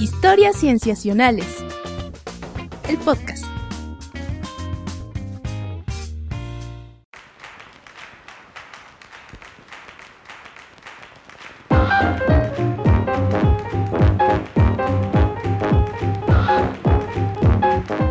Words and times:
Historias 0.00 0.56
Cienciacionales. 0.56 1.64
El 2.88 2.98
podcast. 2.98 3.44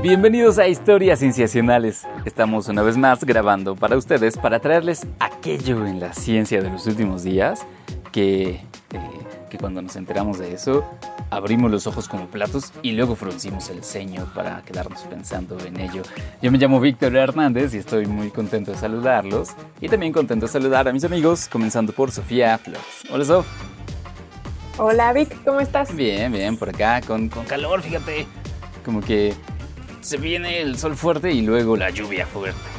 Bienvenidos 0.01 0.59
a 0.59 0.67
Historias 0.67 1.19
Cienciacionales. 1.19 2.07
Estamos 2.23 2.69
una 2.69 2.81
vez 2.81 2.97
más 2.97 3.25
grabando 3.25 3.75
para 3.75 3.97
ustedes 3.97 4.37
para 4.37 4.59
traerles 4.59 5.05
aquello 5.19 5.85
en 5.85 5.99
la 5.99 6.13
ciencia 6.13 6.61
de 6.61 6.69
los 6.69 6.87
últimos 6.87 7.23
días 7.23 7.67
que, 8.13 8.51
eh, 8.51 9.22
que 9.53 9.59
cuando 9.59 9.83
nos 9.83 9.95
enteramos 9.95 10.39
de 10.39 10.51
eso 10.51 10.83
abrimos 11.29 11.69
los 11.69 11.85
ojos 11.85 12.07
como 12.07 12.25
platos 12.25 12.73
y 12.81 12.93
luego 12.93 13.15
fruncimos 13.15 13.69
el 13.69 13.83
ceño 13.83 14.25
para 14.33 14.63
quedarnos 14.63 15.01
pensando 15.01 15.59
en 15.63 15.79
ello. 15.79 16.01
Yo 16.41 16.51
me 16.51 16.57
llamo 16.57 16.79
Víctor 16.79 17.15
Hernández 17.15 17.75
y 17.75 17.77
estoy 17.77 18.07
muy 18.07 18.31
contento 18.31 18.71
de 18.71 18.77
saludarlos 18.77 19.49
y 19.79 19.89
también 19.89 20.11
contento 20.11 20.47
de 20.47 20.51
saludar 20.51 20.87
a 20.87 20.91
mis 20.91 21.03
amigos, 21.03 21.47
comenzando 21.47 21.93
por 21.93 22.09
Sofía 22.09 22.57
Flores. 22.57 22.81
Hola 23.11 23.25
Sof. 23.25 23.45
Hola 24.79 25.13
Vic, 25.13 25.43
¿cómo 25.43 25.59
estás? 25.59 25.95
Bien, 25.95 26.31
bien, 26.31 26.57
por 26.57 26.69
acá, 26.69 27.01
con, 27.01 27.29
con 27.29 27.45
calor, 27.45 27.83
fíjate. 27.83 28.25
Como 28.83 29.01
que 29.01 29.35
se 30.01 30.17
viene 30.17 30.61
el 30.61 30.79
sol 30.79 30.95
fuerte 30.95 31.31
y 31.31 31.43
luego 31.43 31.77
la 31.77 31.91
lluvia 31.91 32.25
fuerte. 32.25 32.72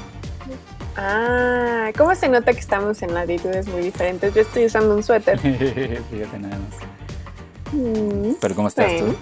Ah, 0.97 1.91
¿cómo 1.97 2.15
se 2.15 2.29
nota 2.29 2.53
que 2.53 2.61
estamos 2.61 3.03
en 3.03 3.15
latitudes 3.15 3.67
muy 3.69 3.83
diferentes? 3.83 4.33
Yo 4.35 4.43
estoy 4.43 4.67
usando 4.67 4.95
un 4.95 5.03
suéter. 5.03 5.39
Fíjate 5.41 6.39
nada 6.39 6.57
más. 6.59 7.73
Mm, 7.73 8.35
Pero 8.41 8.55
¿cómo 8.55 8.69
estás 8.69 8.93
sí. 8.93 8.99
tú? 8.99 9.17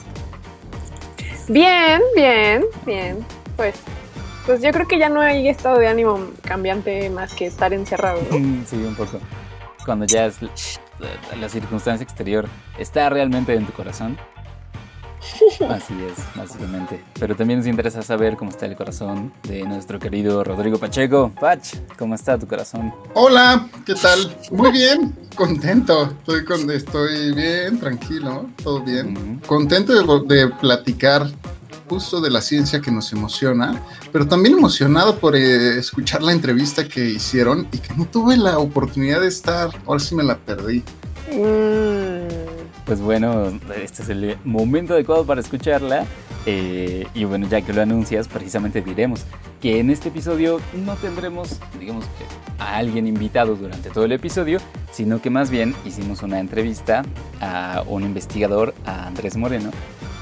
Bien, 1.48 2.00
bien, 2.15 2.65
bien. 2.84 3.27
Pues, 3.56 3.75
pues 4.47 4.61
yo 4.62 4.70
creo 4.73 4.87
que 4.87 4.98
ya 4.98 5.09
no 5.09 5.20
hay 5.20 5.48
estado 5.48 5.78
de 5.78 5.89
ánimo 5.89 6.20
cambiante 6.43 7.09
más 7.11 7.34
que 7.34 7.47
estar 7.47 7.73
encerrado. 7.73 8.20
¿no? 8.31 8.37
Sí, 8.67 8.77
un 8.77 8.95
poco. 8.95 9.19
Cuando 9.84 10.05
ya 10.05 10.27
es 10.27 10.41
la, 10.43 11.37
la 11.41 11.48
circunstancia 11.48 12.05
exterior 12.05 12.47
está 12.78 13.09
realmente 13.09 13.55
en 13.55 13.67
tu 13.67 13.73
corazón. 13.73 14.17
Así 15.69 15.95
es, 16.03 16.37
básicamente. 16.37 17.03
Pero 17.19 17.37
también 17.37 17.61
nos 17.61 17.69
interesa 17.69 18.03
saber 18.03 18.37
cómo 18.37 18.51
está 18.51 18.67
el 18.67 18.77
corazón 18.77 19.33
de 19.45 19.62
nuestro 19.62 19.98
querido 19.98 20.42
Rodrigo 20.42 20.78
Pacheco. 20.78 21.33
Pach, 21.41 21.62
¿cómo 21.98 22.15
está 22.15 22.39
tu 22.39 22.47
corazón? 22.47 22.92
Hola, 23.15 23.69
¿qué 23.87 23.95
tal? 23.95 24.37
Muy 24.50 24.73
bien, 24.73 25.15
contento. 25.37 26.05
Estoy, 26.05 26.45
con, 26.45 26.70
estoy 26.70 27.33
bien, 27.34 27.78
tranquilo, 27.78 28.47
todo 28.62 28.83
bien. 28.83 29.17
Ujú. 29.17 29.47
Contento 29.47 29.93
de, 29.93 30.34
de 30.34 30.48
platicar 30.48 31.28
justo 31.89 32.20
de 32.20 32.31
la 32.31 32.41
ciencia 32.41 32.81
que 32.81 32.91
nos 32.91 33.12
emociona, 33.12 33.81
pero 34.12 34.27
también 34.27 34.56
emocionado 34.56 35.19
por 35.19 35.37
eh, 35.37 35.78
escuchar 35.78 36.23
la 36.23 36.33
entrevista 36.33 36.89
que 36.89 37.05
hicieron 37.11 37.69
y 37.70 37.78
que 37.78 37.95
no 37.95 38.06
tuve 38.06 38.37
la 38.37 38.59
oportunidad 38.59 39.20
de 39.20 39.28
estar. 39.28 39.70
Ahora 39.87 40.00
sí 40.00 40.15
me 40.15 40.23
la 40.23 40.39
perdí. 40.39 40.83
Mm, 41.31 42.62
Pues 42.93 43.01
bueno, 43.01 43.59
este 43.83 44.03
es 44.03 44.11
el 44.11 44.37
momento 44.45 44.93
adecuado 44.93 45.25
para 45.25 45.41
escucharla. 45.41 46.05
eh, 46.45 47.07
y 47.15 47.25
bueno, 47.25 47.49
ya 47.49 47.62
que 47.62 47.73
lo 47.73 47.81
anuncias, 47.81 48.29
precisamente 48.29 48.83
diremos 48.83 49.25
que 49.62 49.81
en 49.81 49.89
este 49.89 50.11
episodio 50.11 50.61
no 50.84 50.97
tendremos, 50.97 51.59
digamos 51.81 52.05
a 52.59 52.77
alguien 52.77 53.07
invitado 53.07 53.57
durante 53.57 53.89
todo 53.89 54.05
el 54.05 54.12
episodio, 54.12 54.59
sino 54.91 55.23
que 55.23 55.31
más 55.31 55.49
bien 55.49 55.75
hicimos 55.87 56.23
una 56.23 56.39
entrevista 56.39 57.03
a 57.41 57.83
un 57.87 58.03
investigador, 58.03 58.75
a 58.84 59.06
Andrés 59.06 59.39
Moreno, 59.39 59.71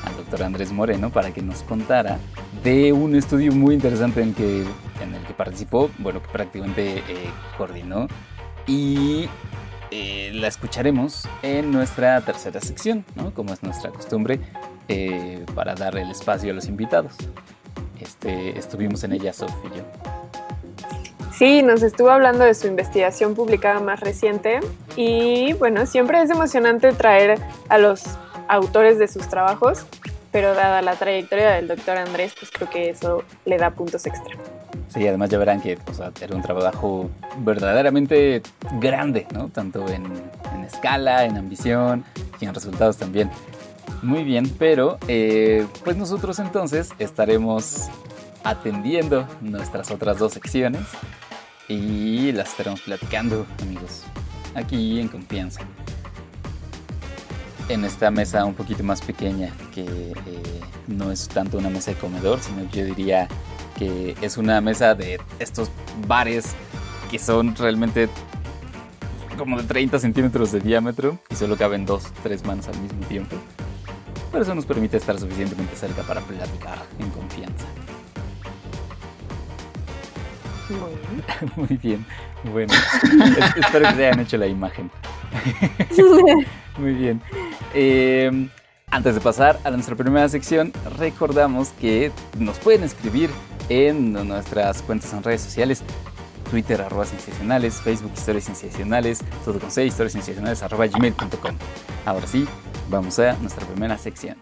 al 0.05 0.17
doctor 0.17 0.45
Andrés 0.45 0.71
Moreno, 0.71 1.11
para 1.11 1.35
que 1.35 1.43
nos 1.43 1.65
contara 1.65 2.21
de 2.63 2.93
un 2.93 3.17
estudio 3.17 3.51
muy 3.51 3.75
interesante 3.75 4.23
en, 4.23 4.33
que, 4.33 4.61
en 5.03 5.13
el 5.13 5.25
que 5.27 5.35
participó, 5.35 5.91
bueno, 5.99 6.23
que 6.23 6.29
prácticamente 6.29 6.99
eh, 6.99 7.31
coordinó. 7.59 8.07
Y 8.69 9.29
eh, 9.91 10.31
la 10.35 10.49
escucharemos 10.49 11.29
en 11.43 11.73
nuestra 11.73 12.21
tercera 12.21 12.61
sección, 12.61 13.05
¿no? 13.15 13.33
como 13.35 13.53
es 13.53 13.63
nuestra 13.63 13.91
costumbre, 13.91 14.41
eh, 14.89 15.45
para 15.55 15.75
dar 15.75 15.97
el 15.97 16.11
espacio 16.11 16.53
a 16.53 16.55
los 16.55 16.67
invitados. 16.67 17.15
Este, 18.01 18.59
estuvimos 18.59 19.05
en 19.05 19.13
ella, 19.13 19.33
Sof 19.33 19.53
y 19.65 19.79
yo. 19.79 19.85
Sí, 21.33 21.63
nos 21.63 21.83
estuvo 21.83 22.11
hablando 22.11 22.45
de 22.45 22.55
su 22.55 22.67
investigación 22.67 23.35
publicada 23.35 23.81
más 23.81 24.01
reciente 24.01 24.61
y 24.95 25.55
bueno, 25.55 25.87
siempre 25.87 26.21
es 26.23 26.31
emocionante 26.31 26.93
traer 26.93 27.41
a 27.69 27.79
los 27.79 28.03
autores 28.49 28.99
de 28.99 29.09
sus 29.09 29.29
trabajos, 29.29 29.87
pero 30.33 30.55
dada 30.55 30.83
la 30.83 30.97
trayectoria 30.97 31.53
del 31.53 31.69
doctor 31.69 31.97
Andrés, 31.97 32.35
pues 32.39 32.51
creo 32.51 32.69
que 32.69 32.91
eso 32.91 33.25
le 33.45 33.57
da 33.57 33.71
puntos 33.71 34.07
extra. 34.07 34.37
Sí, 34.89 35.07
además 35.07 35.31
ya 35.31 35.39
verán 35.39 35.61
que 35.61 35.79
o 35.91 35.95
sea, 35.95 36.13
era 36.21 36.35
un 36.35 36.43
trabajo 36.43 37.11
verdaderamente 37.39 38.43
grande, 38.81 39.27
¿no? 39.33 39.49
Tanto 39.49 39.89
en, 39.89 40.05
en 40.55 40.65
escala, 40.65 41.25
en 41.25 41.37
ambición 41.37 42.05
y 42.41 42.47
en 42.47 42.55
resultados 42.55 42.97
también. 42.97 43.31
Muy 44.03 44.25
bien, 44.25 44.51
pero 44.59 44.99
eh, 45.09 45.67
pues 45.85 45.97
nosotros 45.97 46.39
entonces 46.39 46.91
estaremos 46.99 47.89
atendiendo 48.45 49.27
nuestras 49.43 49.91
otras 49.91 50.19
dos 50.19 50.33
secciones 50.33 50.83
y 51.69 52.33
las 52.33 52.51
estaremos 52.51 52.81
platicando, 52.81 53.47
amigos, 53.63 54.05
aquí 54.55 55.01
en 55.01 55.09
confianza. 55.09 55.61
En 57.69 57.85
esta 57.85 58.11
mesa 58.11 58.45
un 58.45 58.55
poquito 58.55 58.83
más 58.83 59.03
pequeña, 59.03 59.53
que 59.73 59.83
eh, 59.83 60.15
no 60.89 61.13
es 61.13 61.29
tanto 61.29 61.59
una 61.59 61.71
mesa 61.71 61.93
de 61.93 61.99
comedor, 61.99 62.41
sino 62.41 62.69
que 62.71 62.79
yo 62.81 62.85
diría 62.87 63.29
que 63.79 64.17
es 64.21 64.37
una 64.37 64.61
mesa 64.61 64.95
de 64.95 65.21
estos 65.39 65.71
bares 66.07 66.47
que 67.11 67.19
son 67.19 67.55
realmente 67.57 68.09
como 69.39 69.57
de 69.61 69.65
30 69.67 69.99
centímetros 69.99 70.53
de 70.53 70.61
diámetro 70.61 71.19
y 71.31 71.35
solo 71.35 71.57
caben 71.57 71.87
dos, 71.87 72.05
tres 72.23 72.45
manos 72.45 72.69
al 72.69 72.79
mismo 72.81 73.05
tiempo. 73.07 73.37
Pero 74.31 74.43
eso 74.45 74.55
nos 74.55 74.67
permite 74.67 74.97
estar 74.99 75.19
suficientemente 75.19 75.75
cerca 75.77 76.03
para 76.03 76.21
platicar 76.21 76.79
en 76.99 77.09
confianza. 77.11 77.65
Muy 80.69 80.93
bien. 81.01 81.25
Muy 81.57 81.77
bien, 81.79 82.07
bueno, 82.53 82.73
es- 82.75 83.57
espero 83.65 83.89
que 83.89 83.95
se 83.97 84.07
hayan 84.07 84.21
hecho 84.21 84.37
la 84.37 84.47
imagen. 84.47 84.91
Muy 86.79 86.93
bien. 86.95 87.21
Eh, 87.75 88.49
antes 88.91 89.15
de 89.15 89.21
pasar 89.21 89.59
a 89.65 89.71
nuestra 89.71 89.97
primera 89.97 90.29
sección, 90.29 90.73
recordamos 90.99 91.71
que 91.81 92.13
nos 92.39 92.59
pueden 92.59 92.85
escribir 92.85 93.31
en 93.71 94.13
nuestras 94.13 94.83
cuentas 94.83 95.13
en 95.15 95.23
redes 95.23 95.41
sociales. 95.41 95.83
Twitter, 96.51 96.83
arroba 96.83 97.07
sensacionales, 97.07 97.81
Facebook, 97.81 98.13
historias 98.15 98.45
sensacionales, 98.45 99.21
todo 99.45 99.59
con 99.61 99.71
C, 99.71 99.87
historias 99.87 100.13
sensacionales, 100.13 100.63
arroba 100.63 100.87
gmail.com. 100.87 101.55
Ahora 102.05 102.27
sí, 102.27 102.47
vamos 102.91 103.19
a 103.21 103.35
nuestra 103.35 103.65
primera 103.67 103.97
sección. 103.97 104.37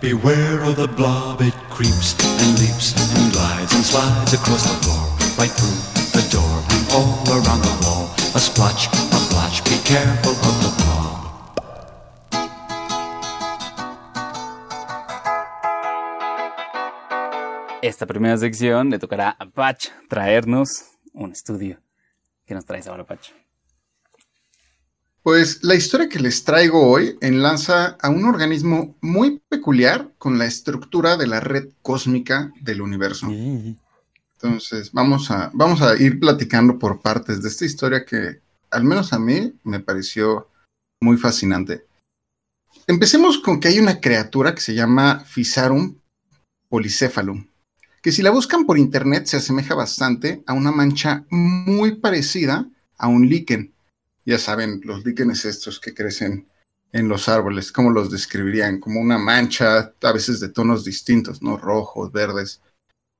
Beware 0.00 0.62
of 0.62 0.76
the 0.76 0.86
blob, 0.86 1.42
it 1.42 1.52
creeps 1.68 2.14
and 2.40 2.58
leaps 2.60 2.94
and 3.16 3.32
glides 3.32 3.74
and 3.74 3.84
slides 3.84 4.34
across 4.34 4.62
the 4.62 4.84
floor, 4.84 5.04
right 5.36 5.50
through 5.50 6.12
the 6.12 6.28
door 6.30 6.75
all 6.96 7.04
around 7.28 7.62
the 7.62 7.74
wall. 7.84 8.08
A 8.34 8.38
splotch, 8.38 8.88
a 8.88 9.18
blotch, 9.30 9.62
be 9.64 9.76
careful 9.84 10.32
of 10.32 10.56
the 10.62 10.70
blob. 10.82 11.16
Esta 17.82 18.06
primera 18.06 18.36
sección 18.38 18.90
le 18.90 18.98
tocará 18.98 19.36
a 19.38 19.46
Patch 19.46 19.88
traernos 20.08 20.68
un 21.12 21.32
estudio. 21.32 21.78
¿Qué 22.46 22.54
nos 22.54 22.64
traes 22.64 22.86
ahora, 22.86 23.04
Patch? 23.04 23.30
Pues 25.22 25.62
la 25.62 25.74
historia 25.74 26.08
que 26.08 26.18
les 26.18 26.44
traigo 26.44 26.88
hoy 26.88 27.18
enlaza 27.20 27.96
a 28.00 28.08
un 28.08 28.24
organismo 28.24 28.96
muy 29.00 29.42
peculiar 29.48 30.12
con 30.18 30.38
la 30.38 30.46
estructura 30.46 31.16
de 31.16 31.26
la 31.26 31.40
red 31.40 31.68
cósmica 31.82 32.52
del 32.60 32.80
universo. 32.80 33.26
Entonces, 34.40 34.92
vamos 34.92 35.30
a, 35.30 35.50
vamos 35.54 35.80
a 35.80 35.96
ir 35.96 36.20
platicando 36.20 36.78
por 36.78 37.00
partes 37.00 37.42
de 37.42 37.48
esta 37.48 37.64
historia 37.64 38.04
que, 38.04 38.40
al 38.70 38.84
menos 38.84 39.12
a 39.12 39.18
mí, 39.18 39.54
me 39.64 39.80
pareció 39.80 40.50
muy 41.00 41.16
fascinante. 41.16 41.86
Empecemos 42.86 43.38
con 43.38 43.58
que 43.58 43.68
hay 43.68 43.78
una 43.78 44.00
criatura 44.00 44.54
que 44.54 44.60
se 44.60 44.74
llama 44.74 45.24
Physarum 45.24 45.98
polycephalum, 46.68 47.48
que 48.02 48.12
si 48.12 48.22
la 48.22 48.30
buscan 48.30 48.66
por 48.66 48.78
internet 48.78 49.26
se 49.26 49.38
asemeja 49.38 49.74
bastante 49.74 50.42
a 50.46 50.52
una 50.52 50.70
mancha 50.70 51.24
muy 51.30 51.96
parecida 51.96 52.68
a 52.98 53.08
un 53.08 53.28
líquen. 53.28 53.74
Ya 54.24 54.38
saben, 54.38 54.80
los 54.84 55.04
líquenes 55.04 55.44
estos 55.44 55.80
que 55.80 55.94
crecen 55.94 56.48
en 56.92 57.08
los 57.08 57.28
árboles, 57.28 57.72
¿cómo 57.72 57.90
los 57.90 58.10
describirían? 58.10 58.80
Como 58.80 59.00
una 59.00 59.18
mancha, 59.18 59.92
a 60.02 60.12
veces 60.12 60.40
de 60.40 60.48
tonos 60.48 60.84
distintos, 60.84 61.42
¿no? 61.42 61.56
Rojos, 61.56 62.12
verdes. 62.12 62.60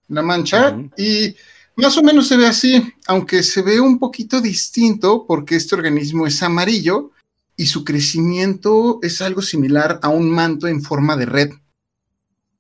La 0.08 0.22
mancha, 0.22 0.76
y 0.96 1.34
más 1.76 1.96
o 1.98 2.02
menos 2.02 2.28
se 2.28 2.36
ve 2.36 2.46
así, 2.46 2.94
aunque 3.06 3.42
se 3.42 3.62
ve 3.62 3.80
un 3.80 3.98
poquito 3.98 4.40
distinto 4.40 5.26
porque 5.26 5.56
este 5.56 5.74
organismo 5.74 6.26
es 6.26 6.42
amarillo 6.42 7.10
y 7.56 7.66
su 7.66 7.84
crecimiento 7.84 8.98
es 9.02 9.20
algo 9.20 9.42
similar 9.42 9.98
a 10.02 10.08
un 10.08 10.30
manto 10.30 10.68
en 10.68 10.82
forma 10.82 11.16
de 11.16 11.26
red, 11.26 11.50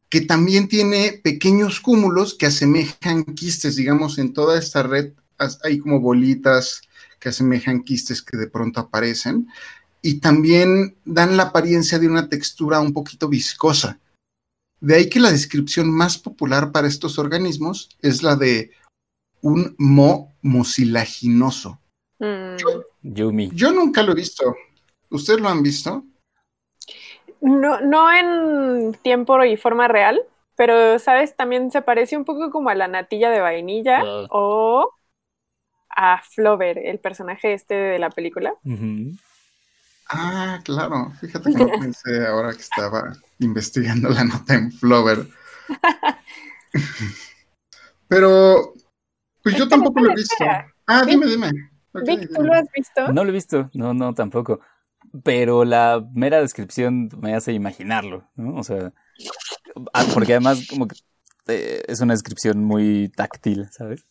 que 0.08 0.20
también 0.22 0.68
tiene 0.68 1.20
pequeños 1.22 1.80
cúmulos 1.80 2.34
que 2.34 2.46
asemejan 2.46 3.24
quistes, 3.24 3.76
digamos, 3.76 4.18
en 4.18 4.32
toda 4.32 4.58
esta 4.58 4.82
red 4.82 5.12
hay 5.64 5.78
como 5.78 6.00
bolitas 6.00 6.80
que 7.18 7.28
asemejan 7.28 7.82
quistes 7.82 8.22
que 8.22 8.36
de 8.36 8.46
pronto 8.46 8.80
aparecen 8.80 9.48
y 10.02 10.20
también 10.20 10.96
dan 11.04 11.36
la 11.36 11.44
apariencia 11.44 11.98
de 11.98 12.08
una 12.08 12.28
textura 12.28 12.80
un 12.80 12.92
poquito 12.92 13.28
viscosa. 13.28 13.98
De 14.80 14.94
ahí 14.94 15.08
que 15.08 15.20
la 15.20 15.30
descripción 15.30 15.90
más 15.90 16.18
popular 16.18 16.70
para 16.72 16.86
estos 16.86 17.18
organismos 17.18 17.88
es 18.02 18.22
la 18.22 18.36
de 18.36 18.72
un 19.40 19.74
mo 19.78 20.34
mucilaginoso. 20.42 21.80
Mm, 22.18 22.56
Yumi. 23.02 23.50
Yo 23.54 23.72
nunca 23.72 24.02
lo 24.02 24.12
he 24.12 24.16
visto. 24.16 24.54
¿Ustedes 25.10 25.40
lo 25.40 25.48
han 25.48 25.62
visto? 25.62 26.04
No, 27.40 27.80
no 27.80 28.12
en 28.12 28.94
tiempo 29.02 29.42
y 29.44 29.56
forma 29.56 29.88
real, 29.88 30.20
pero, 30.56 30.98
¿sabes? 30.98 31.36
También 31.36 31.70
se 31.70 31.82
parece 31.82 32.16
un 32.16 32.24
poco 32.24 32.50
como 32.50 32.70
a 32.70 32.74
la 32.74 32.88
natilla 32.88 33.30
de 33.30 33.40
vainilla 33.40 34.02
Ah. 34.04 34.26
o 34.30 34.90
a 35.90 36.20
Flover, 36.22 36.78
el 36.78 36.98
personaje 36.98 37.52
este 37.52 37.74
de 37.74 37.98
la 37.98 38.10
película. 38.10 38.54
Ah, 40.08 40.60
claro. 40.64 41.12
Fíjate 41.20 41.50
que 41.52 41.58
no 41.58 41.70
pensé 41.80 42.26
ahora 42.26 42.52
que 42.52 42.60
estaba 42.60 43.12
investigando 43.38 44.08
la 44.10 44.24
nota 44.24 44.54
en 44.54 44.70
Flover. 44.72 45.26
Pero, 48.08 48.74
pues 49.42 49.56
yo 49.56 49.68
tampoco 49.68 50.00
lo 50.00 50.12
he 50.12 50.14
visto. 50.14 50.44
Ah, 50.86 51.02
Vic- 51.04 51.10
dime, 51.10 51.26
dime. 51.26 51.50
Vic, 51.94 52.28
¿tú 52.28 52.34
dime. 52.42 52.46
lo 52.46 52.54
has 52.54 52.66
visto? 52.74 53.12
No 53.12 53.24
lo 53.24 53.30
he 53.30 53.32
visto, 53.32 53.70
no, 53.74 53.94
no, 53.94 54.14
tampoco. 54.14 54.60
Pero 55.24 55.64
la 55.64 56.04
mera 56.12 56.40
descripción 56.40 57.08
me 57.20 57.34
hace 57.34 57.52
imaginarlo, 57.52 58.28
¿no? 58.36 58.56
O 58.56 58.62
sea, 58.62 58.92
ah, 59.92 60.04
porque 60.14 60.32
además 60.34 60.66
como 60.68 60.86
que 60.86 60.96
eh, 61.48 61.82
es 61.88 62.00
una 62.00 62.14
descripción 62.14 62.62
muy 62.64 63.08
táctil, 63.08 63.68
¿sabes? 63.70 64.04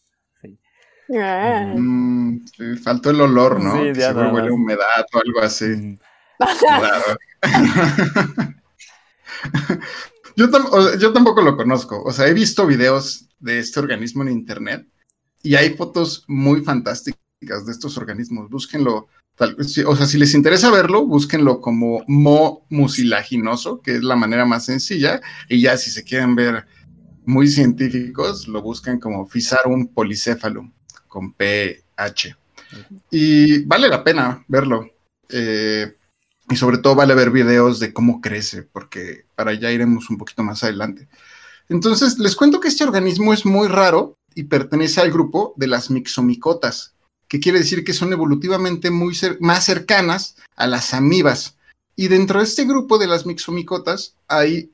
Ah. 1.14 1.74
Mm, 1.76 2.46
sí, 2.46 2.76
faltó 2.82 3.10
el 3.12 3.22
olor, 3.22 3.62
¿no? 3.64 3.74
Sí, 3.74 3.94
Que 3.94 4.00
ya 4.00 4.08
seguro 4.10 4.34
huele 4.34 4.48
a 4.50 4.54
humedad 4.54 5.06
o 5.14 5.18
algo 5.20 5.42
así. 5.42 5.66
Mm, 5.66 5.98
Claro. 6.38 7.18
yo, 10.36 10.50
tam- 10.50 10.68
o 10.72 10.82
sea, 10.82 10.98
yo 11.00 11.14
tampoco 11.14 11.42
lo 11.42 11.56
conozco. 11.56 12.02
O 12.04 12.12
sea, 12.12 12.28
he 12.28 12.34
visto 12.34 12.66
videos 12.68 13.28
de 13.40 13.60
este 13.60 13.80
organismo 13.80 14.24
en 14.24 14.30
internet 14.32 14.88
y 15.44 15.56
hay 15.56 15.76
fotos 15.76 16.24
muy 16.28 16.62
fantásticas 16.62 17.66
de 17.66 17.72
estos 17.72 17.98
organismos. 17.98 18.50
Búsquenlo. 18.50 19.08
tal- 19.36 19.56
o 19.60 19.96
sea, 19.96 20.06
si 20.06 20.18
les 20.18 20.34
interesa 20.34 20.72
verlo, 20.72 21.06
búsquenlo 21.06 21.60
como 21.62 22.04
mo 22.08 22.66
mucilaginoso, 22.70 23.82
que 23.82 23.96
es 23.96 24.04
la 24.04 24.16
manera 24.16 24.46
más 24.46 24.66
sencilla. 24.66 25.22
Y 25.50 25.62
ya 25.62 25.78
si 25.78 25.92
se 25.92 26.04
quieren 26.04 26.36
ver 26.36 26.66
muy 27.26 27.48
científicos, 27.48 28.48
lo 28.48 28.62
buscan 28.62 29.00
como 29.00 29.28
Physarum 29.28 29.88
polycephalum 29.88 30.72
con 31.16 31.32
PH. 31.32 32.36
Y 33.10 33.64
vale 33.64 33.88
la 33.88 34.04
pena 34.04 34.44
verlo. 34.50 34.90
Eh, 35.30 35.96
y 36.50 36.56
sobre 36.58 36.78
todo 36.80 36.94
vale 36.94 37.16
ver 37.16 37.32
videos 37.32 37.80
de 37.80 37.94
cómo 37.94 38.20
crece, 38.20 38.64
porque 38.64 39.26
para 39.36 39.52
allá 39.52 39.72
iremos 39.72 40.10
un 40.10 40.18
poquito 40.18 40.44
más 40.44 40.62
adelante. 40.64 41.08
Entonces, 41.70 42.20
les 42.20 42.36
cuento 42.36 42.60
que 42.60 42.68
este 42.68 42.84
organismo 42.84 43.34
es 43.34 43.46
muy 43.46 43.70
raro 43.70 44.16
y 44.36 44.44
pertenece 44.44 45.00
al 45.00 45.10
grupo 45.10 45.54
de 45.56 45.68
las 45.68 45.90
mixomicotas, 45.90 46.94
que 47.30 47.40
quiere 47.40 47.60
decir 47.60 47.86
que 47.86 47.94
son 47.94 48.12
evolutivamente 48.12 48.92
muy 48.92 49.14
cer- 49.14 49.38
más 49.40 49.64
cercanas 49.66 50.36
a 50.58 50.68
las 50.68 50.94
amibas. 50.94 51.56
Y 51.96 52.10
dentro 52.10 52.40
de 52.40 52.46
este 52.46 52.66
grupo 52.66 52.98
de 52.98 53.08
las 53.08 53.26
mixomicotas 53.26 54.16
hay 54.28 54.70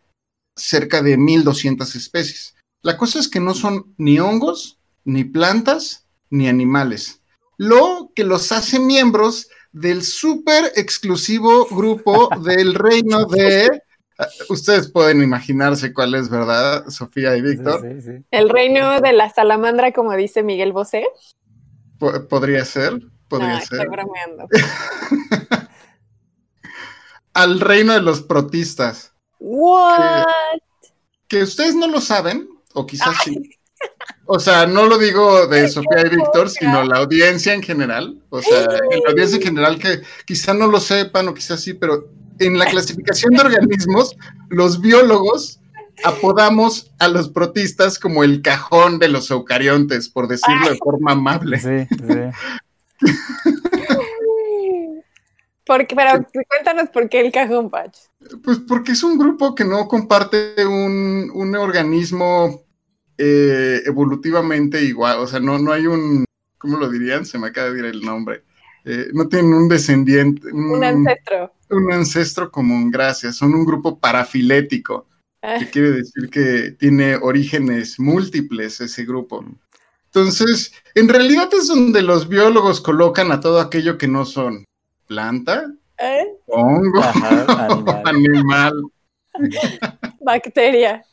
cerca 0.58 1.04
de 1.04 1.18
1200 1.18 1.96
especies. 1.96 2.56
La 2.82 2.98
cosa 2.98 3.20
es 3.20 3.28
que 3.28 3.40
no 3.40 3.54
son 3.54 3.94
ni 3.98 4.20
hongos, 4.20 4.80
ni 5.06 5.24
plantas, 5.24 6.04
ni 6.32 6.48
animales. 6.50 7.22
Lo 7.58 8.12
que 8.16 8.24
los 8.24 8.52
hace 8.52 8.80
miembros 8.80 9.48
del 9.72 10.02
súper 10.04 10.72
exclusivo 10.76 11.68
grupo 11.70 12.28
del 12.44 12.74
reino 12.74 13.26
de... 13.26 13.84
Ah, 14.18 14.28
Ustedes 14.50 14.92
pueden 14.92 15.22
imaginarse 15.24 15.94
cuál 15.94 16.16
es, 16.16 16.30
¿verdad, 16.30 16.88
Sofía 16.90 17.36
y 17.38 17.42
sí, 17.42 17.48
Víctor? 17.48 17.82
sí, 17.82 18.02
sí. 18.02 18.26
El 18.32 18.50
reino 18.50 19.00
de 19.02 19.14
la 19.14 19.30
salamandra, 19.30 19.94
como 19.94 20.14
dice 20.16 20.42
Miguel 20.44 20.74
Bosé. 20.74 21.06
Po- 22.00 22.28
podría 22.28 22.66
ser, 22.66 23.00
podría 23.28 23.56
No, 23.56 23.62
ser. 23.62 23.80
estoy 23.82 23.88
bromeando. 23.88 24.48
Al 27.34 27.60
reino 27.62 27.94
de 27.94 28.02
los 28.02 28.22
protistas. 28.22 29.14
What? 29.40 30.26
Que 31.28 31.44
ustedes 31.44 31.76
no 31.76 31.88
lo 31.88 32.02
saben, 32.02 32.50
o 32.74 32.86
quizás 32.86 33.16
sí. 33.24 33.40
O 34.26 34.40
sea, 34.40 34.66
no 34.66 34.86
lo 34.86 34.98
digo 34.98 35.48
de 35.48 35.68
Sofía 35.68 36.06
y 36.06 36.16
Víctor, 36.16 36.50
sino 36.50 36.84
la 36.84 36.98
audiencia 36.98 37.54
en 37.54 37.62
general. 37.62 38.18
O 38.30 38.42
sea, 38.42 38.62
en 38.62 39.04
la 39.04 39.10
audiencia 39.10 39.38
en 39.38 39.44
general 39.44 39.80
que 39.80 40.02
quizá 40.26 40.54
no 40.54 40.68
lo 40.68 40.80
sepan 40.80 41.28
o 41.28 41.34
quizás 41.34 41.62
sí, 41.62 41.74
pero 41.74 42.08
en 42.40 42.58
la 42.58 42.66
clasificación 42.66 43.34
de 43.34 43.42
organismos, 43.42 44.16
los 44.50 44.80
biólogos 44.82 45.60
apodamos 46.04 46.92
a 47.00 47.08
los 47.08 47.30
protistas 47.30 48.00
como 48.00 48.24
el 48.24 48.42
cajón 48.42 49.00
de 49.00 49.10
los 49.10 49.30
eucariontes, 49.32 50.10
por 50.10 50.28
decirlo 50.28 50.70
de 50.70 50.78
forma 50.78 51.12
amable. 51.12 51.60
Sí, 51.60 51.88
sí. 51.90 53.08
Porque, 55.66 55.96
pero 55.96 56.26
cuéntanos 56.50 56.90
por 56.90 57.08
qué 57.08 57.22
el 57.22 57.32
cajón 57.32 57.70
patch. 57.70 57.98
Pues 58.44 58.60
porque 58.68 58.92
es 58.92 59.04
un 59.04 59.18
grupo 59.18 59.56
que 59.56 59.64
no 59.64 59.88
comparte 59.88 60.66
un, 60.66 61.32
un 61.34 61.56
organismo 61.56 62.64
eh, 63.24 63.84
evolutivamente 63.86 64.82
igual. 64.84 65.20
O 65.20 65.28
sea, 65.28 65.40
no, 65.40 65.60
no 65.60 65.72
hay 65.72 65.86
un, 65.88 66.26
¿cómo 66.58 66.78
lo 66.78 66.90
dirían? 66.90 67.26
Se 67.26 67.38
me 67.38 67.48
acaba 67.48 67.70
de 67.70 67.80
ir 67.80 67.86
el 67.86 68.02
nombre. 68.02 68.44
Eh, 68.84 69.10
no 69.14 69.28
tienen 69.28 69.54
un 69.54 69.70
descendiente, 69.70 70.48
un, 70.52 70.72
Un 70.72 70.84
ancestro. 70.84 71.54
un 71.70 71.92
ancestro 71.94 72.52
común, 72.52 72.90
gracias. 72.90 73.36
Son 73.36 73.54
un 73.54 73.64
grupo 73.66 74.00
parafilético, 74.00 75.06
Ah, 75.44 75.58
que 75.60 75.70
quiere 75.72 75.92
decir 75.92 76.30
que 76.30 76.72
tiene 76.78 77.16
orígenes 77.16 78.00
múltiples 78.00 78.80
ese 78.80 79.06
grupo. 79.06 79.44
Entonces, 80.06 80.72
en 80.94 81.10
realidad 81.10 81.50
es 81.54 81.68
donde 81.68 82.04
los 82.04 82.28
biólogos 82.28 82.80
colocan 82.82 83.32
a 83.32 83.40
todo 83.40 83.60
aquello 83.60 83.98
que 83.98 84.08
no 84.08 84.26
son 84.26 84.66
planta, 85.08 85.66
¿eh? 85.98 86.28
hongo, 86.48 87.00
Ajá, 87.02 87.68
animal. 88.06 88.74
animal. 89.34 89.72
Bacteria. 90.20 91.04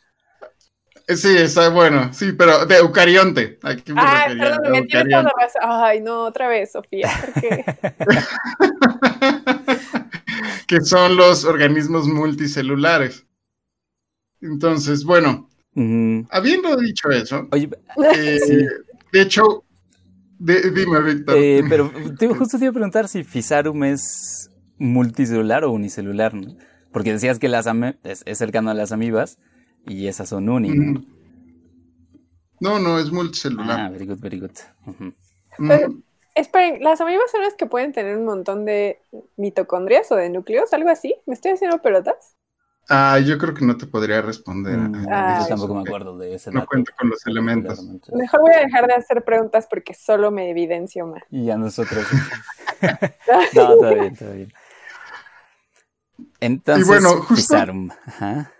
Eh, 1.09 1.17
Sí, 1.17 1.37
está 1.37 1.71
bueno, 1.71 2.13
sí, 2.13 2.33
pero 2.33 2.67
de 2.67 2.77
eucarionte. 2.77 3.59
Aquí 3.63 3.93
me 3.93 4.01
Ah, 4.01 4.25
refería, 4.29 4.45
perdón, 4.57 4.73
me 4.73 4.83
tienes 4.83 5.09
toda 5.11 5.23
la 5.23 5.33
razón. 5.41 5.63
Ay, 5.65 6.01
no, 6.01 6.25
otra 6.27 6.49
vez, 6.49 6.73
Sofía. 6.73 7.09
porque- 7.25 7.65
que 10.67 10.81
son 10.83 11.17
los 11.17 11.45
organismos 11.45 12.07
multicelulares. 12.07 13.27
Entonces, 14.41 15.05
bueno, 15.05 15.49
habiendo 16.31 16.77
dicho 16.77 17.11
eso, 17.11 17.49
Oye, 17.53 17.71
eh, 18.15 18.39
Sí. 18.47 18.57
de 19.13 19.21
hecho, 19.21 19.65
de- 20.39 20.71
dime, 20.71 21.01
Víctor. 21.01 21.37
eh, 21.39 21.63
pero 21.69 21.91
te, 22.19 22.29
justo 22.29 22.59
te 22.59 22.65
iba 22.65 22.71
a 22.71 22.75
preguntar 22.75 23.09
si 23.09 23.25
Physarum 23.25 23.83
es 23.85 24.51
multicelular 24.77 25.65
o 25.65 25.73
unicelular, 25.73 26.35
¿no? 26.35 26.57
Porque 26.93 27.13
decías 27.13 27.39
que 27.39 27.49
las 27.49 27.67
es, 28.05 28.23
es 28.27 28.39
cercano 28.39 28.71
a 28.71 28.75
las 28.75 28.93
amibas 28.93 29.39
y 29.89 30.07
esas 30.09 30.29
son 30.29 30.49
uni, 30.49 30.71
¿no? 30.71 31.01
Mm. 31.01 31.07
No, 32.61 32.79
no, 32.79 32.99
es 32.99 33.11
multicelular. 33.13 33.81
Ah, 33.81 33.89
very 33.89 34.07
good, 34.07 34.19
very 34.21 34.41
good. 34.41 34.51
Pero- 35.59 35.95
Esperen, 36.35 36.83
¿las 36.85 37.01
amibas 37.01 37.31
son 37.33 37.41
las 37.43 37.55
que 37.55 37.67
pueden 37.67 37.93
tener 37.93 38.17
un 38.17 38.25
montón 38.25 38.65
de 38.65 39.01
mitocondrias 39.37 40.11
o 40.13 40.17
de 40.17 40.31
núcleos? 40.31 40.73
¿Algo 40.73 40.89
así? 40.89 41.17
¿Me 41.27 41.35
estoy 41.35 41.51
haciendo 41.53 41.83
pelotas? 41.83 42.37
Ah, 42.89 43.19
yo 43.19 43.39
creo 43.39 43.55
que 43.55 43.65
no 43.65 43.77
te 43.77 43.87
podría 43.87 44.23
responder. 44.23 44.79
Mm, 44.79 45.07
Ah, 45.11 45.41
yo 45.43 45.49
tampoco 45.49 45.75
me 45.75 45.81
acuerdo 45.81 46.17
de 46.17 46.35
ese 46.37 46.53
No 46.53 46.61
dato 46.61 46.69
cuenta 46.71 46.93
con 46.97 47.11
los 47.11 47.27
elementos. 47.27 47.85
Mejor 48.13 48.41
voy 48.41 48.53
a 48.55 48.61
dejar 48.61 48.87
de 48.87 48.95
hacer 48.95 49.25
preguntas 49.25 49.67
porque 49.69 49.95
solo 49.95 50.31
me 50.31 50.49
evidencio 50.51 51.07
más. 51.09 51.23
Y 51.29 51.45
ya 51.47 51.57
nosotros. 51.57 52.07
no, 53.55 53.77
todo 53.77 53.95
bien, 53.95 54.17
todo 54.17 54.33
bien. 54.33 54.53
Entonces, 56.41 56.87
bueno, 56.87 57.11
justo-. 57.23 57.57
Ajá. 58.07 58.53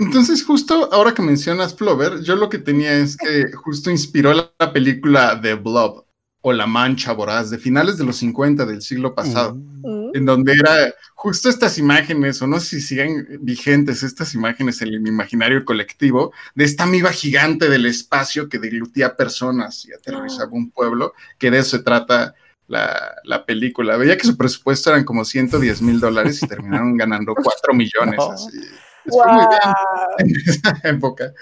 Entonces, 0.00 0.42
justo 0.44 0.88
ahora 0.92 1.14
que 1.14 1.22
mencionas 1.22 1.74
Flover, 1.74 2.22
yo 2.22 2.34
lo 2.34 2.48
que 2.48 2.58
tenía 2.58 2.94
es 2.94 3.16
que 3.16 3.52
justo 3.52 3.90
inspiró 3.90 4.32
la, 4.32 4.50
la 4.58 4.72
película 4.72 5.38
The 5.40 5.54
Blob 5.54 6.04
o 6.42 6.52
La 6.52 6.66
Mancha 6.66 7.12
Voraz 7.12 7.50
de 7.50 7.58
finales 7.58 7.98
de 7.98 8.04
los 8.04 8.16
50 8.16 8.64
del 8.64 8.80
siglo 8.82 9.14
pasado. 9.14 9.54
Mm. 9.54 10.10
En 10.14 10.24
donde 10.24 10.52
era 10.54 10.94
justo 11.14 11.48
estas 11.48 11.76
imágenes, 11.78 12.40
o 12.40 12.46
no 12.46 12.58
sé 12.60 12.80
si 12.80 12.80
sigan 12.80 13.26
vigentes 13.40 14.02
estas 14.02 14.34
imágenes 14.34 14.80
en 14.80 14.88
el 14.88 15.06
imaginario 15.06 15.64
colectivo, 15.64 16.32
de 16.54 16.64
esta 16.64 16.84
amiba 16.84 17.10
gigante 17.10 17.68
del 17.68 17.86
espacio 17.86 18.48
que 18.48 18.58
diglutía 18.58 19.16
personas 19.16 19.84
y 19.84 19.92
aterrorizaba 19.92 20.50
un 20.52 20.70
pueblo, 20.70 21.12
que 21.38 21.50
de 21.50 21.58
eso 21.58 21.76
se 21.76 21.82
trata 21.82 22.34
la, 22.68 23.16
la 23.24 23.44
película. 23.44 23.98
Veía 23.98 24.16
que 24.16 24.26
su 24.26 24.36
presupuesto 24.36 24.90
eran 24.90 25.04
como 25.04 25.24
110 25.24 25.82
mil 25.82 26.00
dólares 26.00 26.42
y 26.42 26.48
terminaron 26.48 26.96
ganando 26.96 27.34
4 27.42 27.74
millones. 27.74 28.16
No. 28.16 28.30
Así. 28.32 28.58
Fue 29.06 29.32
muy 29.32 29.46
bien 29.48 29.74
en 30.18 30.42
esa 30.46 30.88
época. 30.88 31.32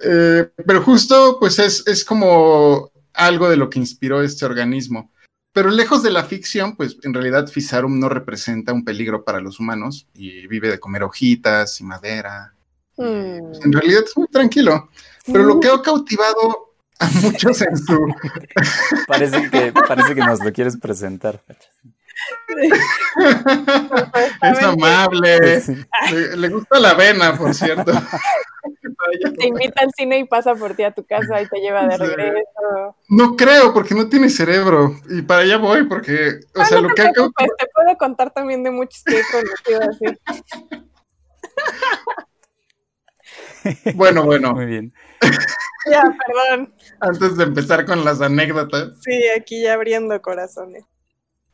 Eh, 0.00 0.50
pero 0.66 0.82
justo, 0.82 1.38
pues 1.38 1.58
es, 1.58 1.86
es 1.86 2.04
como 2.04 2.90
algo 3.12 3.48
de 3.48 3.56
lo 3.56 3.70
que 3.70 3.78
inspiró 3.78 4.22
este 4.22 4.44
organismo. 4.44 5.10
Pero 5.52 5.70
lejos 5.70 6.02
de 6.02 6.10
la 6.10 6.24
ficción, 6.24 6.74
pues 6.74 6.96
en 7.04 7.14
realidad 7.14 7.46
Fisarum 7.46 8.00
no 8.00 8.08
representa 8.08 8.72
un 8.72 8.84
peligro 8.84 9.24
para 9.24 9.40
los 9.40 9.60
humanos 9.60 10.08
y 10.12 10.48
vive 10.48 10.68
de 10.68 10.80
comer 10.80 11.04
hojitas 11.04 11.80
y 11.80 11.84
madera. 11.84 12.52
Mm. 12.96 13.38
Pues, 13.38 13.64
en 13.64 13.72
realidad 13.72 14.02
es 14.04 14.16
muy 14.16 14.26
tranquilo. 14.26 14.90
Pero 15.24 15.44
lo 15.44 15.60
que 15.60 15.68
ha 15.68 15.80
cautivado 15.80 16.74
a 16.98 17.08
muchos 17.08 17.62
en 17.62 17.76
su... 17.76 18.14
Parece 19.06 19.48
que, 19.48 19.72
parece 19.72 20.14
que 20.14 20.20
nos 20.22 20.42
lo 20.44 20.52
quieres 20.52 20.76
presentar. 20.76 21.40
Es 24.42 24.62
amable. 24.62 25.60
Sí. 25.60 25.74
Le, 26.12 26.36
le 26.36 26.48
gusta 26.48 26.78
la 26.80 26.90
avena, 26.90 27.36
por 27.36 27.54
cierto. 27.54 27.92
Te 29.38 29.46
invita 29.46 29.82
al 29.82 29.90
cine 29.94 30.18
y 30.20 30.24
pasa 30.24 30.54
por 30.54 30.74
ti 30.74 30.82
a 30.84 30.90
tu 30.92 31.04
casa 31.04 31.40
y 31.42 31.46
te 31.48 31.58
lleva 31.60 31.86
de 31.86 31.98
regreso. 31.98 32.96
No 33.08 33.36
creo, 33.36 33.74
porque 33.74 33.94
no 33.94 34.08
tiene 34.08 34.30
cerebro. 34.30 34.96
Y 35.10 35.20
para 35.22 35.42
allá 35.42 35.58
voy, 35.58 35.84
porque, 35.84 36.40
o 36.54 36.60
Ah, 36.62 36.64
sea, 36.64 36.80
no 36.80 36.88
lo 36.88 36.94
te 36.94 37.02
que 37.02 37.12
cautivado... 37.12 37.32
te 37.58 37.66
puedo 37.74 37.96
contar 37.98 38.30
también 38.32 38.62
de 38.64 38.70
muchos 38.70 39.02
que 39.04 39.18
he 39.20 39.22
conocido 39.30 39.90
así. 39.90 40.04
Bueno, 43.94 44.24
bueno, 44.24 44.52
Muy 44.52 44.66
bien. 44.66 44.92
Ya, 45.90 46.02
perdón. 46.02 46.74
antes 47.00 47.36
de 47.36 47.44
empezar 47.44 47.84
con 47.86 48.04
las 48.04 48.20
anécdotas, 48.20 48.90
Sí, 49.02 49.18
aquí 49.38 49.62
ya 49.62 49.74
abriendo 49.74 50.20
corazones. 50.20 50.84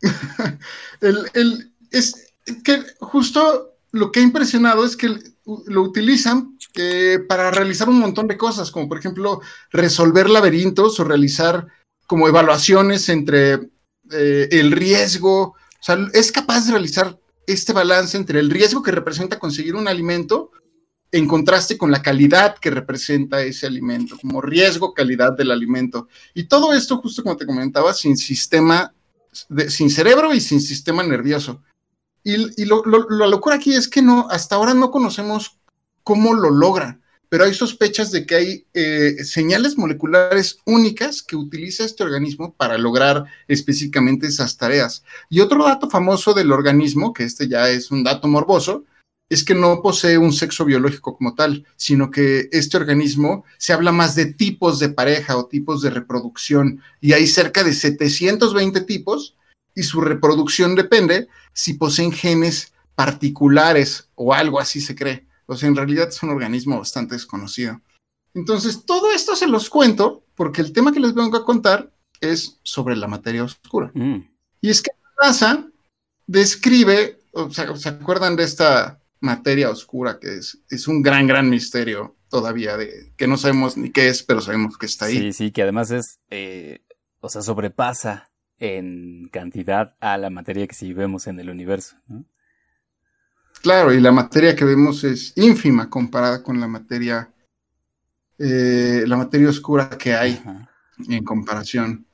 el, 1.00 1.30
el- 1.34 1.72
es 1.90 2.32
que 2.64 2.82
justo 3.00 3.74
lo 3.92 4.12
que 4.12 4.20
ha 4.20 4.22
impresionado 4.22 4.84
es 4.84 4.96
que 4.96 5.08
lo 5.66 5.82
utilizan 5.82 6.56
eh, 6.76 7.18
para 7.28 7.50
realizar 7.50 7.88
un 7.88 7.98
montón 7.98 8.28
de 8.28 8.36
cosas, 8.36 8.70
como 8.70 8.88
por 8.88 8.98
ejemplo 8.98 9.40
resolver 9.72 10.30
laberintos 10.30 11.00
o 11.00 11.04
realizar 11.04 11.66
como 12.06 12.28
evaluaciones 12.28 13.08
entre 13.08 13.70
eh, 14.12 14.48
el 14.52 14.70
riesgo, 14.72 15.40
o 15.42 15.56
sea, 15.82 15.98
es 16.12 16.30
capaz 16.30 16.66
de 16.66 16.72
realizar 16.72 17.18
este 17.46 17.72
balance 17.72 18.16
entre 18.16 18.38
el 18.38 18.50
riesgo 18.50 18.82
que 18.82 18.92
representa 18.92 19.38
conseguir 19.38 19.74
un 19.74 19.88
alimento 19.88 20.52
en 21.12 21.26
contraste 21.26 21.76
con 21.76 21.90
la 21.90 22.02
calidad 22.02 22.56
que 22.58 22.70
representa 22.70 23.42
ese 23.42 23.66
alimento, 23.66 24.16
como 24.20 24.40
riesgo, 24.40 24.94
calidad 24.94 25.36
del 25.36 25.50
alimento. 25.50 26.06
Y 26.34 26.44
todo 26.44 26.72
esto, 26.72 26.98
justo 26.98 27.24
como 27.24 27.36
te 27.36 27.46
comentaba, 27.46 27.92
sin 27.92 28.16
sistema, 28.16 28.94
sin 29.32 29.90
cerebro 29.90 30.34
y 30.34 30.40
sin 30.40 30.60
sistema 30.60 31.02
nervioso. 31.02 31.62
Y, 32.22 32.62
y 32.62 32.66
lo- 32.66 32.84
lo- 32.84 33.08
la 33.08 33.26
locura 33.26 33.56
aquí 33.56 33.74
es 33.74 33.88
que 33.88 34.02
no, 34.02 34.28
hasta 34.30 34.56
ahora 34.56 34.74
no 34.74 34.90
conocemos 34.90 35.58
cómo 36.02 36.34
lo 36.34 36.50
logra, 36.50 37.00
pero 37.28 37.44
hay 37.44 37.54
sospechas 37.54 38.10
de 38.10 38.26
que 38.26 38.34
hay 38.34 38.66
eh, 38.74 39.24
señales 39.24 39.78
moleculares 39.78 40.58
únicas 40.66 41.22
que 41.22 41.36
utiliza 41.36 41.84
este 41.84 42.02
organismo 42.02 42.54
para 42.54 42.76
lograr 42.76 43.24
específicamente 43.48 44.26
esas 44.26 44.56
tareas. 44.56 45.04
Y 45.28 45.40
otro 45.40 45.64
dato 45.64 45.88
famoso 45.88 46.34
del 46.34 46.52
organismo, 46.52 47.12
que 47.12 47.24
este 47.24 47.48
ya 47.48 47.70
es 47.70 47.90
un 47.90 48.02
dato 48.02 48.26
morboso, 48.28 48.84
es 49.30 49.44
que 49.44 49.54
no 49.54 49.80
posee 49.80 50.18
un 50.18 50.32
sexo 50.32 50.64
biológico 50.64 51.16
como 51.16 51.34
tal, 51.34 51.64
sino 51.76 52.10
que 52.10 52.48
este 52.50 52.76
organismo 52.76 53.44
se 53.58 53.72
habla 53.72 53.92
más 53.92 54.16
de 54.16 54.26
tipos 54.26 54.80
de 54.80 54.88
pareja 54.88 55.36
o 55.36 55.46
tipos 55.46 55.80
de 55.82 55.90
reproducción, 55.90 56.82
y 57.00 57.12
hay 57.12 57.28
cerca 57.28 57.62
de 57.62 57.72
720 57.72 58.80
tipos, 58.82 59.36
y 59.72 59.84
su 59.84 60.00
reproducción 60.00 60.74
depende 60.74 61.28
si 61.52 61.74
poseen 61.74 62.10
genes 62.10 62.74
particulares 62.96 64.10
o 64.16 64.34
algo 64.34 64.58
así 64.58 64.80
se 64.80 64.96
cree. 64.96 65.26
O 65.46 65.56
sea, 65.56 65.68
en 65.68 65.76
realidad 65.76 66.08
es 66.08 66.22
un 66.24 66.30
organismo 66.30 66.78
bastante 66.78 67.14
desconocido. 67.14 67.80
Entonces, 68.34 68.84
todo 68.84 69.12
esto 69.12 69.36
se 69.36 69.46
los 69.46 69.70
cuento 69.70 70.24
porque 70.34 70.60
el 70.60 70.72
tema 70.72 70.92
que 70.92 71.00
les 71.00 71.14
vengo 71.14 71.36
a 71.36 71.44
contar 71.44 71.92
es 72.20 72.58
sobre 72.64 72.96
la 72.96 73.06
materia 73.06 73.44
oscura. 73.44 73.92
Mm. 73.94 74.28
Y 74.60 74.70
es 74.70 74.82
que 74.82 74.90
la 75.20 75.28
NASA 75.28 75.66
describe, 76.26 77.20
o 77.32 77.50
sea, 77.50 77.76
¿se 77.76 77.88
acuerdan 77.88 78.36
de 78.36 78.44
esta 78.44 78.99
materia 79.20 79.70
oscura 79.70 80.18
que 80.18 80.38
es, 80.38 80.58
es 80.68 80.88
un 80.88 81.02
gran, 81.02 81.26
gran 81.26 81.48
misterio 81.48 82.16
todavía 82.28 82.76
de 82.76 83.12
que 83.16 83.26
no 83.26 83.36
sabemos 83.36 83.76
ni 83.76 83.90
qué 83.90 84.08
es, 84.08 84.22
pero 84.22 84.40
sabemos 84.40 84.78
que 84.78 84.86
está 84.86 85.06
ahí? 85.06 85.18
Sí, 85.18 85.32
sí, 85.32 85.50
que 85.50 85.62
además 85.62 85.90
es, 85.90 86.18
eh, 86.30 86.80
o 87.20 87.28
sea, 87.28 87.42
sobrepasa 87.42 88.30
en 88.58 89.28
cantidad 89.32 89.96
a 90.00 90.16
la 90.18 90.30
materia 90.30 90.66
que 90.66 90.74
sí 90.74 90.92
vemos 90.92 91.26
en 91.26 91.40
el 91.40 91.50
universo. 91.50 91.96
¿no? 92.08 92.24
Claro, 93.62 93.92
y 93.92 94.00
la 94.00 94.12
materia 94.12 94.56
que 94.56 94.64
vemos 94.64 95.04
es 95.04 95.32
ínfima 95.36 95.90
comparada 95.90 96.42
con 96.42 96.60
la 96.60 96.68
materia, 96.68 97.30
eh, 98.38 99.04
la 99.06 99.16
materia 99.16 99.48
oscura 99.48 99.90
que 99.90 100.14
hay 100.14 100.34
Ajá. 100.34 100.70
en 101.08 101.24
comparación. 101.24 102.06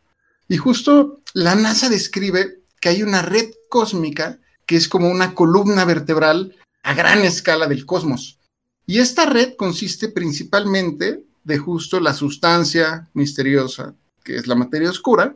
Y 0.48 0.56
justo 0.56 1.20
la 1.34 1.54
NASA 1.54 1.88
describe 1.88 2.62
que 2.80 2.88
hay 2.88 3.02
una 3.02 3.22
red 3.22 3.50
cósmica 3.68 4.38
que 4.64 4.76
es 4.76 4.88
como 4.88 5.08
una 5.08 5.34
columna 5.34 5.84
vertebral 5.84 6.56
a 6.86 6.94
gran 6.94 7.24
escala 7.24 7.66
del 7.66 7.84
cosmos. 7.84 8.38
Y 8.86 9.00
esta 9.00 9.26
red 9.26 9.56
consiste 9.56 10.08
principalmente 10.08 11.24
de 11.42 11.58
justo 11.58 11.98
la 11.98 12.14
sustancia 12.14 13.10
misteriosa, 13.12 13.96
que 14.22 14.36
es 14.36 14.46
la 14.46 14.54
materia 14.54 14.90
oscura, 14.90 15.34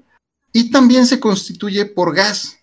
y 0.52 0.70
también 0.70 1.06
se 1.06 1.18
constituye 1.18 1.86
por 1.86 2.14
gas. 2.14 2.56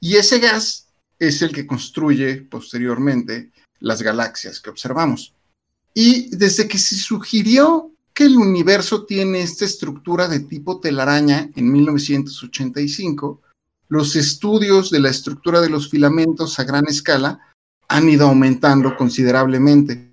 Y 0.00 0.16
ese 0.16 0.40
gas 0.40 0.88
es 1.20 1.40
el 1.40 1.52
que 1.52 1.68
construye 1.68 2.38
posteriormente 2.38 3.52
las 3.78 4.02
galaxias 4.02 4.60
que 4.60 4.70
observamos. 4.70 5.32
Y 5.94 6.36
desde 6.36 6.66
que 6.66 6.78
se 6.78 6.96
sugirió 6.96 7.92
que 8.12 8.24
el 8.24 8.38
universo 8.38 9.04
tiene 9.04 9.42
esta 9.42 9.64
estructura 9.64 10.26
de 10.26 10.40
tipo 10.40 10.80
telaraña 10.80 11.48
en 11.54 11.70
1985, 11.70 13.40
los 13.86 14.16
estudios 14.16 14.90
de 14.90 14.98
la 14.98 15.10
estructura 15.10 15.60
de 15.60 15.70
los 15.70 15.88
filamentos 15.88 16.58
a 16.58 16.64
gran 16.64 16.88
escala 16.88 17.40
han 17.88 18.08
ido 18.08 18.26
aumentando 18.26 18.96
considerablemente. 18.96 20.12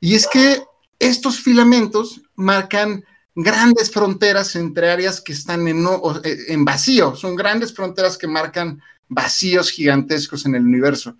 Y 0.00 0.14
es 0.14 0.26
que 0.26 0.62
estos 0.98 1.40
filamentos 1.40 2.22
marcan 2.34 3.04
grandes 3.34 3.90
fronteras 3.90 4.56
entre 4.56 4.90
áreas 4.90 5.20
que 5.20 5.32
están 5.32 5.66
en, 5.68 5.84
eh, 6.24 6.36
en 6.48 6.64
vacío, 6.64 7.16
son 7.16 7.34
grandes 7.34 7.74
fronteras 7.74 8.18
que 8.18 8.26
marcan 8.26 8.80
vacíos 9.08 9.70
gigantescos 9.70 10.46
en 10.46 10.54
el 10.54 10.62
universo. 10.62 11.16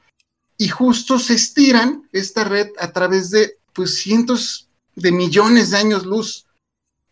Y 0.58 0.68
justo 0.68 1.18
se 1.18 1.34
estiran 1.34 2.08
esta 2.12 2.44
red 2.44 2.68
a 2.78 2.92
través 2.92 3.30
de 3.30 3.58
pues 3.72 3.98
cientos 3.98 4.68
de 4.94 5.12
millones 5.12 5.70
de 5.70 5.78
años 5.78 6.04
luz 6.04 6.46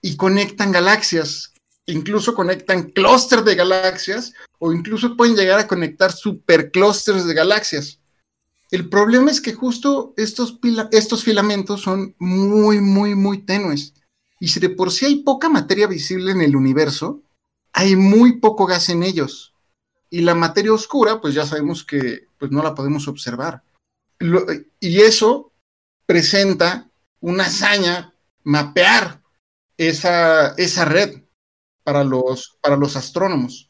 y 0.02 0.16
conectan 0.16 0.72
galaxias, 0.72 1.52
incluso 1.86 2.34
conectan 2.34 2.90
clústeres 2.90 3.44
de 3.44 3.54
galaxias 3.54 4.32
o 4.58 4.72
incluso 4.72 5.16
pueden 5.16 5.36
llegar 5.36 5.58
a 5.58 5.66
conectar 5.66 6.12
superclústeres 6.12 7.26
de 7.26 7.34
galaxias. 7.34 7.99
El 8.70 8.88
problema 8.88 9.30
es 9.30 9.40
que 9.40 9.52
justo 9.52 10.14
estos, 10.16 10.58
estos 10.92 11.24
filamentos 11.24 11.82
son 11.82 12.14
muy, 12.18 12.80
muy, 12.80 13.14
muy 13.14 13.38
tenues. 13.38 13.94
Y 14.38 14.48
si 14.48 14.60
de 14.60 14.70
por 14.70 14.92
sí 14.92 15.06
hay 15.06 15.16
poca 15.16 15.48
materia 15.48 15.86
visible 15.86 16.32
en 16.32 16.40
el 16.40 16.54
universo, 16.54 17.22
hay 17.72 17.96
muy 17.96 18.38
poco 18.40 18.66
gas 18.66 18.88
en 18.88 19.02
ellos. 19.02 19.54
Y 20.08 20.20
la 20.22 20.34
materia 20.34 20.72
oscura, 20.72 21.20
pues 21.20 21.34
ya 21.34 21.46
sabemos 21.46 21.84
que 21.84 22.26
pues 22.38 22.50
no 22.50 22.62
la 22.62 22.74
podemos 22.74 23.08
observar. 23.08 23.62
Y 24.80 25.00
eso 25.00 25.52
presenta 26.06 26.90
una 27.20 27.44
hazaña 27.44 28.14
mapear 28.44 29.22
esa, 29.76 30.54
esa 30.54 30.84
red 30.84 31.22
para 31.84 32.04
los, 32.04 32.58
para 32.60 32.76
los 32.76 32.96
astrónomos. 32.96 33.69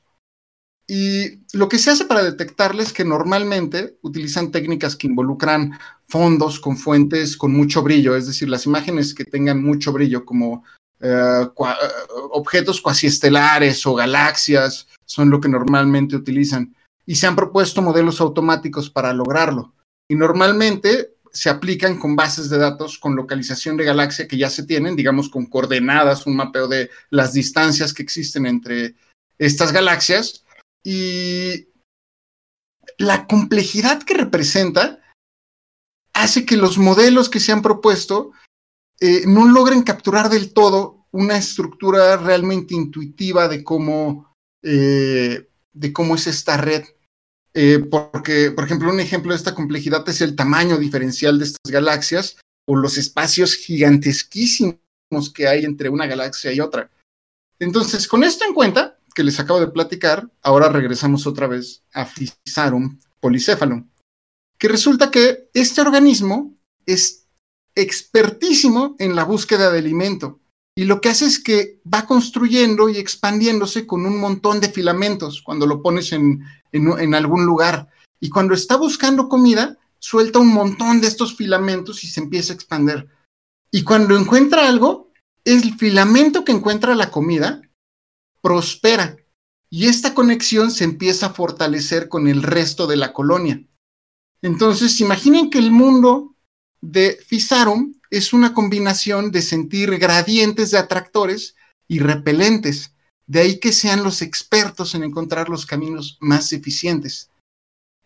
Y 0.93 1.45
lo 1.53 1.69
que 1.69 1.79
se 1.79 1.93
hace 1.93 2.05
para 2.05 2.25
detectarles 2.25 2.89
es 2.89 2.93
que 2.93 3.05
normalmente 3.05 3.97
utilizan 4.03 4.51
técnicas 4.51 4.97
que 4.97 5.07
involucran 5.07 5.79
fondos 6.09 6.59
con 6.59 6.77
fuentes 6.77 7.37
con 7.37 7.53
mucho 7.53 7.85
brillo, 7.85 8.17
es 8.17 8.27
decir, 8.27 8.49
las 8.49 8.67
imágenes 8.67 9.15
que 9.15 9.25
tengan 9.25 9.63
mucho 9.63 9.93
brillo, 9.93 10.25
como 10.25 10.65
eh, 10.99 11.47
eh, 11.47 11.75
objetos 12.33 12.81
cuasiestelares 12.81 13.87
o 13.87 13.95
galaxias, 13.95 14.89
son 15.05 15.31
lo 15.31 15.41
que 15.41 15.49
normalmente 15.49 16.17
utilizan. 16.17 16.75
Y 17.07 17.15
se 17.15 17.29
han 17.29 17.37
propuesto 17.37 17.83
modelos 17.83 18.21
automáticos 18.21 18.91
para 18.91 19.13
lograrlo. 19.13 19.73
Y 20.09 20.17
normalmente 20.17 21.15
se 21.33 21.51
aplican 21.51 22.01
con 22.01 22.17
bases 22.17 22.51
de 22.51 22.59
datos 22.59 22.99
con 22.99 23.15
localización 23.15 23.77
de 23.77 23.85
galaxia 23.85 24.27
que 24.27 24.37
ya 24.37 24.51
se 24.51 24.65
tienen, 24.65 24.97
digamos 24.97 25.29
con 25.29 25.47
coordenadas, 25.47 26.27
un 26.27 26.35
mapeo 26.35 26.67
de 26.67 26.91
las 27.11 27.33
distancias 27.33 27.95
que 27.95 28.03
existen 28.03 28.45
entre 28.45 28.97
estas 29.39 29.71
galaxias. 29.71 30.45
Y 30.83 31.69
la 32.99 33.27
complejidad 33.27 34.03
que 34.03 34.15
representa 34.15 35.01
hace 36.13 36.45
que 36.45 36.57
los 36.57 36.79
modelos 36.79 37.29
que 37.29 37.41
se 37.41 37.53
han 37.53 37.63
propuesto 37.63 38.33
eh, 39.01 39.25
no 39.27 39.47
logren 39.47 39.83
capturar 39.83 40.29
del 40.29 40.53
todo 40.53 41.07
una 41.13 41.37
estructura 41.37 42.17
realmente 42.17 42.75
intuitiva 42.75 43.49
de 43.49 43.65
cómo, 43.65 44.35
eh, 44.63 45.49
de 45.73 45.93
cómo 45.93 46.15
es 46.15 46.27
esta 46.27 46.57
red. 46.57 46.85
Eh, 47.53 47.79
porque, 47.91 48.53
por 48.53 48.65
ejemplo, 48.65 48.91
un 48.91 49.01
ejemplo 49.01 49.33
de 49.33 49.39
esta 49.39 49.55
complejidad 49.55 50.09
es 50.09 50.21
el 50.21 50.37
tamaño 50.37 50.77
diferencial 50.77 51.39
de 51.39 51.47
estas 51.47 51.73
galaxias 51.73 52.37
o 52.69 52.77
los 52.77 52.97
espacios 52.97 53.55
gigantesquísimos 53.55 54.79
que 55.35 55.49
hay 55.49 55.65
entre 55.65 55.89
una 55.89 56.07
galaxia 56.07 56.53
y 56.53 56.61
otra. 56.61 56.91
Entonces, 57.59 58.07
con 58.07 58.23
esto 58.23 58.45
en 58.45 58.55
cuenta, 58.55 59.00
que 59.15 59.25
les 59.25 59.41
acabo 59.41 59.61
de 59.61 59.69
platicar, 59.69 60.31
ahora 60.43 60.69
regresamos 60.69 61.27
otra 61.27 61.47
vez 61.47 61.83
a 61.93 62.05
Physarum 62.05 62.99
polycephalum, 63.21 63.89
que 64.59 64.69
resulta 64.69 65.11
que 65.11 65.51
este 65.55 65.81
organismo 65.81 66.57
es 66.87 67.27
expertísimo 67.75 68.97
en 68.99 69.15
la 69.15 69.25
búsqueda 69.25 69.71
de 69.71 69.79
alimento 69.79 70.41
y 70.81 70.85
lo 70.85 71.01
que 71.01 71.09
hace 71.09 71.27
es 71.27 71.39
que 71.39 71.81
va 71.93 72.07
construyendo 72.07 72.89
y 72.89 72.97
expandiéndose 72.97 73.87
con 73.87 74.07
un 74.07 74.19
montón 74.19 74.61
de 74.61 74.71
filamentos 74.71 75.43
cuando 75.43 75.67
lo 75.67 75.83
pones 75.83 76.13
en, 76.13 76.43
en, 76.73 77.15
algún 77.15 77.45
lugar. 77.45 77.91
Y 78.21 78.31
cuando 78.31 78.55
está 78.55 78.77
buscando 78.77 79.29
comida, 79.29 79.77
suelta 79.99 80.39
un 80.39 80.49
montón 80.49 81.01
de 81.01 81.09
estos 81.09 81.37
filamentos 81.37 82.03
y 82.05 82.07
se 82.07 82.21
empieza 82.21 82.53
a 82.53 82.57
expandir. 82.57 83.09
Y 83.71 83.83
cuando 83.83 84.17
encuentra 84.17 84.69
algo, 84.69 85.13
el 85.45 85.77
filamento 85.77 86.45
que 86.45 86.53
encuentra 86.53 86.95
la 86.95 87.11
comida 87.11 87.61
prospera 88.43 89.17
y 89.71 89.87
esta 89.87 90.15
conexión 90.15 90.71
se 90.71 90.85
empieza 90.85 91.27
a 91.27 91.33
fortalecer 91.33 92.09
con 92.09 92.27
el 92.27 92.43
resto 92.43 92.87
de 92.89 92.97
la 92.97 93.13
colonia. 93.13 93.63
Entonces, 94.43 95.01
imaginen 95.01 95.49
que 95.49 95.59
el 95.59 95.71
mundo 95.71 96.35
de 96.81 97.19
Fisarum 97.27 97.95
es 98.11 98.33
una 98.33 98.53
combinación 98.53 99.31
de 99.31 99.43
sentir 99.43 99.97
gradientes 99.99 100.73
de 100.73 100.79
atractores 100.79 101.55
y 101.87 102.01
repelentes. 102.01 102.95
De 103.27 103.41
ahí 103.41 103.61
que 103.61 103.73
sean 103.73 104.03
los 104.03 104.23
expertos 104.23 104.97
en 104.97 105.05
encontrar 105.05 105.49
los 105.49 105.67
caminos 105.67 106.19
más 106.21 106.53
eficientes. 106.53 107.31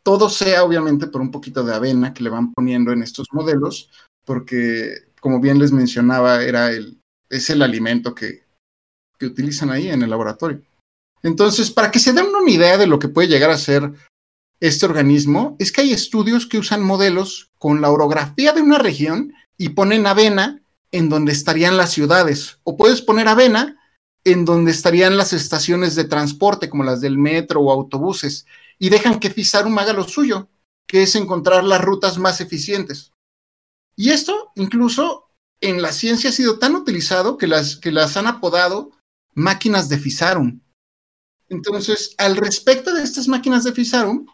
Todo 0.02 0.28
sea 0.28 0.64
obviamente 0.64 1.06
por 1.06 1.22
un 1.22 1.30
poquito 1.30 1.64
de 1.64 1.74
avena 1.74 2.12
que 2.12 2.22
le 2.22 2.28
van 2.28 2.52
poniendo 2.52 2.92
en 2.92 3.02
estos 3.02 3.28
modelos, 3.32 3.88
porque 4.26 5.06
como 5.20 5.40
bien 5.40 5.58
les 5.58 5.72
mencionaba, 5.72 6.42
era 6.42 6.70
el, 6.70 7.00
es 7.30 7.48
el 7.48 7.62
alimento 7.62 8.14
que, 8.14 8.43
que 9.18 9.26
utilizan 9.26 9.70
ahí 9.70 9.88
en 9.88 10.02
el 10.02 10.10
laboratorio. 10.10 10.62
Entonces, 11.22 11.70
para 11.70 11.90
que 11.90 11.98
se 11.98 12.12
den 12.12 12.26
una 12.26 12.50
idea 12.50 12.76
de 12.76 12.86
lo 12.86 12.98
que 12.98 13.08
puede 13.08 13.28
llegar 13.28 13.50
a 13.50 13.58
ser 13.58 13.92
este 14.60 14.86
organismo, 14.86 15.56
es 15.58 15.72
que 15.72 15.80
hay 15.80 15.92
estudios 15.92 16.46
que 16.46 16.58
usan 16.58 16.82
modelos 16.82 17.50
con 17.58 17.80
la 17.80 17.90
orografía 17.90 18.52
de 18.52 18.62
una 18.62 18.78
región 18.78 19.32
y 19.56 19.70
ponen 19.70 20.06
avena 20.06 20.62
en 20.92 21.08
donde 21.08 21.32
estarían 21.32 21.76
las 21.76 21.92
ciudades. 21.92 22.58
O 22.62 22.76
puedes 22.76 23.02
poner 23.02 23.28
avena 23.28 23.80
en 24.24 24.44
donde 24.44 24.70
estarían 24.70 25.16
las 25.16 25.32
estaciones 25.32 25.94
de 25.94 26.04
transporte, 26.04 26.70
como 26.70 26.84
las 26.84 27.00
del 27.00 27.18
metro 27.18 27.60
o 27.60 27.72
autobuses, 27.72 28.46
y 28.78 28.88
dejan 28.88 29.20
que 29.20 29.30
Fisarum 29.30 29.78
haga 29.78 29.92
lo 29.92 30.04
suyo, 30.04 30.48
que 30.86 31.02
es 31.02 31.14
encontrar 31.14 31.64
las 31.64 31.82
rutas 31.82 32.18
más 32.18 32.40
eficientes. 32.40 33.12
Y 33.96 34.10
esto 34.10 34.52
incluso 34.56 35.30
en 35.60 35.82
la 35.82 35.92
ciencia 35.92 36.30
ha 36.30 36.32
sido 36.32 36.58
tan 36.58 36.74
utilizado 36.74 37.38
que 37.38 37.46
las, 37.46 37.76
que 37.76 37.92
las 37.92 38.16
han 38.16 38.26
apodado 38.26 38.92
máquinas 39.34 39.88
de 39.88 39.98
Fisarum. 39.98 40.60
Entonces, 41.48 42.14
al 42.18 42.36
respecto 42.36 42.94
de 42.94 43.02
estas 43.02 43.28
máquinas 43.28 43.64
de 43.64 43.72
Fisarum, 43.72 44.26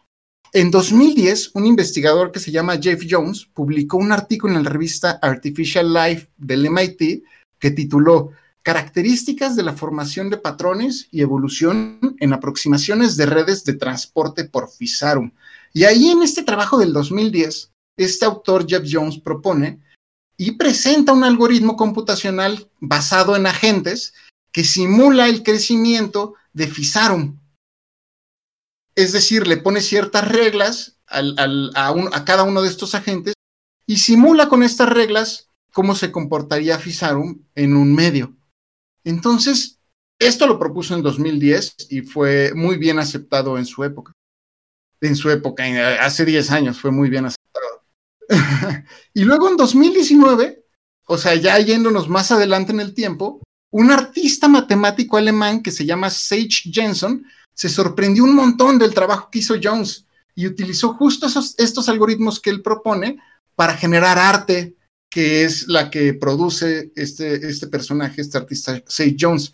en 0.53 0.71
2010, 0.71 1.53
un 1.55 1.67
investigador 1.67 2.33
que 2.33 2.41
se 2.41 2.51
llama 2.51 2.79
Jeff 2.81 3.05
Jones 3.09 3.47
publicó 3.55 3.99
un 3.99 4.11
artículo 4.11 4.57
en 4.57 4.65
la 4.65 4.71
revista 4.71 5.19
Artificial 5.23 5.93
Life 5.93 6.29
del 6.37 6.69
MIT 6.69 7.23
que 7.59 7.71
tituló 7.71 8.33
Características 8.63 9.57
de 9.57 9.63
la 9.63 9.75
formación 9.75 10.29
de 10.29 10.37
patrones 10.37 11.09
y 11.11 11.23
evolución 11.23 12.17
en 12.19 12.33
aproximaciones 12.33 13.17
de 13.17 13.27
redes 13.27 13.65
de 13.65 13.75
transporte 13.75 14.45
por 14.45 14.69
Fisarum. 14.69 15.31
Y 15.73 15.85
ahí 15.85 16.11
en 16.11 16.23
este 16.23 16.43
trabajo 16.43 16.79
del 16.79 16.93
2010, 16.93 17.71
este 17.97 18.25
autor 18.25 18.67
Jeff 18.69 18.85
Jones 18.91 19.19
propone 19.19 19.81
y 20.37 20.53
presenta 20.53 21.13
un 21.13 21.23
algoritmo 21.23 21.77
computacional 21.77 22.69
basado 22.81 23.37
en 23.37 23.47
agentes 23.47 24.15
que 24.53 24.65
simula 24.65 25.29
el 25.29 25.43
crecimiento 25.43 26.35
de 26.53 26.67
Fisarum 26.67 27.41
es 28.95 29.13
decir, 29.13 29.47
le 29.47 29.57
pone 29.57 29.81
ciertas 29.81 30.29
reglas 30.29 30.99
a, 31.07 32.25
cada 32.25 32.45
uno 32.45 32.63
de 32.63 32.69
estos 32.69 32.95
agentes 32.95 33.35
y 33.87 33.97
simula 33.97 34.49
con 34.49 34.63
estas 34.63 34.89
reglas 34.89 35.49
cómo 35.73 35.95
se 35.95 36.13
comportaría 36.13 36.79
Fisarum 36.79 37.43
en 37.55 37.77
un 37.77 37.95
medio. 37.95 38.37
Entonces, 39.05 39.79
esto 40.19 40.47
lo 40.47 40.59
propuso 40.59 40.95
en 40.95 41.03
2010 41.03 41.89
y 41.91 42.03
fue 42.03 42.53
muy 42.55 42.77
bien 42.77 42.99
aceptado 42.99 43.59
en 43.59 43.65
su 43.65 43.83
época. 43.85 44.13
En 45.01 45.17
su 45.17 45.31
época, 45.31 45.65
hace 46.05 46.25
10 46.25 46.51
años, 46.51 46.79
fue 46.79 46.91
muy 46.91 47.09
bien 47.09 47.25
aceptado. 47.25 47.85
y 49.15 49.25
luego 49.25 49.49
en 49.49 49.57
2019, 49.57 50.65
o 51.07 51.17
sea, 51.17 51.35
ya 51.37 51.59
yéndonos 51.59 52.09
más 52.09 52.31
adelante 52.31 52.73
en 52.73 52.81
el 52.81 52.95
tiempo, 52.95 53.41
un 53.71 53.91
artista 53.91 54.49
matemático 54.49 55.17
alemán 55.17 55.63
que 55.63 55.71
se 55.71 55.85
llama 55.87 56.11
Sage 56.11 56.71
Jensen 56.73 57.25
se 57.55 57.69
sorprendió 57.69 58.25
un 58.25 58.35
montón 58.35 58.79
del 58.79 58.95
trabajo 58.95 59.29
que 59.31 59.41
hizo 59.41 59.55
Jones 59.63 60.07
y 60.35 60.47
utilizó 60.47 60.95
justo 60.95 61.27
estos 61.59 61.89
algoritmos 61.89 62.41
que 62.41 62.51
él 62.51 62.63
propone 62.63 63.19
para 63.55 63.77
generar 63.77 64.19
arte, 64.19 64.75
que 65.11 65.45
es 65.45 65.69
la 65.69 65.91
que 65.91 66.15
produce 66.15 66.93
este, 66.97 67.47
este 67.49 67.67
personaje, 67.67 68.23
este 68.23 68.39
artista, 68.39 68.83
Sage 68.87 69.17
Jones. 69.21 69.53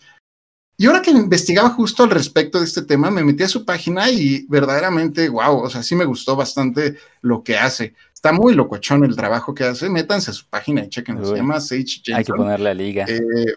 Y 0.78 0.86
ahora 0.86 1.02
que 1.02 1.10
investigaba 1.10 1.70
justo 1.70 2.04
al 2.04 2.10
respecto 2.10 2.58
de 2.60 2.66
este 2.66 2.82
tema, 2.82 3.10
me 3.10 3.24
metí 3.24 3.42
a 3.42 3.48
su 3.48 3.64
página 3.64 4.10
y 4.10 4.46
verdaderamente, 4.48 5.28
wow, 5.28 5.62
o 5.62 5.70
sea, 5.70 5.82
sí 5.82 5.96
me 5.96 6.04
gustó 6.04 6.36
bastante 6.36 6.96
lo 7.22 7.42
que 7.42 7.56
hace. 7.56 7.94
Está 8.14 8.30
muy 8.32 8.54
locochón 8.54 9.02
el 9.04 9.16
trabajo 9.16 9.54
que 9.54 9.64
hace. 9.64 9.88
Métanse 9.88 10.30
a 10.30 10.34
su 10.34 10.46
página 10.46 10.84
y 10.84 10.90
chequen. 10.90 11.24
Se 11.24 11.34
llama 11.34 11.60
Sage 11.60 12.02
Jensen. 12.04 12.14
Hay 12.14 12.24
que 12.24 12.32
ponerle 12.34 12.64
la 12.64 12.74
liga. 12.74 13.06
Eh, 13.08 13.54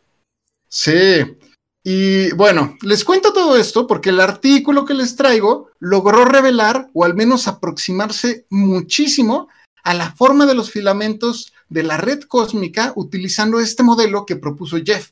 sí. 0.69 1.37
Y 1.83 2.31
bueno, 2.33 2.77
les 2.81 3.03
cuento 3.03 3.33
todo 3.33 3.57
esto 3.57 3.87
porque 3.87 4.09
el 4.09 4.19
artículo 4.19 4.85
que 4.85 4.93
les 4.93 5.15
traigo 5.15 5.69
logró 5.79 6.25
revelar 6.25 6.89
o 6.93 7.05
al 7.05 7.15
menos 7.15 7.47
aproximarse 7.47 8.45
muchísimo 8.49 9.47
a 9.83 9.93
la 9.93 10.11
forma 10.11 10.45
de 10.45 10.55
los 10.55 10.71
filamentos 10.71 11.53
de 11.69 11.83
la 11.83 11.97
red 11.97 12.21
cósmica 12.23 12.93
utilizando 12.95 13.59
este 13.59 13.83
modelo 13.83 14.25
que 14.25 14.35
propuso 14.35 14.77
Jeff. 14.83 15.11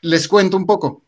Les 0.00 0.28
cuento 0.28 0.56
un 0.56 0.66
poco. 0.66 1.04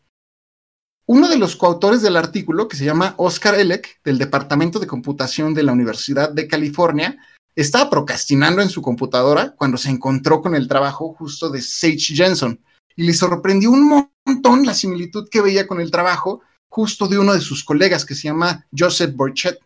Uno 1.05 1.29
de 1.29 1.37
los 1.37 1.55
coautores 1.55 2.01
del 2.01 2.17
artículo, 2.17 2.67
que 2.67 2.75
se 2.75 2.83
llama 2.83 3.13
Oscar 3.17 3.55
Elec, 3.55 4.01
del 4.03 4.17
Departamento 4.17 4.77
de 4.77 4.87
Computación 4.87 5.53
de 5.53 5.63
la 5.63 5.71
Universidad 5.71 6.31
de 6.31 6.47
California, 6.47 7.17
estaba 7.55 7.89
procrastinando 7.89 8.61
en 8.61 8.69
su 8.69 8.81
computadora 8.81 9.55
cuando 9.55 9.77
se 9.77 9.89
encontró 9.89 10.41
con 10.41 10.53
el 10.53 10.67
trabajo 10.67 11.13
justo 11.13 11.49
de 11.49 11.61
Sage 11.61 12.13
Jensen 12.13 12.61
y 12.97 13.03
le 13.03 13.13
sorprendió 13.13 13.71
un 13.71 13.87
montón 14.25 14.65
la 14.65 14.73
similitud 14.73 15.29
que 15.29 15.39
veía 15.39 15.67
con 15.67 15.79
el 15.79 15.91
trabajo 15.91 16.41
justo 16.67 17.07
de 17.07 17.17
uno 17.17 17.33
de 17.33 17.39
sus 17.39 17.63
colegas 17.63 18.03
que 18.03 18.15
se 18.15 18.23
llama 18.23 18.67
Joseph 18.77 19.15
Borchet, 19.15 19.59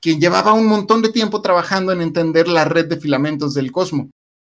quien 0.00 0.20
llevaba 0.20 0.54
un 0.54 0.66
montón 0.66 1.02
de 1.02 1.10
tiempo 1.10 1.42
trabajando 1.42 1.92
en 1.92 2.00
entender 2.00 2.48
la 2.48 2.64
red 2.64 2.86
de 2.86 3.00
filamentos 3.00 3.52
del 3.52 3.72
cosmos. 3.72 4.08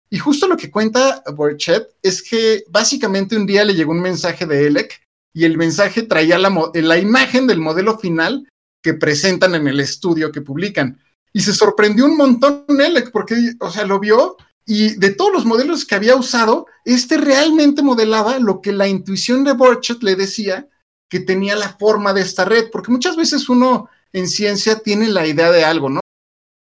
Y 0.10 0.18
justo 0.18 0.48
lo 0.48 0.58
que 0.58 0.72
cuenta 0.72 1.24
Borchet 1.34 1.88
es 2.02 2.22
que 2.22 2.64
básicamente 2.70 3.38
un 3.38 3.46
día 3.46 3.64
le 3.64 3.76
llegó 3.76 3.92
un 3.92 4.02
mensaje 4.02 4.46
de 4.46 4.68
Elec 4.68 5.02
y 5.34 5.46
el 5.46 5.58
mensaje 5.58 6.04
traía 6.04 6.38
la, 6.40 6.52
la 6.74 6.98
imagen 6.98 7.48
del 7.48 7.60
modelo 7.60 7.98
final 7.98 8.48
que 8.82 8.94
presentan 8.94 9.56
en 9.56 9.68
el 9.68 9.80
estudio 9.80 10.32
que 10.32 10.42
publican. 10.42 11.00
Y 11.32 11.42
se 11.42 11.54
sorprendió 11.54 12.06
un 12.06 12.18
montón 12.18 12.66
Elec 12.70 13.12
porque, 13.12 13.36
o 13.60 13.70
sea, 13.70 13.86
lo 13.86 14.00
vio 14.00 14.38
y 14.66 14.96
de 14.96 15.12
todos 15.12 15.32
los 15.32 15.46
modelos 15.46 15.86
que 15.86 15.96
había 15.96 16.16
usado, 16.16 16.66
este 16.86 17.18
realmente 17.18 17.84
modelaba 17.84 18.40
lo 18.40 18.62
que 18.62 18.72
la 18.72 18.88
intuición 18.88 19.44
de 19.44 19.54
Borchardt 19.54 20.02
le 20.02 20.16
decía 20.16 20.68
que 21.08 21.20
tenía 21.20 21.56
la 21.56 21.70
forma 21.70 22.14
de 22.14 22.22
esta 22.22 22.46
red, 22.46 22.70
porque 22.72 22.92
muchas 22.92 23.16
veces 23.16 23.48
uno 23.48 23.90
en 24.12 24.28
ciencia 24.28 24.80
tiene 24.80 25.08
la 25.10 25.28
idea 25.28 25.52
de 25.52 25.64
algo, 25.64 25.90
¿no? 25.90 26.00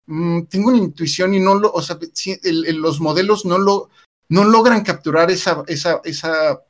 Mm, 0.07 0.44
tengo 0.44 0.68
una 0.68 0.79
intuición 0.79 1.35
y 1.35 1.40
no 1.40 1.55
lo, 1.55 1.70
o 1.72 1.81
sea, 1.81 1.99
los 2.42 3.01
modelos 3.01 3.44
no 3.44 3.59
lo, 3.59 3.90
no 4.29 4.44
logran 4.44 4.83
capturar 4.83 5.31
esa, 5.31 5.62
esa, 5.68 6.01
esa 6.05 6.62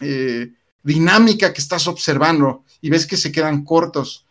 eh, 0.00 0.52
dinámica 0.82 1.52
que 1.52 1.60
estás 1.60 1.88
observando 1.88 2.64
y 2.80 2.90
ves 2.90 3.06
que 3.06 3.16
se 3.16 3.32
quedan 3.32 3.64
cortos. 3.64 4.24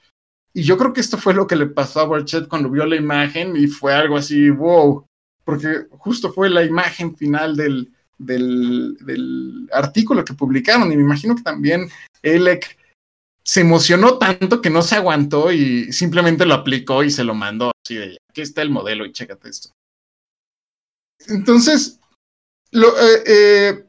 Y 0.53 0.63
yo 0.63 0.77
creo 0.77 0.93
que 0.93 1.01
esto 1.01 1.17
fue 1.17 1.33
lo 1.33 1.47
que 1.47 1.55
le 1.55 1.65
pasó 1.65 1.99
a 1.99 2.05
Borchardt 2.05 2.47
cuando 2.47 2.69
vio 2.69 2.85
la 2.85 2.95
imagen 2.95 3.57
y 3.57 3.67
fue 3.67 3.93
algo 3.93 4.15
así, 4.15 4.49
wow, 4.49 5.05
porque 5.43 5.87
justo 5.91 6.31
fue 6.31 6.49
la 6.49 6.63
imagen 6.63 7.15
final 7.15 7.55
del, 7.55 7.91
del, 8.17 9.69
artículo 9.71 10.23
que 10.23 10.33
publicaron 10.33 10.91
y 10.91 10.95
me 10.95 11.03
imagino 11.03 11.35
que 11.35 11.43
también 11.43 11.89
Elec 12.21 12.77
se 13.43 13.61
emocionó 13.61 14.17
tanto 14.17 14.61
que 14.61 14.69
no 14.69 14.81
se 14.81 14.95
aguantó 14.95 15.51
y 15.51 15.91
simplemente 15.91 16.45
lo 16.45 16.53
aplicó 16.53 17.03
y 17.03 17.11
se 17.11 17.23
lo 17.23 17.33
mandó 17.33 17.71
así 17.85 17.95
de, 17.95 18.17
aquí 18.29 18.41
está 18.41 18.61
el 18.61 18.69
modelo 18.69 19.05
y 19.05 19.11
chécate 19.11 19.49
esto. 19.49 19.69
Entonces, 21.27 21.99
eh, 22.71 23.23
eh, 23.25 23.85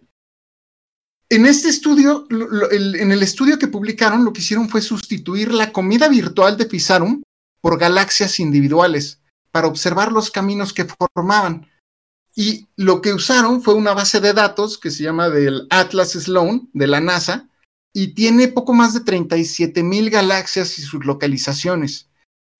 en 1.30 1.46
este 1.46 1.68
estudio, 1.68 2.26
en 2.30 3.12
el 3.12 3.22
estudio 3.22 3.58
que 3.58 3.68
publicaron, 3.68 4.24
lo 4.24 4.32
que 4.32 4.40
hicieron 4.40 4.68
fue 4.68 4.82
sustituir 4.82 5.52
la 5.52 5.72
comida 5.72 6.08
virtual 6.08 6.56
de 6.56 6.66
Fisarum 6.66 7.22
por 7.60 7.78
galaxias 7.78 8.38
individuales 8.40 9.20
para 9.54 9.68
observar 9.68 10.10
los 10.10 10.32
caminos 10.32 10.72
que 10.72 10.84
formaban. 10.84 11.70
Y 12.34 12.66
lo 12.74 13.00
que 13.00 13.14
usaron 13.14 13.62
fue 13.62 13.74
una 13.74 13.94
base 13.94 14.18
de 14.20 14.32
datos 14.32 14.78
que 14.78 14.90
se 14.90 15.04
llama 15.04 15.30
del 15.30 15.68
Atlas 15.70 16.10
Sloan 16.10 16.68
de 16.72 16.88
la 16.88 17.00
NASA 17.00 17.48
y 17.92 18.14
tiene 18.14 18.48
poco 18.48 18.72
más 18.74 18.94
de 18.94 19.02
37 19.02 19.84
mil 19.84 20.10
galaxias 20.10 20.76
y 20.80 20.82
sus 20.82 21.06
localizaciones. 21.06 22.10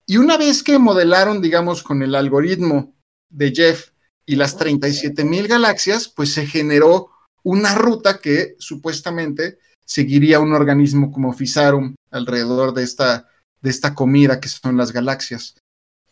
Y 0.05 0.15
una 0.15 0.37
vez 0.37 0.63
que 0.63 0.79
modelaron, 0.79 1.41
digamos, 1.41 1.83
con 1.83 2.01
el 2.01 2.15
algoritmo 2.15 2.95
de 3.29 3.51
Jeff 3.53 3.89
y 4.25 4.37
las 4.37 4.55
37 4.55 5.25
mil 5.25 5.49
galaxias, 5.49 6.07
pues 6.07 6.31
se 6.31 6.47
generó 6.47 7.09
una 7.43 7.75
ruta 7.75 8.21
que 8.21 8.55
supuestamente 8.57 9.59
seguiría 9.85 10.39
un 10.39 10.53
organismo 10.53 11.11
como 11.11 11.33
Fisarum 11.33 11.95
alrededor 12.09 12.73
de 12.73 12.83
esta, 12.83 13.27
de 13.59 13.69
esta 13.69 13.93
comida 13.93 14.39
que 14.39 14.47
son 14.47 14.77
las 14.77 14.93
galaxias. 14.93 15.55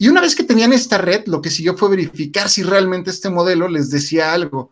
Y 0.04 0.10
una 0.10 0.20
vez 0.20 0.36
que 0.36 0.44
tenían 0.44 0.74
esta 0.74 0.98
red, 0.98 1.28
lo 1.28 1.42
que 1.42 1.50
siguió 1.50 1.78
fue 1.78 1.90
verificar 1.90 2.50
si 2.50 2.62
realmente 2.62 3.10
este 3.10 3.30
modelo 3.30 3.70
les 3.70 3.90
decía 3.90 4.34
algo. 4.34 4.72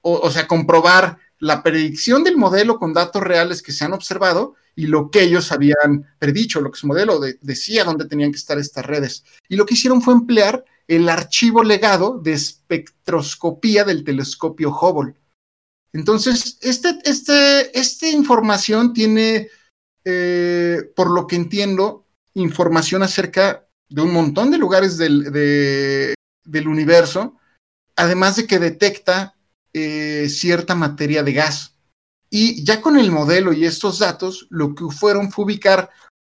O, 0.00 0.30
sea, 0.30 0.48
comprobar 0.48 1.18
la 1.38 1.62
predicción 1.62 2.24
del 2.24 2.38
modelo 2.38 2.78
con 2.78 2.94
datos 2.94 3.22
reales 3.22 3.60
que 3.60 3.72
se 3.72 3.84
han 3.84 3.92
observado 3.92 4.54
y 4.74 4.86
lo 4.86 5.10
que 5.10 5.20
ellos 5.20 5.52
habían 5.52 6.06
predicho, 6.18 6.62
lo 6.62 6.70
que 6.70 6.78
su 6.78 6.86
modelo 6.86 7.20
decía 7.42 7.84
dónde 7.84 8.06
tenían 8.06 8.32
que 8.32 8.38
estar 8.38 8.58
estas 8.58 8.86
redes. 8.86 9.22
Y 9.50 9.56
lo 9.56 9.66
que 9.66 9.74
hicieron 9.74 10.00
fue 10.00 10.14
emplear 10.14 10.64
el 10.86 11.10
archivo 11.10 11.62
legado 11.62 12.18
de 12.18 12.32
espectroscopía 12.32 13.84
del 13.84 14.02
telescopio 14.02 14.70
Hubble. 14.70 15.14
Entonces, 15.92 16.56
este, 16.62 16.98
este, 17.04 17.78
esta 17.78 18.08
información 18.08 18.94
tiene, 18.94 19.50
eh, 20.06 20.90
por 20.96 21.10
lo 21.10 21.26
que 21.26 21.36
entiendo, 21.36 22.06
información 22.32 23.02
acerca 23.02 23.67
de 23.88 24.02
un 24.02 24.12
montón 24.12 24.50
de 24.50 24.58
lugares 24.58 24.96
del, 24.96 25.32
del 26.44 26.68
universo, 26.68 27.36
además 27.96 28.36
de 28.36 28.46
que 28.46 28.58
detecta 28.58 29.34
eh, 29.72 30.28
cierta 30.28 30.74
materia 30.74 31.22
de 31.22 31.32
gas. 31.32 31.74
Y 32.30 32.64
ya 32.64 32.80
con 32.80 32.98
el 32.98 33.10
modelo 33.10 33.52
y 33.52 33.64
estos 33.64 33.98
datos, 33.98 34.46
lo 34.50 34.74
que 34.74 34.84
fueron 34.90 35.30
fue 35.30 35.46
ubicar 35.46 35.90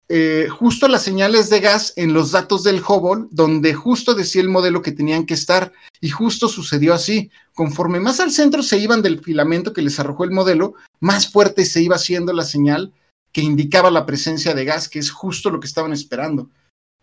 eh, 0.09 0.49
justo 0.51 0.89
las 0.89 1.03
señales 1.03 1.49
de 1.49 1.61
gas 1.61 1.95
en 1.97 2.13
los 2.13 2.33
datos 2.33 2.65
del 2.65 2.83
Hubble, 2.87 3.29
donde 3.31 3.73
justo 3.73 4.15
decía 4.15 4.43
el 4.43 4.49
modelo 4.49 4.83
que 4.83 4.93
tenían 4.93 5.25
que 5.25 5.35
estar, 5.35 5.73
y 6.01 6.11
justo 6.11 6.49
sucedió 6.49 6.93
así. 6.93 7.31
Conforme 7.55 8.01
más 8.01 8.21
al 8.21 8.31
centro 8.31 8.63
se 8.63 8.79
iban 8.79 9.01
del 9.01 9.21
filamento 9.21 9.73
que 9.73 9.83
les 9.83 9.99
arrojó 9.99 10.25
el 10.25 10.31
modelo, 10.31 10.75
más 11.01 11.31
fuerte 11.31 11.65
se 11.65 11.83
iba 11.83 11.97
haciendo 11.97 12.33
la 12.33 12.45
señal 12.45 12.93
que 13.33 13.41
indicaba 13.41 13.91
la 13.91 14.05
presencia 14.05 14.53
de 14.55 14.67
gas, 14.67 14.89
que 14.89 14.99
es 14.99 15.11
justo 15.11 15.51
lo 15.51 15.61
que 15.61 15.67
estaban 15.67 15.93
esperando. 15.93 16.51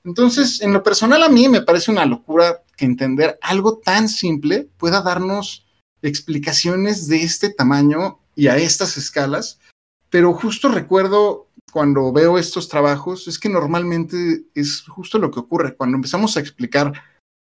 Entonces, 0.03 0.62
en 0.62 0.73
lo 0.73 0.83
personal 0.83 1.23
a 1.23 1.29
mí 1.29 1.49
me 1.49 1.62
parece 1.62 1.91
una 1.91 2.05
locura 2.05 2.63
que 2.77 2.85
entender 2.85 3.38
algo 3.41 3.77
tan 3.79 4.07
simple 4.07 4.69
pueda 4.77 5.01
darnos 5.01 5.67
explicaciones 6.01 7.07
de 7.07 7.23
este 7.23 7.49
tamaño 7.49 8.19
y 8.35 8.47
a 8.47 8.57
estas 8.57 8.97
escalas, 8.97 9.59
pero 10.09 10.33
justo 10.33 10.69
recuerdo 10.69 11.47
cuando 11.71 12.12
veo 12.12 12.38
estos 12.38 12.69
trabajos 12.69 13.27
es 13.27 13.38
que 13.38 13.49
normalmente 13.49 14.43
es 14.55 14.83
justo 14.88 15.19
lo 15.19 15.29
que 15.29 15.39
ocurre. 15.39 15.75
Cuando 15.75 15.97
empezamos 15.97 16.35
a 16.35 16.39
explicar 16.39 16.93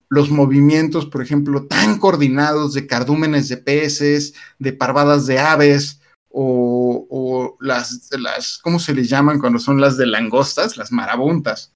los 0.09 0.31
movimientos, 0.31 1.07
por 1.07 1.23
ejemplo, 1.23 1.67
tan 1.67 1.99
coordinados 1.99 2.75
de 2.75 2.87
cardúmenes 2.87 3.49
de 3.49 3.57
peces, 3.57 4.35
de 4.59 4.73
parvadas 4.73 5.27
de 5.27 5.39
aves, 5.39 6.01
o, 6.33 7.57
las, 7.61 8.09
las, 8.19 8.59
¿cómo 8.59 8.79
se 8.79 8.95
les 8.95 9.09
llaman 9.09 9.41
cuando 9.41 9.59
son 9.59 9.81
las 9.81 9.97
de 9.97 10.07
langostas? 10.07 10.77
Las 10.77 10.93
marabuntas. 10.93 11.73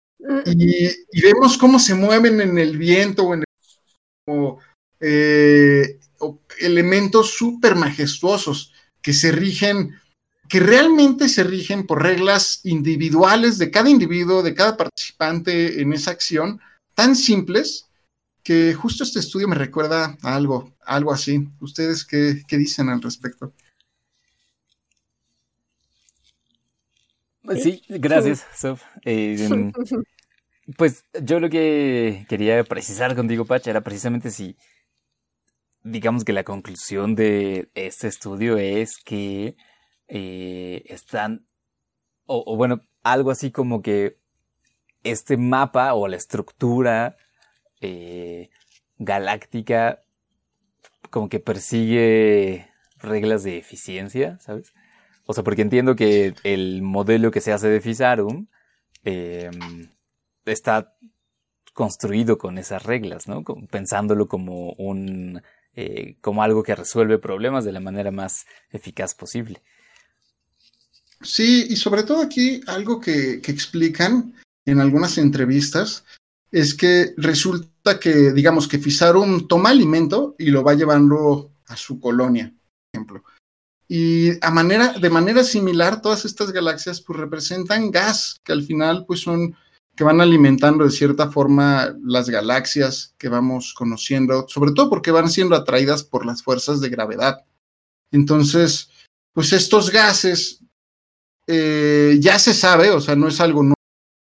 Y, 0.46 1.20
vemos 1.20 1.58
cómo 1.58 1.78
se 1.78 1.94
mueven 1.94 2.40
en 2.40 2.58
el 2.58 2.78
viento 2.78 3.24
o 3.24 3.34
en 3.34 3.44
el, 4.26 4.56
eh, 5.00 5.98
elementos 6.60 7.34
súper 7.34 7.74
majestuosos 7.74 8.72
que 9.02 9.12
se 9.12 9.32
rigen 9.32 9.94
que 10.48 10.60
realmente 10.60 11.28
se 11.28 11.42
rigen 11.42 11.86
por 11.86 12.02
reglas 12.02 12.60
individuales 12.64 13.58
de 13.58 13.70
cada 13.70 13.88
individuo, 13.88 14.42
de 14.42 14.54
cada 14.54 14.76
participante 14.76 15.80
en 15.80 15.92
esa 15.92 16.10
acción, 16.10 16.60
tan 16.94 17.16
simples 17.16 17.88
que 18.42 18.74
justo 18.74 19.04
este 19.04 19.20
estudio 19.20 19.48
me 19.48 19.54
recuerda 19.54 20.18
a 20.22 20.34
algo, 20.34 20.74
algo 20.84 21.12
así. 21.12 21.48
¿Ustedes 21.60 22.04
qué, 22.04 22.44
dicen 22.50 22.90
al 22.90 23.00
respecto? 23.00 23.52
Sí, 27.62 27.82
gracias, 27.88 28.46
Sof. 28.54 28.82
Eh, 29.04 29.72
pues 30.76 31.04
yo 31.22 31.40
lo 31.40 31.50
que 31.50 32.26
quería 32.28 32.62
precisar 32.64 33.14
contigo, 33.14 33.44
Pacha, 33.44 33.70
era 33.70 33.82
precisamente 33.82 34.30
si, 34.30 34.56
digamos 35.82 36.24
que 36.24 36.32
la 36.32 36.44
conclusión 36.44 37.14
de 37.14 37.70
este 37.74 38.08
estudio 38.08 38.56
es 38.56 38.96
que 39.04 39.56
eh, 40.08 40.82
están, 40.86 41.46
o, 42.26 42.56
bueno, 42.56 42.82
algo 43.02 43.30
así 43.30 43.50
como 43.50 43.82
que 43.82 44.18
este 45.02 45.36
mapa 45.36 45.92
o 45.94 46.08
la 46.08 46.16
estructura 46.16 47.16
eh, 47.80 48.48
galáctica 48.98 50.00
como 51.10 51.28
que 51.28 51.40
persigue 51.40 52.68
reglas 52.98 53.42
de 53.44 53.58
eficiencia, 53.58 54.38
¿sabes? 54.40 54.72
O 55.26 55.34
sea, 55.34 55.44
porque 55.44 55.62
entiendo 55.62 55.96
que 55.96 56.34
el 56.42 56.82
modelo 56.82 57.30
que 57.30 57.40
se 57.40 57.52
hace 57.52 57.68
de 57.68 57.80
Fisarum 57.80 58.46
em, 59.04 59.90
está 60.44 60.96
construido 61.72 62.38
con 62.38 62.58
esas 62.58 62.84
reglas, 62.84 63.26
¿no? 63.26 63.42
Pensándolo 63.70 64.28
como 64.28 64.72
un, 64.72 65.42
eh, 65.74 66.16
como 66.20 66.42
algo 66.42 66.62
que 66.62 66.76
resuelve 66.76 67.18
problemas 67.18 67.64
de 67.64 67.72
la 67.72 67.80
manera 67.80 68.12
más 68.12 68.46
eficaz 68.70 69.14
posible. 69.14 69.60
Sí, 71.20 71.66
y 71.68 71.76
sobre 71.76 72.04
todo 72.04 72.22
aquí 72.22 72.60
algo 72.66 73.00
que, 73.00 73.40
explican 73.44 74.34
en 74.66 74.80
algunas 74.80 75.18
entrevistas 75.18 76.04
es 76.52 76.74
que 76.74 77.14
resulta 77.16 77.98
que, 77.98 78.32
digamos, 78.32 78.68
que 78.68 78.78
Fisarum 78.78 79.48
toma 79.48 79.70
alimento 79.70 80.36
y 80.38 80.50
lo 80.50 80.62
va 80.62 80.74
llevando 80.74 81.50
a 81.66 81.76
su 81.76 81.98
colonia, 81.98 82.52
por 82.54 82.88
ejemplo. 82.92 83.24
Y 83.88 84.44
a 84.44 84.50
manera, 84.50 84.92
de 84.92 85.10
manera 85.10 85.42
similar, 85.42 86.00
todas 86.00 86.24
estas 86.24 86.52
galaxias 86.52 87.00
pues 87.00 87.18
representan 87.18 87.90
gas, 87.90 88.40
que 88.44 88.52
al 88.52 88.62
final 88.62 89.04
pues 89.06 89.20
son, 89.20 89.56
que 89.96 90.04
van 90.04 90.20
alimentando 90.20 90.84
de 90.84 90.90
cierta 90.90 91.30
forma 91.30 91.94
las 92.02 92.28
galaxias 92.28 93.14
que 93.18 93.28
vamos 93.28 93.74
conociendo, 93.74 94.46
sobre 94.48 94.72
todo 94.72 94.90
porque 94.90 95.10
van 95.10 95.30
siendo 95.30 95.54
atraídas 95.54 96.02
por 96.02 96.26
las 96.26 96.42
fuerzas 96.42 96.80
de 96.80 96.88
gravedad. 96.88 97.44
Entonces, 98.10 98.90
pues 99.32 99.52
estos 99.52 99.90
gases 99.90 100.60
eh, 101.46 102.16
ya 102.20 102.38
se 102.38 102.54
sabe, 102.54 102.90
o 102.90 103.00
sea, 103.00 103.14
no 103.16 103.28
es 103.28 103.40
algo 103.40 103.62
nuevo, 103.62 103.74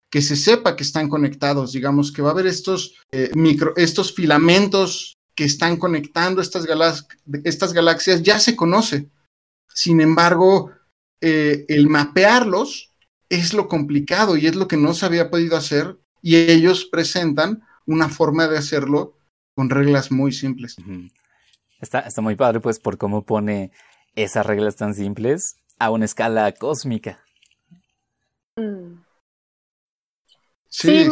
que 0.09 0.21
se 0.21 0.35
sepa 0.35 0.75
que 0.75 0.83
están 0.83 1.09
conectados, 1.09 1.73
digamos 1.73 2.11
que 2.11 2.21
va 2.21 2.29
a 2.29 2.31
haber 2.31 2.47
estos, 2.47 2.95
eh, 3.11 3.31
micro, 3.35 3.73
estos 3.75 4.13
filamentos 4.13 5.17
que 5.35 5.43
están 5.43 5.77
conectando 5.77 6.41
estas, 6.41 6.65
estas 7.43 7.73
galaxias, 7.73 8.23
ya 8.23 8.39
se 8.39 8.55
conoce. 8.55 9.09
Sin 9.73 10.01
embargo, 10.01 10.71
eh, 11.21 11.65
el 11.67 11.87
mapearlos 11.87 12.93
es 13.29 13.53
lo 13.53 13.67
complicado 13.67 14.37
y 14.37 14.47
es 14.47 14.55
lo 14.55 14.67
que 14.67 14.77
no 14.77 14.93
se 14.93 15.05
había 15.05 15.29
podido 15.29 15.57
hacer 15.57 15.97
y 16.21 16.35
ellos 16.35 16.85
presentan 16.85 17.63
una 17.85 18.09
forma 18.09 18.47
de 18.47 18.57
hacerlo 18.57 19.17
con 19.55 19.69
reglas 19.69 20.11
muy 20.11 20.31
simples. 20.31 20.77
está, 21.81 22.01
está 22.01 22.21
muy 22.21 22.35
padre, 22.35 22.59
pues, 22.59 22.79
por 22.79 22.97
cómo 22.97 23.23
pone 23.23 23.71
esas 24.15 24.45
reglas 24.45 24.75
tan 24.75 24.93
simples 24.93 25.55
a 25.79 25.89
una 25.89 26.05
escala 26.05 26.51
cósmica. 26.51 27.19
Mm. 28.55 29.03
Sí, 30.69 31.07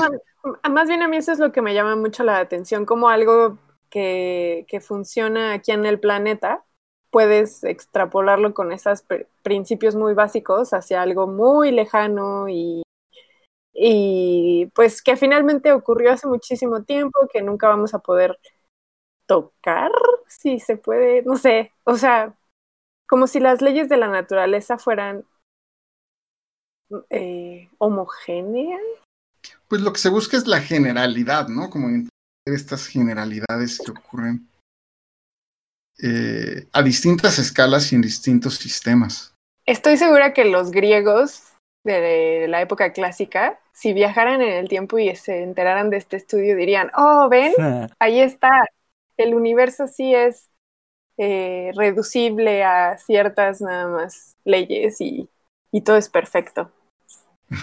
más, 0.69 0.87
bien 0.87 1.01
a 1.01 1.07
mí 1.07 1.17
eso 1.17 1.31
es 1.31 1.39
lo 1.39 1.51
que 1.51 1.61
me 1.61 1.73
llama 1.73 1.95
mucho 1.95 2.23
la 2.23 2.39
atención, 2.39 2.85
como 2.85 3.09
algo 3.09 3.57
que, 3.89 4.65
funciona 4.81 5.53
aquí 5.53 5.71
en 5.71 5.85
el 5.85 5.99
planeta, 5.99 6.63
puedes 7.15 7.63
extrapolarlo 7.63 8.53
con 8.53 8.73
esos 8.73 9.05
principios 9.41 9.95
muy 9.95 10.13
básicos 10.13 10.73
hacia 10.73 11.01
algo 11.01 11.27
muy 11.27 11.71
lejano 11.71 12.49
y, 12.49 12.83
y 13.73 14.65
pues 14.75 15.01
que 15.01 15.15
finalmente 15.15 15.71
ocurrió 15.71 16.11
hace 16.11 16.27
muchísimo 16.27 16.83
tiempo, 16.83 17.29
que 17.31 17.41
nunca 17.41 17.69
vamos 17.69 17.93
a 17.93 17.99
poder 17.99 18.37
tocar, 19.29 19.93
si 20.27 20.59
se 20.59 20.75
puede, 20.75 21.21
no 21.21 21.37
sé, 21.37 21.71
o 21.85 21.95
sea, 21.95 22.35
como 23.07 23.27
si 23.27 23.39
las 23.39 23.61
leyes 23.61 23.87
de 23.87 23.95
la 23.95 24.09
naturaleza 24.09 24.77
fueran 24.77 25.23
eh, 27.09 27.69
homogénea. 27.77 28.77
Pues 29.69 29.79
lo 29.79 29.93
que 29.93 29.99
se 29.99 30.09
busca 30.09 30.35
es 30.35 30.47
la 30.47 30.59
generalidad, 30.59 31.47
¿no? 31.47 31.69
Como 31.69 31.87
estas 32.45 32.87
generalidades 32.87 33.79
que 33.79 33.91
ocurren 33.91 34.49
eh, 36.01 36.67
a 36.73 36.83
distintas 36.83 37.39
escalas 37.39 37.91
y 37.91 37.95
en 37.95 38.01
distintos 38.01 38.55
sistemas. 38.55 39.33
Estoy 39.65 39.97
segura 39.97 40.33
que 40.33 40.45
los 40.45 40.71
griegos 40.71 41.43
de 41.83 42.47
la 42.49 42.61
época 42.61 42.91
clásica, 42.93 43.59
si 43.71 43.93
viajaran 43.93 44.41
en 44.41 44.53
el 44.53 44.67
tiempo 44.67 44.97
y 44.97 45.15
se 45.15 45.43
enteraran 45.43 45.89
de 45.89 45.97
este 45.97 46.17
estudio, 46.17 46.55
dirían, 46.55 46.91
oh, 46.97 47.29
ven, 47.29 47.53
ahí 47.99 48.19
está, 48.19 48.49
el 49.17 49.35
universo 49.35 49.87
sí 49.87 50.13
es 50.13 50.49
eh, 51.17 51.71
reducible 51.75 52.63
a 52.63 52.97
ciertas 52.97 53.61
nada 53.61 53.87
más 53.87 54.35
leyes 54.43 54.99
y, 54.99 55.29
y 55.71 55.81
todo 55.81 55.95
es 55.97 56.09
perfecto. 56.09 56.71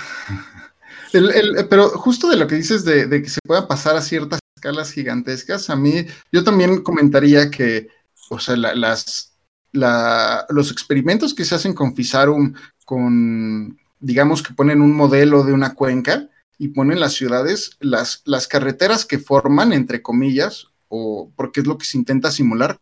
El, 1.13 1.31
el, 1.31 1.69
pero 1.69 1.91
justo 1.91 2.31
de 2.31 2.39
lo 2.39 2.47
que 2.47 2.55
dices 2.55 2.87
de, 2.87 3.05
de, 3.07 3.21
que 3.21 3.29
se 3.29 3.41
pueda 3.47 3.69
pasar 3.69 3.97
a 3.97 4.01
ciertas 4.01 4.41
escalas 4.57 4.93
gigantescas, 4.93 5.69
a 5.69 5.77
mí 5.77 6.07
yo 6.33 6.43
también 6.43 6.83
comentaría 6.83 7.51
que, 7.51 7.91
o 8.33 8.39
sea, 8.39 8.57
la, 8.57 8.75
las, 8.75 9.35
la, 9.73 10.47
los 10.49 10.71
experimentos 10.71 11.35
que 11.35 11.45
se 11.45 11.55
hacen 11.55 11.75
con 11.75 11.95
Fisarum, 11.95 12.55
con, 12.87 13.79
digamos 14.01 14.43
que 14.43 14.55
ponen 14.55 14.81
un 14.81 14.95
modelo 14.95 15.45
de 15.45 15.53
una 15.53 15.75
cuenca 15.75 16.31
y 16.59 16.69
ponen 16.69 16.99
las 16.99 17.13
ciudades, 17.13 17.77
las, 17.81 18.23
las 18.25 18.49
carreteras 18.49 19.05
que 19.05 19.19
forman, 19.19 19.73
entre 19.73 20.01
comillas, 20.01 20.69
o 20.89 21.31
porque 21.37 21.61
es 21.61 21.67
lo 21.67 21.77
que 21.77 21.85
se 21.85 21.99
intenta 21.99 22.31
simular, 22.31 22.79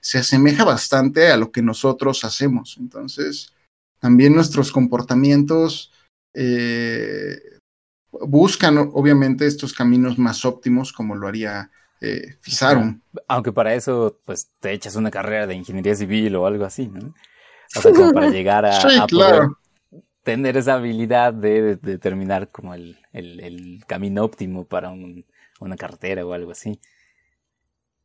se 0.00 0.18
asemeja 0.18 0.64
bastante 0.64 1.30
a 1.32 1.36
lo 1.36 1.50
que 1.50 1.62
nosotros 1.62 2.24
hacemos. 2.24 2.76
Entonces, 2.78 3.52
también 3.98 4.34
nuestros 4.34 4.70
comportamientos 4.70 5.92
eh, 6.34 7.58
buscan 8.12 8.78
obviamente 8.78 9.46
estos 9.46 9.72
caminos 9.72 10.18
más 10.18 10.44
óptimos 10.44 10.92
como 10.92 11.16
lo 11.16 11.26
haría 11.26 11.70
eh. 12.02 12.36
Aunque 13.28 13.52
para 13.52 13.74
eso 13.74 14.18
pues 14.24 14.48
te 14.60 14.72
echas 14.72 14.96
una 14.96 15.10
carrera 15.10 15.46
de 15.46 15.54
ingeniería 15.54 15.94
civil 15.94 16.34
o 16.36 16.46
algo 16.46 16.64
así, 16.64 16.88
¿no? 16.88 17.14
O 17.76 17.80
sea, 17.80 17.92
como 17.92 18.12
para 18.12 18.28
llegar 18.30 18.66
a, 18.66 18.72
sí, 18.72 18.98
a 19.00 19.06
claro. 19.06 19.38
poder 19.38 19.62
tener 20.22 20.56
esa 20.56 20.74
habilidad 20.74 21.32
de, 21.32 21.62
de 21.62 21.76
determinar 21.76 22.48
como 22.50 22.74
el, 22.74 22.98
el, 23.12 23.40
el, 23.40 23.84
camino 23.86 24.24
óptimo 24.24 24.64
para 24.64 24.90
un, 24.90 25.24
una 25.60 25.76
carretera 25.76 26.24
o 26.24 26.32
algo 26.32 26.52
así. 26.52 26.80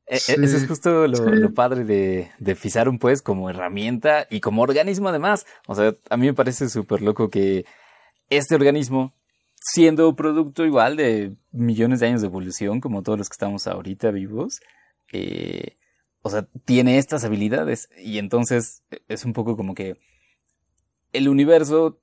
Sí, 0.09 0.33
Eso 0.41 0.57
es 0.57 0.67
justo 0.67 1.05
lo, 1.07 1.17
sí. 1.17 1.23
lo 1.25 1.53
padre 1.53 1.83
de, 1.83 2.31
de, 2.39 2.55
Fisarum, 2.55 2.97
pues, 2.97 3.21
como 3.21 3.49
herramienta 3.49 4.25
y 4.29 4.39
como 4.39 4.61
organismo 4.61 5.09
además. 5.09 5.45
O 5.67 5.75
sea, 5.75 5.95
a 6.09 6.17
mí 6.17 6.27
me 6.27 6.33
parece 6.33 6.69
súper 6.69 7.01
loco 7.01 7.29
que 7.29 7.65
este 8.29 8.55
organismo, 8.55 9.13
siendo 9.73 10.15
producto 10.15 10.65
igual 10.65 10.95
de 10.95 11.35
millones 11.51 11.99
de 11.99 12.07
años 12.07 12.21
de 12.21 12.27
evolución, 12.27 12.79
como 12.79 13.03
todos 13.03 13.17
los 13.17 13.29
que 13.29 13.33
estamos 13.33 13.67
ahorita 13.67 14.11
vivos, 14.11 14.61
eh, 15.11 15.77
o 16.21 16.29
sea, 16.29 16.47
tiene 16.65 16.97
estas 16.97 17.23
habilidades. 17.23 17.89
Y 17.97 18.17
entonces 18.17 18.83
es 19.07 19.25
un 19.25 19.33
poco 19.33 19.57
como 19.57 19.75
que 19.75 19.97
el 21.13 21.27
universo 21.27 21.99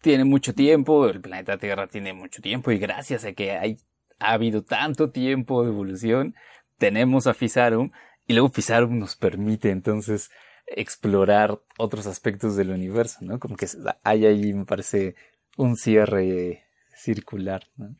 tiene 0.00 0.24
mucho 0.24 0.54
tiempo, 0.54 1.08
el 1.08 1.20
planeta 1.20 1.58
Tierra 1.58 1.86
tiene 1.86 2.12
mucho 2.12 2.42
tiempo, 2.42 2.70
y 2.70 2.78
gracias 2.78 3.24
a 3.24 3.32
que 3.32 3.52
hay, 3.52 3.78
ha 4.18 4.32
habido 4.32 4.62
tanto 4.62 5.10
tiempo 5.10 5.62
de 5.62 5.70
evolución, 5.70 6.34
tenemos 6.78 7.26
a 7.26 7.34
Fisarum 7.34 7.90
y 8.26 8.34
luego 8.34 8.50
Fisarum 8.50 8.98
nos 8.98 9.16
permite 9.16 9.70
entonces 9.70 10.30
explorar 10.66 11.60
otros 11.78 12.06
aspectos 12.06 12.56
del 12.56 12.70
universo, 12.70 13.18
¿no? 13.22 13.38
Como 13.38 13.56
que 13.56 13.66
hay 14.02 14.26
ahí, 14.26 14.52
me 14.52 14.64
parece, 14.64 15.14
un 15.56 15.76
cierre 15.76 16.64
circular, 16.96 17.62
¿no? 17.76 17.96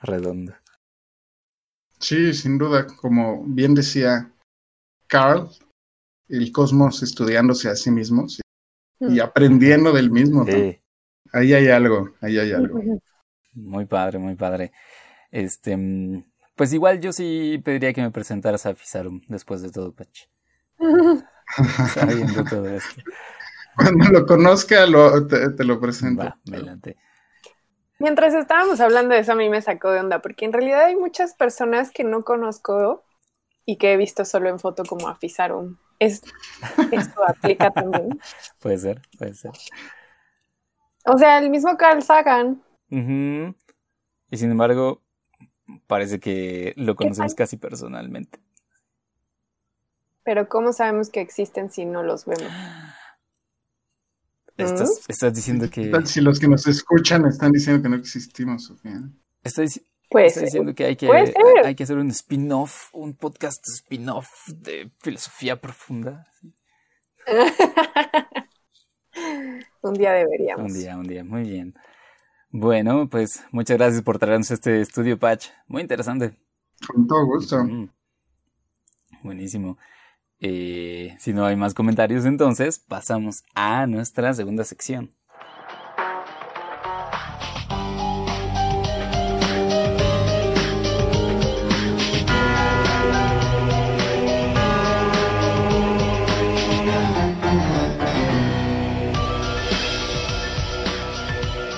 Redondo. 0.00 0.54
Sí, 1.98 2.34
sin 2.34 2.58
duda, 2.58 2.86
como 2.86 3.44
bien 3.46 3.74
decía 3.74 4.32
Carl, 5.06 5.48
el 6.28 6.50
cosmos 6.50 7.02
estudiándose 7.02 7.68
a 7.68 7.76
sí 7.76 7.90
mismo 7.90 8.28
¿sí? 8.28 8.42
y 9.00 9.20
aprendiendo 9.20 9.92
del 9.92 10.10
mismo. 10.10 10.44
¿no? 10.44 10.52
Sí. 10.52 10.80
Ahí 11.32 11.54
hay 11.54 11.68
algo, 11.68 12.10
ahí 12.20 12.38
hay 12.38 12.52
algo. 12.52 12.80
Muy 13.54 13.86
padre, 13.86 14.18
muy 14.18 14.34
padre. 14.34 14.72
Este, 15.30 15.78
pues 16.56 16.72
igual 16.72 17.00
yo 17.00 17.12
sí 17.12 17.60
pediría 17.64 17.92
que 17.92 18.02
me 18.02 18.10
presentaras 18.10 18.66
a 18.66 18.74
Fisarum 18.74 19.20
después 19.28 19.62
de 19.62 19.70
todo, 19.70 19.92
Pach. 19.94 20.28
Sabiendo 21.94 22.44
todo 22.44 22.68
esto. 22.68 23.02
Cuando 23.76 24.08
lo 24.08 24.26
conozca, 24.26 24.86
lo, 24.86 25.26
te, 25.26 25.50
te, 25.50 25.64
lo 25.64 25.80
presento. 25.80 26.24
Va, 26.24 26.38
adelante. 26.48 26.96
Mientras 27.98 28.34
estábamos 28.34 28.80
hablando 28.80 29.14
de 29.14 29.20
eso, 29.20 29.32
a 29.32 29.36
mí 29.36 29.48
me 29.48 29.62
sacó 29.62 29.90
de 29.90 30.00
onda, 30.00 30.20
porque 30.20 30.44
en 30.44 30.52
realidad 30.52 30.84
hay 30.84 30.96
muchas 30.96 31.34
personas 31.34 31.90
que 31.90 32.04
no 32.04 32.24
conozco 32.24 33.04
y 33.64 33.76
que 33.76 33.92
he 33.92 33.96
visto 33.96 34.24
solo 34.24 34.48
en 34.48 34.58
foto 34.58 34.84
como 34.84 35.08
a 35.08 35.14
Fisarum. 35.14 35.76
¿Es, 35.98 36.22
¿Esto 36.90 37.22
aplica 37.26 37.70
también? 37.70 38.18
Puede 38.58 38.78
ser, 38.78 39.02
puede 39.16 39.34
ser. 39.34 39.52
O 41.04 41.16
sea, 41.16 41.38
el 41.38 41.48
mismo 41.48 41.76
Carl 41.76 42.02
Sagan. 42.02 42.62
Uh 42.90 42.96
-huh. 42.96 43.54
Y 44.30 44.36
sin 44.36 44.50
embargo, 44.50 45.00
parece 45.86 46.18
que 46.18 46.74
lo 46.76 46.96
conocemos 46.96 47.34
casi 47.34 47.56
personalmente. 47.56 48.40
Pero 50.24 50.48
¿cómo 50.48 50.72
sabemos 50.72 51.10
que 51.10 51.20
existen 51.20 51.70
si 51.70 51.84
no 51.84 52.02
los 52.02 52.24
vemos? 52.24 52.50
Estás, 54.56 55.04
estás 55.08 55.34
diciendo 55.34 55.68
que... 55.70 55.90
Si 56.04 56.20
los 56.20 56.38
que 56.38 56.48
nos 56.48 56.66
escuchan 56.66 57.26
están 57.26 57.52
diciendo 57.52 57.82
que 57.82 57.88
no 57.88 57.96
existimos, 57.96 58.64
Sofía. 58.64 59.00
Estás, 59.42 59.80
pues, 60.10 60.28
estás 60.28 60.44
diciendo 60.44 60.74
que 60.74 60.84
hay 60.84 60.96
que, 60.96 61.08
hay 61.64 61.74
que 61.74 61.82
hacer 61.82 61.96
un 61.96 62.10
spin-off, 62.10 62.90
un 62.92 63.14
podcast 63.14 63.66
spin-off 63.66 64.28
de 64.48 64.90
filosofía 65.00 65.60
profunda. 65.60 66.26
un 69.82 69.94
día 69.94 70.12
deberíamos. 70.12 70.70
Un 70.70 70.78
día, 70.78 70.96
un 70.96 71.04
día, 71.04 71.24
muy 71.24 71.42
bien. 71.42 71.74
Bueno, 72.50 73.08
pues 73.08 73.44
muchas 73.50 73.78
gracias 73.78 74.02
por 74.02 74.18
traernos 74.18 74.50
este 74.50 74.82
estudio, 74.82 75.18
Patch. 75.18 75.48
Muy 75.66 75.80
interesante. 75.80 76.36
Con 76.86 77.06
todo 77.06 77.24
gusto. 77.24 77.64
Mm. 77.64 77.88
Buenísimo. 79.22 79.78
Eh, 80.44 81.14
si 81.20 81.32
no 81.32 81.46
hay 81.46 81.54
más 81.54 81.72
comentarios, 81.72 82.24
entonces 82.24 82.80
pasamos 82.80 83.44
a 83.54 83.86
nuestra 83.86 84.34
segunda 84.34 84.64
sección. 84.64 85.12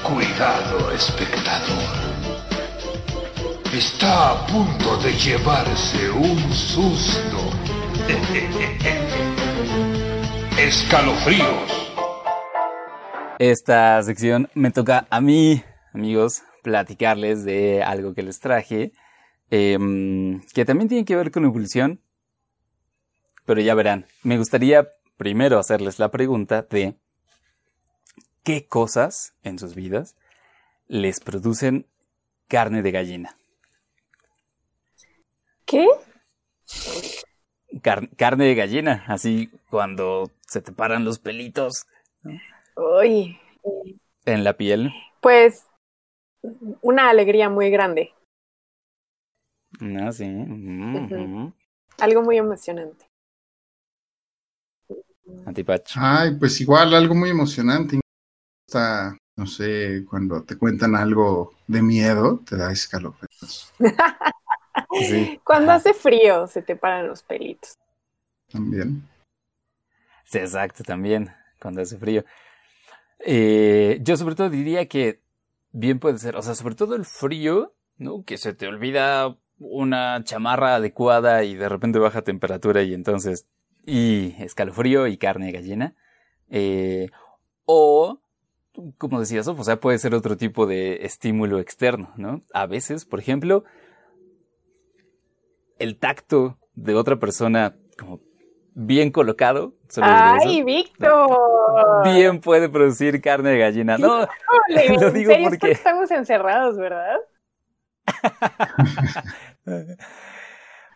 Cuidado, 0.03 0.91
espectador. 0.91 1.85
Está 3.75 4.31
a 4.31 4.47
punto 4.47 4.97
de 4.97 5.13
llevarse 5.13 6.11
un 6.11 6.51
susto. 6.55 7.54
Escalofríos. 10.59 11.93
Esta 13.39 14.03
sección 14.03 14.49
me 14.55 14.71
toca 14.71 15.07
a 15.11 15.21
mí, 15.21 15.63
amigos, 15.93 16.43
platicarles 16.63 17.45
de 17.45 17.83
algo 17.83 18.15
que 18.15 18.23
les 18.23 18.41
traje, 18.41 18.93
eh, 19.51 19.79
que 20.55 20.65
también 20.65 20.89
tiene 20.89 21.05
que 21.05 21.17
ver 21.17 21.31
con 21.31 21.45
evolución, 21.45 22.01
pero 23.45 23.61
ya 23.61 23.75
verán, 23.75 24.07
me 24.23 24.39
gustaría 24.39 24.89
primero 25.17 25.59
hacerles 25.59 25.99
la 25.99 26.11
pregunta 26.11 26.63
de 26.63 26.97
qué 28.43 28.67
cosas 28.67 29.35
en 29.43 29.59
sus 29.59 29.75
vidas 29.75 30.17
les 30.87 31.21
producen 31.21 31.87
carne 32.49 32.83
de 32.83 32.91
gallina. 32.91 33.37
¿Qué? 35.65 35.87
Car 37.83 38.09
carne 38.17 38.45
de 38.45 38.55
gallina, 38.55 39.05
así 39.09 39.51
cuando 39.71 40.31
se 40.47 40.61
te 40.61 40.73
paran 40.73 41.05
los 41.05 41.19
pelitos. 41.19 41.87
¿no? 42.23 42.39
Uy. 42.77 43.39
En 44.25 44.45
la 44.45 44.55
piel. 44.57 44.93
Pues 45.21 45.67
una 46.83 47.09
alegría 47.09 47.49
muy 47.49 47.71
grande. 47.71 48.13
Ah, 49.81 50.13
sí. 50.13 50.25
Mm 50.25 50.81
-hmm. 50.81 51.05
uh 51.05 51.09
-huh. 51.11 51.53
Algo 52.01 52.23
muy 52.23 52.37
emocionante. 52.37 53.07
Antipach. 55.47 55.93
Ay, 55.97 56.37
pues 56.39 56.61
igual, 56.61 56.95
algo 56.95 57.15
muy 57.15 57.31
emocionante. 57.31 58.01
Hasta, 58.69 59.17
no 59.37 59.47
sé, 59.47 60.05
cuando 60.09 60.43
te 60.43 60.57
cuentan 60.57 60.95
algo 60.95 61.55
de 61.67 61.83
miedo, 61.83 62.41
te 62.49 62.57
da 62.57 62.73
escalofríos. 62.73 63.73
Sí. 65.01 65.41
Cuando 65.45 65.73
Ajá. 65.73 65.79
hace 65.79 65.95
frío 65.95 66.47
se 66.47 66.63
te 66.63 66.77
paran 66.77 67.09
los 67.09 67.23
pelitos. 67.23 67.79
También. 68.51 69.09
Sí, 70.25 70.39
exacto, 70.39 70.85
también. 70.85 71.31
Cuando 71.61 71.83
hace 71.83 71.99
frío. 71.99 72.25
Eh, 73.19 73.99
yo 74.03 74.17
sobre 74.17 74.35
todo 74.35 74.51
diría 74.51 74.87
que 74.87 75.21
bien 75.73 75.99
puede 75.99 76.19
ser, 76.19 76.37
o 76.37 76.43
sea, 76.43 76.55
sobre 76.55 76.75
todo 76.75 76.95
el 76.95 77.05
frío, 77.05 77.75
¿no? 77.97 78.25
Que 78.25 78.39
se 78.39 78.55
te 78.55 78.69
olvida 78.69 79.37
una 79.59 80.23
chamarra 80.25 80.77
adecuada 80.77 81.45
y 81.45 81.55
de 81.55 81.69
repente 81.69 81.99
baja 81.99 82.23
temperatura 82.23 82.83
y 82.83 82.95
entonces, 82.95 83.47
y 83.87 84.35
escalofrío 84.39 85.07
y 85.07 85.17
carne 85.17 85.47
de 85.47 85.53
gallina. 85.53 85.95
Eh, 86.51 87.09
o, 87.65 88.21
como 88.99 89.21
decías, 89.21 89.49
o 89.49 89.65
sea, 89.65 89.81
puede 89.81 89.99
ser 89.99 90.15
otro 90.15 90.37
tipo 90.37 90.67
de 90.67 91.05
estímulo 91.05 91.59
externo, 91.59 92.13
¿no? 92.17 92.43
A 92.53 92.67
veces, 92.67 93.05
por 93.05 93.21
ejemplo, 93.21 93.65
el 95.79 95.99
tacto 95.99 96.59
de 96.75 96.95
otra 96.95 97.17
persona 97.19 97.77
como 97.99 98.21
bien 98.75 99.11
colocado. 99.13 99.75
¡Ay, 100.01 100.63
Víctor! 100.65 101.39
Bien 102.05 102.41
puede 102.41 102.69
producir 102.69 103.21
carne 103.21 103.51
de 103.51 103.59
gallina. 103.59 103.99
No, 103.99 104.23
Híjole, 104.23 104.89
lo 105.01 105.09
en 105.09 105.15
digo 105.15 105.31
serio, 105.31 105.49
es 105.49 105.51
porque- 105.59 105.71
estamos 105.73 106.11
encerrados, 106.11 106.77
¿verdad? 106.77 107.17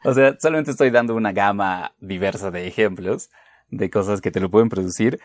o 0.04 0.14
sea, 0.14 0.36
solamente 0.38 0.70
estoy 0.70 0.90
dando 0.90 1.14
una 1.14 1.32
gama 1.32 1.94
diversa 2.00 2.50
de 2.50 2.66
ejemplos 2.66 3.30
de 3.70 3.90
cosas 3.90 4.20
que 4.20 4.30
te 4.30 4.40
lo 4.40 4.50
pueden 4.50 4.68
producir, 4.70 5.20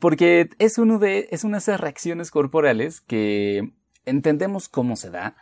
porque 0.00 0.50
es 0.58 0.78
uno 0.78 0.98
de, 0.98 1.28
es 1.30 1.44
una 1.44 1.56
de 1.56 1.62
esas 1.62 1.80
reacciones 1.80 2.30
corporales 2.30 3.00
que 3.00 3.72
entendemos 4.04 4.68
cómo 4.68 4.96
se 4.96 5.10
da, 5.10 5.36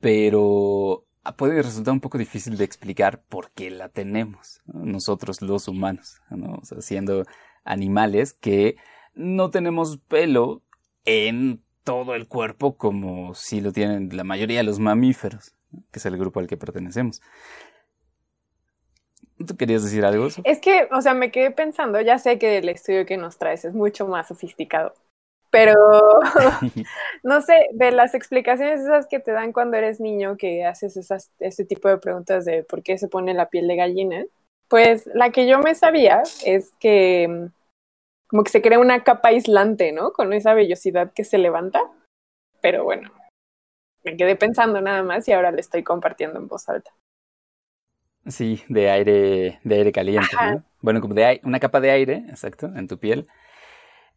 pero 0.00 1.04
puede 1.36 1.62
resultar 1.62 1.92
un 1.92 2.00
poco 2.00 2.18
difícil 2.18 2.56
de 2.56 2.64
explicar 2.64 3.22
por 3.28 3.50
qué 3.50 3.70
la 3.70 3.88
tenemos, 3.88 4.62
¿no? 4.66 4.84
nosotros 4.84 5.42
los 5.42 5.68
humanos, 5.68 6.20
siendo 6.80 7.24
animales 7.64 8.32
que 8.32 8.76
no 9.14 9.50
tenemos 9.50 9.98
pelo 9.98 10.62
en 11.04 11.62
todo 11.84 12.14
el 12.14 12.28
cuerpo 12.28 12.76
como 12.76 13.34
si 13.34 13.60
lo 13.60 13.72
tienen 13.72 14.16
la 14.16 14.24
mayoría 14.24 14.58
de 14.58 14.64
los 14.64 14.78
mamíferos, 14.78 15.54
que 15.90 15.98
es 15.98 16.06
el 16.06 16.16
grupo 16.16 16.40
al 16.40 16.46
que 16.46 16.56
pertenecemos. 16.56 17.20
¿Tú 19.46 19.56
querías 19.56 19.82
decir 19.82 20.04
algo? 20.04 20.28
Es 20.44 20.58
que, 20.58 20.88
o 20.92 21.00
sea, 21.00 21.14
me 21.14 21.30
quedé 21.30 21.50
pensando, 21.50 22.00
ya 22.00 22.18
sé 22.18 22.38
que 22.38 22.58
el 22.58 22.68
estudio 22.68 23.06
que 23.06 23.16
nos 23.16 23.38
traes 23.38 23.64
es 23.64 23.72
mucho 23.72 24.06
más 24.06 24.28
sofisticado, 24.28 24.94
pero 25.50 25.74
no 27.22 27.42
sé, 27.42 27.68
de 27.72 27.90
las 27.92 28.14
explicaciones 28.14 28.80
esas 28.80 29.06
que 29.06 29.20
te 29.20 29.32
dan 29.32 29.52
cuando 29.52 29.76
eres 29.76 30.00
niño, 30.00 30.36
que 30.36 30.64
haces 30.64 30.96
esas, 30.96 31.30
este 31.38 31.64
tipo 31.64 31.88
de 31.88 31.98
preguntas 31.98 32.44
de 32.44 32.62
por 32.62 32.82
qué 32.82 32.98
se 32.98 33.08
pone 33.08 33.34
la 33.34 33.48
piel 33.48 33.68
de 33.68 33.76
gallina, 33.76 34.24
pues 34.68 35.06
la 35.14 35.30
que 35.30 35.46
yo 35.46 35.58
me 35.58 35.74
sabía 35.74 36.22
es 36.44 36.72
que 36.78 37.28
mm, 37.28 37.46
como 38.28 38.44
que 38.44 38.50
se 38.50 38.62
crea 38.62 38.78
una 38.78 39.02
capa 39.02 39.30
aislante, 39.30 39.90
¿no? 39.92 40.12
Con 40.12 40.32
esa 40.32 40.54
vellosidad 40.54 41.12
que 41.12 41.24
se 41.24 41.38
levanta, 41.38 41.80
pero 42.60 42.84
bueno, 42.84 43.10
me 44.04 44.16
quedé 44.16 44.36
pensando 44.36 44.80
nada 44.80 45.02
más 45.02 45.26
y 45.26 45.32
ahora 45.32 45.50
le 45.50 45.60
estoy 45.60 45.82
compartiendo 45.82 46.38
en 46.38 46.46
voz 46.46 46.68
alta. 46.68 46.92
Sí, 48.26 48.62
de 48.68 48.90
aire, 48.90 49.60
de 49.64 49.74
aire 49.74 49.92
caliente. 49.92 50.28
¿no? 50.40 50.62
Bueno, 50.80 51.00
como 51.00 51.14
de 51.14 51.40
una 51.42 51.58
capa 51.58 51.80
de 51.80 51.90
aire, 51.90 52.24
exacto, 52.28 52.66
en 52.66 52.86
tu 52.86 52.98
piel. 52.98 53.26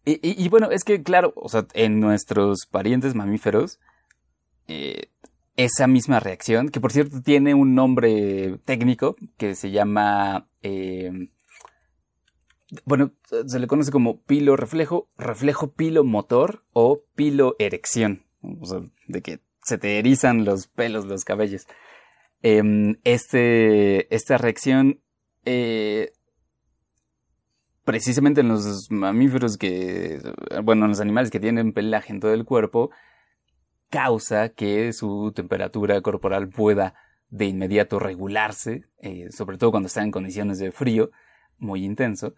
Y, 0.06 0.20
y- 0.46 0.50
bueno, 0.50 0.70
es 0.72 0.84
que 0.84 1.02
claro, 1.04 1.34
o 1.36 1.48
sea, 1.50 1.66
en 1.74 2.00
nuestros 2.00 2.66
parientes 2.70 3.16
mamíferos, 3.16 3.80
eh, 4.68 5.10
esa 5.56 5.88
misma 5.88 6.20
reacción, 6.20 6.70
que 6.70 6.82
por 6.82 6.92
cierto 6.92 7.22
tiene 7.22 7.54
un 7.54 7.76
nombre 7.76 8.58
técnico 8.66 9.16
que 9.38 9.56
se 9.56 9.72
llama, 9.72 10.48
eh, 10.62 11.12
bueno, 12.86 13.12
se 13.48 13.60
le 13.60 13.68
conoce 13.68 13.92
como 13.92 14.22
pilo 14.22 14.56
reflejo, 14.56 15.08
reflejo 15.18 15.72
pilo 15.74 16.04
motor 16.04 16.64
o 16.74 17.04
pilo 17.16 17.56
erección, 17.60 18.24
o 18.42 18.66
sea, 18.66 18.80
de 19.08 19.22
que 19.22 19.40
se 19.64 19.78
te 19.78 20.00
erizan 20.00 20.44
los 20.44 20.68
pelos, 20.68 21.06
los 21.06 21.24
cabellos. 21.24 21.68
Em, 22.42 22.98
este, 23.04 24.14
esta 24.14 24.38
reacción, 24.38 25.00
eh, 25.46 26.12
precisamente 27.84 28.42
en 28.42 28.48
los 28.50 28.90
mamíferos 28.92 29.58
que, 29.58 30.20
bueno, 30.64 30.86
en 30.86 30.90
los 30.92 31.00
animales 31.02 31.30
que 31.32 31.40
tienen 31.40 31.74
pelaje 31.74 32.12
en 32.14 32.20
todo 32.20 32.34
el 32.34 32.46
cuerpo, 32.46 32.92
causa 33.90 34.50
que 34.50 34.92
su 34.94 35.32
temperatura 35.36 36.02
corporal 36.02 36.50
pueda 36.50 36.96
de 37.30 37.46
inmediato 37.46 38.00
regularse, 38.00 38.84
eh, 39.00 39.28
sobre 39.32 39.58
todo 39.58 39.72
cuando 39.72 39.88
están 39.88 40.06
en 40.06 40.12
condiciones 40.12 40.60
de 40.60 40.72
frío 40.72 41.12
muy 41.58 41.84
intenso. 41.86 42.34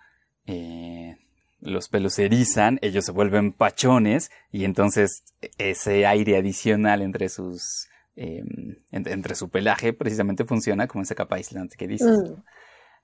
Eh, 0.45 1.17
los 1.62 1.89
pelos 1.89 2.13
se 2.13 2.25
erizan, 2.25 2.77
ellos 2.81 3.05
se 3.05 3.12
vuelven 3.12 3.51
pachones 3.53 4.31
y 4.51 4.65
entonces 4.65 5.23
ese 5.58 6.05
aire 6.05 6.38
adicional 6.38 7.01
entre 7.01 7.29
sus 7.29 7.88
eh, 8.17 8.43
en- 8.91 9.08
entre 9.08 9.36
su 9.36 9.49
pelaje 9.49 9.91
precisamente 9.91 10.45
funciona 10.45 10.88
como 10.88 11.01
esa 11.03 11.15
capa 11.15 11.36
aislante 11.36 11.75
que 11.75 11.88
dices. 11.88 12.17
Mm. 12.17 12.34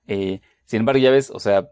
Eh, 0.06 0.40
sin 0.64 0.80
embargo, 0.80 1.00
ya 1.00 1.10
ves, 1.10 1.30
o 1.30 1.38
sea, 1.38 1.68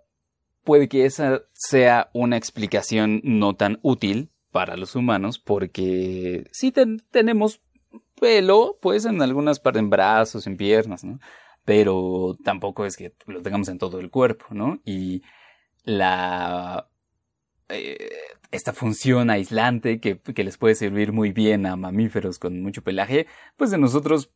puede 0.65 0.89
que 0.89 1.05
esa 1.07 1.43
sea 1.53 2.11
una 2.13 2.37
explicación 2.37 3.21
no 3.25 3.55
tan 3.55 3.79
útil 3.83 4.31
para 4.51 4.77
los 4.77 4.97
humanos 4.97 5.39
porque 5.39 6.45
sí 6.53 6.73
ten- 6.73 7.01
tenemos 7.11 7.61
pelo, 8.21 8.79
pues 8.83 9.05
en 9.05 9.23
algunas 9.23 9.61
partes, 9.61 9.81
en 9.81 9.91
brazos, 9.91 10.47
en 10.47 10.57
piernas, 10.57 11.05
¿no? 11.05 11.19
Pero 11.65 12.37
tampoco 12.45 12.85
es 12.85 12.97
que 12.97 13.15
lo 13.27 13.43
tengamos 13.43 13.69
en 13.69 13.79
todo 13.79 14.01
el 14.01 14.11
cuerpo, 14.11 14.47
¿no? 14.51 14.81
Y 14.85 15.23
la... 15.85 16.89
eh, 17.69 18.11
esta 18.51 18.73
función 18.73 19.31
aislante 19.31 20.01
que, 20.01 20.19
que 20.19 20.45
les 20.45 20.59
puede 20.59 20.75
servir 20.75 21.13
muy 21.13 21.31
bien 21.33 21.67
a 21.67 21.77
mamíferos 21.77 22.39
con 22.41 22.61
mucho 22.63 22.83
pelaje, 22.83 23.27
pues 23.57 23.71
de 23.71 23.79
nosotros 23.79 24.31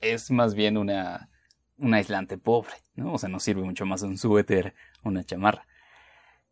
es 0.00 0.30
más 0.32 0.54
bien 0.54 0.76
una, 0.76 1.30
un 1.78 1.94
aislante 1.94 2.36
pobre, 2.38 2.72
¿no? 2.96 3.12
O 3.14 3.18
sea, 3.18 3.28
nos 3.28 3.44
sirve 3.44 3.62
mucho 3.62 3.86
más 3.86 4.02
un 4.02 4.18
suéter, 4.18 4.74
una 5.04 5.24
chamarra. 5.24 5.64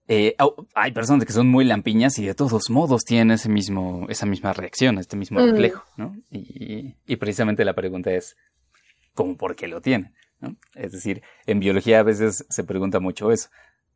Eh, 0.08 0.36
hay 0.74 0.92
personas 0.92 1.26
que 1.26 1.32
son 1.32 1.48
muy 1.48 1.64
lampiñas 1.64 2.18
y 2.18 2.26
de 2.26 2.34
todos 2.34 2.70
modos 2.70 3.04
tienen 3.04 3.32
ese 3.32 3.48
mismo, 3.48 4.06
esa 4.08 4.24
misma 4.24 4.52
reacción, 4.52 4.98
este 4.98 5.16
mismo 5.16 5.40
Mm. 5.40 5.50
reflejo, 5.50 5.84
¿no? 5.96 6.16
Y, 6.30 6.94
y 7.06 7.16
precisamente 7.16 7.64
la 7.64 7.74
pregunta 7.74 8.12
es, 8.12 8.36
¿cómo 9.14 9.36
por 9.36 9.56
qué 9.56 9.66
lo 9.66 9.80
tienen? 9.80 10.14
¿no? 10.38 10.54
Es 10.74 10.92
decir, 10.92 11.22
en 11.46 11.58
biología 11.60 12.00
a 12.00 12.02
veces 12.04 12.44
se 12.48 12.62
pregunta 12.62 13.00
mucho 13.00 13.32
eso. 13.32 13.48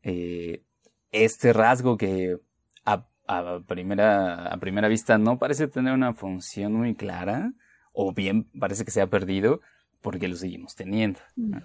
Eh, 0.03 0.63
este 1.11 1.53
rasgo 1.53 1.97
que 1.97 2.35
a, 2.83 3.05
a 3.27 3.59
primera, 3.65 4.47
a 4.47 4.57
primera 4.57 4.87
vista 4.89 5.17
no 5.17 5.37
parece 5.37 5.67
tener 5.67 5.93
una 5.93 6.13
función 6.13 6.73
muy 6.73 6.95
clara, 6.95 7.53
o 7.93 8.11
bien 8.13 8.49
parece 8.59 8.83
que 8.83 8.91
se 8.91 9.01
ha 9.01 9.07
perdido, 9.07 9.61
porque 10.01 10.27
lo 10.27 10.35
seguimos 10.35 10.75
teniendo. 10.75 11.19
¿no? 11.35 11.61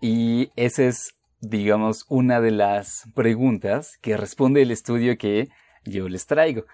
Y 0.00 0.50
esa 0.56 0.84
es, 0.84 1.14
digamos, 1.40 2.06
una 2.08 2.40
de 2.40 2.50
las 2.50 3.04
preguntas 3.14 3.98
que 4.00 4.16
responde 4.16 4.62
el 4.62 4.70
estudio 4.70 5.16
que 5.18 5.48
yo 5.84 6.08
les 6.08 6.26
traigo. 6.26 6.64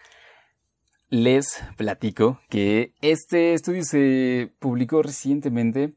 Les 1.08 1.62
platico 1.76 2.40
que 2.48 2.92
este 3.00 3.54
estudio 3.54 3.84
se 3.84 4.52
publicó 4.58 5.02
recientemente 5.02 5.94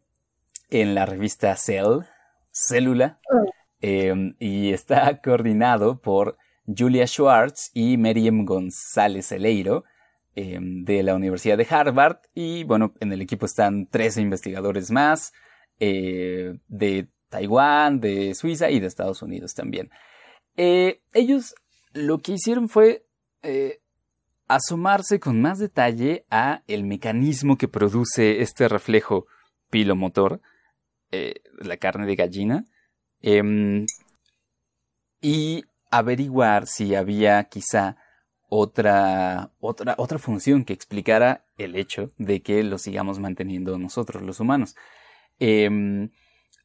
en 0.69 0.93
la 0.93 1.05
revista 1.05 1.55
Cell, 1.55 2.01
Célula, 2.51 3.19
eh, 3.81 4.33
y 4.39 4.71
está 4.71 5.19
coordinado 5.21 5.99
por 5.99 6.37
Julia 6.67 7.07
Schwartz 7.07 7.71
y 7.73 7.97
Miriam 7.97 8.45
González 8.45 9.31
Eleiro 9.31 9.83
eh, 10.35 10.59
de 10.61 11.01
la 11.01 11.15
Universidad 11.15 11.57
de 11.57 11.67
Harvard. 11.69 12.17
Y 12.35 12.63
bueno, 12.65 12.93
en 12.99 13.11
el 13.11 13.21
equipo 13.21 13.45
están 13.45 13.87
13 13.87 14.21
investigadores 14.21 14.91
más 14.91 15.33
eh, 15.79 16.59
de 16.67 17.09
Taiwán, 17.29 17.99
de 17.99 18.33
Suiza 18.35 18.69
y 18.69 18.79
de 18.79 18.87
Estados 18.87 19.21
Unidos 19.21 19.53
también. 19.53 19.89
Eh, 20.57 20.99
ellos 21.13 21.55
lo 21.93 22.19
que 22.19 22.33
hicieron 22.33 22.69
fue 22.69 23.05
eh, 23.43 23.79
asomarse 24.47 25.19
con 25.19 25.41
más 25.41 25.59
detalle 25.59 26.25
a 26.29 26.63
el 26.67 26.83
mecanismo 26.83 27.57
que 27.57 27.67
produce 27.67 28.41
este 28.41 28.67
reflejo 28.67 29.27
pilomotor, 29.69 30.41
eh, 31.11 31.35
la 31.59 31.77
carne 31.77 32.05
de 32.05 32.15
gallina, 32.15 32.65
em, 33.21 33.85
y 35.21 35.63
averiguar 35.91 36.67
si 36.67 36.95
había 36.95 37.43
quizá 37.45 37.97
otra, 38.49 39.51
otra, 39.59 39.95
otra 39.97 40.17
función 40.17 40.65
que 40.65 40.73
explicara 40.73 41.45
el 41.57 41.75
hecho 41.75 42.11
de 42.17 42.41
que 42.41 42.63
lo 42.63 42.77
sigamos 42.79 43.19
manteniendo 43.19 43.77
nosotros, 43.77 44.23
los 44.23 44.39
humanos. 44.39 44.75
Em, 45.39 46.09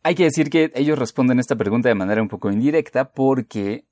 hay 0.04 0.14
que 0.14 0.24
decir 0.24 0.50
que 0.50 0.70
ellos 0.76 0.98
responden 0.98 1.40
esta 1.40 1.56
pregunta 1.56 1.88
de 1.88 1.96
manera 1.96 2.22
un 2.22 2.28
poco 2.28 2.52
indirecta 2.52 3.12
porque 3.12 3.84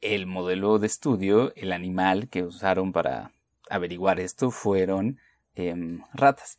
el 0.00 0.26
modelo 0.26 0.78
de 0.78 0.86
estudio, 0.86 1.52
el 1.56 1.72
animal 1.72 2.28
que 2.30 2.42
usaron 2.42 2.92
para 2.92 3.30
averiguar 3.68 4.18
esto 4.18 4.50
fueron 4.50 5.18
em, 5.54 6.00
ratas. 6.14 6.56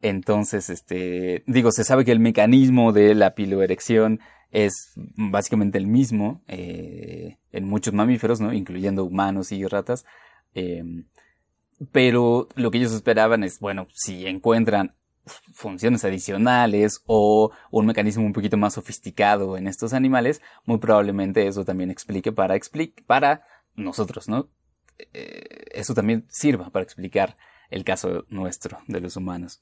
Entonces, 0.00 0.70
este, 0.70 1.42
digo, 1.46 1.72
se 1.72 1.84
sabe 1.84 2.06
que 2.06 2.12
el 2.12 2.20
mecanismo 2.20 2.92
de 2.92 3.14
la 3.14 3.34
piloerección 3.34 4.20
es 4.50 4.92
básicamente 4.94 5.76
el 5.76 5.86
mismo 5.86 6.42
eh, 6.48 7.36
en 7.52 7.68
muchos 7.68 7.92
mamíferos, 7.92 8.40
¿no? 8.40 8.54
Incluyendo 8.54 9.04
humanos 9.04 9.52
y 9.52 9.66
ratas, 9.66 10.04
Em, 10.56 11.04
pero 11.92 12.48
lo 12.54 12.70
que 12.70 12.78
ellos 12.78 12.94
esperaban 12.94 13.44
es, 13.44 13.60
bueno, 13.60 13.88
si 13.92 14.26
encuentran 14.26 14.94
funciones 15.52 16.04
adicionales 16.04 17.02
o 17.06 17.50
un 17.70 17.86
mecanismo 17.86 18.24
un 18.24 18.32
poquito 18.32 18.56
más 18.56 18.74
sofisticado 18.74 19.56
en 19.56 19.66
estos 19.66 19.92
animales, 19.92 20.40
muy 20.64 20.78
probablemente 20.78 21.46
eso 21.46 21.64
también 21.64 21.90
explique 21.90 22.32
para, 22.32 22.58
para 23.06 23.44
nosotros, 23.74 24.28
¿no? 24.28 24.48
Eh, 25.12 25.64
eso 25.72 25.94
también 25.94 26.26
sirva 26.28 26.70
para 26.70 26.84
explicar 26.84 27.36
el 27.70 27.84
caso 27.84 28.24
nuestro 28.28 28.78
de 28.86 29.00
los 29.00 29.16
humanos. 29.16 29.60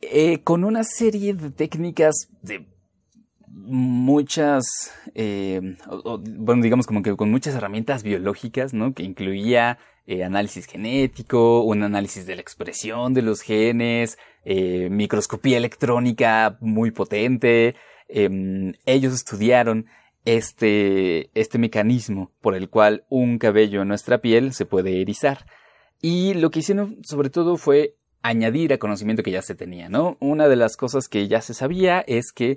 Eh, 0.00 0.42
con 0.44 0.62
una 0.62 0.84
serie 0.84 1.34
de 1.34 1.50
técnicas 1.50 2.28
de 2.42 2.68
muchas, 3.48 4.92
eh, 5.14 5.76
bueno, 6.38 6.62
digamos 6.62 6.86
como 6.86 7.02
que 7.02 7.16
con 7.16 7.30
muchas 7.30 7.54
herramientas 7.54 8.02
biológicas, 8.02 8.74
¿no? 8.74 8.94
Que 8.94 9.02
incluía 9.02 9.78
eh, 10.10 10.24
análisis 10.24 10.64
genético, 10.64 11.60
un 11.60 11.82
análisis 11.82 12.24
de 12.24 12.34
la 12.34 12.40
expresión 12.40 13.12
de 13.12 13.20
los 13.20 13.42
genes, 13.42 14.16
eh, 14.42 14.88
microscopía 14.90 15.58
electrónica 15.58 16.56
muy 16.62 16.92
potente. 16.92 17.76
Em, 18.08 18.72
ellos 18.86 19.12
estudiaron 19.12 19.84
este, 20.24 21.28
este 21.38 21.58
mecanismo 21.58 22.32
por 22.40 22.54
el 22.54 22.70
cual 22.70 23.04
un 23.10 23.38
cabello 23.38 23.82
en 23.82 23.88
nuestra 23.88 24.22
piel 24.22 24.54
se 24.54 24.64
puede 24.64 25.02
erizar. 25.02 25.44
Y 26.00 26.32
lo 26.32 26.50
que 26.50 26.60
hicieron 26.60 26.96
sobre 27.04 27.28
todo 27.28 27.58
fue 27.58 27.96
añadir 28.22 28.72
a 28.72 28.78
conocimiento 28.78 29.22
que 29.22 29.30
ya 29.30 29.42
se 29.42 29.54
tenía, 29.54 29.90
¿no? 29.90 30.16
Una 30.20 30.48
de 30.48 30.56
las 30.56 30.78
cosas 30.78 31.08
que 31.08 31.28
ya 31.28 31.42
se 31.42 31.52
sabía 31.52 32.00
es 32.00 32.32
que 32.32 32.56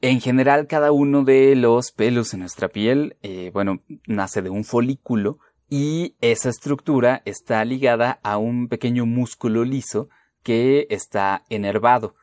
en 0.00 0.20
general, 0.20 0.68
cada 0.68 0.92
uno 0.92 1.24
de 1.24 1.56
los 1.56 1.90
pelos 1.90 2.32
en 2.34 2.40
nuestra 2.40 2.68
piel, 2.68 3.16
eh, 3.22 3.50
bueno, 3.52 3.82
nace 4.06 4.40
de 4.42 4.48
un 4.48 4.62
folículo 4.62 5.40
y 5.70 6.16
esa 6.20 6.50
estructura 6.50 7.22
está 7.24 7.64
ligada 7.64 8.18
a 8.24 8.38
un 8.38 8.68
pequeño 8.68 9.06
músculo 9.06 9.64
liso 9.64 10.08
que 10.42 10.88
está 10.90 11.44
enervado. 11.48 12.16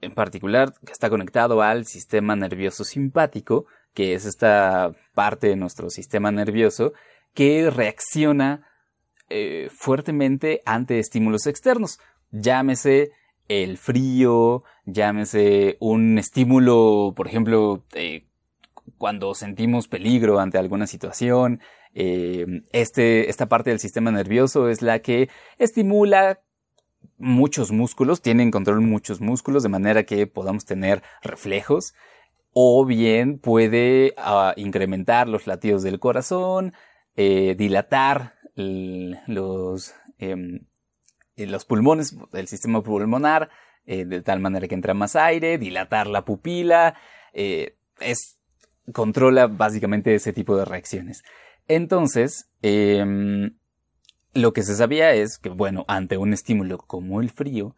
En 0.00 0.14
particular, 0.14 0.72
que 0.86 0.92
está 0.92 1.10
conectado 1.10 1.62
al 1.62 1.84
sistema 1.84 2.36
nervioso 2.36 2.84
simpático, 2.84 3.66
que 3.92 4.14
es 4.14 4.24
esta 4.24 4.92
parte 5.14 5.48
de 5.48 5.56
nuestro 5.56 5.90
sistema 5.90 6.30
nervioso 6.30 6.92
que 7.34 7.70
reacciona 7.70 8.66
eh, 9.28 9.68
fuertemente 9.76 10.60
ante 10.64 10.98
estímulos 10.98 11.46
externos. 11.46 11.98
Llámese 12.30 13.10
el 13.48 13.78
frío, 13.78 14.62
llámese 14.84 15.76
un 15.80 16.18
estímulo, 16.18 17.14
por 17.16 17.26
ejemplo, 17.26 17.84
cuando 18.98 19.34
sentimos 19.34 19.88
peligro 19.88 20.38
ante 20.38 20.58
alguna 20.58 20.86
situación. 20.86 21.60
Eh, 21.94 22.62
este, 22.72 23.28
esta 23.28 23.48
parte 23.48 23.70
del 23.70 23.78
sistema 23.78 24.10
nervioso 24.10 24.68
es 24.68 24.82
la 24.82 25.00
que 25.00 25.28
estimula 25.58 26.40
muchos 27.18 27.70
músculos, 27.70 28.22
tienen 28.22 28.50
control 28.50 28.80
muchos 28.80 29.20
músculos 29.20 29.62
de 29.62 29.68
manera 29.68 30.04
que 30.04 30.26
podamos 30.26 30.64
tener 30.64 31.02
reflejos 31.22 31.94
o 32.52 32.84
bien 32.84 33.38
puede 33.38 34.14
ah, 34.16 34.54
incrementar 34.56 35.28
los 35.28 35.46
latidos 35.46 35.82
del 35.82 35.98
corazón, 35.98 36.74
eh, 37.16 37.54
dilatar 37.56 38.34
los, 38.54 39.94
em, 40.18 40.60
los 41.36 41.64
pulmones, 41.64 42.16
el 42.32 42.48
sistema 42.48 42.82
pulmonar, 42.82 43.50
eh, 43.86 44.04
de 44.04 44.22
tal 44.22 44.40
manera 44.40 44.68
que 44.68 44.74
entra 44.74 44.94
más 44.94 45.16
aire, 45.16 45.58
dilatar 45.58 46.06
la 46.06 46.24
pupila, 46.24 46.94
eh, 47.32 47.76
es, 48.00 48.38
controla 48.92 49.46
básicamente 49.46 50.14
ese 50.14 50.32
tipo 50.32 50.56
de 50.56 50.64
reacciones. 50.64 51.22
Entonces, 51.68 52.48
em, 52.62 53.56
lo 54.34 54.52
que 54.52 54.62
se 54.62 54.74
sabía 54.74 55.12
es 55.14 55.38
que, 55.38 55.48
bueno, 55.48 55.84
ante 55.88 56.16
un 56.16 56.32
estímulo 56.32 56.78
como 56.78 57.20
el 57.20 57.30
frío, 57.30 57.74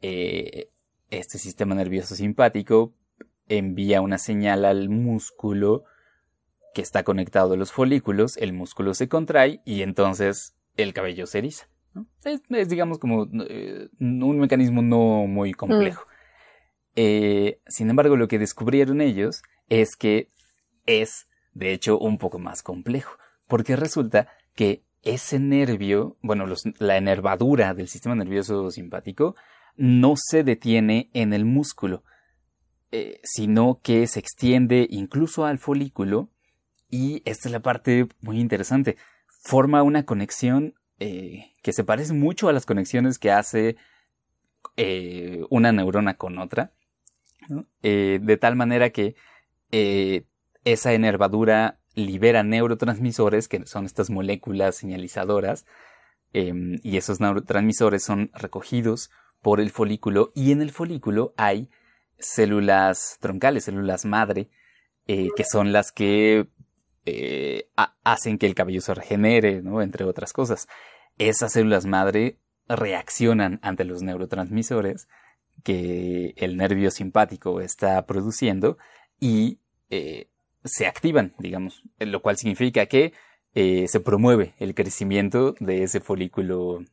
eh, 0.00 0.68
este 1.10 1.38
sistema 1.38 1.74
nervioso 1.74 2.14
simpático 2.14 2.92
envía 3.48 4.00
una 4.00 4.18
señal 4.18 4.64
al 4.64 4.88
músculo 4.88 5.84
que 6.74 6.82
está 6.82 7.04
conectado 7.04 7.54
a 7.54 7.56
los 7.56 7.72
folículos, 7.72 8.36
el 8.38 8.52
músculo 8.52 8.94
se 8.94 9.08
contrae 9.08 9.60
y 9.64 9.82
entonces 9.82 10.54
el 10.76 10.94
cabello 10.94 11.26
se 11.26 11.38
eriza. 11.38 11.68
Es, 12.24 12.68
digamos, 12.68 12.98
como 12.98 13.28
eh, 13.46 13.88
un 14.00 14.38
mecanismo 14.38 14.80
no 14.80 15.26
muy 15.26 15.52
complejo. 15.52 16.06
Eh, 16.96 17.60
sin 17.66 17.90
embargo, 17.90 18.16
lo 18.16 18.28
que 18.28 18.38
descubrieron 18.38 19.00
ellos 19.00 19.42
es 19.68 19.96
que 19.96 20.28
es, 20.86 21.28
de 21.52 21.72
hecho, 21.72 21.98
un 21.98 22.18
poco 22.18 22.38
más 22.38 22.62
complejo, 22.62 23.16
porque 23.52 23.76
resulta 23.76 24.28
que 24.54 24.82
ese 25.02 25.38
nervio, 25.38 26.16
bueno, 26.22 26.46
la 26.78 26.96
enervadura 26.96 27.74
del 27.74 27.86
sistema 27.86 28.14
nervioso 28.14 28.70
simpático 28.70 29.36
no 29.76 30.14
se 30.16 30.42
detiene 30.42 31.10
en 31.12 31.34
el 31.34 31.44
músculo, 31.44 32.02
eh, 32.92 33.20
sino 33.22 33.80
que 33.82 34.06
se 34.06 34.20
extiende 34.20 34.86
incluso 34.88 35.44
al 35.44 35.58
folículo 35.58 36.30
y 36.88 37.20
esta 37.26 37.50
es 37.50 37.52
la 37.52 37.60
parte 37.60 38.08
muy 38.22 38.40
interesante, 38.40 38.96
forma 39.42 39.82
una 39.82 40.06
conexión 40.06 40.72
eh, 40.98 41.52
que 41.62 41.74
se 41.74 41.84
parece 41.84 42.14
mucho 42.14 42.48
a 42.48 42.54
las 42.54 42.64
conexiones 42.64 43.18
que 43.18 43.32
hace 43.32 43.76
eh, 44.78 45.44
una 45.50 45.72
neurona 45.72 46.14
con 46.14 46.38
otra, 46.38 46.72
de 47.82 48.38
tal 48.40 48.56
manera 48.56 48.88
que 48.88 49.14
esa 50.64 50.94
enervadura 50.94 51.81
libera 51.94 52.42
neurotransmisores, 52.42 53.48
que 53.48 53.66
son 53.66 53.84
estas 53.86 54.10
moléculas 54.10 54.76
señalizadoras, 54.76 55.66
em, 56.32 56.78
y 56.82 56.96
esos 56.96 57.20
neurotransmisores 57.20 58.02
son 58.02 58.30
recogidos 58.34 59.10
por 59.42 59.60
el 59.60 59.70
folículo, 59.70 60.32
y 60.34 60.52
en 60.52 60.62
el 60.62 60.70
folículo 60.70 61.34
hay 61.36 61.68
células 62.18 63.18
troncales, 63.20 63.64
células 63.64 64.04
madre, 64.04 64.48
que 65.06 65.44
son 65.44 65.72
las 65.72 65.92
que 65.92 66.48
hacen 68.04 68.38
que 68.38 68.46
el 68.46 68.54
cabello 68.54 68.80
se 68.80 68.94
regenere, 68.94 69.62
entre 69.82 70.04
otras 70.04 70.32
cosas. 70.32 70.68
Esas 71.18 71.52
células 71.52 71.84
madre 71.86 72.38
reaccionan 72.68 73.58
ante 73.62 73.84
los 73.84 74.02
neurotransmisores 74.02 75.08
que 75.62 76.34
el 76.36 76.56
nervio 76.56 76.90
simpático 76.90 77.60
está 77.60 78.04
produciendo 78.06 78.78
y 79.20 79.60
eh, 79.90 80.28
se 80.64 80.86
activan, 80.86 81.34
digamos, 81.38 81.82
lo 81.98 82.22
cual 82.22 82.36
significa 82.36 82.86
que 82.86 83.12
eh, 83.54 83.86
se 83.88 84.00
promueve 84.00 84.54
el 84.58 84.74
crecimiento 84.74 85.54
de 85.60 85.82
ese 85.82 86.00
folículo, 86.00 86.84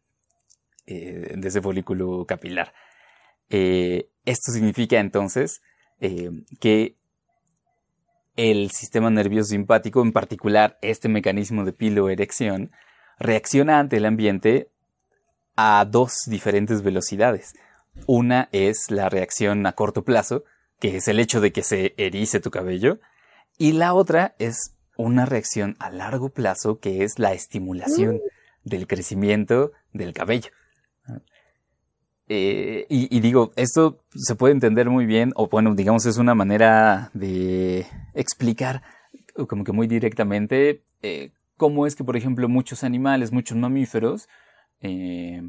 eh, 0.86 1.34
de 1.36 1.48
ese 1.48 1.62
folículo 1.62 2.26
capilar. 2.26 2.74
esto 3.50 4.52
significa 4.52 5.00
entonces 5.00 5.62
que 6.60 6.96
el 8.36 8.72
sistema 8.72 9.10
nervioso 9.10 9.50
simpático, 9.50 10.02
en 10.02 10.14
particular 10.14 10.78
este 10.82 11.10
mecanismo 11.10 11.66
de 11.66 11.74
piloerección, 11.74 12.72
reacciona 13.18 13.80
ante 13.80 13.98
el 13.98 14.06
ambiente 14.06 14.70
a 15.58 15.86
dos 15.86 16.22
diferentes 16.26 16.82
velocidades. 16.82 17.54
Una 18.08 18.48
es 18.54 18.92
la 18.92 19.10
reacción 19.10 19.66
a 19.66 19.74
corto 19.74 20.06
plazo, 20.06 20.46
que 20.80 20.96
es 20.96 21.10
el 21.10 21.20
hecho 21.20 21.42
de 21.42 21.52
que 21.52 21.64
se 21.64 21.94
erice 21.98 22.40
tu 22.40 22.50
cabello, 22.50 23.00
y 23.60 23.74
la 23.74 23.94
otra 23.94 24.36
es 24.40 24.74
una 24.96 25.26
reacción 25.26 25.76
a 25.80 25.92
largo 25.92 26.30
plazo, 26.30 26.80
que 26.80 27.04
es 27.04 27.20
la 27.20 27.34
estimulación 27.34 28.22
del 28.64 28.88
crecimiento 28.88 29.74
del 29.94 30.14
cabello. 30.14 30.50
Eh, 32.30 32.86
y, 32.90 33.20
digo, 33.20 33.52
esto 33.56 34.00
se 34.16 34.36
puede 34.36 34.54
entender 34.54 34.90
muy 34.90 35.06
bien, 35.06 35.34
o 35.36 35.50
bueno, 35.50 35.76
digamos, 35.76 36.06
es 36.06 36.18
una 36.18 36.36
manera 36.36 37.12
de 37.14 37.86
explicar 38.14 38.82
como 39.48 39.64
que 39.64 39.72
muy 39.74 39.88
directamente 39.88 40.84
eh, 41.02 41.32
cómo 41.58 41.86
es 41.86 41.96
que, 41.96 42.04
por 42.04 42.16
ejemplo, 42.16 42.48
muchos 42.48 42.84
animales, 42.86 43.34
muchos 43.34 43.58
mamíferos, 43.58 44.30
eh, 44.80 45.42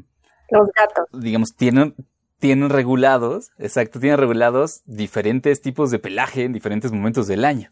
los 0.49 0.67
gatos, 0.77 1.07
digamos, 1.13 1.55
tienen, 1.55 1.95
tienen 2.39 2.69
regulados, 2.69 3.51
exacto, 3.57 4.01
tienen 4.01 4.19
regulados 4.19 4.81
diferentes 4.85 5.61
tipos 5.61 5.91
de 5.91 5.99
pelaje 5.99 6.43
en 6.43 6.51
diferentes 6.51 6.91
momentos 6.91 7.27
del 7.27 7.45
año. 7.45 7.71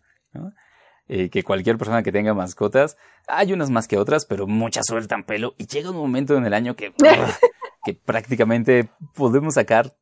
Eh, 1.07 1.29
que 1.29 1.43
cualquier 1.43 1.77
persona 1.77 2.03
que 2.03 2.11
tenga 2.11 2.33
mascotas, 2.33 2.97
hay 3.27 3.51
unas 3.51 3.71
más 3.71 3.87
que 3.87 3.97
otras, 3.97 4.25
pero 4.25 4.45
muchas 4.45 4.85
sueltan 4.87 5.23
pelo 5.23 5.55
y 5.57 5.65
llega 5.65 5.89
un 5.89 5.97
momento 5.97 6.37
en 6.37 6.45
el 6.45 6.53
año 6.53 6.75
que, 6.75 6.93
que 7.83 7.93
prácticamente 7.95 8.89
podemos 9.15 9.55
sacar 9.55 9.95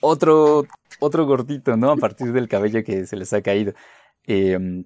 otro, 0.00 0.66
otro 1.00 1.26
gordito, 1.26 1.76
¿no? 1.76 1.90
A 1.90 1.96
partir 1.96 2.32
del 2.32 2.48
cabello 2.48 2.82
que 2.82 3.06
se 3.06 3.16
les 3.16 3.32
ha 3.32 3.42
caído. 3.42 3.74
Em, 4.24 4.84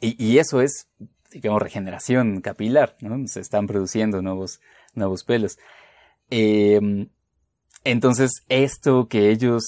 y, 0.00 0.22
y, 0.22 0.38
eso 0.38 0.60
es 0.60 0.88
digamos, 1.34 1.60
regeneración 1.60 2.40
capilar, 2.40 2.96
¿no? 3.00 3.26
Se 3.26 3.40
están 3.40 3.66
produciendo 3.66 4.22
nuevos, 4.22 4.60
nuevos 4.94 5.24
pelos. 5.24 5.58
Em, 6.30 7.08
entonces, 7.82 8.30
esto 8.48 9.08
que 9.08 9.30
ellos 9.30 9.64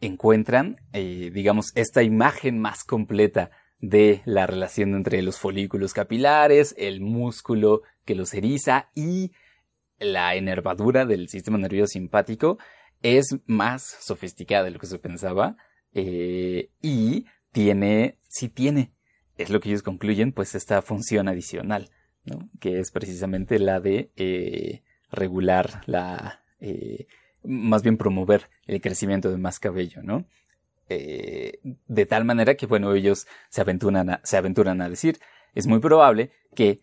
encuentran, 0.00 0.76
eh, 0.92 1.30
digamos, 1.32 1.72
esta 1.74 2.02
imagen 2.02 2.58
más 2.58 2.84
completa 2.84 3.50
de 3.78 4.22
la 4.24 4.46
relación 4.46 4.94
entre 4.94 5.22
los 5.22 5.38
folículos 5.38 5.92
capilares, 5.92 6.74
el 6.78 7.00
músculo 7.00 7.82
que 8.04 8.14
los 8.14 8.32
eriza 8.34 8.90
y 8.94 9.32
la 9.98 10.34
enervadura 10.34 11.06
del 11.06 11.28
sistema 11.28 11.58
nervioso 11.58 11.92
simpático 11.92 12.58
es 13.02 13.36
más 13.46 13.82
sofisticada 14.00 14.64
de 14.64 14.70
lo 14.70 14.78
que 14.78 14.86
se 14.86 14.98
pensaba 14.98 15.56
eh, 15.92 16.70
y 16.80 17.26
tiene, 17.52 18.16
sí 18.28 18.48
tiene, 18.48 18.92
es 19.36 19.50
lo 19.50 19.60
que 19.60 19.68
ellos 19.68 19.82
concluyen, 19.82 20.32
pues 20.32 20.54
esta 20.54 20.80
función 20.82 21.28
adicional, 21.28 21.90
¿no? 22.24 22.48
que 22.60 22.80
es 22.80 22.90
precisamente 22.90 23.58
la 23.58 23.80
de 23.80 24.10
eh, 24.16 24.82
regular 25.10 25.82
la, 25.86 26.42
más 27.44 27.82
bien 27.82 27.96
promover 27.96 28.48
el 28.66 28.80
crecimiento 28.80 29.30
de 29.30 29.38
más 29.38 29.58
cabello, 29.58 30.02
¿no? 30.02 30.24
Eh, 30.88 31.60
de 31.62 32.06
tal 32.06 32.24
manera 32.24 32.56
que, 32.56 32.66
bueno, 32.66 32.92
ellos 32.94 33.26
se 33.48 33.60
aventuran, 33.60 34.10
a, 34.10 34.20
se 34.24 34.36
aventuran 34.36 34.82
a 34.82 34.88
decir, 34.88 35.18
es 35.54 35.66
muy 35.66 35.80
probable 35.80 36.30
que 36.54 36.80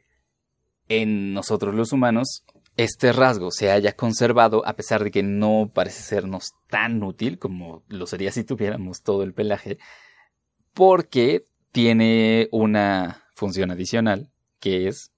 en 0.88 1.34
nosotros 1.34 1.76
los 1.76 1.94
humanos 1.94 2.44
este 2.78 3.12
rasgo 3.14 3.52
se 3.52 3.70
haya 3.70 3.96
conservado 3.96 4.66
a 4.66 4.76
pesar 4.76 5.04
de 5.04 5.12
que 5.12 5.24
no 5.24 5.72
parece 5.74 6.02
sernos 6.02 6.54
tan 6.70 7.04
útil 7.04 7.38
como 7.38 7.84
lo 7.88 8.08
sería 8.08 8.32
si 8.32 8.44
tuviéramos 8.44 9.04
todo 9.04 9.24
el 9.24 9.34
pelaje, 9.34 9.78
porque 10.74 11.46
tiene 11.72 12.48
una 12.52 13.24
función 13.36 13.72
adicional 13.72 14.32
que 14.60 14.88
es 14.88 15.12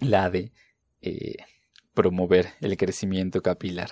la 0.00 0.30
de 0.30 0.52
eh, 1.00 1.36
promover 1.94 2.48
el 2.60 2.76
crecimiento 2.76 3.40
capilar 3.40 3.90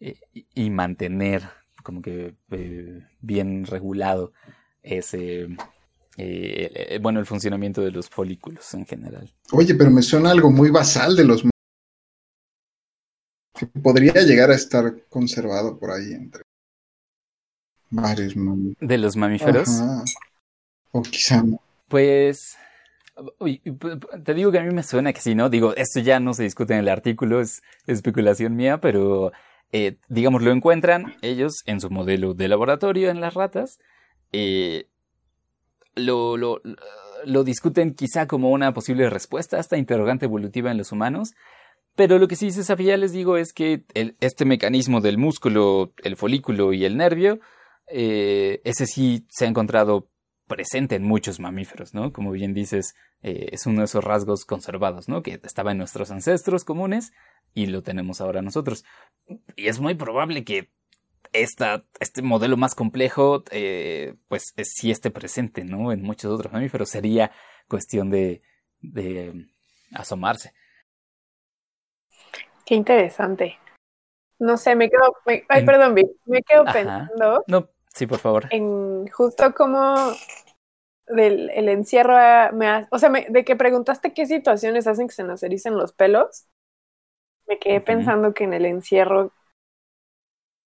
eh, 0.00 0.16
y 0.54 0.70
mantener 0.70 1.48
como 1.82 2.02
que 2.02 2.34
eh, 2.50 3.02
bien 3.20 3.64
regulado 3.66 4.32
ese 4.82 5.48
eh, 6.16 6.98
bueno 7.00 7.20
el 7.20 7.26
funcionamiento 7.26 7.80
de 7.82 7.92
los 7.92 8.08
folículos 8.08 8.74
en 8.74 8.86
general. 8.86 9.32
Oye, 9.52 9.74
pero 9.74 9.90
me 9.90 10.02
suena 10.02 10.30
algo 10.30 10.50
muy 10.50 10.70
basal 10.70 11.14
de 11.14 11.24
los 11.24 11.44
que 13.54 13.66
podría 13.66 14.12
llegar 14.22 14.50
a 14.50 14.54
estar 14.54 15.04
conservado 15.08 15.78
por 15.78 15.90
ahí 15.90 16.12
entre 16.12 16.42
varios 17.90 18.36
mamíferos. 18.36 18.88
¿De 18.88 18.98
los 18.98 19.16
mamíferos? 19.16 19.68
Ajá. 19.68 20.04
O 20.92 21.02
quizá 21.02 21.42
no. 21.42 21.60
Pues 21.88 22.56
te 24.24 24.34
digo 24.34 24.52
que 24.52 24.58
a 24.58 24.62
mí 24.62 24.72
me 24.72 24.82
suena 24.82 25.12
que 25.12 25.20
sí, 25.20 25.34
¿no? 25.34 25.50
Digo, 25.50 25.74
esto 25.76 26.00
ya 26.00 26.20
no 26.20 26.34
se 26.34 26.44
discute 26.44 26.74
en 26.74 26.80
el 26.80 26.88
artículo, 26.88 27.40
es 27.40 27.62
especulación 27.86 28.56
mía, 28.56 28.80
pero 28.80 29.32
eh, 29.72 29.96
digamos, 30.08 30.42
lo 30.42 30.50
encuentran 30.50 31.16
ellos 31.22 31.62
en 31.66 31.80
su 31.80 31.90
modelo 31.90 32.34
de 32.34 32.48
laboratorio 32.48 33.10
en 33.10 33.20
las 33.20 33.34
ratas. 33.34 33.78
Eh, 34.32 34.86
lo, 35.94 36.36
lo, 36.36 36.60
lo, 37.24 37.44
discuten 37.44 37.94
quizá 37.94 38.26
como 38.26 38.50
una 38.50 38.72
posible 38.72 39.10
respuesta 39.10 39.56
a 39.56 39.60
esta 39.60 39.76
interrogante 39.76 40.26
evolutiva 40.26 40.70
en 40.70 40.78
los 40.78 40.92
humanos. 40.92 41.30
Pero 41.96 42.20
lo 42.20 42.28
que 42.28 42.36
sí 42.36 42.52
se 42.52 42.96
les 42.96 43.12
digo, 43.12 43.36
es 43.36 43.52
que 43.52 43.82
este 44.20 44.44
mecanismo 44.44 45.00
del 45.00 45.18
músculo, 45.18 45.92
el 46.04 46.16
folículo 46.16 46.72
y 46.72 46.84
el 46.84 46.96
nervio, 46.96 47.40
eh, 47.88 48.60
ese 48.62 48.86
sí 48.86 49.26
se 49.28 49.46
ha 49.46 49.48
encontrado 49.48 50.06
presente 50.48 50.96
en 50.96 51.04
muchos 51.04 51.38
mamíferos, 51.38 51.94
¿no? 51.94 52.12
Como 52.12 52.32
bien 52.32 52.54
dices, 52.54 52.96
eh, 53.22 53.50
es 53.52 53.66
uno 53.66 53.80
de 53.80 53.84
esos 53.84 54.02
rasgos 54.02 54.44
conservados, 54.44 55.08
¿no? 55.08 55.22
Que 55.22 55.40
estaba 55.44 55.70
en 55.70 55.78
nuestros 55.78 56.10
ancestros 56.10 56.64
comunes 56.64 57.12
y 57.54 57.66
lo 57.66 57.82
tenemos 57.82 58.20
ahora 58.20 58.42
nosotros. 58.42 58.84
Y 59.54 59.68
es 59.68 59.78
muy 59.78 59.94
probable 59.94 60.44
que 60.44 60.72
esta, 61.32 61.84
este 62.00 62.22
modelo 62.22 62.56
más 62.56 62.74
complejo, 62.74 63.44
eh, 63.50 64.16
pues 64.28 64.54
sí 64.62 64.90
esté 64.90 65.10
presente, 65.10 65.64
¿no? 65.64 65.92
En 65.92 66.02
muchos 66.02 66.32
otros 66.32 66.52
mamíferos. 66.52 66.88
Sería 66.88 67.30
cuestión 67.68 68.10
de, 68.10 68.42
de 68.80 69.46
asomarse. 69.92 70.52
Qué 72.64 72.74
interesante. 72.74 73.58
No 74.38 74.56
sé, 74.56 74.76
me 74.76 74.88
quedo, 74.88 75.16
me, 75.26 75.44
ay, 75.48 75.64
perdón, 75.64 75.94
Vic, 75.94 76.08
me 76.26 76.42
quedo 76.42 76.62
Ajá. 76.62 76.72
pensando 76.72 77.44
No, 77.48 77.68
sí, 77.98 78.06
por 78.06 78.18
favor. 78.18 78.46
en 78.50 79.06
justo 79.08 79.52
como 79.54 79.94
del 81.06 81.50
el 81.50 81.68
encierro, 81.68 82.16
a- 82.16 82.50
me 82.52 82.66
ha- 82.68 82.88
o 82.90 82.98
sea, 82.98 83.08
me- 83.10 83.26
de 83.28 83.44
que 83.44 83.56
preguntaste 83.56 84.12
qué 84.14 84.26
situaciones 84.26 84.86
hacen 84.86 85.08
que 85.08 85.14
se 85.14 85.24
nos 85.24 85.42
ericen 85.42 85.76
los 85.76 85.92
pelos, 85.92 86.46
me 87.46 87.58
quedé 87.58 87.80
pensando 87.80 88.34
que 88.34 88.44
en 88.44 88.52
el 88.54 88.66
encierro 88.66 89.32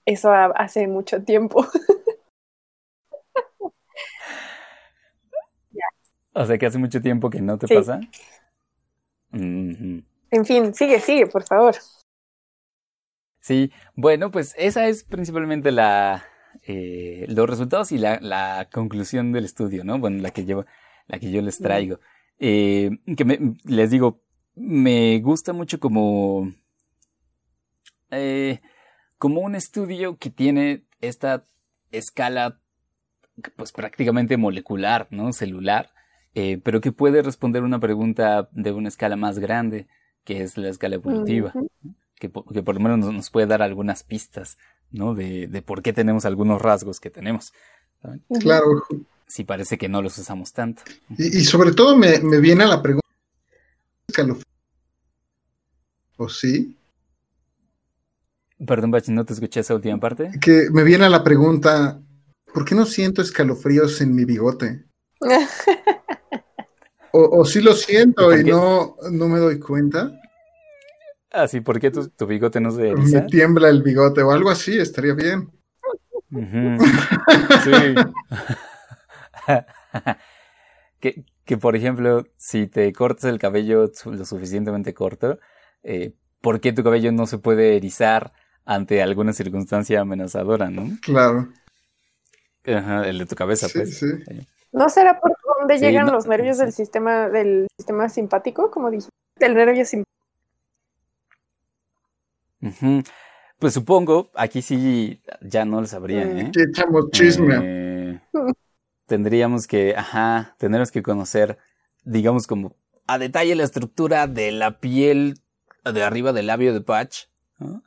eso 0.05 0.31
ha- 0.33 0.47
hace 0.47 0.87
mucho 0.89 1.23
tiempo. 1.23 1.65
O 6.35 6.47
sea 6.47 6.57
que 6.59 6.67
hace 6.67 6.79
mucho 6.79 7.01
tiempo 7.03 7.29
que 7.31 7.41
no 7.43 7.59
te 7.59 7.67
Sí. 7.67 7.75
pasa. 7.75 8.01
En 9.33 10.45
fin, 10.47 10.75
sigue, 10.75 10.99
sigue, 11.01 11.27
por 11.27 11.45
favor. 11.45 11.75
Sí, 13.41 13.71
bueno, 13.95 14.31
pues 14.31 14.55
esa 14.57 14.87
es 14.89 15.05
principalmente 15.05 15.73
la 15.73 16.25
eh, 16.63 17.27
los 17.29 17.49
resultados 17.49 17.93
y 17.93 17.99
la, 17.99 18.19
la 18.21 18.69
conclusión 18.73 19.33
del 19.33 19.45
estudio, 19.45 19.85
¿no? 19.85 19.99
Bueno, 19.99 20.21
la 20.23 20.31
que 20.31 20.45
yo, 20.45 20.65
la 21.09 21.19
que 21.19 21.31
yo 21.31 21.43
les 21.43 21.59
traigo. 21.59 22.01
Eh, 22.39 22.91
que 23.17 23.25
me- 23.25 23.55
les 23.65 23.91
digo, 23.91 24.23
me 24.55 25.19
gusta 25.21 25.53
mucho 25.53 25.79
como 25.81 26.51
eh, 28.11 28.61
como 29.19 29.41
un 29.41 29.55
estudio 29.55 30.17
que 30.19 30.31
tiene 30.31 30.85
esta 31.01 31.47
escala 31.91 32.61
pues 33.57 33.73
prácticamente 33.73 34.37
molecular, 34.37 35.09
¿no? 35.11 35.33
Celular, 35.33 35.91
pero 36.63 36.81
que 36.81 36.93
puede 36.93 37.23
responder 37.23 37.63
una 37.63 37.79
pregunta 37.81 38.49
de 38.53 38.73
una 38.73 38.89
escala 38.89 39.17
más 39.17 39.39
grande, 39.39 39.87
que 40.25 40.43
es 40.43 40.57
la 40.59 40.69
escala 40.69 40.97
evolutiva 40.97 41.53
que, 42.17 42.29
po- 42.29 42.45
que 42.45 42.63
por 42.63 42.75
lo 42.77 42.81
menos 42.81 42.99
nos, 42.99 43.13
nos 43.15 43.31
puede 43.31 43.47
dar 43.47 43.63
algunas 43.63 44.03
pistas, 44.05 44.59
¿no? 44.93 45.15
De, 45.15 45.47
de 45.49 45.63
por 45.63 45.83
qué 45.83 45.93
tenemos 45.93 46.25
algunos 46.25 46.61
rasgos 46.61 47.01
que 47.01 47.11
tenemos. 47.11 47.53
¿saben? 48.01 48.23
Claro. 48.41 48.85
Si 49.27 49.45
parece 49.45 49.79
que 49.79 49.89
no 49.89 50.03
los 50.03 50.19
usamos 50.19 50.53
tanto. 50.53 50.83
Y, 51.17 51.39
y 51.39 51.45
sobre 51.45 51.73
todo 51.73 51.97
me, 51.97 52.19
me 52.21 52.39
viene 52.39 52.65
a 52.65 52.69
la 52.69 52.83
pregunta. 52.83 53.03
¿O 56.17 56.29
sí? 56.29 56.77
Perdón, 58.65 58.91
Bach, 58.91 59.09
no 59.09 59.25
te 59.25 59.33
escuché 59.33 59.61
esa 59.61 59.75
última 59.75 59.99
parte. 59.99 60.31
Que 60.41 60.69
me 60.71 60.85
viene 60.85 61.07
a 61.07 61.09
la 61.09 61.25
pregunta, 61.25 62.01
¿por 62.53 62.65
qué 62.65 62.75
no 62.75 62.85
siento 62.87 63.23
escalofríos 63.23 64.01
en 64.01 64.15
mi 64.15 64.25
bigote? 64.25 64.85
O, 67.15 67.41
o 67.41 67.45
sí 67.45 67.61
lo 67.61 67.75
siento 67.75 68.25
¿Por 68.25 68.41
y 68.41 68.45
no, 68.45 68.97
no 69.11 69.29
me 69.29 69.39
doy 69.39 69.59
cuenta. 69.61 70.19
Ah, 71.33 71.49
sí, 71.49 71.61
¿por 71.61 71.81
qué 71.81 71.91
tu, 71.91 72.09
tu 72.11 72.27
bigote 72.27 72.61
no 72.61 72.71
se 72.71 72.83
Me 72.83 72.91
eriza? 72.91 73.27
tiembla 73.27 73.69
el 73.69 73.83
bigote 73.83 74.23
o 74.23 74.33
algo 74.33 74.51
así, 74.51 74.79
estaría 74.79 75.15
bien. 75.15 75.51
Sí. 76.31 77.95
que, 81.01 81.25
que, 81.45 81.57
por 81.57 81.77
ejemplo, 81.77 82.25
si 82.37 82.67
te 82.67 82.93
cortas 82.93 83.25
el 83.31 83.39
cabello 83.39 83.91
lo 84.05 84.25
suficientemente 84.25 84.95
corto, 84.95 85.39
eh, 85.83 86.15
¿por 86.41 86.61
qué 86.61 86.73
tu 86.73 86.83
cabello 86.85 87.13
no 87.13 87.27
se 87.27 87.39
puede 87.39 87.77
erizar 87.77 88.33
ante 88.65 89.03
alguna 89.03 89.33
circunstancia 89.33 90.01
amenazadora, 90.01 90.71
no? 90.71 90.89
Claro. 91.03 91.49
Ajá, 92.65 93.09
el 93.09 93.19
de 93.19 93.27
tu 93.27 93.35
cabeza, 93.35 93.69
Sí, 93.69 93.79
pues. 93.79 93.99
sí. 93.99 94.07
¿No 94.73 94.89
será 94.89 95.19
por 95.21 95.33
dónde 95.59 95.79
Sí, 95.79 95.85
llegan 95.85 96.07
no- 96.07 96.13
los 96.13 96.27
nervios 96.27 96.57
sí. 96.59 96.63
del 96.65 96.73
sistema 96.73 97.29
del 97.29 97.67
sistema 97.77 98.09
simpático, 98.09 98.71
como 98.71 98.91
dije? 98.91 99.09
Del 99.39 99.55
nervio 99.55 99.85
simpático. 99.85 100.11
Pues 103.59 103.75
supongo, 103.75 104.29
aquí 104.35 104.61
sí 104.61 105.21
ya 105.41 105.65
no 105.65 105.81
lo 105.81 105.87
sabría. 105.87 106.23
¿eh? 106.23 106.47
Aquí 106.49 106.61
echamos 106.69 107.11
chisme. 107.13 107.61
Eh, 107.63 108.21
tendríamos 109.07 109.67
que, 109.67 109.95
ajá, 109.97 110.57
tendríamos 110.59 110.91
que 110.91 111.03
conocer, 111.03 111.59
digamos, 112.03 112.47
como 112.47 112.75
a 113.07 113.19
detalle 113.19 113.55
la 113.55 113.65
estructura 113.65 114.27
de 114.27 114.53
la 114.53 114.81
piel 114.81 115.39
de 115.85 116.03
arriba 116.03 116.33
del 116.33 116.47
labio 116.47 116.73
de 116.73 116.81
Patch, 116.81 117.27
¿no? 117.59 117.83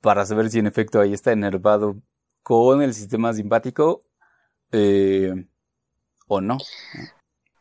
para 0.00 0.26
saber 0.26 0.50
si 0.50 0.58
en 0.58 0.66
efecto 0.66 1.00
ahí 1.00 1.12
está 1.12 1.32
enervado 1.32 1.96
con 2.42 2.82
el 2.82 2.92
sistema 2.92 3.32
simpático 3.32 4.02
eh, 4.70 5.46
o 6.26 6.40
no. 6.40 6.58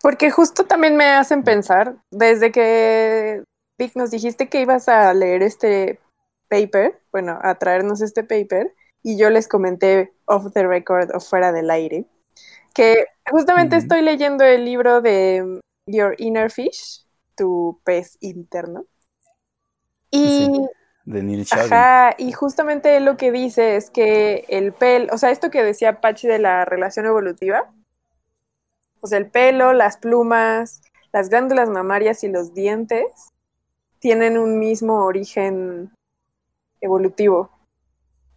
Porque 0.01 0.29
justo 0.29 0.65
también 0.65 0.97
me 0.97 1.05
hacen 1.05 1.43
pensar, 1.43 1.95
desde 2.11 2.51
que 2.51 3.43
Vic 3.77 3.95
nos 3.95 4.11
dijiste 4.11 4.49
que 4.49 4.61
ibas 4.61 4.89
a 4.89 5.13
leer 5.13 5.41
este 5.41 5.99
paper, 6.53 7.01
bueno, 7.11 7.39
a 7.41 7.55
traernos 7.55 8.01
este 8.01 8.23
paper, 8.23 8.75
y 9.01 9.17
yo 9.17 9.29
les 9.29 9.47
comenté 9.47 10.13
off 10.25 10.53
the 10.53 10.67
record 10.67 11.09
o 11.15 11.19
fuera 11.19 11.51
del 11.51 11.71
aire, 11.71 12.05
que 12.75 13.07
justamente 13.31 13.75
estoy 13.75 14.01
leyendo 14.01 14.43
el 14.43 14.63
libro 14.65 15.01
de 15.01 15.59
Your 15.87 16.15
Inner 16.19 16.51
Fish, 16.51 17.05
tu 17.35 17.79
pez 17.83 18.17
interno. 18.21 18.85
Y 20.11 20.45
Sí. 20.45 20.67
De 21.05 21.21
Neil. 21.21 21.45
Ajá, 21.51 22.15
y 22.17 22.31
justamente 22.31 22.99
lo 23.01 23.17
que 23.17 23.31
dice 23.31 23.75
es 23.75 23.89
que 23.89 24.45
el 24.47 24.71
pel, 24.71 25.09
o 25.11 25.17
sea, 25.17 25.31
esto 25.31 25.49
que 25.49 25.61
decía 25.61 25.99
Pachi 25.99 26.27
de 26.27 26.39
la 26.39 26.65
relación 26.65 27.05
evolutiva, 27.05 27.73
O 29.01 29.07
sea, 29.07 29.17
el 29.17 29.29
pelo, 29.29 29.73
las 29.73 29.97
plumas, 29.97 30.81
las 31.11 31.27
glándulas 31.27 31.67
mamarias 31.67 32.23
y 32.23 32.29
los 32.29 32.53
dientes 32.53 33.05
tienen 33.99 34.37
un 34.37 34.59
mismo 34.59 35.03
origen 35.03 35.91
evolutivo. 36.83 37.51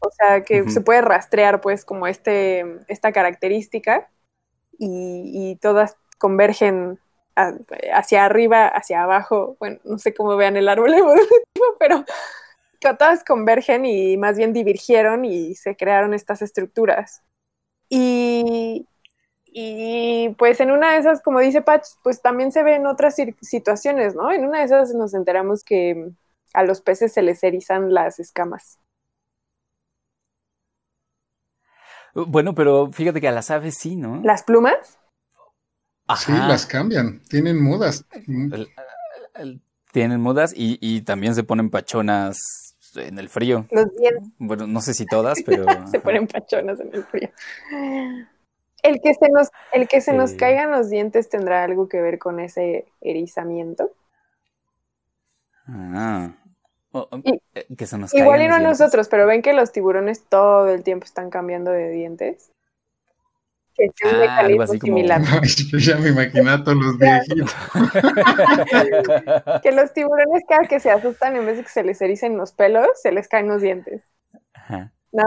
O 0.01 0.11
sea, 0.13 0.43
que 0.45 0.71
se 0.71 0.81
puede 0.83 1.01
rastrear, 1.03 1.61
pues, 1.61 1.85
como 1.85 2.07
este, 2.07 2.65
esta 2.89 3.13
característica 3.13 4.09
y, 4.79 5.33
y 5.53 5.57
todas 5.57 5.97
convergen 6.19 6.99
a- 7.37 7.55
hacia 7.95 8.25
arriba, 8.27 8.69
hacia 8.69 9.03
abajo. 9.05 9.57
Bueno, 9.61 9.79
no 9.85 9.99
sé 9.99 10.15
cómo 10.15 10.37
vean 10.37 10.57
el 10.57 10.69
árbol 10.69 10.95
evolutivo, 10.95 11.67
pero 11.81 12.05
todas 12.81 13.25
convergen 13.25 13.85
y 13.87 14.17
más 14.17 14.37
bien 14.39 14.53
divergieron 14.53 15.25
y 15.25 15.55
se 15.55 15.77
crearon 15.77 16.15
estas 16.15 16.43
estructuras. 16.43 17.23
Y, 17.89 18.87
y 19.47 20.31
pues 20.39 20.61
en 20.61 20.71
una 20.71 20.93
de 20.93 20.99
esas, 20.99 21.23
como 21.23 21.41
dice 21.41 21.63
Patch, 21.63 21.87
pues 22.03 22.23
también 22.23 22.53
se 22.53 22.63
ve 22.63 22.77
en 22.77 22.87
otras 22.87 23.17
situaciones, 23.43 24.15
¿no? 24.15 24.33
En 24.33 24.45
una 24.47 24.61
de 24.61 24.65
esas 24.67 24.95
nos 24.95 25.15
enteramos 25.15 25.65
que 25.65 26.11
a 26.57 26.65
los 26.65 26.81
peces 26.81 27.13
se 27.13 27.23
les 27.23 27.45
erizan 27.45 27.93
las 27.93 28.19
escamas. 28.19 28.79
Bueno, 32.15 32.55
pero 32.55 32.91
fíjate 32.91 33.21
que 33.21 33.29
a 33.29 33.33
las 33.33 33.51
aves 33.51 33.77
sí, 33.77 33.95
¿no? 33.95 34.23
¿Las 34.25 34.43
plumas? 34.43 34.99
Sí, 36.19 36.33
las 36.33 36.65
cambian, 36.65 37.21
tienen 37.29 37.63
mudas. 37.63 38.07
Tienen 39.93 40.21
mudas 40.21 40.55
y, 40.57 40.79
y 40.81 41.03
también 41.03 41.35
se 41.35 41.45
ponen 41.45 41.69
pachonas 41.69 42.39
en 42.97 43.19
el 43.19 43.29
frío. 43.29 43.67
Los 43.71 43.95
dientes 43.95 44.31
Bueno, 44.39 44.67
no 44.67 44.81
sé 44.81 44.95
si 44.95 45.05
todas, 45.05 45.43
pero... 45.45 45.67
se 45.91 46.01
ponen 46.01 46.27
pachonas 46.27 46.81
en 46.81 46.95
el 46.95 47.05
frío. 47.05 47.29
El 48.83 49.01
que 49.03 49.13
se 49.13 49.29
nos, 49.31 49.49
el 49.73 49.89
que 49.89 50.01
se 50.01 50.15
nos 50.15 50.33
caigan 50.33 50.71
los 50.71 50.89
dientes 50.89 51.29
tendrá 51.29 51.65
algo 51.65 51.87
que 51.89 52.01
ver 52.01 52.19
con 52.19 52.41
ese 52.41 52.87
erizamiento. 53.03 53.93
Ah. 55.67 56.31
Oh, 56.99 57.09
oh, 57.11 57.21
Y- 57.25 57.41
eh, 57.55 57.67
que 57.77 57.87
se 57.87 57.99
nos 57.99 58.15
Igual 58.15 58.43
y 58.43 58.49
no 58.49 58.55
a 58.55 58.59
nosotros, 58.61 59.09
pero 59.09 59.27
ven 59.27 59.43
que 59.43 59.53
los 59.53 59.71
tiburones 59.73 60.25
todo 60.29 60.69
el 60.69 60.83
tiempo 60.83 61.05
están 61.05 61.29
cambiando 61.31 61.71
de 61.71 61.91
dientes. 61.91 62.51
Que 63.75 63.85
es 63.85 63.93
un 64.05 64.23
Ah, 64.29 64.39
algo 64.39 64.63
así 64.63 64.79
como- 64.79 64.97
similar. 64.97 65.21
Ay, 65.43 65.49
yo 65.71 65.79
ya 65.79 65.97
me 65.99 66.09
imagino 66.09 66.51
a 66.51 66.65
todos 66.65 66.79
los 66.79 66.99
viejitos. 66.99 67.55
Que 69.63 69.73
los 69.73 69.93
tiburones 69.93 70.43
cada 70.49 70.67
que 70.67 70.81
se 70.81 70.91
asustan, 70.91 71.37
en 71.37 71.45
vez 71.45 71.59
de 71.59 71.63
que 71.65 71.69
se 71.69 71.83
les 71.83 72.01
ericen 72.01 72.39
los 72.39 72.53
pelos, 72.53 72.89
se 73.03 73.13
les 73.13 73.29
caen 73.29 73.49
los 73.49 73.61
dientes. 73.61 74.03
Ajá, 74.55 74.93
No. 75.13 75.25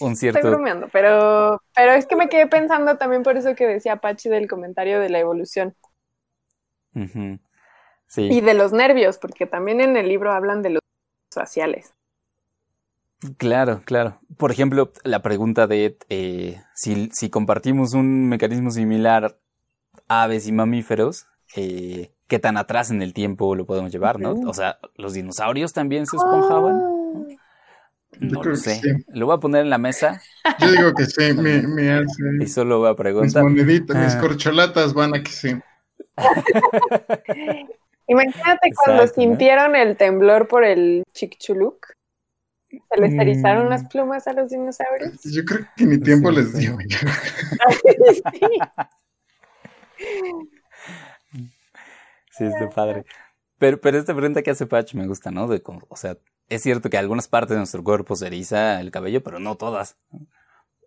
Un 0.00 0.12
estoy 0.12 0.16
cierto... 0.16 0.50
bromeando, 0.50 0.88
pero, 0.92 1.62
pero 1.74 1.92
es 1.92 2.04
que 2.06 2.16
me 2.16 2.28
quedé 2.28 2.46
pensando 2.46 2.98
también 2.98 3.22
por 3.22 3.36
eso 3.38 3.54
que 3.54 3.66
decía 3.66 3.96
Pachi 3.96 4.28
del 4.28 4.46
comentario 4.48 5.00
de 5.00 5.08
la 5.08 5.18
evolución. 5.20 5.74
Sí. 8.06 8.22
Y 8.30 8.40
de 8.40 8.54
los 8.54 8.72
nervios, 8.72 9.18
porque 9.18 9.46
también 9.46 9.80
en 9.80 9.96
el 9.96 10.08
libro 10.08 10.32
hablan 10.32 10.62
de 10.62 10.70
los 10.70 10.82
faciales. 11.30 11.94
Claro, 13.36 13.82
claro. 13.84 14.18
Por 14.38 14.50
ejemplo, 14.50 14.92
la 15.04 15.20
pregunta 15.22 15.66
de 15.66 15.98
eh, 16.08 16.62
si, 16.74 17.10
si 17.12 17.28
compartimos 17.28 17.92
un 17.92 18.28
mecanismo 18.28 18.70
similar 18.70 19.38
aves 20.08 20.46
y 20.46 20.52
mamíferos, 20.52 21.26
eh, 21.54 22.12
¿qué 22.28 22.38
tan 22.38 22.56
atrás 22.56 22.90
en 22.90 23.02
el 23.02 23.12
tiempo 23.12 23.54
lo 23.54 23.66
podemos 23.66 23.92
llevar, 23.92 24.20
no? 24.20 24.32
O 24.48 24.54
sea, 24.54 24.78
¿los 24.96 25.12
dinosaurios 25.12 25.72
también 25.74 26.06
se 26.06 26.16
esponjaban? 26.16 26.78
No 28.18 28.40
creo 28.40 28.54
lo 28.54 28.56
que 28.56 28.56
sé. 28.56 28.80
sí. 28.80 28.88
Lo 29.08 29.26
voy 29.26 29.36
a 29.36 29.40
poner 29.40 29.62
en 29.62 29.70
la 29.70 29.78
mesa 29.78 30.20
Yo 30.58 30.70
digo 30.72 30.92
que 30.94 31.04
sí, 31.06 31.32
me, 31.34 31.62
me 31.62 31.90
hace. 31.92 32.22
y 32.40 32.46
solo 32.46 32.78
voy 32.80 32.88
a 32.88 32.90
Mis 32.92 32.96
preguntar. 32.96 33.42
moneditas, 33.44 33.96
mis 33.96 34.14
Ah. 34.14 34.20
corcholatas 34.20 34.94
van 34.94 35.14
a 35.14 35.22
que 35.22 35.30
sí. 35.30 35.56
Imagínate 38.10 38.70
cuando 38.84 39.06
sintieron 39.06 39.76
el 39.76 39.96
temblor 39.96 40.48
por 40.48 40.64
el 40.64 41.04
Chicxulub. 41.12 41.78
Se 42.68 43.00
les 43.00 43.12
erizaron 43.14 43.66
Mm. 43.66 43.70
las 43.70 43.84
plumas 43.88 44.26
a 44.28 44.32
los 44.32 44.48
dinosaurios. 44.50 45.20
Yo 45.24 45.44
creo 45.44 45.66
que 45.76 45.84
ni 45.86 45.98
tiempo 46.00 46.30
Sí, 46.30 46.36
les 46.36 46.52
dio. 46.58 46.76
Sí. 46.78 48.40
Sí, 52.32 52.44
está 52.44 52.68
padre. 52.70 53.04
Pero, 53.58 53.80
pero 53.80 53.98
esta 53.98 54.14
pregunta 54.14 54.42
que 54.42 54.50
hace 54.50 54.66
Patch 54.66 54.94
me 54.94 55.06
gusta, 55.06 55.30
¿no? 55.30 55.46
De 55.48 55.60
cómo- 55.62 55.84
o 55.88 55.96
sea, 55.96 56.16
es 56.48 56.62
cierto 56.62 56.88
que 56.88 56.96
algunas 56.96 57.28
partes 57.28 57.50
de 57.50 57.58
nuestro 57.58 57.84
cuerpo 57.84 58.16
se 58.16 58.28
eriza 58.28 58.80
el 58.80 58.90
cabello, 58.90 59.22
pero 59.22 59.38
no 59.38 59.56
todas. 59.56 59.98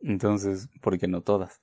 Entonces, 0.01 0.69
¿por 0.81 0.97
qué 0.97 1.07
no 1.07 1.21
todas? 1.21 1.61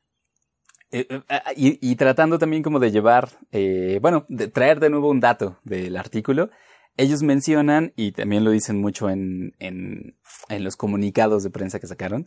Eh, 0.92 1.06
eh, 1.08 1.22
ah, 1.28 1.52
y, 1.56 1.78
y 1.80 1.96
tratando 1.96 2.38
también 2.38 2.62
como 2.62 2.80
de 2.80 2.90
llevar, 2.90 3.28
eh, 3.52 3.98
bueno, 4.02 4.26
de 4.28 4.48
traer 4.48 4.80
de 4.80 4.90
nuevo 4.90 5.10
un 5.10 5.20
dato 5.20 5.58
del 5.64 5.96
artículo, 5.96 6.50
ellos 6.96 7.22
mencionan, 7.22 7.92
y 7.96 8.12
también 8.12 8.44
lo 8.44 8.50
dicen 8.50 8.80
mucho 8.80 9.08
en, 9.08 9.52
en, 9.58 10.16
en 10.48 10.64
los 10.64 10.76
comunicados 10.76 11.42
de 11.42 11.50
prensa 11.50 11.78
que 11.78 11.86
sacaron, 11.86 12.26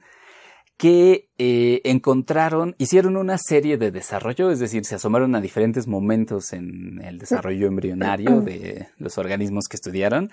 que 0.78 1.30
encontraron, 1.38 2.74
hicieron 2.80 3.16
una 3.18 3.38
serie 3.38 3.78
de 3.78 3.92
desarrollo, 3.92 4.50
es 4.50 4.60
decir, 4.60 4.86
se 4.86 4.96
asomaron 4.96 5.36
a 5.36 5.42
diferentes 5.42 5.88
momentos 5.88 6.52
en 6.52 7.00
el 7.04 7.20
desarrollo 7.20 7.68
embrionario 7.68 8.42
de 8.42 8.88
los 8.98 9.20
organismos 9.20 9.66
que 9.70 9.76
estudiaron, 9.76 10.32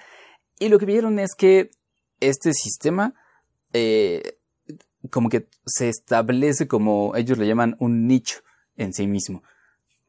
y 0.58 0.68
lo 0.68 0.78
que 0.78 0.86
vieron 0.86 1.18
es 1.18 1.34
que 1.36 1.70
este 2.20 2.52
sistema, 2.52 3.14
eh, 3.72 4.38
como 5.08 5.28
que 5.28 5.48
se 5.64 5.88
establece 5.88 6.68
como 6.68 7.16
ellos 7.16 7.38
le 7.38 7.46
llaman 7.46 7.76
un 7.78 8.06
nicho 8.06 8.40
en 8.76 8.92
sí 8.92 9.06
mismo, 9.06 9.42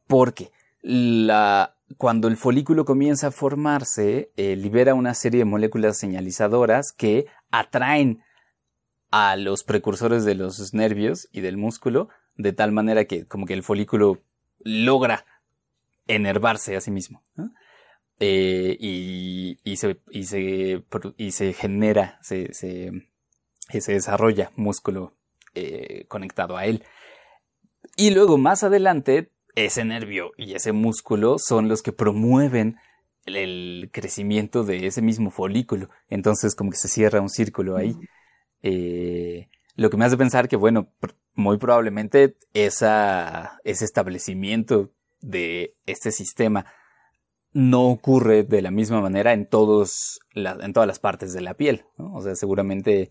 porque 0.06 0.50
la, 0.82 1.76
cuando 1.96 2.28
el 2.28 2.36
folículo 2.36 2.84
comienza 2.84 3.28
a 3.28 3.30
formarse, 3.32 4.30
eh, 4.36 4.56
libera 4.56 4.94
una 4.94 5.14
serie 5.14 5.38
de 5.38 5.44
moléculas 5.44 5.98
señalizadoras 5.98 6.92
que 6.92 7.26
atraen 7.50 8.22
a 9.10 9.36
los 9.36 9.62
precursores 9.62 10.24
de 10.24 10.34
los 10.34 10.72
nervios 10.74 11.28
y 11.32 11.40
del 11.40 11.56
músculo, 11.56 12.08
de 12.36 12.52
tal 12.52 12.72
manera 12.72 13.04
que 13.04 13.26
como 13.26 13.46
que 13.46 13.54
el 13.54 13.62
folículo 13.62 14.22
logra 14.60 15.26
enervarse 16.06 16.76
a 16.76 16.80
sí 16.80 16.90
mismo. 16.90 17.22
Eh, 18.20 18.76
y, 18.80 19.58
y, 19.64 19.76
se, 19.76 20.00
y, 20.10 20.24
se, 20.24 20.84
y 21.16 21.32
se 21.32 21.52
genera, 21.52 22.18
se, 22.22 23.08
se 23.80 23.92
desarrolla 23.92 24.50
músculo 24.56 25.14
eh, 25.54 26.04
conectado 26.08 26.56
a 26.56 26.66
él. 26.66 26.84
Y 27.96 28.10
luego 28.10 28.38
más 28.38 28.62
adelante, 28.62 29.30
ese 29.54 29.84
nervio 29.84 30.32
y 30.36 30.54
ese 30.54 30.72
músculo 30.72 31.36
son 31.38 31.68
los 31.68 31.82
que 31.82 31.92
promueven 31.92 32.76
el, 33.26 33.36
el 33.36 33.90
crecimiento 33.92 34.64
de 34.64 34.86
ese 34.86 35.02
mismo 35.02 35.30
folículo. 35.30 35.88
Entonces 36.08 36.54
como 36.54 36.70
que 36.70 36.76
se 36.78 36.88
cierra 36.88 37.20
un 37.20 37.28
círculo 37.28 37.76
ahí. 37.76 37.96
Eh, 38.62 39.48
lo 39.74 39.90
que 39.90 39.96
me 39.96 40.04
hace 40.04 40.16
pensar 40.16 40.48
que, 40.48 40.56
bueno, 40.56 40.88
muy 41.34 41.56
probablemente 41.58 42.36
esa, 42.54 43.58
ese 43.64 43.84
establecimiento 43.84 44.90
de 45.20 45.74
este 45.86 46.12
sistema 46.12 46.66
no 47.52 47.88
ocurre 47.90 48.44
de 48.44 48.62
la 48.62 48.70
misma 48.70 49.00
manera 49.00 49.32
en, 49.34 49.46
todos 49.46 50.20
la- 50.32 50.58
en 50.60 50.72
todas 50.72 50.86
las 50.86 50.98
partes 50.98 51.32
de 51.34 51.42
la 51.42 51.54
piel. 51.54 51.84
¿no? 51.98 52.14
O 52.14 52.22
sea, 52.22 52.34
seguramente 52.34 53.10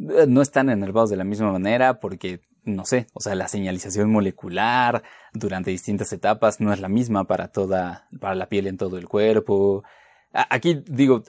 no 0.00 0.40
están 0.40 0.70
enervados 0.70 1.10
de 1.10 1.16
la 1.16 1.24
misma 1.24 1.52
manera 1.52 2.00
porque, 2.00 2.40
no 2.64 2.84
sé, 2.84 3.06
o 3.12 3.20
sea, 3.20 3.34
la 3.34 3.48
señalización 3.48 4.10
molecular 4.10 5.02
durante 5.34 5.70
distintas 5.70 6.12
etapas 6.12 6.60
no 6.60 6.72
es 6.72 6.80
la 6.80 6.88
misma 6.88 7.24
para 7.24 7.48
toda, 7.48 8.08
para 8.18 8.34
la 8.34 8.48
piel 8.48 8.66
en 8.66 8.78
todo 8.78 8.96
el 8.96 9.08
cuerpo. 9.08 9.84
Aquí 10.32 10.82
digo, 10.86 11.24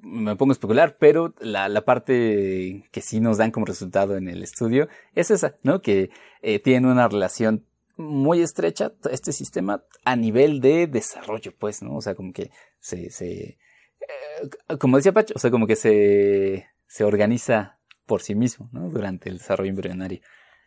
me 0.00 0.34
pongo 0.34 0.52
a 0.52 0.54
especular, 0.54 0.96
pero 0.98 1.34
la, 1.40 1.68
la 1.68 1.84
parte 1.84 2.88
que 2.90 3.00
sí 3.00 3.20
nos 3.20 3.36
dan 3.36 3.50
como 3.50 3.66
resultado 3.66 4.16
en 4.16 4.28
el 4.28 4.42
estudio 4.42 4.88
es 5.14 5.30
esa, 5.30 5.56
¿no? 5.62 5.82
Que 5.82 6.10
eh, 6.42 6.58
tiene 6.58 6.90
una 6.90 7.06
relación 7.06 7.66
muy 7.96 8.40
estrecha 8.40 8.92
este 9.10 9.32
sistema 9.32 9.84
a 10.04 10.16
nivel 10.16 10.60
de 10.60 10.86
desarrollo, 10.86 11.52
pues, 11.58 11.82
¿no? 11.82 11.96
O 11.96 12.00
sea, 12.00 12.14
como 12.14 12.32
que 12.32 12.50
se, 12.80 13.10
se 13.10 13.58
eh, 14.00 14.78
como 14.78 14.96
decía 14.96 15.12
Pacho, 15.12 15.34
o 15.36 15.38
sea, 15.38 15.50
como 15.50 15.66
que 15.66 15.76
se, 15.76 16.66
se 16.86 17.04
organiza 17.04 17.79
por 18.10 18.22
sí 18.22 18.34
mismo, 18.34 18.68
¿no? 18.72 18.90
Durante 18.90 19.28
el 19.28 19.38
desarrollo 19.38 19.70
embrionario. 19.70 20.20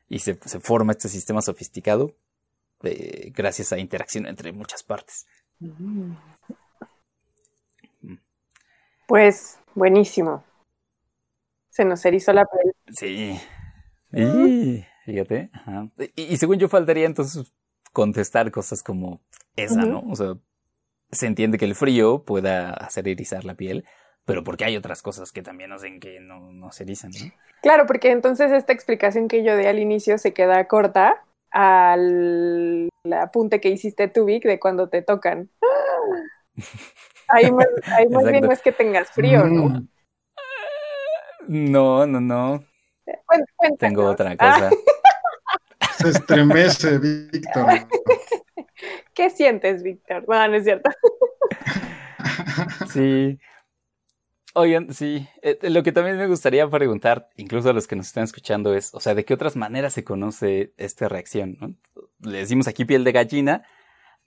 Y 0.08 0.20
se, 0.20 0.40
se 0.46 0.62
forma 0.62 0.94
este 0.94 1.10
sistema 1.10 1.42
sofisticado 1.42 2.16
eh, 2.84 3.34
gracias 3.36 3.74
a 3.74 3.80
interacción 3.80 4.28
entre 4.28 4.54
muchas 4.54 4.82
partes. 4.82 5.26
Pues 9.06 9.60
buenísimo. 9.76 10.46
Se 11.70 11.84
nos 11.84 12.06
erizó 12.06 12.32
la 12.32 12.46
piel. 12.46 12.74
Sí. 12.96 13.38
Y, 14.14 14.86
fíjate. 15.04 15.50
ajá. 15.52 15.90
Y, 16.16 16.22
y 16.22 16.38
según 16.38 16.60
yo 16.60 16.70
faltaría 16.70 17.06
entonces 17.06 17.52
contestar 17.92 18.52
cosas 18.52 18.82
como 18.84 19.20
esa. 19.58 19.84
¿no? 19.84 20.00
O 20.10 20.16
sea, 20.16 20.38
se 21.12 21.28
entiende 21.28 21.58
que 21.58 21.66
el 21.66 21.76
frío 21.76 22.24
pueda 22.24 22.70
hacer 22.72 23.10
erizar 23.10 23.44
la 23.44 23.56
piel, 23.56 23.84
pero 24.26 24.44
porque 24.44 24.66
hay 24.66 24.78
otras 24.78 25.02
cosas 25.02 25.32
que 25.32 25.42
también 25.42 25.72
hacen 25.72 26.00
que 26.00 26.20
no, 26.20 26.52
no 26.52 26.72
se 26.72 26.84
erizan, 26.84 27.12
¿no? 27.12 27.32
Claro, 27.62 27.86
porque 27.86 28.12
entonces 28.12 28.52
esta 28.52 28.74
explicación 28.74 29.28
que 29.28 29.44
yo 29.44 29.56
di 29.58 29.66
al 29.66 29.80
inicio 29.80 30.18
se 30.18 30.34
queda 30.34 30.68
corta 30.68 31.24
a 31.52 31.96
la 31.98 33.22
apunte 33.22 33.62
que 33.62 33.70
hiciste 33.70 34.08
tú, 34.08 34.26
Vic, 34.26 34.44
de 34.44 34.60
cuando 34.60 34.90
te 34.90 35.02
tocan. 35.02 35.50
Ahí 37.28 37.52
más, 37.52 37.68
ahí 37.98 38.08
más 38.10 38.26
bien 38.26 38.44
no 38.46 38.52
es 38.52 38.62
que 38.62 38.72
tengas 38.72 39.12
frío, 39.12 39.46
¿no? 39.46 39.64
Mm, 39.68 39.88
No, 41.72 42.06
no, 42.06 42.22
no. 42.22 42.64
Cuéntanos. 43.26 43.78
Tengo 43.80 44.06
otra 44.06 44.36
Ah, 44.40 44.54
cosa. 44.54 44.70
Se 45.98 46.10
estremece, 46.10 46.98
Víctor. 46.98 47.68
¿Qué 49.14 49.30
sientes, 49.30 49.84
Víctor? 49.84 50.26
No, 50.28 50.48
no 50.48 50.56
es 50.56 50.64
cierto. 50.64 50.90
Sí. 52.92 53.40
Oigan, 54.56 54.94
sí. 54.94 55.28
eh, 55.42 55.58
lo 55.70 55.82
que 55.82 55.92
también 55.92 56.18
me 56.18 56.28
gustaría 56.28 56.70
preguntar, 56.70 57.30
incluso 57.38 57.70
a 57.70 57.74
los 57.74 57.88
que 57.88 57.96
nos 57.96 58.08
están 58.08 58.24
escuchando, 58.24 58.76
es, 58.76 58.94
o 58.94 59.00
sea, 59.00 59.16
¿de 59.16 59.26
qué 59.26 59.34
otras 59.34 59.56
maneras 59.56 59.94
se 59.94 60.04
conoce 60.04 60.74
esta 60.78 61.10
reacción? 61.10 61.58
no? 61.60 61.76
Le 62.20 62.40
decimos 62.40 62.68
aquí 62.68 62.86
piel 62.86 63.04
de 63.04 63.12
gallina, 63.12 63.64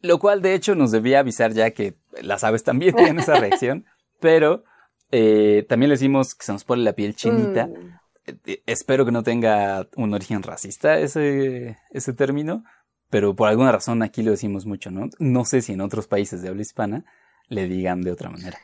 lo 0.00 0.18
cual 0.18 0.42
de 0.42 0.54
hecho 0.54 0.74
nos 0.74 0.90
debía 0.90 1.20
avisar 1.20 1.52
ya 1.52 1.70
que 1.70 1.94
las 2.22 2.42
aves 2.44 2.64
también 2.64 2.94
tienen 2.96 3.20
esa 3.20 3.38
reacción, 3.38 3.84
pero 4.20 4.64
eh, 5.12 5.64
también 5.68 5.90
le 5.90 5.94
decimos 5.94 6.34
que 6.34 6.44
se 6.44 6.52
nos 6.52 6.64
pone 6.64 6.82
la 6.82 6.94
piel 6.94 7.14
chinita. 7.14 7.66
Mm, 7.66 7.98
Eh, 8.44 8.62
espero 8.66 9.04
que 9.04 9.12
no 9.12 9.22
tenga 9.22 9.86
un 9.94 10.12
origen 10.12 10.42
racista 10.42 10.98
ese, 10.98 11.76
ese 11.90 12.12
término, 12.12 12.64
pero 13.08 13.36
por 13.36 13.48
alguna 13.48 13.70
razón 13.70 14.02
aquí 14.02 14.24
lo 14.24 14.32
decimos 14.32 14.66
mucho, 14.66 14.90
¿no? 14.90 15.08
No 15.20 15.44
sé 15.44 15.62
si 15.62 15.74
en 15.74 15.80
otros 15.80 16.08
países 16.08 16.42
de 16.42 16.48
habla 16.48 16.62
hispana 16.62 17.04
le 17.48 17.68
digan 17.68 18.02
de 18.02 18.10
otra 18.10 18.28
manera. 18.28 18.58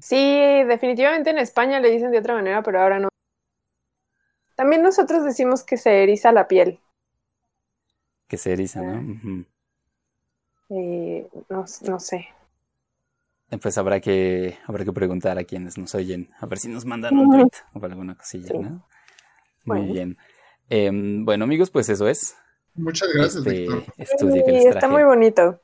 Sí, 0.00 0.16
definitivamente 0.64 1.30
en 1.30 1.38
España 1.38 1.80
le 1.80 1.90
dicen 1.90 2.10
de 2.10 2.18
otra 2.18 2.34
manera, 2.34 2.62
pero 2.62 2.80
ahora 2.80 2.98
no. 2.98 3.08
También 4.54 4.82
nosotros 4.82 5.24
decimos 5.24 5.62
que 5.64 5.76
se 5.76 6.02
eriza 6.02 6.32
la 6.32 6.46
piel. 6.48 6.80
Que 8.28 8.36
se 8.36 8.52
eriza, 8.52 8.80
¿no? 8.82 8.94
Ah. 8.94 9.44
Eh, 10.70 11.28
no, 11.50 11.64
no 11.82 12.00
sé. 12.00 12.28
Eh, 13.50 13.58
Pues 13.58 13.76
habrá 13.78 14.00
que, 14.00 14.56
habrá 14.66 14.84
que 14.84 14.92
preguntar 14.92 15.38
a 15.38 15.44
quienes 15.44 15.76
nos 15.76 15.94
oyen, 15.94 16.30
a 16.40 16.46
ver 16.46 16.58
si 16.58 16.68
nos 16.68 16.84
mandan 16.86 17.16
un 17.18 17.30
tweet 17.30 17.50
o 17.74 17.84
alguna 17.84 18.16
cosilla, 18.16 18.48
Sí. 18.48 18.58
¿no? 18.58 18.88
Muy 19.64 19.78
Bueno. 19.80 19.92
bien. 19.92 20.18
Em, 20.70 21.24
bueno, 21.24 21.44
amigos, 21.44 21.70
pues 21.70 21.88
eso 21.90 22.08
es 22.08 22.34
Muchas 22.74 23.08
gracias, 23.12 23.36
este 23.36 23.50
Víctor. 23.50 23.84
estudio 23.98 24.44
que 24.46 24.68
está 24.68 24.88
muy 24.88 25.04
bonito. 25.04 25.60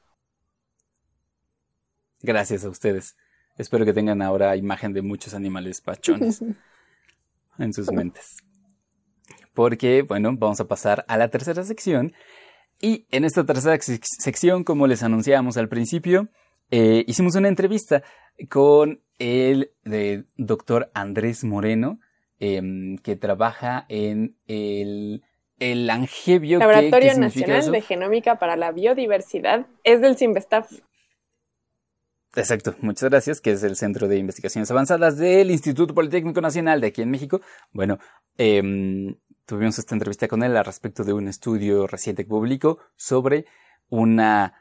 Gracias 2.22 2.64
a 2.64 2.68
ustedes. 2.68 3.16
Espero 3.60 3.84
que 3.84 3.92
tengan 3.92 4.22
ahora 4.22 4.56
imagen 4.56 4.92
de 4.92 5.02
muchos 5.02 5.34
animales 5.34 5.80
pachones 5.80 6.40
en 7.58 7.72
sus 7.72 7.90
mentes. 7.92 8.36
Porque, 9.54 10.02
bueno, 10.02 10.34
vamos 10.36 10.60
a 10.60 10.66
pasar 10.68 11.04
a 11.08 11.16
la 11.16 11.28
tercera 11.28 11.62
sección. 11.64 12.12
Y 12.80 13.06
en 13.10 13.24
esta 13.24 13.44
tercera 13.44 13.76
sec- 13.76 14.04
sección, 14.18 14.64
como 14.64 14.86
les 14.86 15.02
anunciábamos 15.02 15.56
al 15.56 15.68
principio, 15.68 16.28
eh, 16.70 17.04
hicimos 17.06 17.34
una 17.36 17.48
entrevista 17.48 18.02
con 18.48 19.00
el 19.18 19.72
de 19.84 20.24
doctor 20.36 20.90
Andrés 20.94 21.44
Moreno, 21.44 21.98
em, 22.38 22.96
que 22.98 23.16
trabaja 23.16 23.84
en 23.88 24.36
el, 24.46 25.22
el 25.58 25.90
Angevio. 25.90 26.58
¿qué- 26.58 26.64
qué 26.64 26.72
Laboratorio 26.72 27.18
Nacional 27.18 27.70
de 27.72 27.80
Genómica 27.82 28.38
para 28.38 28.56
la 28.56 28.72
Biodiversidad. 28.72 29.66
Es 29.84 30.00
del 30.00 30.16
Simvestaf. 30.16 30.70
Exacto, 32.36 32.76
muchas 32.80 33.10
gracias, 33.10 33.40
que 33.40 33.50
es 33.50 33.62
el 33.64 33.74
Centro 33.74 34.06
de 34.06 34.16
Investigaciones 34.16 34.70
Avanzadas 34.70 35.16
del 35.16 35.50
Instituto 35.50 35.94
Politécnico 35.94 36.40
Nacional 36.40 36.80
de 36.80 36.88
aquí 36.88 37.02
en 37.02 37.10
México. 37.10 37.40
Bueno, 37.72 37.98
em, 38.36 39.16
tuvimos 39.46 39.78
esta 39.78 39.96
entrevista 39.96 40.28
con 40.28 40.44
él 40.44 40.56
al 40.56 40.64
respecto 40.64 41.02
de 41.02 41.12
un 41.12 41.26
estudio 41.26 41.88
reciente 41.88 42.24
que 42.24 42.28
publicó 42.28 42.78
sobre 42.94 43.46
una 43.88 44.54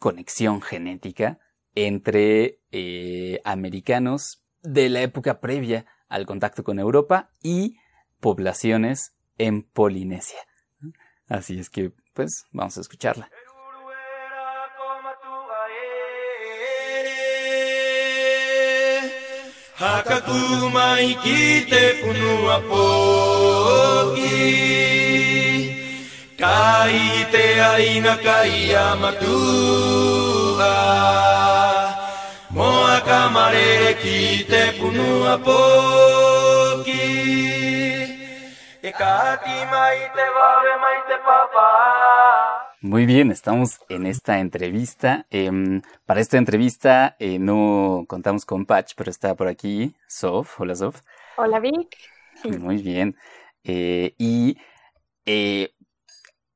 conexión 0.00 0.60
genética 0.62 1.38
entre 1.76 2.60
eh, 2.72 3.40
americanos 3.44 4.42
de 4.62 4.88
la 4.88 5.02
época 5.02 5.40
previa 5.40 5.86
al 6.08 6.26
contacto 6.26 6.64
con 6.64 6.80
Europa 6.80 7.30
y 7.40 7.76
poblaciones 8.18 9.14
en 9.38 9.62
Polinesia. 9.62 10.40
Así 11.28 11.60
es 11.60 11.70
que, 11.70 11.92
pues, 12.14 12.46
vamos 12.50 12.76
a 12.76 12.80
escucharla. 12.80 13.30
Haka 19.80 20.16
tū 20.24 20.68
mai 20.72 21.06
ki 21.22 21.36
te 21.68 21.78
punua 22.00 22.56
pōki 22.68 24.40
Kai 26.42 26.98
te 27.32 27.44
aina 27.68 28.14
kai 28.26 28.58
a 28.82 28.84
matua 29.02 30.74
Moa 32.58 32.96
ka 33.08 33.20
marere 33.36 33.92
ki 34.02 34.18
te 34.50 34.62
punua 34.80 35.34
pōki 35.48 37.06
E 38.82 38.90
kati 39.00 39.56
mai 39.72 39.98
te 40.16 40.26
wawe 40.36 40.74
mai 40.82 40.98
te 41.08 41.16
papa. 41.24 42.69
Muy 42.82 43.04
bien, 43.04 43.30
estamos 43.30 43.78
en 43.90 44.06
esta 44.06 44.40
entrevista. 44.40 45.26
Em, 45.28 45.82
para 46.06 46.20
esta 46.20 46.38
entrevista 46.38 47.14
eh, 47.18 47.38
no 47.38 48.06
contamos 48.08 48.46
con 48.46 48.64
Patch, 48.64 48.94
pero 48.96 49.10
está 49.10 49.34
por 49.34 49.48
aquí 49.48 49.94
Sof. 50.08 50.58
Hola 50.58 50.74
Sof. 50.74 51.02
Hola, 51.36 51.60
Vic. 51.60 51.94
Muy 52.58 52.82
bien. 52.82 53.16
Eh, 53.64 54.14
y 54.16 54.56
eh, 55.26 55.74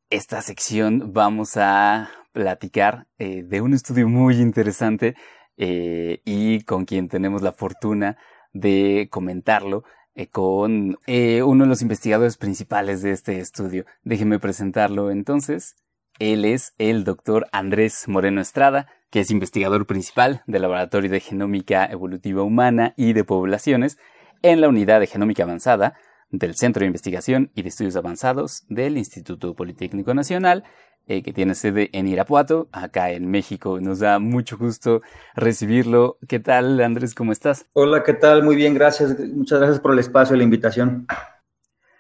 esta 0.08 0.40
sección 0.40 1.12
vamos 1.12 1.58
a 1.58 2.10
platicar 2.32 3.06
eh, 3.18 3.42
de 3.42 3.60
un 3.60 3.74
estudio 3.74 4.08
muy 4.08 4.36
interesante 4.36 5.16
y 5.56 6.62
con 6.64 6.84
quien 6.84 7.08
tenemos 7.08 7.42
la 7.42 7.52
fortuna 7.52 8.16
de 8.52 9.08
comentarlo 9.10 9.84
con 10.30 10.98
eh, 11.06 11.42
uno 11.42 11.64
de 11.64 11.68
los 11.68 11.82
investigadores 11.82 12.36
principales 12.36 13.02
de 13.02 13.12
este 13.12 13.40
estudio. 13.40 13.84
Déjenme 14.04 14.38
presentarlo 14.38 15.10
entonces. 15.10 15.76
Él 16.20 16.44
es 16.44 16.74
el 16.78 17.02
doctor 17.02 17.46
Andrés 17.50 18.06
Moreno 18.06 18.40
Estrada, 18.40 18.86
que 19.10 19.20
es 19.20 19.32
investigador 19.32 19.86
principal 19.86 20.42
del 20.46 20.62
Laboratorio 20.62 21.10
de 21.10 21.18
Genómica 21.18 21.86
Evolutiva 21.86 22.42
Humana 22.42 22.94
y 22.96 23.14
de 23.14 23.24
Poblaciones 23.24 23.98
en 24.42 24.60
la 24.60 24.68
Unidad 24.68 25.00
de 25.00 25.08
Genómica 25.08 25.42
Avanzada 25.42 25.94
del 26.30 26.54
Centro 26.54 26.80
de 26.80 26.86
Investigación 26.86 27.50
y 27.54 27.62
de 27.62 27.68
Estudios 27.68 27.96
Avanzados 27.96 28.64
del 28.68 28.96
Instituto 28.96 29.54
Politécnico 29.54 30.14
Nacional, 30.14 30.62
eh, 31.06 31.22
que 31.22 31.32
tiene 31.32 31.54
sede 31.54 31.90
en 31.92 32.06
Irapuato, 32.06 32.68
acá 32.70 33.10
en 33.10 33.28
México. 33.30 33.80
Nos 33.80 33.98
da 33.98 34.20
mucho 34.20 34.56
gusto 34.56 35.02
recibirlo. 35.34 36.18
¿Qué 36.28 36.38
tal, 36.38 36.80
Andrés? 36.80 37.14
¿Cómo 37.14 37.32
estás? 37.32 37.66
Hola, 37.72 38.04
¿qué 38.04 38.14
tal? 38.14 38.44
Muy 38.44 38.54
bien, 38.54 38.74
gracias. 38.74 39.18
Muchas 39.18 39.58
gracias 39.58 39.80
por 39.80 39.92
el 39.92 39.98
espacio 39.98 40.36
y 40.36 40.38
la 40.38 40.44
invitación. 40.44 41.06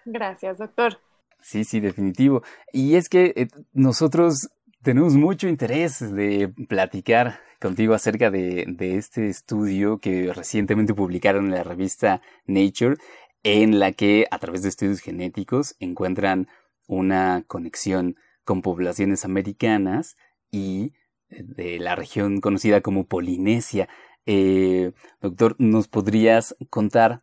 Gracias, 0.04 0.58
doctor. 0.58 0.98
Sí, 1.44 1.64
sí, 1.64 1.78
definitivo. 1.78 2.42
Y 2.72 2.94
es 2.94 3.10
que 3.10 3.34
eh, 3.36 3.48
nosotros 3.74 4.48
tenemos 4.82 5.14
mucho 5.14 5.46
interés 5.46 6.00
de 6.00 6.48
platicar 6.68 7.38
contigo 7.60 7.92
acerca 7.92 8.30
de, 8.30 8.64
este 8.78 9.28
estudio 9.28 9.98
que 9.98 10.32
recientemente 10.32 10.94
publicaron 10.94 11.44
en 11.44 11.50
la 11.50 11.62
revista 11.62 12.22
Nature, 12.46 12.96
en 13.42 13.78
la 13.78 13.92
que 13.92 14.26
a 14.30 14.38
través 14.38 14.62
de 14.62 14.70
estudios 14.70 15.00
genéticos 15.00 15.76
encuentran 15.80 16.48
una 16.86 17.44
conexión 17.46 18.16
con 18.44 18.62
poblaciones 18.62 19.26
americanas 19.26 20.16
y 20.50 20.94
eh, 21.28 21.42
de 21.44 21.78
la 21.78 21.94
región 21.94 22.40
conocida 22.40 22.80
como 22.80 23.04
Polinesia. 23.04 23.90
Eh, 24.24 24.92
doctor, 25.20 25.56
¿nos 25.58 25.88
podrías 25.88 26.56
contar 26.70 27.22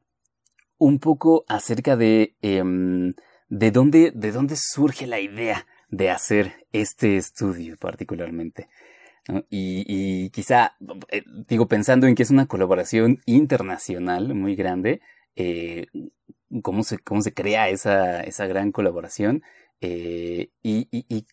un 0.78 1.00
poco 1.00 1.44
acerca 1.48 1.98
de... 1.98 2.36
em, 2.44 3.14
¿De 3.52 3.70
dónde, 3.70 4.14
¿De 4.16 4.32
dónde 4.32 4.56
surge 4.56 5.06
la 5.08 5.20
idea 5.20 5.68
de 5.90 6.10
hacer 6.10 6.66
este 6.72 7.18
estudio 7.18 7.76
particularmente? 7.76 8.70
Y, 9.50 9.84
y 9.86 10.30
quizá, 10.30 10.78
eh, 11.10 11.24
digo, 11.50 11.68
pensando 11.68 12.08
en 12.08 12.16
que 12.16 12.24
es 12.24 12.32
una 12.32 12.46
colaboración 12.46 13.20
internacional 13.26 14.34
muy 14.36 14.56
grande, 14.56 15.02
eh, 15.36 15.88
¿cómo, 16.64 16.84
se, 16.84 17.00
¿cómo 17.00 17.22
se 17.22 17.34
crea 17.34 17.68
esa, 17.68 18.22
esa 18.22 18.48
gran 18.48 18.72
colaboración? 18.72 19.44
Eh, 19.82 20.52
y, 20.64 20.88
y, 20.90 21.06
y 21.10 21.26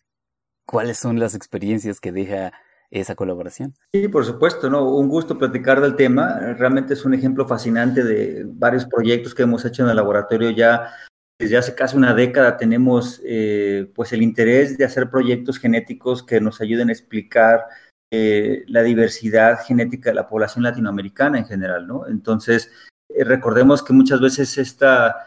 cuáles 0.65 0.97
son 0.97 1.21
las 1.21 1.35
experiencias 1.35 2.01
que 2.01 2.11
deja 2.11 2.51
esa 2.91 3.15
colaboración? 3.15 3.75
Sí, 3.93 4.09
por 4.09 4.25
supuesto, 4.25 4.69
¿no? 4.69 4.93
Un 4.93 5.07
gusto 5.07 5.37
platicar 5.37 5.79
del 5.79 5.95
tema. 5.95 6.37
Realmente 6.57 6.95
es 6.95 7.05
un 7.05 7.13
ejemplo 7.13 7.47
fascinante 7.47 8.03
de 8.03 8.43
varios 8.45 8.85
proyectos 8.85 9.33
que 9.33 9.43
hemos 9.43 9.63
hecho 9.63 9.83
en 9.83 9.89
el 9.89 9.95
laboratorio 9.95 10.49
ya 10.49 10.91
desde 11.39 11.57
hace 11.57 11.73
casi 11.73 11.95
una 11.95 12.13
década 12.13 12.57
tenemos 12.57 13.21
eh, 13.25 13.89
pues 13.95 14.11
el 14.11 14.21
interés 14.21 14.77
de 14.77 14.83
hacer 14.83 15.09
proyectos 15.09 15.57
genéticos 15.57 16.21
que 16.21 16.41
nos 16.41 16.59
ayuden 16.59 16.89
a 16.89 16.91
explicar 16.91 17.65
eh, 18.11 18.63
la 18.67 18.83
diversidad 18.83 19.59
genética 19.65 20.09
de 20.09 20.15
la 20.15 20.27
población 20.27 20.63
latinoamericana 20.63 21.37
en 21.37 21.45
general, 21.45 21.87
¿no? 21.87 22.07
Entonces, 22.07 22.71
eh, 23.07 23.23
recordemos 23.23 23.81
que 23.83 23.93
muchas 23.93 24.19
veces 24.19 24.57
esta 24.57 25.25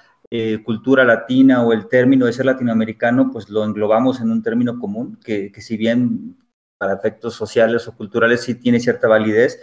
cultura 0.65 1.05
latina 1.05 1.63
o 1.63 1.75
el 1.75 1.89
término 1.89 2.25
de 2.25 2.33
ser 2.33 2.47
latinoamericano, 2.47 3.31
pues 3.31 3.51
lo 3.51 3.67
englobamos 3.67 4.19
en 4.23 4.31
un 4.31 4.43
término 4.43 4.79
común, 4.79 5.19
que, 5.23 5.53
que 5.53 5.61
si 5.61 5.77
bien 5.77 6.39
para 6.79 6.95
efectos 6.95 7.35
sociales 7.35 7.87
o 7.87 7.95
culturales 7.95 8.41
sí 8.41 8.55
tiene 8.55 8.81
cierta 8.81 9.09
validez, 9.09 9.61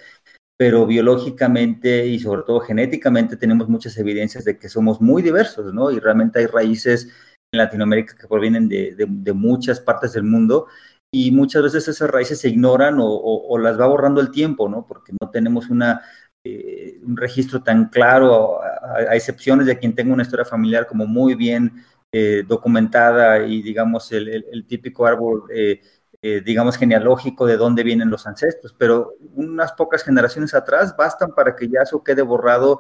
pero 0.60 0.86
biológicamente 0.86 2.06
y 2.08 2.20
sobre 2.20 2.42
todo 2.44 2.60
genéticamente 2.60 3.38
tenemos 3.38 3.70
muchas 3.70 3.98
evidencias 3.98 4.44
de 4.44 4.60
que 4.60 4.68
somos 4.68 5.00
muy 5.00 5.22
diversos, 5.22 5.74
¿no? 5.74 5.90
Y 5.90 6.00
realmente 6.00 6.40
hay 6.40 6.48
raíces 6.48 7.06
en 7.54 7.60
Latinoamérica 7.60 8.14
que 8.18 8.28
provienen 8.28 8.68
de, 8.68 8.94
de, 8.98 9.34
muchas 9.34 9.80
partes 9.80 10.12
del 10.12 10.24
mundo 10.24 10.68
y 11.14 11.32
muchas 11.32 11.64
veces 11.64 11.88
esas 11.88 12.10
raíces 12.10 12.42
se 12.42 12.50
ignoran 12.50 12.98
o, 13.00 13.58
las 13.58 13.80
va 13.80 13.88
borrando 13.88 14.20
el 14.20 14.32
tiempo, 14.32 14.68
¿no? 14.68 14.86
Porque 14.86 15.14
no 15.22 15.30
tenemos 15.30 15.70
una 15.70 16.02
eh, 16.44 17.00
un 17.04 17.16
registro 17.16 17.64
tan 17.64 17.88
claro, 17.90 18.62
a, 18.62 19.16
excepciones 19.16 19.66
de 19.66 19.78
quien 19.80 19.96
tenga 19.96 20.14
una 20.14 20.24
historia 20.24 20.46
familiar 20.46 20.88
como 20.88 21.06
muy 21.06 21.36
bien 21.36 21.86
eh, 22.12 22.44
documentada 22.46 23.46
y 23.48 23.62
digamos 23.62 24.12
el, 24.12 24.28
el, 24.28 24.46
el 24.52 24.66
típico 24.68 25.06
árbol, 25.06 25.44
eh, 25.54 25.80
eh 26.22 26.42
digamos, 26.46 26.78
genealógico 26.78 27.46
de 27.46 27.58
dónde 27.58 27.84
vienen 27.84 28.10
los 28.10 28.28
ancestros, 28.28 28.76
pero 28.78 29.14
unas 29.36 29.72
pocas 29.74 30.04
generaciones 30.04 30.54
atrás 30.54 30.96
bastan 30.98 31.34
para 31.34 31.56
que 31.56 31.70
ya 31.70 31.82
eso 31.82 32.04
quede 32.04 32.22
borrado 32.22 32.80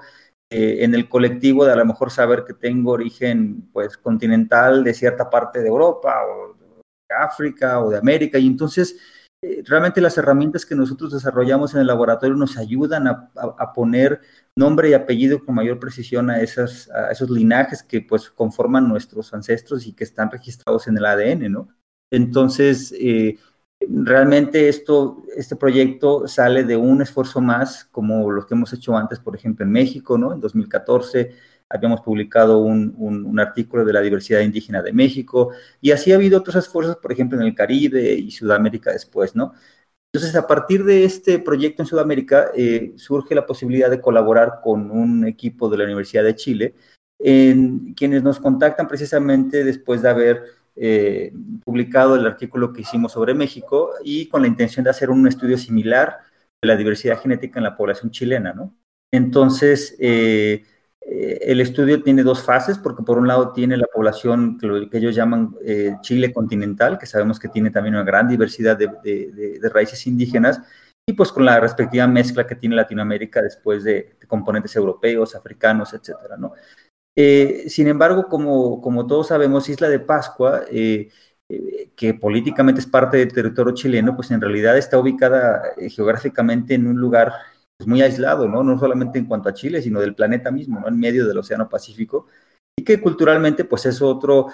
eh, 0.51 0.83
en 0.83 0.95
el 0.95 1.07
colectivo 1.07 1.63
de 1.63 1.73
a 1.73 1.75
lo 1.75 1.85
mejor 1.85 2.09
saber 2.09 2.43
que 2.43 2.55
tengo 2.55 2.91
origen 2.91 3.69
pues 3.71 3.97
continental 3.97 4.83
de 4.83 4.95
cierta 4.95 5.29
parte 5.29 5.61
de 5.61 5.67
Europa 5.67 6.15
o 6.25 6.55
de 6.57 7.15
África 7.15 7.79
o 7.79 7.91
de 7.91 7.99
América 7.99 8.39
y 8.39 8.47
entonces 8.47 8.97
eh, 9.43 9.63
realmente 9.65 10.01
las 10.01 10.17
herramientas 10.17 10.65
que 10.65 10.75
nosotros 10.75 11.13
desarrollamos 11.13 11.75
en 11.75 11.81
el 11.81 11.87
laboratorio 11.87 12.35
nos 12.35 12.57
ayudan 12.57 13.07
a, 13.07 13.31
a, 13.35 13.73
poner 13.73 14.21
nombre 14.55 14.89
y 14.89 14.93
apellido 14.93 15.45
con 15.45 15.55
mayor 15.55 15.79
precisión 15.79 16.29
a, 16.31 16.41
esas, 16.41 16.89
a 16.89 17.11
esos 17.11 17.29
linajes 17.29 17.83
que 17.83 18.01
pues 18.01 18.29
conforman 18.31 18.89
nuestros 18.89 19.33
ancestros 19.33 19.85
y 19.85 19.93
que 19.93 20.03
están 20.03 20.31
registrados 20.31 20.87
en 20.87 20.97
el 20.97 21.05
ADN, 21.05 21.51
¿no? 21.51 21.69
Entonces, 22.11 22.93
eh, 22.99 23.37
realmente 23.81 24.69
esto, 24.69 25.23
este 25.35 25.55
proyecto 25.55 26.27
sale 26.27 26.63
de 26.63 26.75
un 26.77 27.01
esfuerzo 27.01 27.41
más 27.41 27.85
como 27.85 28.31
los 28.31 28.45
que 28.45 28.55
hemos 28.55 28.73
hecho 28.73 28.95
antes, 28.97 29.19
por 29.19 29.35
ejemplo, 29.35 29.65
en 29.65 29.71
México, 29.71 30.17
¿no? 30.17 30.33
En 30.33 30.39
2014 30.39 31.31
habíamos 31.69 32.01
publicado 32.01 32.59
un, 32.59 32.95
un, 32.97 33.25
un, 33.25 33.39
artículo 33.39 33.85
de 33.85 33.93
la 33.93 34.01
diversidad 34.01 34.39
indígena 34.41 34.81
de 34.81 34.91
México, 34.91 35.51
y 35.79 35.91
así 35.91 36.11
ha 36.11 36.15
habido 36.15 36.39
otros 36.39 36.55
esfuerzos, 36.55 36.97
por 36.97 37.11
ejemplo, 37.11 37.39
en 37.39 37.45
el 37.45 37.53
Caribe 37.55 38.13
y 38.13 38.31
Sudamérica 38.31 38.91
después, 38.91 39.35
¿no? 39.35 39.53
Entonces, 40.11 40.35
a 40.35 40.47
partir 40.47 40.83
de 40.85 41.05
este 41.05 41.37
proyecto 41.37 41.83
en 41.83 41.87
Sudamérica, 41.87 42.49
eh, 42.55 42.93
surge 42.95 43.35
la 43.35 43.45
posibilidad 43.45 43.91
de 43.91 44.01
colaborar 44.01 44.59
con 44.63 44.89
un 44.89 45.27
equipo 45.27 45.69
de 45.69 45.77
la 45.77 45.83
Universidad 45.83 46.23
de 46.23 46.35
Chile, 46.35 46.75
en 47.19 47.93
quienes 47.93 48.23
nos 48.23 48.39
contactan 48.39 48.87
precisamente 48.87 49.63
después 49.63 50.01
de 50.01 50.09
haber 50.09 50.43
eh, 50.75 51.33
publicado 51.63 52.15
el 52.15 52.25
artículo 52.25 52.71
que 52.71 52.81
hicimos 52.81 53.11
sobre 53.11 53.33
México 53.33 53.91
y 54.03 54.27
con 54.27 54.41
la 54.41 54.47
intención 54.47 54.83
de 54.83 54.89
hacer 54.89 55.09
un 55.09 55.27
estudio 55.27 55.57
similar 55.57 56.19
de 56.61 56.67
la 56.67 56.75
diversidad 56.75 57.19
genética 57.21 57.59
en 57.59 57.65
la 57.65 57.75
población 57.75 58.11
chilena, 58.11 58.53
¿no? 58.53 58.75
Entonces, 59.11 59.95
eh, 59.99 60.63
eh, 61.01 61.39
el 61.41 61.61
estudio 61.61 62.03
tiene 62.03 62.23
dos 62.23 62.43
fases, 62.43 62.77
porque 62.77 63.03
por 63.03 63.17
un 63.17 63.27
lado 63.27 63.51
tiene 63.53 63.77
la 63.77 63.87
población 63.87 64.57
que, 64.57 64.67
lo, 64.67 64.89
que 64.89 64.97
ellos 64.97 65.15
llaman 65.15 65.55
Chile 66.01 66.31
continental, 66.31 66.97
que 66.99 67.05
sabemos 67.05 67.39
que 67.39 67.49
tiene 67.49 67.71
también 67.71 67.95
una 67.95 68.03
gran 68.03 68.27
diversidad 68.27 68.77
de, 68.77 68.87
de, 69.03 69.69
raíces 69.69 70.05
indígenas, 70.07 70.61
y 71.09 71.13
pues 71.13 71.31
con 71.31 71.43
la 71.43 71.59
respectiva 71.59 72.05
mezcla 72.05 72.45
que 72.45 72.55
tiene 72.55 72.75
Latinoamérica 72.75 73.41
después 73.41 73.83
de, 73.83 74.15
componentes 74.27 74.75
europeos, 74.75 75.35
africanos, 75.35 75.93
etcétera, 75.93 76.37
¿no? 76.37 76.53
Eh, 77.15 77.65
sin 77.69 77.87
embargo, 77.87 78.27
como, 78.29 78.81
como, 78.81 79.07
todos 79.07 79.27
sabemos, 79.27 79.67
Isla 79.69 79.89
de 79.89 79.99
Pascua, 79.99 80.61
eh, 80.71 81.09
eh, 81.49 81.91
que 81.95 82.13
políticamente 82.13 82.79
es 82.79 82.87
parte 82.87 83.17
del 83.17 83.33
territorio 83.33 83.73
chileno, 83.73 84.15
pues 84.15 84.31
en 84.31 84.41
realidad 84.41 84.77
está 84.77 84.97
ubicada 84.97 85.61
geográficamente 85.89 86.75
en 86.75 86.87
un 86.87 86.97
lugar 86.97 87.33
pues, 87.77 87.87
muy 87.87 88.01
aislado, 88.01 88.47
¿no? 88.47 88.63
No 88.63 88.77
solamente 88.79 89.19
en 89.19 89.25
cuanto 89.25 89.49
a 89.49 89.53
Chile, 89.53 89.81
sino 89.81 89.99
del 89.99 90.15
planeta 90.15 90.51
mismo, 90.51 90.79
¿no? 90.79 90.87
En 90.87 90.99
medio 90.99 91.27
del 91.27 91.37
Océano 91.37 91.67
Pacífico. 91.67 92.27
Y 92.77 92.83
que 92.85 93.01
culturalmente, 93.01 93.65
pues 93.65 93.85
es 93.85 94.01
otro, 94.01 94.47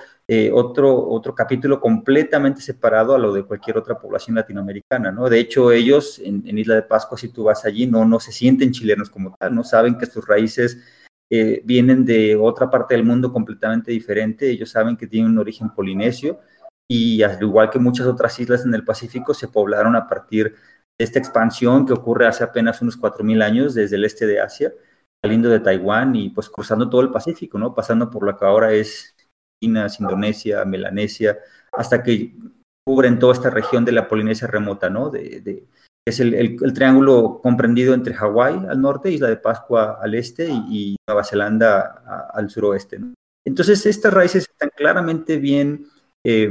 otro, 0.53 1.07
otro 1.09 1.35
capítulo 1.35 1.79
completamente 1.79 2.61
separado 2.61 3.13
a 3.13 3.19
lo 3.19 3.31
de 3.31 3.43
cualquier 3.43 3.77
otra 3.77 3.99
población 3.99 4.35
latinoamericana, 4.37 5.11
¿no? 5.11 5.29
De 5.29 5.39
hecho, 5.39 5.71
ellos 5.71 6.17
en, 6.17 6.41
en 6.47 6.57
Isla 6.57 6.73
de 6.73 6.81
Pascua, 6.81 7.19
si 7.19 7.29
tú 7.29 7.43
vas 7.43 7.65
allí, 7.65 7.85
no, 7.85 8.03
no 8.05 8.19
se 8.19 8.31
sienten 8.31 8.71
chilenos 8.71 9.11
como 9.11 9.35
tal, 9.39 9.53
no 9.53 9.63
saben 9.63 9.99
que 9.99 10.07
sus 10.07 10.25
raíces 10.27 10.79
eh, 11.29 11.61
vienen 11.65 12.05
de 12.05 12.35
otra 12.35 12.69
parte 12.69 12.95
del 12.95 13.03
mundo 13.03 13.33
completamente 13.33 13.91
diferente, 13.91 14.49
ellos 14.49 14.69
saben 14.69 14.95
que 14.95 15.07
tienen 15.07 15.31
un 15.31 15.39
origen 15.39 15.69
polinesio 15.69 16.39
y 16.87 17.23
al 17.23 17.41
igual 17.41 17.69
que 17.69 17.79
muchas 17.79 18.07
otras 18.07 18.39
islas 18.39 18.65
en 18.65 18.73
el 18.75 18.83
Pacífico, 18.83 19.33
se 19.33 19.47
poblaron 19.47 19.95
a 19.95 20.07
partir 20.07 20.55
esta 20.99 21.19
expansión 21.19 21.85
que 21.85 21.93
ocurre 21.93 22.27
hace 22.27 22.43
apenas 22.43 22.81
unos 22.81 22.97
4.000 22.97 23.41
años 23.41 23.73
desde 23.73 23.95
el 23.95 24.05
este 24.05 24.25
de 24.27 24.39
Asia, 24.39 24.73
saliendo 25.23 25.49
de 25.49 25.59
Taiwán 25.59 26.15
y 26.15 26.29
pues 26.29 26.49
cruzando 26.49 26.89
todo 26.89 27.01
el 27.01 27.11
Pacífico, 27.11 27.57
¿no? 27.57 27.73
Pasando 27.73 28.09
por 28.09 28.23
lo 28.23 28.37
que 28.37 28.45
ahora 28.45 28.71
es 28.71 29.15
China, 29.61 29.87
Indonesia, 29.99 30.63
Melanesia, 30.65 31.39
hasta 31.71 32.03
que 32.03 32.35
cubren 32.85 33.19
toda 33.19 33.33
esta 33.33 33.49
región 33.49 33.83
de 33.83 33.91
la 33.91 34.07
Polinesia 34.07 34.47
remota, 34.47 34.89
¿no? 34.89 35.09
De, 35.09 35.41
de, 35.41 35.67
es 36.07 36.19
el, 36.19 36.33
el, 36.35 36.73
triángulo 36.73 37.39
comprendido 37.41 37.95
entre 37.95 38.13
Hawái 38.13 38.67
al 38.69 38.79
norte, 38.79 39.11
Isla 39.11 39.27
de 39.27 39.37
Pascua 39.37 39.97
al 39.99 40.13
este 40.13 40.47
y, 40.47 40.95
Nueva 41.07 41.23
Zelanda 41.23 42.29
al 42.33 42.49
suroeste. 42.49 42.99
Entonces, 43.45 43.85
estas 43.85 44.13
raíces 44.13 44.47
están 44.49 44.69
claramente 44.75 45.37
bien 45.37 45.87
eh, 46.23 46.49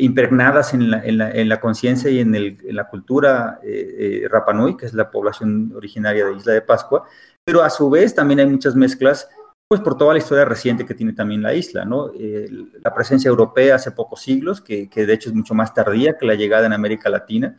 impregnadas 0.00 0.74
en 0.74 0.90
la, 0.90 1.04
en 1.04 1.18
la, 1.18 1.30
en 1.30 1.48
la 1.48 1.60
conciencia 1.60 2.10
y 2.10 2.20
en, 2.20 2.34
el, 2.34 2.58
en, 2.62 2.76
la 2.76 2.88
cultura 2.88 3.60
eh, 3.62 4.22
eh, 4.24 4.28
Rapanui, 4.28 4.76
que 4.76 4.86
es 4.86 4.94
la 4.94 5.10
población 5.10 5.72
originaria 5.74 6.26
de 6.26 6.36
Isla 6.36 6.52
de 6.52 6.62
Pascua, 6.62 7.04
pero 7.44 7.62
a 7.62 7.70
su 7.70 7.88
vez 7.88 8.14
también 8.14 8.40
hay 8.40 8.46
muchas 8.46 8.74
mezclas, 8.74 9.28
pues 9.68 9.80
por 9.80 9.96
toda 9.96 10.12
la 10.12 10.18
historia 10.18 10.44
reciente 10.44 10.84
que 10.84 10.94
tiene 10.94 11.12
también 11.12 11.42
la 11.42 11.54
isla, 11.54 11.84
¿no? 11.84 12.12
Eh, 12.18 12.48
la 12.82 12.94
presencia 12.94 13.28
europea 13.28 13.76
hace 13.76 13.90
pocos 13.90 14.20
siglos, 14.20 14.60
que, 14.60 14.88
que, 14.88 15.06
de 15.06 15.14
hecho 15.14 15.30
es 15.30 15.34
mucho 15.34 15.54
más 15.54 15.72
tardía 15.74 16.16
que 16.18 16.26
la 16.26 16.34
llegada 16.34 16.66
en 16.66 16.72
América 16.72 17.08
Latina, 17.08 17.56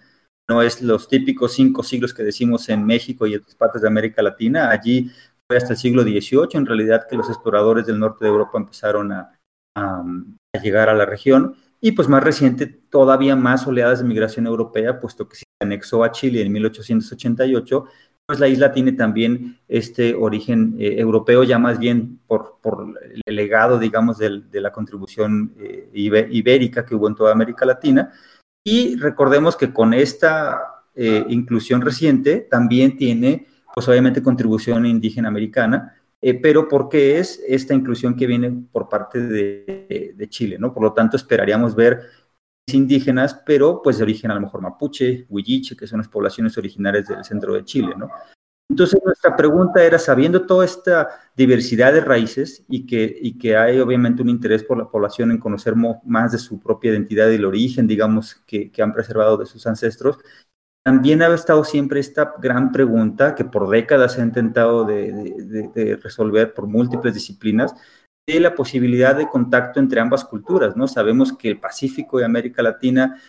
no 0.49 0.61
es 0.61 0.81
los 0.81 1.07
típicos 1.07 1.53
cinco 1.53 1.83
siglos 1.83 2.13
que 2.13 2.23
decimos 2.23 2.69
en 2.69 2.85
México 2.85 3.27
y 3.27 3.33
en 3.33 3.41
otras 3.41 3.55
partes 3.55 3.81
de 3.81 3.87
América 3.87 4.21
Latina, 4.21 4.69
allí 4.69 5.11
fue 5.47 5.57
hasta 5.57 5.73
el 5.73 5.79
siglo 5.79 6.03
XVIII, 6.03 6.49
en 6.53 6.65
realidad, 6.65 7.07
que 7.09 7.15
los 7.15 7.29
exploradores 7.29 7.85
del 7.85 7.99
norte 7.99 8.25
de 8.25 8.31
Europa 8.31 8.57
empezaron 8.57 9.11
a, 9.11 9.33
llegar 10.61 10.89
a 10.89 10.95
la 10.95 11.05
región. 11.05 11.55
Y 11.79 11.91
pues 11.91 12.07
más 12.07 12.23
reciente, 12.23 12.65
todavía 12.65 13.35
más 13.35 13.67
oleadas 13.67 13.99
de 13.99 14.05
migración 14.05 14.47
europea, 14.47 14.99
puesto 14.99 15.29
que 15.29 15.37
se 15.37 15.43
anexó 15.61 16.03
a 16.03 16.11
Chile 16.11 16.41
en 16.41 16.51
1888, 16.51 17.85
pues 18.25 18.39
la 18.39 18.47
isla 18.47 18.73
tiene 18.73 18.93
también 18.93 19.59
este 19.67 20.15
origen 20.15 20.75
eh, 20.79 20.95
europeo, 20.97 21.43
ya 21.43 21.59
más 21.59 21.77
bien 21.79 22.19
por, 22.27 22.57
el 23.25 23.35
legado, 23.35 23.79
digamos, 23.79 24.17
de 24.17 24.61
la 24.61 24.71
contribución 24.71 25.53
eh, 25.59 25.89
ibérica 25.93 26.85
que 26.85 26.95
hubo 26.95 27.07
en 27.07 27.15
toda 27.15 27.31
América 27.31 27.65
Latina. 27.65 28.11
Y 28.69 28.97
recordemos 28.97 29.55
que 29.55 29.71
con 29.71 29.93
esta 29.93 30.83
eh, 30.93 31.23
inclusión 31.29 31.79
reciente 31.79 32.41
también 32.41 32.97
tiene, 32.97 33.47
pues 33.73 33.87
obviamente, 33.87 34.21
contribución 34.21 34.85
indígena 34.85 35.29
americana, 35.29 35.95
eh, 36.21 36.33
pero 36.33 36.67
porque 36.67 37.17
es 37.17 37.41
esta 37.47 37.73
inclusión 37.73 38.17
que 38.17 38.27
viene 38.27 38.51
por 38.69 38.89
parte 38.89 39.21
de, 39.21 40.27
Chile, 40.27 40.57
¿no? 40.59 40.73
Por 40.73 40.83
lo 40.83 40.91
tanto, 40.91 41.15
esperaríamos 41.15 41.75
ver 41.75 42.01
indígenas, 42.65 43.41
pero 43.45 43.81
pues 43.81 43.99
de 43.99 44.03
origen 44.03 44.31
a 44.31 44.35
lo 44.35 44.41
mejor 44.41 44.59
mapuche, 44.59 45.25
huilliche, 45.29 45.77
que 45.77 45.87
son 45.87 45.99
las 45.99 46.09
poblaciones 46.09 46.57
originarias 46.57 47.07
del 47.07 47.23
centro 47.23 47.53
de 47.53 47.63
Chile, 47.63 47.93
¿no? 47.97 48.09
Entonces, 48.69 48.99
nuestra 49.03 49.35
pregunta 49.35 49.81
era, 49.83 49.97
sabiendo 49.97 50.45
toda 50.45 50.65
esta 50.65 51.09
diversidad 51.35 51.93
de 51.93 52.01
raíces 52.01 52.65
y 52.67 52.85
que, 52.85 53.17
y 53.21 53.37
que 53.37 53.55
hay 53.55 53.79
obviamente 53.79 54.21
un 54.21 54.29
interés 54.29 54.63
por 54.63 54.77
la 54.77 54.89
población 54.89 55.31
en 55.31 55.37
conocer 55.37 55.73
más 55.75 56.31
de 56.33 56.37
su 56.37 56.59
propia 56.59 56.91
identidad 56.91 57.29
y 57.29 57.35
el 57.35 57.45
origen, 57.45 57.87
digamos, 57.87 58.35
que, 58.45 58.69
que 58.69 58.81
han 58.81 58.91
preservado 58.91 59.37
de 59.37 59.45
sus 59.45 59.65
ancestros, 59.67 60.19
también 60.83 61.21
ha 61.21 61.33
estado 61.33 61.63
siempre 61.63 61.99
esta 61.99 62.33
gran 62.39 62.71
pregunta 62.71 63.35
que 63.35 63.43
por 63.45 63.69
décadas 63.69 64.13
se 64.13 64.21
ha 64.21 64.25
intentado 64.25 64.85
de, 64.85 65.11
de, 65.11 65.69
de, 65.73 65.95
resolver 65.97 66.53
por 66.53 66.67
múltiples 66.67 67.13
disciplinas, 67.13 67.75
de 68.25 68.39
la 68.41 68.55
posibilidad 68.55 69.15
de 69.15 69.29
contacto 69.29 69.79
entre 69.79 70.01
ambas 70.01 70.25
culturas, 70.25 70.75
¿no? 70.75 70.87
Sabemos 70.87 71.31
que 71.31 71.49
el 71.49 71.59
Pacífico 71.59 72.19
y 72.19 72.23
América 72.23 72.61
Latina, 72.61 73.21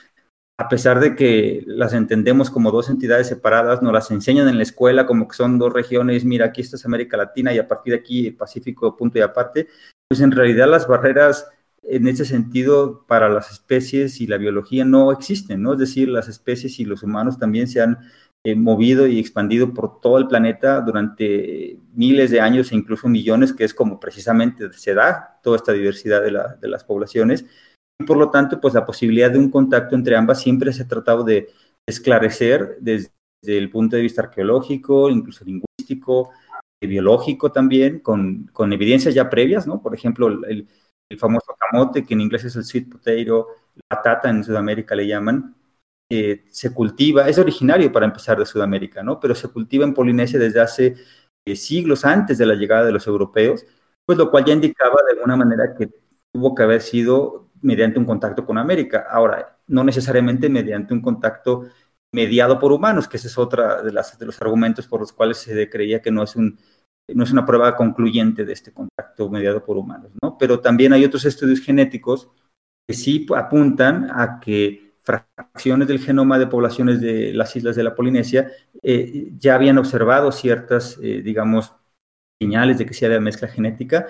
a 0.60 0.68
pesar 0.68 0.98
de 0.98 1.14
que 1.14 1.62
las 1.66 1.92
entendemos 1.92 2.50
como 2.50 2.72
dos 2.72 2.90
entidades 2.90 3.28
separadas, 3.28 3.80
nos 3.80 3.92
las 3.92 4.10
enseñan 4.10 4.48
en 4.48 4.56
la 4.56 4.64
escuela 4.64 5.06
como 5.06 5.28
que 5.28 5.36
son 5.36 5.56
dos 5.56 5.72
regiones, 5.72 6.24
mira, 6.24 6.46
aquí 6.46 6.60
está 6.60 6.76
América 6.84 7.16
Latina 7.16 7.54
y 7.54 7.58
a 7.58 7.68
partir 7.68 7.92
de 7.92 8.00
aquí 8.00 8.26
el 8.26 8.34
Pacífico 8.34 8.96
punto 8.96 9.18
y 9.18 9.20
aparte, 9.20 9.68
pues 10.08 10.20
en 10.20 10.32
realidad 10.32 10.68
las 10.68 10.88
barreras 10.88 11.46
en 11.84 12.08
ese 12.08 12.24
sentido 12.24 13.04
para 13.06 13.28
las 13.28 13.52
especies 13.52 14.20
y 14.20 14.26
la 14.26 14.36
biología 14.36 14.84
no 14.84 15.12
existen, 15.12 15.62
¿no? 15.62 15.74
Es 15.74 15.78
decir, 15.78 16.08
las 16.08 16.28
especies 16.28 16.80
y 16.80 16.84
los 16.84 17.04
humanos 17.04 17.38
también 17.38 17.68
se 17.68 17.80
han 17.80 17.98
eh, 18.42 18.56
movido 18.56 19.06
y 19.06 19.20
expandido 19.20 19.72
por 19.72 20.00
todo 20.00 20.18
el 20.18 20.26
planeta 20.26 20.80
durante 20.80 21.78
miles 21.94 22.32
de 22.32 22.40
años 22.40 22.72
e 22.72 22.74
incluso 22.74 23.08
millones, 23.08 23.52
que 23.52 23.62
es 23.62 23.74
como 23.74 24.00
precisamente 24.00 24.72
se 24.72 24.92
da 24.92 25.38
toda 25.40 25.56
esta 25.56 25.72
diversidad 25.72 26.20
de 26.22 26.68
las 26.68 26.82
poblaciones. 26.82 27.44
Y 27.98 28.04
por 28.04 28.16
lo 28.16 28.30
tanto, 28.30 28.60
pues 28.60 28.74
la 28.74 28.84
posibilidad 28.86 29.30
de 29.30 29.38
un 29.38 29.50
contacto 29.50 29.94
entre 29.94 30.16
ambas 30.16 30.40
siempre 30.40 30.72
se 30.72 30.82
ha 30.82 30.88
tratado 30.88 31.24
de 31.24 31.50
esclarecer 31.86 32.76
desde 32.80 33.10
el 33.44 33.70
punto 33.70 33.96
de 33.96 34.02
vista 34.02 34.22
arqueológico, 34.22 35.10
incluso 35.10 35.44
lingüístico, 35.44 36.30
biológico 36.80 37.50
también, 37.50 38.00
con, 38.00 38.46
con 38.52 38.72
evidencias 38.72 39.14
ya 39.14 39.28
previas, 39.28 39.66
¿no? 39.66 39.82
Por 39.82 39.94
ejemplo, 39.94 40.28
el, 40.28 40.68
el 41.10 41.18
famoso 41.18 41.56
camote, 41.58 42.04
que 42.04 42.14
en 42.14 42.20
inglés 42.20 42.44
es 42.44 42.56
el 42.56 42.64
sweet 42.64 42.88
potato, 42.88 43.48
la 43.74 43.96
patata 43.96 44.30
en 44.30 44.44
Sudamérica 44.44 44.94
le 44.94 45.06
llaman, 45.06 45.56
eh, 46.10 46.44
se 46.50 46.72
cultiva, 46.72 47.28
es 47.28 47.38
originario 47.38 47.90
para 47.92 48.06
empezar 48.06 48.38
de 48.38 48.46
Sudamérica, 48.46 49.02
¿no? 49.02 49.18
Pero 49.20 49.34
se 49.34 49.48
cultiva 49.48 49.84
en 49.84 49.94
Polinesia 49.94 50.38
desde 50.38 50.60
hace 50.60 50.94
eh, 51.46 51.56
siglos 51.56 52.04
antes 52.04 52.38
de 52.38 52.46
la 52.46 52.54
llegada 52.54 52.84
de 52.86 52.92
los 52.92 53.06
europeos, 53.06 53.64
pues 54.06 54.18
lo 54.18 54.30
cual 54.30 54.44
ya 54.44 54.52
indicaba 54.54 54.96
de 55.06 55.12
alguna 55.14 55.36
manera 55.36 55.74
que 55.76 55.90
tuvo 56.32 56.54
que 56.54 56.62
haber 56.62 56.80
sido 56.82 57.47
mediante 57.62 57.98
un 57.98 58.04
contacto 58.04 58.44
con 58.44 58.58
América. 58.58 59.06
Ahora, 59.10 59.58
no 59.66 59.84
necesariamente 59.84 60.48
mediante 60.48 60.94
un 60.94 61.00
contacto 61.00 61.66
mediado 62.12 62.58
por 62.58 62.72
humanos, 62.72 63.06
que 63.06 63.18
ese 63.18 63.28
es 63.28 63.38
otra 63.38 63.82
de, 63.82 63.90
de 63.90 64.26
los 64.26 64.40
argumentos 64.42 64.86
por 64.86 65.00
los 65.00 65.12
cuales 65.12 65.38
se 65.38 65.68
creía 65.68 66.00
que 66.00 66.10
no 66.10 66.22
es, 66.22 66.36
un, 66.36 66.58
no 67.14 67.24
es 67.24 67.32
una 67.32 67.44
prueba 67.44 67.76
concluyente 67.76 68.44
de 68.44 68.52
este 68.52 68.72
contacto 68.72 69.28
mediado 69.28 69.64
por 69.64 69.76
humanos, 69.76 70.12
¿no? 70.22 70.38
Pero 70.38 70.60
también 70.60 70.92
hay 70.92 71.04
otros 71.04 71.24
estudios 71.24 71.60
genéticos 71.60 72.30
que 72.88 72.94
sí 72.94 73.26
apuntan 73.36 74.10
a 74.10 74.40
que 74.40 74.94
fracciones 75.02 75.88
del 75.88 76.00
genoma 76.00 76.38
de 76.38 76.46
poblaciones 76.46 77.00
de 77.00 77.32
las 77.32 77.54
islas 77.56 77.76
de 77.76 77.82
la 77.82 77.94
Polinesia 77.94 78.50
eh, 78.82 79.30
ya 79.38 79.54
habían 79.54 79.78
observado 79.78 80.32
ciertas, 80.32 80.98
eh, 81.02 81.22
digamos, 81.22 81.74
señales 82.40 82.78
de 82.78 82.86
que 82.86 82.94
sí 82.94 83.04
había 83.04 83.20
mezcla 83.20 83.48
genética, 83.48 84.06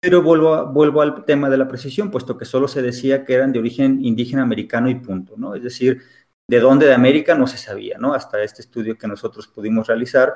pero 0.00 0.22
vuelvo, 0.22 0.66
vuelvo 0.66 1.02
al 1.02 1.24
tema 1.24 1.50
de 1.50 1.58
la 1.58 1.68
precisión, 1.68 2.10
puesto 2.10 2.36
que 2.38 2.44
solo 2.44 2.68
se 2.68 2.82
decía 2.82 3.24
que 3.24 3.34
eran 3.34 3.52
de 3.52 3.58
origen 3.58 4.04
indígena 4.04 4.42
americano 4.42 4.88
y 4.88 4.96
punto, 4.96 5.34
¿no? 5.36 5.54
Es 5.54 5.62
decir, 5.62 6.02
de 6.48 6.60
dónde 6.60 6.86
de 6.86 6.94
América 6.94 7.34
no 7.34 7.46
se 7.46 7.58
sabía, 7.58 7.98
¿no? 7.98 8.14
Hasta 8.14 8.42
este 8.42 8.62
estudio 8.62 8.96
que 8.96 9.08
nosotros 9.08 9.48
pudimos 9.48 9.88
realizar 9.88 10.34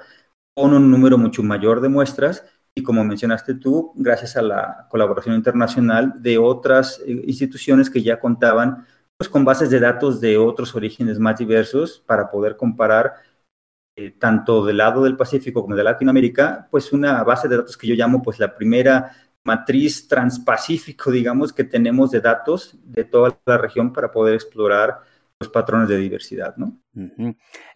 con 0.54 0.74
un 0.74 0.90
número 0.90 1.18
mucho 1.18 1.42
mayor 1.42 1.80
de 1.80 1.88
muestras 1.88 2.44
y 2.74 2.82
como 2.82 3.04
mencionaste 3.04 3.54
tú, 3.54 3.92
gracias 3.96 4.36
a 4.36 4.42
la 4.42 4.86
colaboración 4.90 5.34
internacional 5.34 6.14
de 6.22 6.38
otras 6.38 7.00
eh, 7.06 7.22
instituciones 7.26 7.90
que 7.90 8.02
ya 8.02 8.20
contaban 8.20 8.86
pues, 9.16 9.28
con 9.28 9.44
bases 9.44 9.70
de 9.70 9.80
datos 9.80 10.20
de 10.20 10.38
otros 10.38 10.74
orígenes 10.74 11.18
más 11.18 11.38
diversos 11.38 12.02
para 12.06 12.30
poder 12.30 12.56
comparar 12.56 13.14
eh, 13.96 14.12
tanto 14.12 14.64
del 14.64 14.78
lado 14.78 15.02
del 15.04 15.16
Pacífico 15.16 15.62
como 15.62 15.76
de 15.76 15.84
Latinoamérica, 15.84 16.68
pues 16.70 16.92
una 16.92 17.22
base 17.24 17.48
de 17.48 17.58
datos 17.58 17.76
que 17.76 17.86
yo 17.86 17.94
llamo 17.94 18.22
pues 18.22 18.38
la 18.38 18.54
primera 18.54 19.12
matriz 19.44 20.06
transpacífico, 20.08 21.10
digamos, 21.10 21.52
que 21.52 21.64
tenemos 21.64 22.10
de 22.10 22.20
datos 22.20 22.76
de 22.84 23.04
toda 23.04 23.38
la 23.46 23.58
región 23.58 23.92
para 23.92 24.10
poder 24.10 24.34
explorar 24.34 25.00
los 25.40 25.48
patrones 25.48 25.88
de 25.88 25.96
diversidad, 25.96 26.54
¿no? 26.56 26.76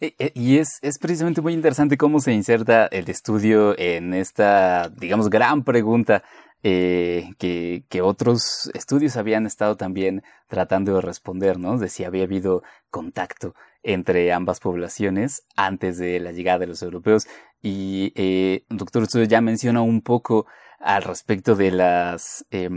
E, 0.01 0.15
e, 0.19 0.33
y 0.35 0.59
es, 0.59 0.79
es, 0.83 0.99
precisamente 0.99 1.41
muy 1.41 1.55
interesante 1.55 1.97
cómo 1.97 2.21
se 2.21 2.33
inserta 2.33 2.87
el 2.87 3.09
estudio 3.09 3.75
en 3.79 4.13
esta, 4.13 4.91
digamos, 4.91 5.31
gran 5.31 5.65
pregunta 5.65 6.23
eh, 6.63 7.31
que, 7.39 7.85
que, 7.89 8.03
otros 8.03 8.71
estudios 8.75 9.17
habían 9.17 9.47
estado 9.47 9.77
también 9.77 10.23
tratando 10.47 10.95
de 10.95 11.01
responder, 11.01 11.59
¿no? 11.59 11.79
De 11.79 11.89
si 11.89 12.05
había 12.05 12.25
habido 12.25 12.63
contacto 12.91 13.55
entre 13.83 14.33
ambas 14.33 14.61
poblaciones 14.61 15.47
antes 15.57 15.99
de 15.99 16.21
la 16.21 16.33
llegada 16.33 16.61
de 16.61 16.67
los 16.67 16.83
europeos. 16.83 17.27
Y 17.63 18.13
eh, 18.15 18.65
doctor, 18.69 19.03
usted 19.05 19.29
ya 19.29 19.41
menciona 19.41 19.81
un 19.83 20.03
poco 20.03 20.47
al 20.85 21.03
respecto 21.03 21.57
de 21.57 21.71
las 21.71 22.47
eh, 22.51 22.71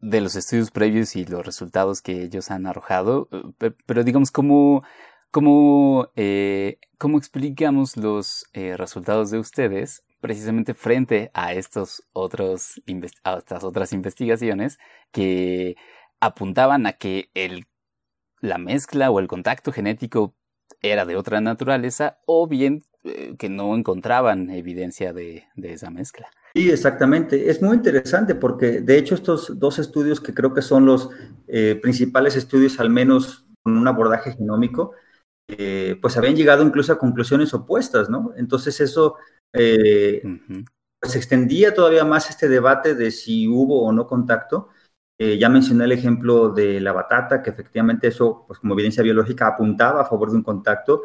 de 0.00 0.20
los 0.20 0.34
estudios 0.36 0.70
previos 0.70 1.16
y 1.16 1.24
los 1.24 1.46
resultados 1.46 2.02
que 2.02 2.22
ellos 2.22 2.50
han 2.50 2.66
arrojado, 2.66 3.28
eh, 3.60 3.72
pero 3.86 4.04
digamos 4.04 4.30
cómo 4.30 4.82
cómo, 5.32 6.10
eh, 6.14 6.78
cómo 6.98 7.18
explicamos 7.18 7.96
los 7.96 8.46
eh, 8.52 8.76
resultados 8.76 9.30
de 9.32 9.38
ustedes 9.40 10.04
precisamente 10.20 10.74
frente 10.74 11.30
a 11.34 11.54
estos 11.54 12.04
otros 12.12 12.80
estas 12.86 13.64
otras 13.64 13.92
investigaciones 13.92 14.78
que 15.10 15.74
apuntaban 16.20 16.86
a 16.86 16.92
que 16.92 17.30
el, 17.34 17.66
la 18.40 18.58
mezcla 18.58 19.10
o 19.10 19.18
el 19.18 19.26
contacto 19.26 19.72
genético 19.72 20.36
era 20.82 21.06
de 21.06 21.16
otra 21.16 21.40
naturaleza 21.40 22.18
o 22.26 22.46
bien 22.46 22.82
eh, 23.02 23.34
que 23.38 23.48
no 23.48 23.74
encontraban 23.74 24.50
evidencia 24.50 25.12
de, 25.12 25.46
de, 25.56 25.72
esa 25.72 25.90
mezcla. 25.90 26.28
Sí, 26.54 26.70
exactamente. 26.70 27.48
Es 27.50 27.62
muy 27.62 27.76
interesante 27.76 28.34
porque 28.34 28.82
de 28.82 28.98
hecho 28.98 29.14
estos 29.14 29.58
dos 29.58 29.78
estudios 29.78 30.20
que 30.20 30.34
creo 30.34 30.52
que 30.52 30.60
son 30.60 30.84
los 30.84 31.08
eh, 31.48 31.78
principales 31.80 32.36
estudios, 32.36 32.78
al 32.78 32.90
menos 32.90 33.46
con 33.62 33.76
un 33.78 33.88
abordaje 33.88 34.32
genómico, 34.32 34.92
eh, 35.48 35.98
pues 36.02 36.16
habían 36.16 36.36
llegado 36.36 36.64
incluso 36.64 36.92
a 36.92 36.98
conclusiones 36.98 37.54
opuestas, 37.54 38.10
¿no? 38.10 38.32
Entonces 38.36 38.80
eso 38.80 39.16
eh, 39.52 40.22
pues 41.00 41.16
extendía 41.16 41.74
todavía 41.74 42.04
más 42.04 42.30
este 42.30 42.48
debate 42.48 42.94
de 42.94 43.10
si 43.10 43.48
hubo 43.48 43.84
o 43.84 43.92
no 43.92 44.06
contacto. 44.06 44.68
Eh, 45.18 45.38
ya 45.38 45.48
mencioné 45.48 45.84
el 45.84 45.92
ejemplo 45.92 46.50
de 46.50 46.80
la 46.80 46.92
batata, 46.92 47.42
que 47.42 47.50
efectivamente 47.50 48.08
eso, 48.08 48.44
pues 48.46 48.58
como 48.60 48.74
evidencia 48.74 49.02
biológica, 49.02 49.46
apuntaba 49.48 50.02
a 50.02 50.04
favor 50.06 50.30
de 50.30 50.36
un 50.38 50.42
contacto. 50.42 51.02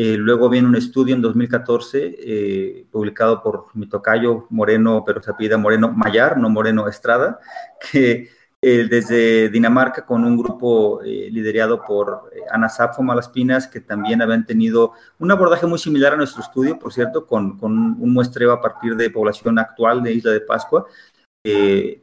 Eh, 0.00 0.16
luego 0.16 0.48
viene 0.48 0.68
un 0.68 0.76
estudio 0.76 1.14
en 1.16 1.22
2014 1.22 2.86
publicado 2.92 3.42
por 3.42 3.66
mi 3.74 3.88
tocayo 3.88 4.46
Moreno, 4.48 5.02
pero 5.04 5.20
se 5.20 5.30
apellida 5.30 5.58
Moreno 5.58 5.90
Mayar, 5.90 6.38
no 6.38 6.48
Moreno 6.48 6.86
Estrada, 6.86 7.40
que 7.92 8.28
eh, 8.60 8.88
desde 8.90 9.48
Dinamarca 9.50 10.04
con 10.04 10.24
un 10.24 10.36
grupo 10.36 11.00
eh, 11.04 11.28
liderado 11.30 11.80
por 11.84 12.28
eh, 12.34 12.40
Ana 12.50 12.68
Malaspinas, 13.00 13.68
que 13.68 13.80
también 13.80 14.20
habían 14.20 14.46
tenido 14.46 14.94
un 15.20 15.30
abordaje 15.30 15.64
muy 15.66 15.78
similar 15.78 16.14
a 16.14 16.16
nuestro 16.16 16.42
estudio, 16.42 16.76
por 16.76 16.92
cierto, 16.92 17.24
con, 17.24 17.56
con 17.56 17.72
un 17.72 18.12
muestreo 18.12 18.50
a 18.50 18.60
partir 18.60 18.96
de 18.96 19.10
población 19.10 19.60
actual 19.60 20.02
de 20.02 20.12
Isla 20.12 20.32
de 20.32 20.40
Pascua, 20.40 20.86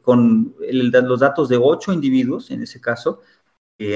con 0.02 0.54
los 0.58 1.20
datos 1.20 1.48
de 1.48 1.56
ocho 1.56 1.92
individuos, 1.92 2.50
en 2.50 2.62
ese 2.62 2.80
caso, 2.80 3.20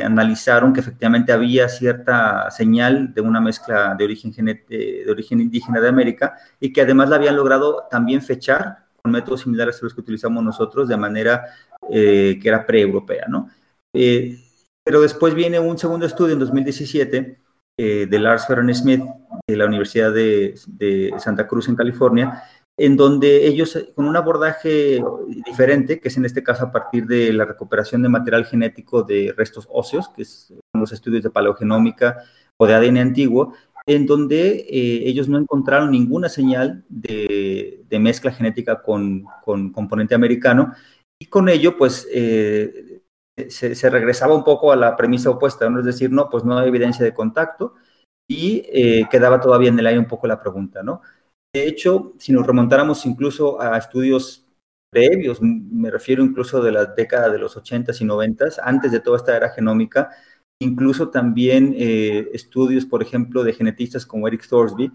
analizaron 0.04 0.74
que 0.74 0.80
efectivamente 0.80 1.32
había 1.32 1.68
cierta 1.68 2.50
señal 2.50 3.14
de 3.14 3.22
una 3.22 3.40
mezcla 3.40 3.94
de 3.94 4.04
origen, 4.04 4.32
de 4.34 5.06
origen 5.08 5.40
indígena 5.40 5.80
de 5.80 5.88
América 5.88 6.36
y 6.60 6.70
que 6.72 6.82
además 6.82 7.08
la 7.08 7.16
habían 7.16 7.36
logrado 7.36 7.86
también 7.90 8.20
fechar 8.20 8.90
con 9.02 9.12
métodos 9.12 9.40
similares 9.40 9.80
a 9.80 9.84
los 9.84 9.94
que 9.94 10.00
utilizamos 10.00 10.44
nosotros 10.44 10.88
de 10.88 10.96
manera 10.96 11.46
eh, 11.90 12.38
que 12.40 12.48
era 12.48 12.66
pre-europea, 12.66 13.26
¿no? 13.28 13.48
Eh, 13.92 14.38
pero 14.84 15.00
después 15.00 15.34
viene 15.34 15.58
un 15.58 15.78
segundo 15.78 16.06
estudio 16.06 16.34
en 16.34 16.40
2017 16.40 17.40
eh, 17.78 18.06
de 18.08 18.18
Lars 18.18 18.46
Ferren 18.46 18.74
Smith 18.74 19.02
de 19.46 19.56
la 19.56 19.66
Universidad 19.66 20.12
de, 20.12 20.54
Santa 21.18 21.46
Cruz 21.46 21.68
en 21.68 21.76
California, 21.76 22.42
en 22.82 22.96
donde 22.96 23.46
ellos, 23.46 23.78
con 23.94 24.06
un 24.06 24.16
abordaje 24.16 25.04
diferente, 25.44 26.00
que 26.00 26.08
es 26.08 26.16
en 26.16 26.24
este 26.24 26.42
caso 26.42 26.64
a 26.64 26.72
partir 26.72 27.06
de 27.06 27.30
la 27.30 27.44
recuperación 27.44 28.00
de 28.02 28.08
material 28.08 28.46
genético 28.46 29.02
de 29.02 29.34
restos 29.36 29.68
óseos, 29.70 30.08
que 30.08 30.24
son 30.24 30.58
los 30.72 30.90
estudios 30.90 31.22
de 31.22 31.28
paleogenómica 31.28 32.24
o 32.56 32.66
de 32.66 32.72
ADN 32.72 32.96
antiguo, 32.96 33.52
en 33.84 34.06
donde 34.06 34.64
ellos 34.70 35.28
no 35.28 35.36
encontraron 35.36 35.90
ninguna 35.90 36.30
señal 36.30 36.82
de, 36.88 37.84
mezcla 37.90 38.32
genética 38.32 38.80
con, 38.80 39.26
componente 39.44 40.14
americano 40.14 40.72
y 41.18 41.26
con 41.26 41.50
ello, 41.50 41.76
pues, 41.76 42.08
eh, 42.10 43.02
se, 43.50 43.90
regresaba 43.90 44.34
un 44.34 44.42
poco 44.42 44.72
a 44.72 44.76
la 44.76 44.96
premisa 44.96 45.28
opuesta, 45.28 45.68
¿no? 45.68 45.80
Es 45.80 45.84
decir, 45.84 46.10
no, 46.10 46.30
pues 46.30 46.44
no 46.44 46.56
hay 46.56 46.68
evidencia 46.68 47.04
de 47.04 47.12
contacto 47.12 47.74
y 48.26 48.62
eh, 48.72 49.06
quedaba 49.10 49.38
todavía 49.38 49.68
en 49.68 49.78
el 49.78 49.86
aire 49.86 49.98
un 49.98 50.08
poco 50.08 50.26
la 50.26 50.40
pregunta, 50.40 50.82
¿no? 50.82 51.02
De 51.52 51.66
hecho, 51.66 52.12
si 52.18 52.32
nos 52.32 52.46
remontáramos 52.46 53.04
incluso 53.06 53.60
a 53.60 53.76
estudios 53.76 54.46
previos, 54.90 55.40
me 55.42 55.90
refiero 55.90 56.22
incluso 56.22 56.62
de 56.62 56.72
la 56.72 56.84
década 56.86 57.28
de 57.28 57.38
los 57.38 57.56
80s 57.56 58.00
y 58.00 58.04
90s, 58.04 58.60
antes 58.62 58.92
de 58.92 59.00
toda 59.00 59.16
esta 59.16 59.36
era 59.36 59.50
genómica, 59.50 60.10
incluso 60.60 61.10
también 61.10 61.74
eh, 61.76 62.28
estudios, 62.32 62.86
por 62.86 63.02
ejemplo, 63.02 63.42
de 63.42 63.52
genetistas 63.52 64.06
como 64.06 64.28
Eric 64.28 64.46
Thorsby 64.48 64.92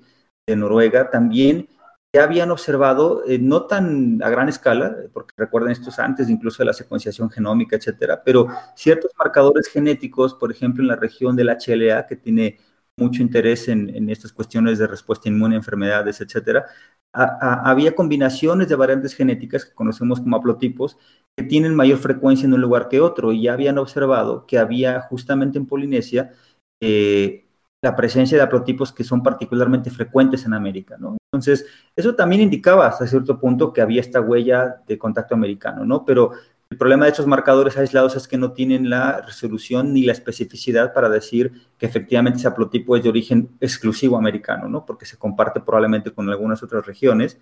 de 0.47 0.55
Noruega, 0.55 1.09
también 1.09 1.67
ya 2.15 2.23
habían 2.23 2.51
observado, 2.51 3.23
eh, 3.27 3.39
no 3.39 3.65
tan 3.65 4.23
a 4.23 4.29
gran 4.29 4.47
escala, 4.47 4.95
porque 5.11 5.33
recuerden 5.35 5.71
esto 5.71 5.89
es 5.89 5.99
antes 5.99 6.29
incluso 6.29 6.59
de 6.59 6.67
la 6.67 6.73
secuenciación 6.73 7.29
genómica, 7.29 7.75
etcétera, 7.75 8.21
pero 8.23 8.47
ciertos 8.75 9.11
marcadores 9.17 9.67
genéticos, 9.67 10.33
por 10.35 10.51
ejemplo, 10.51 10.81
en 10.81 10.87
la 10.87 10.95
región 10.95 11.35
del 11.35 11.49
HLA, 11.49 12.07
que 12.07 12.15
tiene 12.15 12.57
mucho 12.97 13.21
interés 13.21 13.67
en, 13.67 14.09
estas 14.09 14.31
cuestiones 14.31 14.79
de 14.79 14.87
respuesta 14.87 15.29
inmune 15.29 15.55
enfermedades, 15.55 16.21
etcétera, 16.21 16.65
había 17.13 17.95
combinaciones 17.95 18.67
de 18.67 18.75
variantes 18.75 19.15
genéticas 19.15 19.65
que 19.65 19.73
conocemos 19.73 20.19
como 20.19 20.35
haplotipos 20.35 20.97
que 21.37 21.45
tienen 21.45 21.75
mayor 21.75 21.97
frecuencia 21.97 22.45
en 22.45 22.53
un 22.53 22.61
lugar 22.61 22.89
que 22.89 23.01
otro 23.01 23.31
y 23.31 23.43
ya 23.43 23.53
habían 23.53 23.77
observado 23.77 24.45
que 24.45 24.57
había 24.57 25.01
justamente 25.01 25.57
en 25.57 25.65
Polinesia 25.65 26.33
eh, 26.81 27.45
la 27.81 27.95
presencia 27.95 28.37
de 28.37 28.43
haplotipos 28.43 28.91
que 28.91 29.03
son 29.03 29.21
particularmente 29.21 29.89
frecuentes 29.91 30.45
en 30.45 30.53
América, 30.53 30.97
¿no? 30.97 31.17
Entonces, 31.31 31.67
eso 31.95 32.15
también 32.15 32.41
indicaba 32.41 32.87
hasta 32.87 33.05
cierto 33.05 33.39
punto 33.39 33.71
que 33.71 33.81
había 33.81 34.01
esta 34.01 34.21
huella 34.21 34.81
de 34.87 34.97
contacto 34.97 35.35
americano, 35.35 35.85
¿no? 35.85 36.05
Pero 36.05 36.31
el 36.69 36.77
problema 36.77 37.05
de 37.05 37.11
estos 37.11 37.27
marcadores 37.27 37.77
aislados 37.77 38.15
es 38.15 38.27
que 38.27 38.37
no 38.37 38.53
tienen 38.53 38.89
la 38.89 39.21
resolución 39.21 39.93
ni 39.93 40.03
la 40.03 40.13
especificidad 40.13 40.93
para 40.93 41.09
decir 41.09 41.51
que 41.77 41.85
efectivamente 41.85 42.39
ese 42.39 42.47
haplotipo 42.47 42.95
es 42.95 43.03
de 43.03 43.09
origen 43.09 43.55
exclusivo 43.59 44.17
americano, 44.17 44.67
¿no? 44.67 44.85
Porque 44.85 45.05
se 45.05 45.17
comparte 45.17 45.61
probablemente 45.61 46.11
con 46.11 46.29
algunas 46.29 46.63
otras 46.63 46.85
regiones 46.85 47.39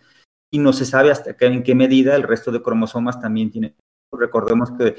y 0.52 0.60
no 0.60 0.74
se 0.74 0.86
sabe 0.86 1.10
hasta 1.10 1.36
qué, 1.38 1.46
en 1.46 1.64
qué 1.64 1.74
medida 1.74 2.16
el 2.16 2.24
resto 2.24 2.52
de 2.52 2.62
cromosomas 2.62 3.20
también 3.20 3.50
tienen. 3.50 3.76
Recordemos 4.12 4.72
que 4.72 4.96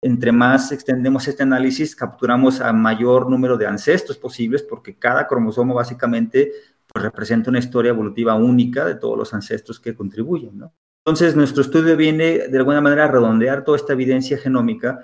entre 0.00 0.32
más 0.32 0.70
extendemos 0.70 1.26
este 1.28 1.42
análisis, 1.42 1.96
capturamos 1.96 2.60
a 2.60 2.72
mayor 2.74 3.30
número 3.30 3.56
de 3.56 3.66
ancestros 3.66 4.18
posibles 4.18 4.62
porque 4.62 4.98
cada 4.98 5.26
cromosoma 5.26 5.72
básicamente 5.72 6.52
pues, 6.92 7.02
representa 7.02 7.50
una 7.50 7.58
historia 7.58 7.88
evolutiva 7.88 8.34
única 8.34 8.84
de 8.84 8.96
todos 8.96 9.16
los 9.16 9.32
ancestros 9.32 9.80
que 9.80 9.94
contribuyen, 9.94 10.58
¿no? 10.58 10.74
Entonces, 11.06 11.36
nuestro 11.36 11.62
estudio 11.62 11.96
viene 11.96 12.48
de 12.48 12.58
alguna 12.58 12.80
manera 12.80 13.04
a 13.04 13.08
redondear 13.08 13.62
toda 13.62 13.76
esta 13.76 13.92
evidencia 13.92 14.38
genómica 14.38 15.00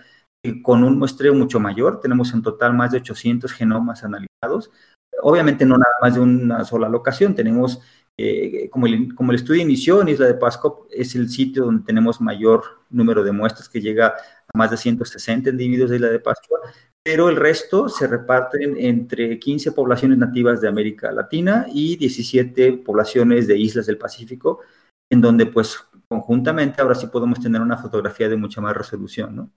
con 0.62 0.82
un 0.82 0.98
muestreo 0.98 1.34
mucho 1.34 1.61
mayor. 1.61 2.01
Tenemos 2.01 2.32
en 2.32 2.42
total 2.42 2.74
más 2.74 2.92
de 2.92 2.98
800 2.98 3.53
genomas 3.53 4.03
analizados. 4.03 4.70
Obviamente 5.22 5.66
no 5.66 5.76
nada 5.76 5.94
más 6.01 6.14
de 6.14 6.20
una 6.20 6.64
sola 6.64 6.88
locación. 6.88 7.34
Tenemos, 7.34 7.82
eh, 8.18 8.70
como, 8.70 8.86
el, 8.86 9.14
como 9.14 9.32
el 9.32 9.36
estudio 9.36 9.61
inició 9.61 10.01
en 10.01 10.09
Isla 10.09 10.26
de 10.26 10.34
Pascua, 10.34 10.78
es 10.90 11.14
el 11.14 11.28
sitio 11.28 11.66
donde 11.66 11.84
tenemos 11.84 12.20
mayor 12.20 12.62
número 12.88 13.22
de 13.22 13.32
muestras 13.32 13.68
que 13.68 13.82
llega 13.82 14.07
a 14.09 14.59
más 14.59 14.70
de 14.70 14.78
160 14.78 15.51
individuos 15.51 15.90
de 15.90 15.96
Isla 15.96 16.09
de 16.09 16.20
Pascua, 16.20 16.61
pero 17.03 17.28
el 17.28 17.36
resto 17.36 17.88
se 17.88 18.07
reparten 18.07 18.76
entre 18.78 19.38
15 19.38 19.72
poblaciones 19.72 20.18
nativas 20.18 20.61
de 20.61 20.68
América 20.68 21.11
Latina 21.12 21.66
y 21.72 21.96
17 21.96 22.72
poblaciones 22.84 23.46
de 23.46 23.59
islas 23.59 23.86
del 23.86 23.96
Pacífico, 23.96 24.61
en 25.11 25.20
donde 25.20 25.46
pues 25.46 25.78
conjuntamente 26.11 26.82
ahora 26.82 26.96
sí 26.96 27.06
podemos 27.06 27.38
tener 27.38 27.61
una 27.61 27.76
fotografía 27.76 28.28
de 28.28 28.36
mucha 28.36 28.61
más 28.61 28.76
resolución, 28.76 29.36
¿no? 29.36 29.50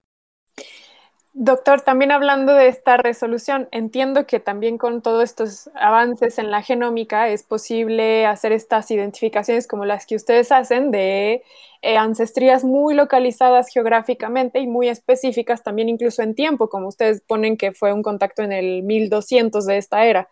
Doctor, 1.36 1.82
también 1.82 2.12
hablando 2.12 2.54
de 2.54 2.68
esta 2.68 2.96
resolución, 2.96 3.68
entiendo 3.72 4.28
que 4.28 4.40
también 4.40 4.78
con 4.78 5.02
todos 5.02 5.24
estos 5.24 5.72
avances 5.74 6.38
en 6.38 6.52
la 6.52 6.62
genómica 6.62 7.28
es 7.28 7.42
posible 7.42 8.28
hacer 8.28 8.52
estas 8.52 8.92
identificaciones 8.92 9.68
como 9.68 9.84
las 9.86 10.06
que 10.06 10.16
ustedes 10.16 10.52
hacen 10.52 10.92
de 10.92 11.44
eh, 11.86 11.98
ancestrías 11.98 12.64
muy 12.64 12.94
localizadas 12.94 13.68
geográficamente 13.68 14.60
y 14.60 14.68
muy 14.68 14.88
específicas 14.88 15.64
también 15.64 15.90
incluso 15.90 16.24
en 16.24 16.34
tiempo, 16.34 16.70
como 16.70 16.88
ustedes 16.88 17.22
ponen 17.22 17.58
que 17.58 17.74
fue 17.74 17.92
un 17.92 18.02
contacto 18.02 18.42
en 18.42 18.54
el 18.54 18.84
1200 18.84 19.66
de 19.66 19.78
esta 19.78 20.06
era. 20.06 20.30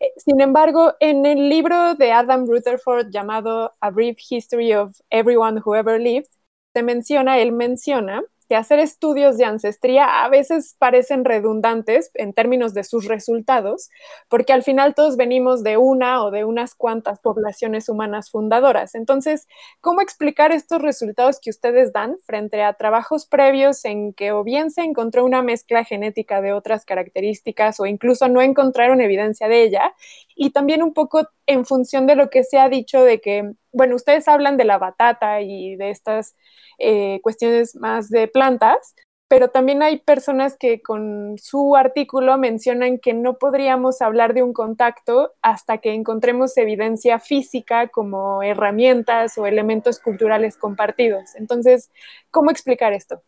Eh, 0.00 0.12
sin 0.16 0.40
embargo, 0.40 0.94
en 0.98 1.24
el 1.24 1.48
libro 1.48 1.94
de 1.94 2.10
Adam 2.10 2.46
Rutherford 2.48 3.10
llamado 3.10 3.76
A 3.80 3.90
Brief 3.90 4.18
History 4.28 4.74
of 4.74 4.98
Everyone 5.08 5.60
Who 5.64 5.76
Ever 5.76 6.00
Lived, 6.00 6.26
se 6.74 6.82
menciona, 6.82 7.38
él 7.38 7.52
menciona 7.52 8.24
que 8.48 8.56
hacer 8.56 8.78
estudios 8.78 9.36
de 9.36 9.44
ancestría 9.44 10.24
a 10.24 10.28
veces 10.28 10.74
parecen 10.78 11.24
redundantes 11.24 12.10
en 12.14 12.32
términos 12.32 12.74
de 12.74 12.84
sus 12.84 13.04
resultados, 13.04 13.90
porque 14.28 14.52
al 14.52 14.62
final 14.62 14.94
todos 14.94 15.16
venimos 15.16 15.62
de 15.62 15.76
una 15.76 16.24
o 16.24 16.30
de 16.30 16.44
unas 16.44 16.74
cuantas 16.74 17.20
poblaciones 17.20 17.88
humanas 17.88 18.30
fundadoras. 18.30 18.94
Entonces, 18.94 19.46
¿cómo 19.80 20.00
explicar 20.00 20.52
estos 20.52 20.80
resultados 20.80 21.40
que 21.40 21.50
ustedes 21.50 21.92
dan 21.92 22.16
frente 22.26 22.62
a 22.62 22.72
trabajos 22.72 23.26
previos 23.26 23.84
en 23.84 24.14
que 24.14 24.32
o 24.32 24.42
bien 24.44 24.70
se 24.70 24.82
encontró 24.82 25.24
una 25.24 25.42
mezcla 25.42 25.84
genética 25.84 26.40
de 26.40 26.52
otras 26.52 26.84
características 26.84 27.80
o 27.80 27.86
incluso 27.86 28.28
no 28.28 28.40
encontraron 28.40 29.00
evidencia 29.00 29.48
de 29.48 29.62
ella? 29.62 29.94
Y 30.34 30.50
también 30.50 30.82
un 30.82 30.94
poco 30.94 31.28
en 31.48 31.64
función 31.64 32.06
de 32.06 32.14
lo 32.14 32.30
que 32.30 32.44
se 32.44 32.58
ha 32.58 32.68
dicho 32.68 33.02
de 33.02 33.20
que, 33.20 33.52
bueno, 33.72 33.96
ustedes 33.96 34.28
hablan 34.28 34.56
de 34.58 34.64
la 34.64 34.78
batata 34.78 35.40
y 35.40 35.76
de 35.76 35.90
estas 35.90 36.36
eh, 36.78 37.20
cuestiones 37.22 37.74
más 37.74 38.10
de 38.10 38.28
plantas, 38.28 38.94
pero 39.28 39.48
también 39.48 39.82
hay 39.82 39.98
personas 39.98 40.56
que 40.58 40.82
con 40.82 41.36
su 41.38 41.74
artículo 41.74 42.36
mencionan 42.38 42.98
que 42.98 43.14
no 43.14 43.38
podríamos 43.38 44.02
hablar 44.02 44.34
de 44.34 44.42
un 44.42 44.52
contacto 44.52 45.32
hasta 45.42 45.78
que 45.78 45.94
encontremos 45.94 46.56
evidencia 46.58 47.18
física 47.18 47.88
como 47.88 48.42
herramientas 48.42 49.38
o 49.38 49.46
elementos 49.46 50.00
culturales 50.00 50.56
compartidos. 50.58 51.34
Entonces, 51.34 51.90
¿cómo 52.30 52.50
explicar 52.50 52.92
esto? 52.92 53.22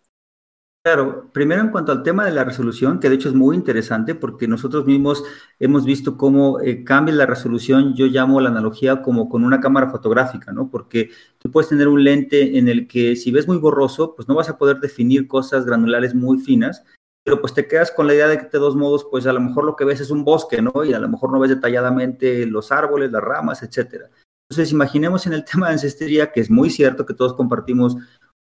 Claro, 0.82 1.30
primero 1.32 1.60
en 1.60 1.68
cuanto 1.68 1.92
al 1.92 2.02
tema 2.02 2.24
de 2.24 2.30
la 2.30 2.42
resolución, 2.42 3.00
que 3.00 3.10
de 3.10 3.16
hecho 3.16 3.28
es 3.28 3.34
muy 3.34 3.54
interesante 3.54 4.14
porque 4.14 4.48
nosotros 4.48 4.86
mismos 4.86 5.22
hemos 5.58 5.84
visto 5.84 6.16
cómo 6.16 6.58
eh, 6.60 6.84
cambia 6.84 7.14
la 7.14 7.26
resolución, 7.26 7.94
yo 7.94 8.06
llamo 8.06 8.40
la 8.40 8.48
analogía 8.48 9.02
como 9.02 9.28
con 9.28 9.44
una 9.44 9.60
cámara 9.60 9.90
fotográfica, 9.90 10.52
¿no? 10.52 10.70
Porque 10.70 11.10
tú 11.36 11.50
puedes 11.50 11.68
tener 11.68 11.86
un 11.86 12.02
lente 12.02 12.56
en 12.56 12.66
el 12.68 12.88
que 12.88 13.14
si 13.14 13.30
ves 13.30 13.46
muy 13.46 13.58
borroso, 13.58 14.14
pues 14.16 14.26
no 14.26 14.34
vas 14.34 14.48
a 14.48 14.56
poder 14.56 14.80
definir 14.80 15.28
cosas 15.28 15.66
granulares 15.66 16.14
muy 16.14 16.38
finas, 16.38 16.82
pero 17.24 17.42
pues 17.42 17.52
te 17.52 17.68
quedas 17.68 17.90
con 17.90 18.06
la 18.06 18.14
idea 18.14 18.28
de 18.28 18.38
que 18.38 18.46
de 18.46 18.58
dos 18.58 18.74
modos, 18.74 19.06
pues 19.10 19.26
a 19.26 19.34
lo 19.34 19.40
mejor 19.40 19.64
lo 19.64 19.76
que 19.76 19.84
ves 19.84 20.00
es 20.00 20.10
un 20.10 20.24
bosque, 20.24 20.62
¿no? 20.62 20.72
Y 20.82 20.94
a 20.94 20.98
lo 20.98 21.10
mejor 21.10 21.30
no 21.30 21.40
ves 21.40 21.50
detalladamente 21.50 22.46
los 22.46 22.72
árboles, 22.72 23.12
las 23.12 23.22
ramas, 23.22 23.62
etcétera. 23.62 24.08
Entonces, 24.48 24.72
imaginemos 24.72 25.26
en 25.26 25.34
el 25.34 25.44
tema 25.50 25.66
de 25.66 25.74
ancestría, 25.74 26.32
que 26.32 26.40
es 26.40 26.50
muy 26.50 26.70
cierto 26.70 27.04
que 27.04 27.14
todos 27.14 27.34
compartimos 27.34 27.96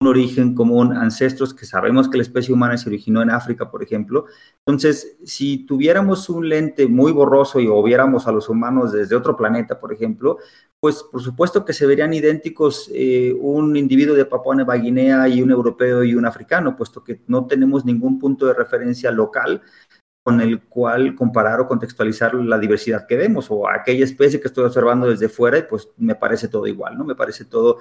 un 0.01 0.07
origen 0.07 0.55
común, 0.55 0.91
ancestros 0.91 1.53
que 1.53 1.65
sabemos 1.65 2.09
que 2.09 2.17
la 2.17 2.23
especie 2.23 2.53
humana 2.53 2.77
se 2.77 2.89
originó 2.89 3.21
en 3.21 3.29
África, 3.29 3.71
por 3.71 3.81
ejemplo. 3.81 4.25
Entonces, 4.65 5.17
si 5.23 5.65
tuviéramos 5.65 6.29
un 6.29 6.49
lente 6.49 6.87
muy 6.87 7.13
borroso 7.13 7.61
y 7.61 7.67
o 7.67 7.81
viéramos 7.81 8.27
a 8.27 8.33
los 8.33 8.49
humanos 8.49 8.91
desde 8.91 9.15
otro 9.15 9.37
planeta, 9.37 9.79
por 9.79 9.93
ejemplo, 9.93 10.37
pues 10.81 11.01
por 11.03 11.21
supuesto 11.21 11.63
que 11.63 11.73
se 11.73 11.85
verían 11.85 12.13
idénticos 12.13 12.89
eh, 12.93 13.33
un 13.39 13.75
individuo 13.77 14.15
de 14.15 14.25
Papua 14.25 14.55
Nueva 14.55 14.75
Guinea 14.75 15.27
y 15.29 15.41
un 15.41 15.51
europeo 15.51 16.03
y 16.03 16.13
un 16.13 16.25
africano, 16.25 16.75
puesto 16.75 17.03
que 17.03 17.21
no 17.27 17.47
tenemos 17.47 17.85
ningún 17.85 18.19
punto 18.19 18.45
de 18.45 18.53
referencia 18.53 19.11
local 19.11 19.61
con 20.25 20.41
el 20.41 20.63
cual 20.63 21.13
comparar 21.13 21.59
o 21.59 21.67
contextualizar 21.67 22.33
la 22.33 22.57
diversidad 22.57 23.05
que 23.05 23.15
vemos 23.15 23.45
o 23.51 23.69
aquella 23.69 24.03
especie 24.03 24.41
que 24.41 24.47
estoy 24.47 24.65
observando 24.65 25.07
desde 25.07 25.29
fuera 25.29 25.59
y 25.59 25.63
pues 25.63 25.89
me 25.97 26.15
parece 26.15 26.47
todo 26.47 26.65
igual, 26.65 26.97
¿no? 26.97 27.03
Me 27.05 27.13
parece 27.13 27.45
todo 27.45 27.77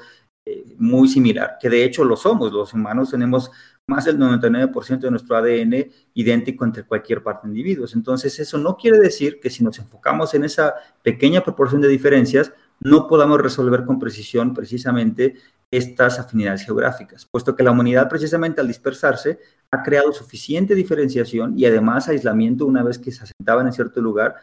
muy 0.79 1.09
similar, 1.09 1.57
que 1.61 1.71
de 1.71 1.85
hecho 1.85 2.05
lo 2.05 2.17
somos, 2.17 2.53
los 2.53 2.75
humanos 2.75 3.11
tenemos 3.11 3.51
más 3.87 4.05
del 4.05 4.19
99% 4.19 5.01
de 5.01 5.11
nuestro 5.11 5.37
ADN 5.37 5.91
idéntico 6.15 6.65
entre 6.65 6.85
cualquier 6.85 7.23
parte 7.23 7.47
de 7.47 7.53
individuos. 7.53 7.95
Entonces, 7.95 8.39
eso 8.39 8.59
no 8.59 8.77
quiere 8.77 8.99
decir 8.99 9.41
que 9.41 9.51
si 9.51 9.65
nos 9.65 9.79
enfocamos 9.79 10.35
en 10.35 10.45
esa 10.45 10.75
pequeña 11.03 11.43
proporción 11.43 11.81
de 11.81 11.89
diferencias, 11.89 12.53
no 12.81 13.07
podamos 13.07 13.41
resolver 13.41 13.85
con 13.85 13.99
precisión 13.99 14.53
precisamente 14.53 15.37
estas 15.71 16.19
afinidades 16.19 16.65
geográficas, 16.65 17.27
puesto 17.27 17.57
que 17.57 17.63
la 17.63 17.73
humanidad 17.73 18.09
precisamente 18.09 18.61
al 18.61 18.69
dispersarse 18.69 19.41
ha 19.71 19.83
creado 19.83 20.13
suficiente 20.13 20.75
diferenciación 20.75 21.59
y 21.59 21.65
además 21.65 22.09
aislamiento 22.09 22.67
una 22.67 22.83
vez 22.83 22.99
que 22.99 23.11
se 23.11 23.25
asentaban 23.25 23.67
en 23.67 23.73
cierto 23.73 24.01
lugar 24.01 24.37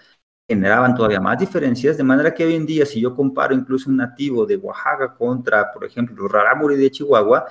generaban 0.52 0.93
todavía 0.93 1.22
más 1.22 1.40
diferencias, 1.40 1.95
de 1.95 2.03
manera 2.03 2.34
que 2.34 2.44
hoy 2.44 2.56
en 2.56 2.65
día, 2.65 2.86
si 2.86 2.99
yo 2.99 3.15
comparo 3.15 3.56
incluso 3.56 3.90
un 3.90 3.95
nativo 3.98 4.45
de 4.45 4.57
Oaxaca 4.57 5.15
contra, 5.15 5.72
por 5.72 5.86
ejemplo, 5.86 6.28
rarámuri 6.28 6.76
de 6.76 6.91
Chihuahua, 6.91 7.45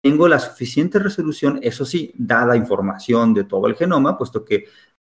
tengo 0.00 0.28
la 0.28 0.38
suficiente 0.38 1.00
resolución, 1.00 1.58
eso 1.62 1.84
sí, 1.84 2.12
dada 2.16 2.56
información 2.56 3.34
de 3.34 3.42
todo 3.42 3.66
el 3.66 3.74
genoma, 3.74 4.16
puesto 4.16 4.44
que 4.44 4.66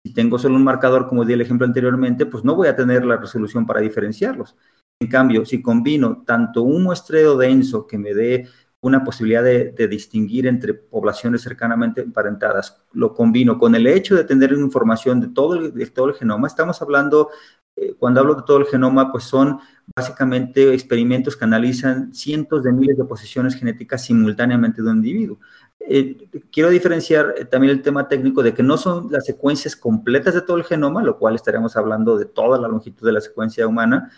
si 0.05 0.12
tengo 0.12 0.36
solo 0.36 0.57
un 0.57 0.65
marcador, 0.65 1.07
como 1.07 1.24
di 1.24 1.35
el 1.35 1.40
ejemplo 1.43 1.65
anteriormente, 1.65 2.27
pues 2.27 2.43
no 2.43 2.57
voy 2.57 2.66
a 2.66 2.74
tener 2.74 3.05
la 3.05 3.16
resolución 3.16 3.65
para 3.66 3.81
diferenciarlos. 3.81 4.57
En 5.01 5.09
cambio, 5.09 5.44
si 5.44 5.62
combino 5.62 6.24
tanto 6.27 6.62
un 6.62 6.82
muestreo 6.82 7.36
denso 7.36 7.86
que 7.86 7.99
me 7.99 8.15
dé 8.15 8.49
una 8.82 9.04
posibilidad 9.04 9.44
de, 9.44 9.88
distinguir 9.88 10.46
entre 10.46 10.74
poblaciones 10.74 11.42
cercanamente 11.42 12.02
emparentadas. 12.02 12.82
Lo 12.92 13.14
combino 13.14 13.56
con 13.56 13.74
el 13.76 13.86
hecho 13.86 14.16
de 14.16 14.24
tener 14.24 14.52
información 14.52 15.20
de 15.20 15.28
todo 15.28 15.54
el, 15.54 16.14
genoma. 16.14 16.48
Estamos 16.48 16.82
hablando, 16.82 17.30
eh, 17.76 17.94
cuando 17.96 18.20
hablo 18.20 18.34
de 18.34 18.42
todo 18.42 18.59
el 18.59 18.66
genoma, 18.66 19.12
pues 19.12 19.24
son 19.24 19.60
básicamente 19.94 20.74
experimentos 20.74 21.36
que 21.36 21.44
analizan 21.44 22.12
cientos 22.12 22.64
de 22.64 22.72
miles 22.72 22.96
de 22.96 23.04
posiciones 23.04 23.54
genéticas 23.54 24.04
simultáneamente 24.04 24.82
de 24.82 24.90
un 24.90 24.96
individuo. 24.96 25.38
Eh, 25.78 26.28
quiero 26.50 26.68
diferenciar 26.68 27.34
eh, 27.36 27.44
también 27.44 27.72
el 27.72 27.82
tema 27.82 28.09
técnico 28.09 28.42
de 28.42 28.52
que 28.52 28.64
no 28.64 28.76
son 28.76 29.12
las 29.12 29.24
secuencias 29.24 29.76
completas 29.76 30.34
de 30.34 30.42
todo 30.42 30.56
el 30.56 30.64
genoma, 30.64 31.04
lo 31.04 31.18
cual 31.18 31.36
estaríamos 31.36 31.76
hablando 31.76 32.18
de 32.18 32.24
toda 32.24 32.59
la 32.59 32.66
longitud 32.66 33.06
de 33.06 33.12
la 33.12 33.20
secuencia 33.20 33.66
humana, 33.66 34.10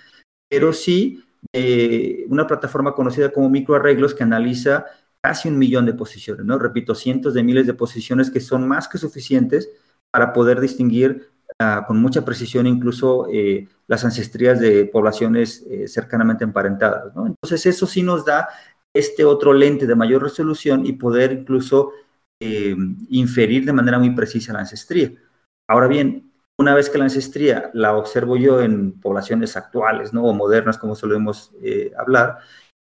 pero 0.49 0.73
sí 0.73 1.23
eh, 1.53 2.25
una 2.29 2.47
plataforma 2.47 2.95
conocida 2.95 3.31
como 3.31 3.51
microarreglos 3.51 4.15
que 4.15 4.23
analiza 4.23 4.87
casi 5.21 5.49
un 5.49 5.59
millón 5.59 5.87
de 5.87 5.95
posiciones, 5.95 6.45
¿no? 6.45 6.59
Repito, 6.59 6.95
cientos 6.95 7.35
de 7.35 7.43
miles 7.43 7.67
de 7.67 7.75
posiciones 7.75 8.31
que 8.31 8.41
son 8.41 8.69
más 8.69 8.89
que 8.89 8.99
suficientes 8.99 9.71
para 10.11 10.33
poder 10.33 10.61
distinguir 10.61 11.31
ah, 11.59 11.85
con 11.87 11.99
mucha 12.01 12.25
precisión 12.25 12.67
incluso 12.67 13.27
eh, 13.33 13.69
las 13.87 14.05
ancestrías 14.05 14.61
de 14.61 14.85
poblaciones 14.87 15.65
eh, 15.71 15.89
cercanamente 15.89 16.45
emparentadas, 16.45 17.15
¿no? 17.15 17.27
Entonces 17.27 17.67
eso 17.67 17.87
sí 17.87 18.03
nos 18.03 18.25
da 18.25 18.49
este 18.93 19.25
otro 19.25 19.53
lente 19.53 19.87
de 19.87 19.95
mayor 19.97 20.23
resolución 20.23 20.87
y 20.87 20.93
poder 20.93 21.33
incluso 21.33 21.93
inferir 23.09 23.65
de 23.65 23.73
manera 23.73 23.99
muy 23.99 24.11
precisa 24.11 24.53
la 24.53 24.59
ancestría. 24.59 25.11
Ahora 25.67 25.87
bien, 25.89 26.34
una 26.59 26.75
vez 26.75 26.89
que 26.89 26.99
la 26.99 27.05
ancestría 27.05 27.71
la 27.75 27.97
observo 27.97 28.37
yo 28.37 28.61
en 28.61 28.99
poblaciones 29.01 29.57
actuales, 29.57 30.13
¿no? 30.13 30.25
O 30.25 30.33
modernas, 30.33 30.79
como 30.79 30.95
solemos 30.95 31.53
eh, 31.63 31.93
hablar, 31.99 32.39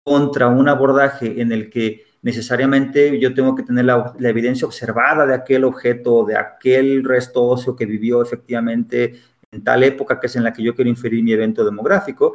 contra 0.04 0.48
un 0.48 0.68
abordaje 0.68 1.40
en 1.40 1.52
el 1.52 1.70
que 1.70 2.06
necesariamente 2.22 3.18
yo 3.20 3.34
tengo 3.34 3.54
que 3.54 3.62
tener 3.62 3.84
la, 3.84 4.14
evidencia 4.20 4.66
observada 4.66 5.26
de 5.26 5.34
aquel 5.34 5.64
objeto, 5.64 6.24
de 6.24 6.36
aquel 6.36 7.04
resto 7.04 7.44
óseo 7.44 7.76
que 7.76 7.86
vivió 7.86 8.22
efectivamente 8.22 9.20
en 9.52 9.64
tal 9.64 9.82
época 9.82 10.20
que 10.20 10.26
es 10.26 10.36
en 10.36 10.44
la 10.44 10.52
que 10.52 10.62
yo 10.62 10.74
quiero 10.74 10.90
inferir 10.90 11.22
mi 11.22 11.32
evento 11.32 11.64
demográfico, 11.64 12.34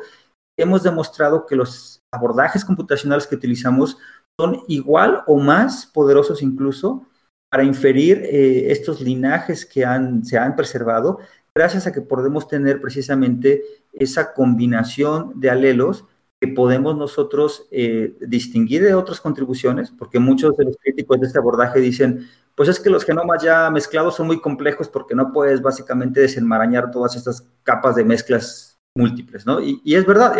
hemos 0.57 0.83
demostrado 0.83 1.45
que 1.45 1.55
los 1.55 2.01
abordajes 2.13 2.65
computacionales 2.65 3.27
que 3.27 3.35
utilizamos 3.35 3.97
son 4.39 4.63
igual 4.67 5.23
o 5.27 5.37
más 5.37 5.85
poderosos 5.85 6.41
incluso 6.41 7.05
para 7.49 7.63
inferir 7.63 8.21
eh, 8.23 8.71
estos 8.71 9.01
linajes 9.01 9.65
que 9.65 9.85
se 10.23 10.37
han 10.37 10.55
preservado, 10.55 11.19
gracias 11.53 11.87
a 11.87 11.91
que 11.91 12.01
podemos 12.01 12.47
tener 12.47 12.81
precisamente 12.81 13.63
esa 13.93 14.33
combinación 14.33 15.39
de 15.39 15.49
alelos 15.49 16.05
que 16.41 16.49
podemos 16.49 16.97
nosotros 16.97 17.67
eh, 17.71 18.17
distinguir 18.19 18.83
de 18.83 18.93
otras 18.93 19.21
contribuciones, 19.21 19.89
porque 19.91 20.19
muchos 20.19 20.57
de 20.57 20.65
los 20.65 20.77
críticos 20.77 21.21
de 21.21 21.27
este 21.27 21.39
abordaje 21.39 21.79
dicen, 21.79 22.27
pues 22.55 22.69
es 22.69 22.79
que 22.79 22.89
los 22.89 23.05
genomas 23.05 23.41
ya 23.41 23.69
mezclados 23.69 24.15
son 24.15 24.27
muy 24.27 24.41
complejos 24.41 24.89
porque 24.89 25.15
no 25.15 25.31
puedes 25.31 25.61
básicamente 25.61 26.21
desenmarañar 26.21 26.91
todas 26.91 27.15
estas 27.15 27.47
capas 27.63 27.95
de 27.95 28.03
mezclas 28.03 28.77
múltiples, 28.95 29.45
¿no? 29.45 29.59
Y, 29.61 29.81
es 29.93 30.05
verdad, 30.05 30.35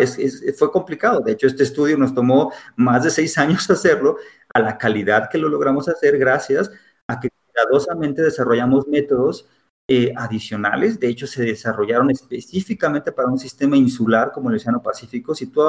fue 0.56 0.72
complicado. 0.72 1.20
De 1.20 1.32
hecho, 1.32 1.46
este 1.46 1.62
estudio 1.62 1.98
nos 1.98 2.14
tomó 2.14 2.52
más 2.74 3.04
de 3.04 3.10
seis 3.10 3.36
años 3.36 3.68
hacerlo 3.70 4.16
a 4.52 4.60
la 4.60 4.78
calidad 4.78 5.28
que 5.30 5.38
lo 5.38 5.48
logramos 5.48 5.88
hacer 5.88 6.18
gracias 6.18 6.70
a 7.08 7.20
que 7.20 7.30
cuidadosamente 7.30 8.22
desarrollamos 8.22 8.86
métodos 8.88 9.48
eh, 9.88 10.12
adicionales. 10.16 10.98
De 10.98 11.08
hecho, 11.08 11.26
se 11.26 11.44
desarrollaron 11.44 12.10
específicamente 12.10 13.12
para 13.12 13.28
un 13.28 13.38
sistema 13.38 13.76
insular 13.76 14.32
como 14.32 14.50
el 14.50 14.56
Océano 14.56 14.82
Pacífico. 14.82 15.34
Si 15.34 15.46
tú 15.46 15.62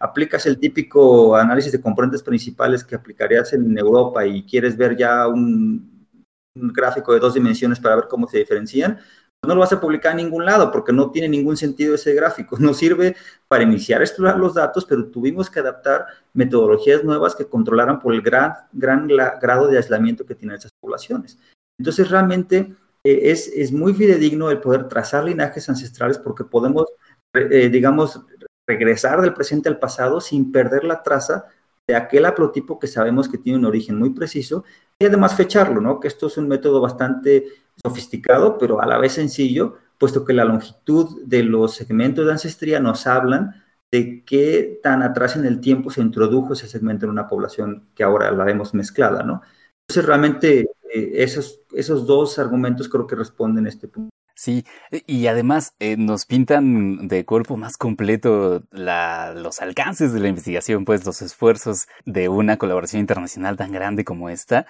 aplicas 0.00 0.46
el 0.46 0.58
típico 0.58 1.36
análisis 1.36 1.72
de 1.72 1.80
componentes 1.80 2.22
principales 2.22 2.82
que 2.82 2.94
aplicarías 2.94 3.52
en 3.52 3.76
Europa 3.76 4.24
y 4.26 4.44
quieres 4.44 4.76
ver 4.76 4.96
ya 4.96 5.28
un, 5.28 6.08
un 6.54 6.72
gráfico 6.72 7.12
de 7.12 7.20
dos 7.20 7.34
dimensiones 7.34 7.78
para 7.78 7.96
ver 7.96 8.08
cómo 8.08 8.26
se 8.26 8.38
diferencian, 8.38 8.98
no 9.46 9.54
lo 9.54 9.60
vas 9.60 9.72
a 9.72 9.80
publicar 9.80 10.12
en 10.12 10.18
ningún 10.18 10.44
lado 10.44 10.70
porque 10.70 10.92
no 10.92 11.10
tiene 11.10 11.28
ningún 11.28 11.56
sentido 11.56 11.94
ese 11.94 12.14
gráfico. 12.14 12.56
Nos 12.58 12.78
sirve 12.78 13.16
para 13.46 13.62
iniciar 13.62 14.00
a 14.00 14.04
explorar 14.04 14.38
los 14.38 14.54
datos, 14.54 14.84
pero 14.84 15.06
tuvimos 15.06 15.48
que 15.48 15.60
adaptar 15.60 16.06
metodologías 16.34 17.04
nuevas 17.04 17.34
que 17.34 17.46
controlaran 17.46 18.00
por 18.00 18.14
el 18.14 18.22
gran, 18.22 18.54
gran 18.72 19.06
grado 19.06 19.68
de 19.68 19.76
aislamiento 19.76 20.26
que 20.26 20.34
tienen 20.34 20.56
esas 20.56 20.72
poblaciones. 20.80 21.38
Entonces, 21.78 22.10
realmente 22.10 22.74
eh, 23.04 23.20
es, 23.30 23.48
es, 23.48 23.72
muy 23.72 23.94
fidedigno 23.94 24.50
el 24.50 24.60
poder 24.60 24.88
trazar 24.88 25.24
linajes 25.24 25.68
ancestrales 25.68 26.18
porque 26.18 26.44
podemos, 26.44 26.86
eh, 27.32 27.68
digamos, 27.68 28.20
regresar 28.66 29.20
del 29.20 29.34
presente 29.34 29.68
al 29.68 29.78
pasado 29.78 30.20
sin 30.20 30.50
perder 30.50 30.84
la 30.84 31.02
traza 31.02 31.46
de 31.86 31.96
aquel 31.96 32.26
haplotipo 32.26 32.78
que 32.78 32.86
sabemos 32.86 33.28
que 33.28 33.38
tiene 33.38 33.58
un 33.58 33.64
origen 33.64 33.98
muy 33.98 34.10
preciso 34.10 34.64
y 34.98 35.06
además 35.06 35.34
fecharlo, 35.34 35.80
¿no? 35.80 36.00
Que 36.00 36.08
esto 36.08 36.26
es 36.26 36.36
un 36.36 36.48
método 36.48 36.80
bastante 36.80 37.46
sofisticado, 37.82 38.58
pero 38.58 38.80
a 38.80 38.86
la 38.86 38.98
vez 38.98 39.12
sencillo, 39.12 39.76
puesto 39.98 40.24
que 40.24 40.32
la 40.32 40.44
longitud 40.44 41.22
de 41.24 41.42
los 41.42 41.74
segmentos 41.74 42.26
de 42.26 42.32
ancestría 42.32 42.80
nos 42.80 43.06
hablan 43.06 43.64
de 43.90 44.24
qué 44.24 44.80
tan 44.82 45.02
atrás 45.02 45.36
en 45.36 45.46
el 45.46 45.60
tiempo 45.60 45.90
se 45.90 46.02
introdujo 46.02 46.52
ese 46.52 46.68
segmento 46.68 47.06
en 47.06 47.12
una 47.12 47.26
población 47.26 47.88
que 47.94 48.04
ahora 48.04 48.30
la 48.30 48.44
vemos 48.44 48.74
mezclada, 48.74 49.22
¿no? 49.22 49.42
Entonces, 49.88 50.06
realmente, 50.06 50.60
eh, 50.92 51.10
esos, 51.14 51.62
esos 51.72 52.06
dos 52.06 52.38
argumentos 52.38 52.88
creo 52.88 53.06
que 53.06 53.16
responden 53.16 53.66
a 53.66 53.70
este 53.70 53.88
punto. 53.88 54.10
Sí, 54.38 54.64
y 55.08 55.26
además 55.26 55.74
eh, 55.80 55.96
nos 55.96 56.24
pintan 56.24 57.08
de 57.08 57.24
cuerpo 57.24 57.56
más 57.56 57.76
completo 57.76 58.62
los 58.70 59.60
alcances 59.60 60.12
de 60.12 60.20
la 60.20 60.28
investigación, 60.28 60.84
pues 60.84 61.04
los 61.04 61.22
esfuerzos 61.22 61.88
de 62.04 62.28
una 62.28 62.56
colaboración 62.56 63.00
internacional 63.00 63.56
tan 63.56 63.72
grande 63.72 64.04
como 64.04 64.28
esta. 64.28 64.66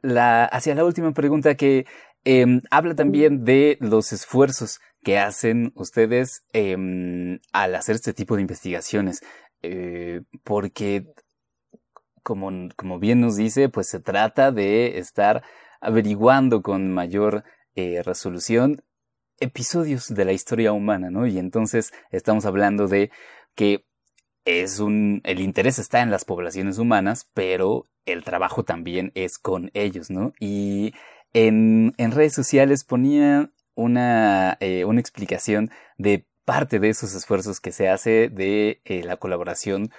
La, 0.00 0.46
hacia 0.46 0.74
la 0.74 0.86
última 0.86 1.12
pregunta 1.12 1.54
que 1.54 1.84
Em, 2.24 2.62
habla 2.70 2.94
también 2.94 3.44
de 3.44 3.78
los 3.80 4.12
esfuerzos 4.12 4.80
que 5.02 5.18
hacen 5.18 5.72
ustedes 5.74 6.44
em, 6.52 7.40
al 7.52 7.74
hacer 7.74 7.96
este 7.96 8.12
tipo 8.12 8.36
de 8.36 8.42
investigaciones, 8.42 9.22
eh, 9.62 10.22
porque 10.44 11.06
como, 12.22 12.50
como, 12.76 12.98
bien 12.98 13.20
nos 13.20 13.36
dice, 13.36 13.68
pues 13.70 13.88
se 13.88 14.00
trata 14.00 14.52
de 14.52 14.98
estar 14.98 15.42
averiguando 15.80 16.62
con 16.62 16.92
mayor 16.92 17.44
eh, 17.74 18.02
resolución 18.02 18.82
episodios 19.40 20.08
de 20.08 20.24
la 20.24 20.32
historia 20.32 20.72
humana, 20.72 21.10
¿no? 21.10 21.26
Y 21.26 21.38
entonces 21.38 21.92
estamos 22.10 22.44
hablando 22.44 22.86
de 22.86 23.10
que 23.54 23.86
es 24.44 24.80
un, 24.80 25.20
el 25.24 25.40
interés 25.40 25.78
está 25.78 26.02
en 26.02 26.10
las 26.10 26.24
poblaciones 26.24 26.78
humanas, 26.78 27.28
pero 27.34 27.86
el 28.04 28.24
trabajo 28.24 28.64
también 28.64 29.12
es 29.14 29.38
con 29.38 29.70
ellos, 29.74 30.10
¿no? 30.10 30.32
Y 30.38 30.92
en, 31.32 31.94
en 31.96 32.12
redes 32.12 32.34
sociales 32.34 32.84
ponía 32.84 33.50
una, 33.74 34.56
eh, 34.60 34.84
una 34.84 35.00
explicación 35.00 35.70
de 35.98 36.26
parte 36.44 36.78
de 36.78 36.88
esos 36.90 37.14
esfuerzos 37.14 37.60
que 37.60 37.72
se 37.72 37.88
hace 37.88 38.28
de 38.28 38.80
eh, 38.84 39.02
la 39.04 39.16
colaboración 39.16 39.90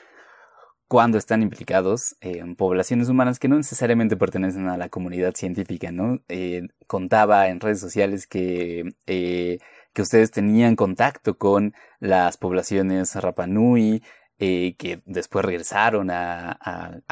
cuando 0.87 1.17
están 1.17 1.41
implicados 1.41 2.17
en 2.19 2.57
poblaciones 2.57 3.07
humanas 3.07 3.39
que 3.39 3.47
no 3.47 3.55
necesariamente 3.55 4.17
pertenecen 4.17 4.67
a 4.67 4.75
la 4.75 4.89
comunidad 4.89 5.33
científica, 5.35 5.89
¿no? 5.93 6.19
Eh, 6.27 6.63
contaba 6.85 7.47
en 7.47 7.61
redes 7.61 7.79
sociales 7.79 8.27
que, 8.27 8.93
que 9.05 10.01
ustedes 10.01 10.31
tenían 10.31 10.75
contacto 10.75 11.37
con 11.37 11.73
las 12.01 12.35
poblaciones 12.35 13.15
Rapanui, 13.15 14.03
eh, 14.43 14.73
que 14.75 15.03
después 15.05 15.45
regresaron 15.45 16.09
a, 16.09 16.57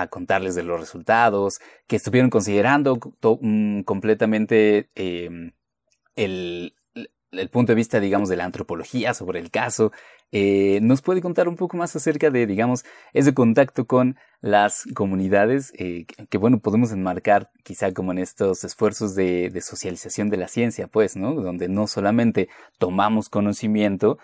contarles 0.10 0.56
de 0.56 0.64
los 0.64 0.80
resultados, 0.80 1.60
que 1.85 1.97
estuvieron 1.97 2.31
considerando 2.31 2.97
mm, 3.41 3.81
completamente 3.81 4.89
em, 4.95 5.51
el, 6.15 6.73
punto 7.51 7.72
de 7.72 7.76
vista, 7.76 7.99
digamos, 7.99 8.30
de 8.30 8.35
la 8.35 8.45
antropología 8.45 9.14
sobre 9.14 9.39
el 9.39 9.51
caso. 9.51 9.91
Eh, 10.31 10.80
¿Nos 10.81 11.03
puede 11.03 11.22
contar 11.22 11.47
un 11.47 11.56
poco 11.56 11.77
más 11.77 11.95
acerca 11.95 12.31
de, 12.31 12.47
digamos, 12.47 12.84
ese 13.14 13.35
contacto 13.35 13.85
con 13.85 14.18
las 14.41 14.85
comunidades 14.95 15.72
eh, 15.77 16.07
que, 16.31 16.38
bueno, 16.39 16.57
podemos 16.57 16.91
enmarcar 16.91 17.51
quizá 17.64 17.93
como 17.93 18.11
en 18.11 18.18
estos 18.18 18.64
esfuerzos 18.64 19.14
de, 19.14 19.51
de 19.51 19.61
socialización 19.61 20.31
de 20.31 20.38
la 20.38 20.47
ciencia, 20.47 20.88
pues, 20.88 21.15
¿no? 21.15 21.35
Donde 21.35 21.69
no 21.69 21.85
solamente 21.85 22.49
tomamos 22.80 23.30
conocimiento, 23.30 24.18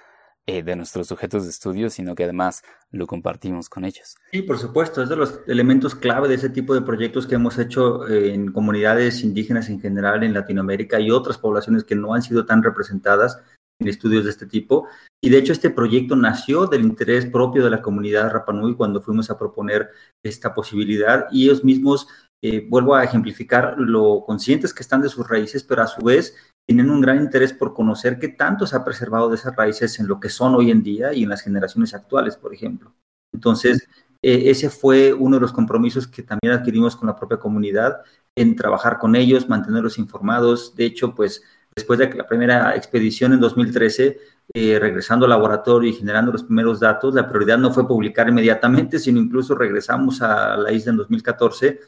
eh, 0.48 0.62
de 0.62 0.76
nuestros 0.76 1.08
sujetos 1.08 1.44
de 1.44 1.50
estudio, 1.50 1.90
sino 1.90 2.14
que 2.14 2.24
además 2.24 2.62
lo 2.92 3.08
compartimos 3.08 3.68
con 3.68 3.84
ellos. 3.84 4.16
Sí, 4.32 4.44
por 4.44 4.60
supuesto, 4.60 5.02
es 5.02 5.10
de 5.10 5.16
los 5.16 5.40
elementos 5.48 5.96
clave 5.96 6.28
de 6.28 6.36
ese 6.36 6.50
tipo 6.50 6.76
de 6.76 6.84
proyectos 6.84 7.26
que 7.26 7.34
hemos 7.34 7.58
hecho 7.58 8.08
eh, 8.08 8.32
en 8.32 8.52
comunidades 8.52 9.24
indígenas 9.24 9.70
en 9.70 9.80
general 9.80 10.24
en 10.24 10.36
Latinoamérica 10.36 11.00
y 11.00 11.10
otras 11.10 11.40
poblaciones 11.40 11.84
que 11.84 11.96
no 11.96 12.14
han 12.14 12.22
sido 12.22 12.46
tan 12.46 12.62
representadas 12.62 13.42
en 13.80 13.88
estudios 13.88 14.26
de 14.26 14.30
este 14.30 14.46
tipo. 14.46 14.88
Y 15.20 15.30
de 15.30 15.40
hecho 15.40 15.52
este 15.52 15.72
proyecto 15.72 16.16
nació 16.16 16.68
del 16.68 16.84
interés 16.84 17.26
propio 17.26 17.64
de 17.64 17.72
la 17.72 17.82
comunidad 17.82 18.32
Rapanui 18.32 18.76
cuando 18.76 19.02
fuimos 19.02 19.32
a 19.32 19.40
proponer 19.40 19.90
esta 20.24 20.54
posibilidad 20.54 21.26
y 21.32 21.46
ellos 21.46 21.64
mismos, 21.64 22.08
eh, 22.44 22.68
vuelvo 22.70 22.94
a 22.94 23.04
ejemplificar, 23.04 23.76
lo 23.78 24.24
conscientes 24.26 24.76
que 24.76 24.84
están 24.84 25.02
de 25.02 25.10
sus 25.10 25.28
raíces, 25.28 25.64
pero 25.64 25.82
a 25.82 25.88
su 25.88 26.04
vez 26.04 26.36
tienen 26.66 26.90
un 26.90 27.02
gran 27.02 27.22
interés 27.22 27.54
por 27.54 27.74
conocer 27.74 28.18
qué 28.20 28.30
tanto 28.30 28.66
se 28.66 28.76
ha 28.76 28.84
preservado 28.84 29.30
de 29.30 29.36
esas 29.36 29.56
raíces 29.56 30.00
en 30.00 30.08
lo 30.08 30.20
que 30.20 30.30
son 30.30 30.56
hoy 30.56 30.72
en 30.72 30.82
día 30.82 31.14
y 31.14 31.24
en 31.24 31.30
las 31.30 31.42
generaciones 31.42 31.94
actuales, 31.94 32.36
por 32.38 32.54
ejemplo. 32.54 32.94
Entonces, 33.34 33.88
e, 34.22 34.50
ese 34.50 34.70
fue 34.70 35.14
uno 35.14 35.38
de 35.38 35.42
los 35.42 35.54
compromisos 35.54 36.08
que 36.08 36.24
también 36.24 36.54
adquirimos 36.54 36.96
con 36.96 37.08
la 37.08 37.16
propia 37.16 37.38
comunidad 37.38 38.02
en 38.36 38.56
trabajar 38.56 38.98
con 38.98 39.16
ellos, 39.16 39.48
mantenerlos 39.48 39.98
informados. 40.00 40.76
De 40.76 40.86
hecho, 40.86 41.14
pues 41.14 41.44
después 41.76 42.00
de 42.00 42.14
la 42.14 42.26
primera 42.26 42.76
expedición 42.76 43.34
en 43.34 43.40
2013, 43.40 44.18
eh, 44.54 44.80
regresando 44.80 45.26
al 45.26 45.32
laboratorio 45.32 45.90
y 45.90 45.94
generando 45.94 46.32
los 46.32 46.44
primeros 46.44 46.80
datos, 46.80 47.14
la 47.14 47.28
prioridad 47.28 47.58
no 47.58 47.72
fue 47.72 47.88
publicar 47.88 48.28
inmediatamente, 48.30 48.98
sino 48.98 49.20
incluso 49.20 49.56
regresamos 49.56 50.22
a 50.22 50.58
la 50.58 50.72
isla 50.72 50.92
en 50.92 50.98
2014 50.98 51.80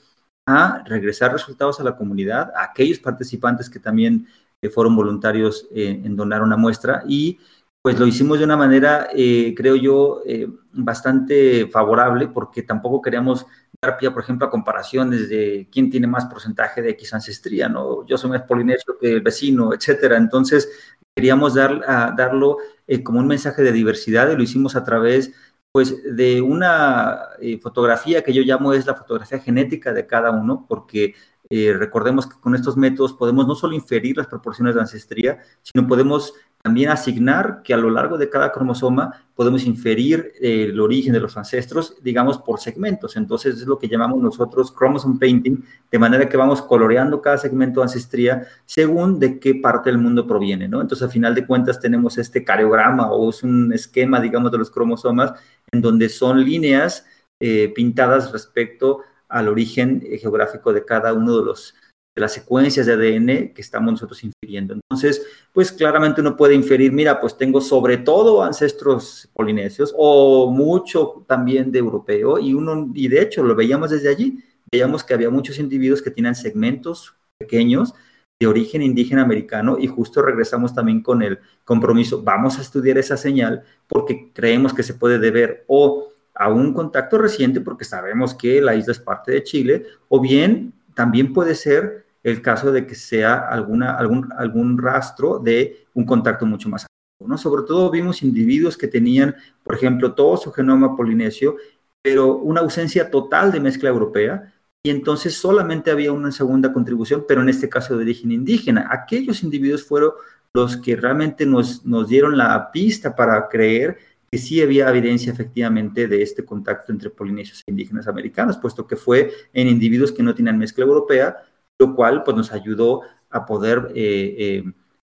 a 0.46 0.84
regresar 0.86 1.34
resultados 1.34 1.80
a 1.80 1.84
la 1.84 1.96
comunidad, 1.96 2.54
a 2.56 2.64
aquellos 2.64 3.00
participantes 3.00 3.70
que 3.70 3.80
también 3.80 4.28
que 4.62 4.70
fueron 4.70 4.96
voluntarios 4.96 5.68
eh, 5.72 6.02
en 6.04 6.16
donar 6.16 6.42
una 6.42 6.58
muestra 6.58 7.04
y 7.08 7.40
pues 7.82 8.00
lo 8.00 8.06
hicimos 8.08 8.40
de 8.40 8.46
una 8.46 8.58
manera, 8.58 9.08
eh, 9.16 9.54
creo 9.56 9.76
yo, 9.78 10.22
eh, 10.26 10.48
bastante 10.74 11.68
favorable 11.68 12.28
porque 12.28 12.64
tampoco 12.64 13.02
queríamos 13.02 13.46
dar 13.82 13.98
pie, 13.98 14.12
por 14.12 14.24
ejemplo, 14.24 14.48
a 14.48 14.50
comparaciones 14.50 15.30
de 15.30 15.70
quién 15.72 15.90
tiene 15.90 16.06
más 16.08 16.26
porcentaje 16.26 16.82
de 16.82 16.90
X 16.92 17.14
ancestría, 17.14 17.70
¿no? 17.70 18.06
Yo 18.06 18.18
soy 18.18 18.32
más 18.32 18.42
polinesio 18.44 18.98
que 19.00 19.14
el 19.14 19.22
vecino, 19.22 19.74
etcétera. 19.74 20.18
Entonces, 20.18 20.70
queríamos 21.16 21.54
dar, 21.54 21.80
darlo 22.18 22.58
como 23.04 23.20
un 23.20 23.28
mensaje 23.28 23.64
de 23.64 23.72
diversidad 23.72 24.30
y 24.32 24.36
lo 24.36 24.44
hicimos 24.44 24.76
a 24.76 24.84
través 24.84 25.32
pues 25.72 25.96
de 26.16 26.42
una 26.42 27.20
fotografía 27.62 28.24
que 28.24 28.34
yo 28.34 28.42
llamo 28.42 28.74
es 28.74 28.86
la 28.86 28.96
fotografía 28.96 29.40
genética 29.40 29.94
de 29.94 30.08
cada 30.08 30.32
uno, 30.32 30.66
porque 30.68 31.14
eh, 31.50 31.74
recordemos 31.78 32.28
que 32.28 32.40
con 32.40 32.56
estos 32.56 32.76
métodos 32.76 33.14
podemos 33.14 33.48
no 33.48 33.56
solo 33.56 33.74
inferir 33.74 34.18
las 34.18 34.28
proporciones 34.28 34.76
de 34.76 34.82
ancestría, 34.82 35.40
sino 35.62 35.88
podemos 35.88 36.34
también 36.62 36.90
asignar 36.90 37.62
que 37.64 37.74
a 37.74 37.78
lo 37.78 37.90
largo 37.90 38.18
de 38.18 38.30
cada 38.30 38.52
cromosoma 38.52 39.26
podemos 39.36 39.66
inferir 39.66 40.34
eh, 40.42 40.64
el 40.64 40.80
origen 40.80 41.14
de 41.14 41.22
los 41.22 41.38
ancestros, 41.38 41.96
digamos, 42.02 42.40
por 42.40 42.60
segmentos. 42.60 43.16
Entonces 43.16 43.62
es 43.62 43.68
lo 43.68 43.80
que 43.80 43.88
llamamos 43.88 44.22
nosotros 44.22 44.74
chromosome 44.76 45.18
painting, 45.20 45.64
de 45.90 46.00
manera 46.00 46.28
que 46.28 46.36
vamos 46.36 46.62
coloreando 46.62 47.22
cada 47.22 47.38
segmento 47.38 47.80
de 47.80 47.86
ancestría 47.86 48.48
según 48.66 49.20
de 49.20 49.40
qué 49.40 49.56
parte 49.56 49.90
del 49.90 50.00
mundo 50.00 50.28
proviene, 50.28 50.68
¿no? 50.68 50.82
Entonces, 50.82 51.04
al 51.04 51.12
final 51.12 51.36
de 51.36 51.46
cuentas, 51.46 51.80
tenemos 51.80 52.18
este 52.18 52.44
cardiograma 52.44 53.12
o 53.12 53.30
es 53.30 53.44
un 53.44 53.72
esquema, 53.72 54.20
digamos, 54.20 54.52
de 54.52 54.58
los 54.58 54.70
cromosomas 54.70 55.34
en 55.72 55.82
donde 55.82 56.10
son 56.10 56.44
líneas 56.44 57.06
eh, 57.40 57.72
pintadas 57.76 58.32
respecto 58.32 59.02
al 59.30 59.48
origen 59.48 60.02
geográfico 60.20 60.74
de 60.74 60.86
cada 60.86 61.14
uno 61.14 61.38
de 61.40 61.46
los 61.46 61.74
de 62.18 62.22
las 62.22 62.34
secuencias 62.34 62.88
de 62.88 62.94
ADN 62.94 63.54
que 63.54 63.62
estamos 63.62 63.92
nosotros 63.92 64.24
infiriendo. 64.24 64.74
Entonces, 64.74 65.24
pues 65.54 65.72
claramente 65.72 66.20
uno 66.20 66.36
puede 66.36 66.56
inferir, 66.56 66.92
mira, 66.92 67.22
pues 67.22 67.38
tengo 67.38 67.62
sobre 67.62 67.98
todo 67.98 68.42
ancestros 68.42 69.30
polinesios 69.34 69.94
o 69.96 70.50
mucho 70.50 71.24
también 71.28 71.72
de 71.72 71.78
europeo 71.78 72.40
y 72.40 72.56
uno 72.56 72.90
y 72.96 73.08
de 73.08 73.22
hecho 73.22 73.44
lo 73.44 73.54
veíamos 73.54 73.92
desde 73.92 74.10
allí, 74.10 74.44
veíamos 74.72 75.04
que 75.04 75.14
había 75.14 75.30
muchos 75.30 75.60
individuos 75.60 76.02
que 76.02 76.10
tienen 76.10 76.34
segmentos 76.34 77.14
pequeños 77.38 77.94
de 78.40 78.48
origen 78.48 78.82
indígena 78.82 79.22
americano 79.22 79.78
y 79.80 79.86
justo 79.86 80.24
regresamos 80.24 80.74
también 80.74 81.04
con 81.04 81.22
el 81.22 81.38
compromiso, 81.66 82.24
vamos 82.24 82.58
a 82.58 82.62
estudiar 82.62 82.98
esa 82.98 83.16
señal 83.18 83.62
porque 83.86 84.32
creemos 84.34 84.74
que 84.74 84.82
se 84.82 84.96
puede 84.96 85.20
deber 85.20 85.66
o 85.68 86.14
a 86.38 86.50
un 86.50 86.74
contacto 86.74 87.18
reciente 87.18 87.62
porque 87.62 87.86
sabemos 87.86 88.34
que 88.34 88.62
la 88.62 88.76
isla 88.76 88.92
es 88.92 89.00
parte 89.00 89.32
de 89.32 89.44
Chile, 89.44 89.86
o 90.10 90.20
bien 90.20 90.74
también 90.94 91.34
puede 91.34 91.56
ser 91.56 92.06
el 92.24 92.42
caso 92.42 92.72
de 92.72 92.86
que 92.86 92.96
sea 92.96 93.38
alguna, 93.38 93.96
algún, 93.96 94.30
algún 94.38 94.78
rastro 94.78 95.40
de 95.40 95.86
un 95.94 96.06
contacto 96.06 96.46
mucho 96.46 96.70
más 96.70 96.86
antiguo. 96.86 97.30
¿no? 97.30 97.38
Sobre 97.38 97.64
todo 97.64 97.90
vimos 97.90 98.22
individuos 98.22 98.78
que 98.78 98.88
tenían, 98.88 99.36
por 99.64 99.76
ejemplo, 99.76 100.14
todo 100.14 100.38
su 100.38 100.52
genoma 100.52 100.96
polinesio, 100.96 101.56
pero 102.02 102.36
una 102.38 102.62
ausencia 102.62 103.10
total 103.10 103.52
de 103.52 103.60
mezcla 103.60 103.90
europea, 103.90 104.54
y 104.84 104.90
entonces 104.90 105.36
solamente 105.36 105.92
había 105.92 106.12
una 106.12 106.32
segunda 106.32 106.72
contribución, 106.72 107.26
pero 107.28 107.42
en 107.42 107.50
este 107.50 107.68
caso 107.68 107.96
de 107.96 108.04
origen 108.04 108.32
indígena. 108.32 108.88
Aquellos 108.90 109.44
individuos 109.44 109.84
fueron 109.84 110.12
los 110.54 110.78
que 110.78 110.96
realmente 110.96 111.46
nos, 111.46 111.86
nos 111.86 112.08
dieron 112.08 112.38
la 112.38 112.72
pista 112.72 113.16
para 113.16 113.50
creer 113.50 113.98
que 114.38 114.44
sí 114.44 114.62
había 114.62 114.88
evidencia 114.90 115.34
efectivamente 115.34 116.08
de 116.08 116.22
este 116.22 116.46
contacto 116.46 116.92
entre 116.92 117.10
polinesios 117.10 117.64
e 117.66 117.72
indígenas 117.72 118.08
americanos, 118.08 118.58
puesto 118.58 118.86
que 118.86 118.96
fue 118.96 119.32
en 119.52 119.68
individuos 119.68 120.12
que 120.12 120.22
no 120.22 120.36
tenían 120.36 120.60
mezcla 120.60 120.86
europea, 120.86 121.38
lo 121.80 121.96
cual 121.96 122.22
pues, 122.22 122.38
nos 122.38 122.52
ayudó 122.52 123.02
a 123.32 123.48
poder 123.48 123.92
eh, 123.96 124.36
eh, 124.38 124.64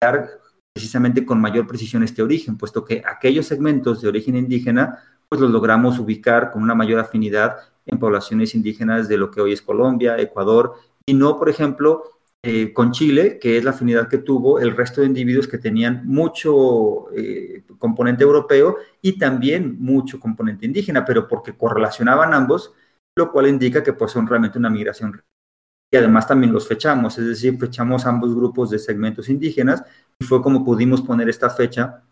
dar 0.01 0.29
precisamente 0.73 1.25
con 1.25 1.39
mayor 1.39 1.65
precisión 1.67 2.03
este 2.03 2.21
origen, 2.21 2.57
puesto 2.57 2.83
que 2.83 3.01
aquellos 3.05 3.45
segmentos 3.45 4.01
de 4.01 4.09
origen 4.09 4.35
indígena 4.35 4.99
pues 5.29 5.39
los 5.39 5.49
logramos 5.49 5.99
ubicar 5.99 6.51
con 6.51 6.61
una 6.61 6.75
mayor 6.75 6.99
afinidad 6.99 7.55
en 7.85 7.99
poblaciones 7.99 8.53
indígenas 8.55 9.07
de 9.07 9.17
lo 9.17 9.31
que 9.31 9.39
hoy 9.39 9.53
es 9.53 9.61
Colombia, 9.61 10.17
Ecuador, 10.19 10.73
y 11.05 11.13
no, 11.13 11.39
por 11.39 11.47
ejemplo, 11.47 12.03
eh, 12.45 12.73
con 12.73 12.91
Chile, 12.91 13.39
que 13.39 13.57
es 13.57 13.63
la 13.63 13.71
afinidad 13.71 14.09
que 14.09 14.17
tuvo 14.17 14.59
el 14.59 14.75
resto 14.75 14.99
de 14.99 15.07
individuos 15.07 15.47
que 15.47 15.57
tenían 15.57 16.05
mucho 16.05 17.09
eh, 17.15 17.63
componente 17.79 18.25
europeo 18.25 18.75
y 19.01 19.17
también 19.17 19.77
mucho 19.79 20.19
componente 20.19 20.65
indígena, 20.65 21.05
pero 21.05 21.25
porque 21.25 21.55
correlacionaban 21.55 22.33
ambos, 22.33 22.73
lo 23.17 23.31
cual 23.31 23.47
indica 23.47 23.81
que 23.81 23.93
pues, 23.93 24.11
son 24.11 24.27
realmente 24.27 24.59
una 24.59 24.69
migración. 24.69 25.21
Y 25.89 25.95
además 25.95 26.27
también 26.27 26.51
los 26.51 26.67
fechamos, 26.67 27.17
es 27.17 27.27
decir, 27.27 27.57
fechamos 27.57 28.05
ambos 28.05 28.35
grupos 28.35 28.71
de 28.71 28.79
segmentos 28.79 29.29
indígenas 29.29 29.81
y 30.19 30.25
fue 30.25 30.41
como 30.41 30.65
pudimos 30.65 31.01
poner 31.01 31.29
esta 31.29 31.49
fecha 31.49 32.03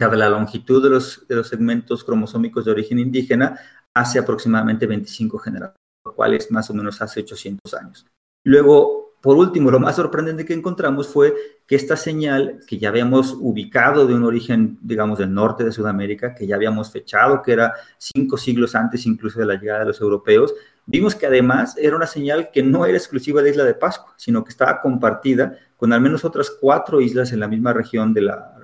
de 0.00 0.16
la 0.16 0.28
longitud 0.28 0.82
de 0.82 0.90
los, 0.90 1.24
de 1.28 1.36
los 1.36 1.46
segmentos 1.46 2.02
cromosómicos 2.02 2.64
de 2.64 2.72
origen 2.72 2.98
indígena 2.98 3.60
hace 3.94 4.18
aproximadamente 4.18 4.86
25 4.86 5.38
generaciones, 5.38 5.80
lo 6.04 6.14
cual 6.14 6.34
es 6.34 6.50
más 6.50 6.68
o 6.70 6.74
menos 6.74 7.00
hace 7.00 7.20
800 7.20 7.74
años. 7.74 8.06
Luego, 8.44 9.07
por 9.20 9.36
último, 9.36 9.70
lo 9.70 9.80
más 9.80 9.96
sorprendente 9.96 10.44
que 10.44 10.54
encontramos 10.54 11.08
fue 11.08 11.34
que 11.66 11.74
esta 11.74 11.96
señal 11.96 12.60
que 12.66 12.78
ya 12.78 12.88
habíamos 12.88 13.34
ubicado 13.40 14.06
de 14.06 14.14
un 14.14 14.22
origen, 14.22 14.78
digamos, 14.80 15.18
del 15.18 15.34
norte 15.34 15.64
de 15.64 15.72
Sudamérica, 15.72 16.34
que 16.34 16.46
ya 16.46 16.54
habíamos 16.54 16.92
fechado, 16.92 17.42
que 17.42 17.52
era 17.52 17.74
cinco 17.98 18.36
siglos 18.36 18.76
antes 18.76 19.06
incluso 19.06 19.40
de 19.40 19.46
la 19.46 19.56
llegada 19.56 19.80
de 19.80 19.86
los 19.86 20.00
europeos, 20.00 20.54
vimos 20.86 21.16
que 21.16 21.26
además 21.26 21.76
era 21.76 21.96
una 21.96 22.06
señal 22.06 22.50
que 22.52 22.62
no 22.62 22.86
era 22.86 22.96
exclusiva 22.96 23.42
de 23.42 23.50
Isla 23.50 23.64
de 23.64 23.74
Pascua, 23.74 24.14
sino 24.16 24.44
que 24.44 24.50
estaba 24.50 24.80
compartida 24.80 25.58
con 25.76 25.92
al 25.92 26.00
menos 26.00 26.24
otras 26.24 26.50
cuatro 26.50 27.00
islas 27.00 27.32
en 27.32 27.40
la 27.40 27.48
misma 27.48 27.72
región 27.72 28.14
de 28.14 28.22
la, 28.22 28.54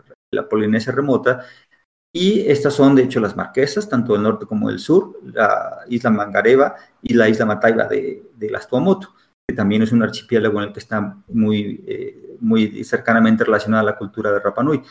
Polinesia 0.51 0.93
remota, 0.93 1.44
y 2.12 2.48
estas 2.48 2.74
son, 2.74 2.97
de 2.97 3.05
hecho, 3.05 3.20
las 3.20 3.36
Marquesas, 3.36 3.89
tanto 3.89 4.12
del 4.14 4.22
norte 4.22 4.47
como 4.47 4.68
del 4.68 4.81
sur, 4.81 5.18
la 5.32 5.81
isla 5.89 6.10
Mangareva 6.10 6.74
y 7.02 7.14
la 7.14 7.28
isla 7.28 7.47
Mataiba 7.47 7.85
de, 7.85 8.31
de 8.36 8.51
las 8.51 8.66
Tuamotu 8.66 9.09
que 9.46 9.54
también 9.54 9.82
es 9.82 9.92
un 9.92 10.02
archipiélago 10.02 10.58
en 10.60 10.68
el 10.68 10.72
que 10.72 10.80
está 10.80 11.18
muy, 11.28 11.84
eh, 11.86 12.36
muy 12.40 12.84
cercanamente 12.84 13.44
relacionada 13.44 13.82
a 13.82 13.86
la 13.86 13.98
cultura 13.98 14.32
de 14.32 14.40
Rapa 14.40 14.62
Nui. 14.62 14.82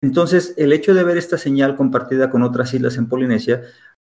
Entonces, 0.00 0.54
el 0.56 0.72
hecho 0.72 0.94
de 0.94 1.02
ver 1.02 1.16
esta 1.16 1.38
señal 1.38 1.74
compartida 1.74 2.30
con 2.30 2.42
otras 2.42 2.72
islas 2.72 2.96
en 2.96 3.08
Polinesia 3.08 3.62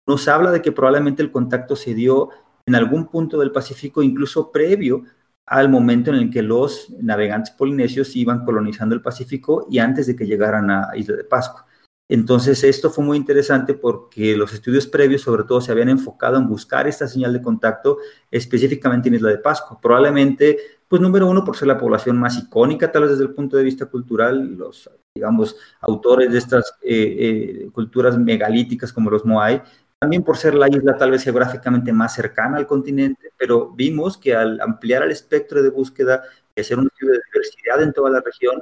nos 0.07 0.27
habla 0.27 0.51
de 0.51 0.61
que 0.61 0.71
probablemente 0.71 1.21
el 1.21 1.31
contacto 1.31 1.75
se 1.75 1.93
dio 1.93 2.29
en 2.65 2.75
algún 2.75 3.07
punto 3.07 3.39
del 3.39 3.51
Pacífico, 3.51 4.01
incluso 4.01 4.51
previo 4.51 5.03
al 5.45 5.69
momento 5.69 6.09
en 6.09 6.17
el 6.17 6.29
que 6.31 6.41
los 6.41 6.89
navegantes 7.01 7.51
polinesios 7.51 8.15
iban 8.15 8.45
colonizando 8.45 8.95
el 8.95 9.01
Pacífico 9.01 9.67
y 9.69 9.79
antes 9.79 10.07
de 10.07 10.15
que 10.15 10.25
llegaran 10.25 10.71
a 10.71 10.89
Isla 10.95 11.17
de 11.17 11.25
Pascua. 11.25 11.65
Entonces, 12.13 12.63
esto 12.63 12.91
fue 12.91 13.03
muy 13.03 13.17
interesante 13.17 13.73
porque 13.73 14.37
los 14.37 14.53
estudios 14.53 14.85
previos, 14.85 15.23
sobre 15.23 15.45
todo, 15.45 15.59
se 15.61 15.71
habían 15.71 15.89
enfocado 15.89 16.37
en 16.37 16.47
buscar 16.47 16.87
esta 16.87 17.07
señal 17.07 17.33
de 17.33 17.41
contacto 17.41 17.97
específicamente 18.29 19.09
en 19.09 19.15
Isla 19.15 19.31
de 19.31 19.39
Pascua. 19.39 19.79
Probablemente, 19.81 20.59
pues 20.87 21.01
número 21.01 21.25
uno, 21.25 21.43
por 21.43 21.57
ser 21.57 21.69
la 21.69 21.77
población 21.79 22.19
más 22.19 22.37
icónica, 22.37 22.91
tal 22.91 23.01
vez 23.01 23.11
desde 23.13 23.23
el 23.23 23.33
punto 23.33 23.57
de 23.57 23.63
vista 23.63 23.87
cultural, 23.87 24.55
los, 24.55 24.87
digamos, 25.15 25.55
autores 25.81 26.31
de 26.31 26.37
estas 26.37 26.75
eh, 26.83 27.17
eh, 27.63 27.69
culturas 27.71 28.15
megalíticas 28.15 28.93
como 28.93 29.09
los 29.09 29.25
Moai, 29.25 29.63
también 29.97 30.21
por 30.21 30.37
ser 30.37 30.53
la 30.53 30.67
isla 30.67 30.95
tal 30.95 31.09
vez 31.09 31.23
geográficamente 31.23 31.91
más 31.91 32.13
cercana 32.13 32.57
al 32.57 32.67
continente, 32.67 33.31
pero 33.35 33.71
vimos 33.71 34.19
que 34.19 34.35
al 34.35 34.61
ampliar 34.61 35.01
el 35.01 35.09
espectro 35.09 35.63
de 35.63 35.71
búsqueda 35.71 36.21
y 36.55 36.61
hacer 36.61 36.77
un 36.77 36.85
estudio 36.93 37.13
de 37.13 37.21
diversidad 37.33 37.81
en 37.81 37.91
toda 37.91 38.11
la 38.11 38.21
región, 38.21 38.61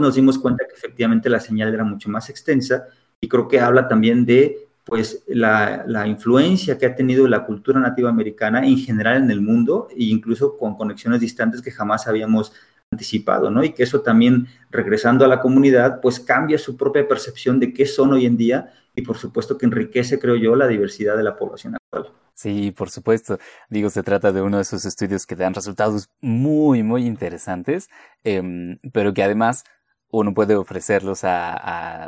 nos 0.00 0.14
dimos 0.14 0.38
cuenta 0.38 0.64
que 0.66 0.74
efectivamente 0.74 1.28
la 1.28 1.40
señal 1.40 1.72
era 1.72 1.84
mucho 1.84 2.08
más 2.08 2.30
extensa 2.30 2.86
y 3.20 3.28
creo 3.28 3.48
que 3.48 3.60
habla 3.60 3.88
también 3.88 4.24
de 4.24 4.68
pues 4.84 5.22
la, 5.28 5.84
la, 5.86 6.08
influencia 6.08 6.76
que 6.76 6.86
ha 6.86 6.94
tenido 6.96 7.28
la 7.28 7.44
cultura 7.46 7.78
nativa 7.78 8.10
americana 8.10 8.66
en 8.66 8.76
general 8.78 9.22
en 9.22 9.30
el 9.30 9.40
mundo 9.40 9.86
e 9.90 10.04
incluso 10.04 10.58
con 10.58 10.76
conexiones 10.76 11.20
distantes 11.20 11.62
que 11.62 11.70
jamás 11.70 12.08
habíamos 12.08 12.52
anticipado, 12.90 13.50
¿no? 13.50 13.64
Y 13.64 13.72
que 13.72 13.84
eso 13.84 14.02
también, 14.02 14.48
regresando 14.70 15.24
a 15.24 15.28
la 15.28 15.40
comunidad, 15.40 16.00
pues 16.00 16.20
cambia 16.20 16.58
su 16.58 16.76
propia 16.76 17.06
percepción 17.08 17.60
de 17.60 17.72
qué 17.72 17.86
son 17.86 18.12
hoy 18.12 18.26
en 18.26 18.36
día 18.36 18.72
y 18.94 19.02
por 19.02 19.16
supuesto 19.16 19.56
que 19.56 19.66
enriquece, 19.66 20.18
creo 20.18 20.36
yo, 20.36 20.54
la 20.54 20.66
diversidad 20.66 21.16
de 21.16 21.22
la 21.22 21.36
población 21.36 21.76
actual. 21.76 22.12
Sí, 22.34 22.72
por 22.72 22.90
supuesto. 22.90 23.38
Digo, 23.70 23.88
se 23.88 24.02
trata 24.02 24.32
de 24.32 24.42
uno 24.42 24.56
de 24.56 24.62
esos 24.62 24.84
estudios 24.84 25.26
que 25.26 25.36
dan 25.36 25.54
resultados 25.54 26.10
muy, 26.20 26.82
muy 26.82 27.06
interesantes, 27.06 27.88
eh, 28.24 28.78
pero 28.92 29.14
que 29.14 29.22
además 29.22 29.64
uno 30.12 30.34
puede 30.34 30.54
ofrecerlos 30.56 31.24
a, 31.24 31.54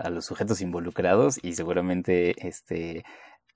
a, 0.00 0.10
los 0.10 0.26
sujetos 0.26 0.60
involucrados 0.60 1.40
y 1.42 1.54
seguramente 1.54 2.46
este, 2.46 3.04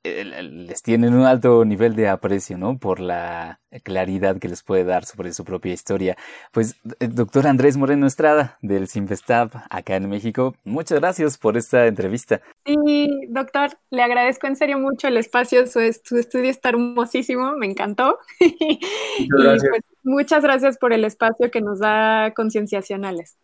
les 0.05 0.83
tienen 0.83 1.15
un 1.15 1.27
alto 1.27 1.65
nivel 1.65 1.95
de 1.95 2.09
aprecio, 2.09 2.57
¿no? 2.57 2.79
Por 2.79 3.01
la 3.01 3.61
claridad 3.83 4.39
que 4.39 4.49
les 4.49 4.63
puede 4.63 4.85
dar 4.85 5.05
sobre 5.05 5.33
su 5.33 5.45
propia 5.45 5.73
historia. 5.73 6.17
Pues, 6.53 6.77
eh, 7.01 7.09
doctor 7.09 7.47
Andrés 7.47 7.77
Moreno 7.77 8.07
Estrada, 8.07 8.59
del 8.63 8.89
Simfestab, 8.89 9.51
acá 9.69 9.97
en 9.97 10.09
México, 10.09 10.55
muchas 10.65 11.01
gracias 11.01 11.37
por 11.37 11.57
esta 11.57 11.87
entrevista. 11.87 12.41
Sí, 12.65 13.09
doctor, 13.29 13.71
le 13.91 14.03
agradezco 14.03 14.47
en 14.47 14.57
serio 14.57 14.79
mucho 14.79 15.09
el 15.09 15.17
espacio, 15.17 15.67
su, 15.67 15.81
su 16.05 16.17
estudio 16.17 16.51
está 16.51 16.71
hermosísimo, 16.71 17.53
me 17.53 17.67
encantó. 17.67 18.19
Muchas 18.41 19.45
gracias. 19.45 19.71
Pues, 19.71 19.85
muchas 20.05 20.43
gracias 20.43 20.79
por 20.79 20.93
el 20.93 21.05
espacio 21.05 21.51
que 21.51 21.61
nos 21.61 21.81
da 21.81 22.33
concienciacionales. 22.35 23.37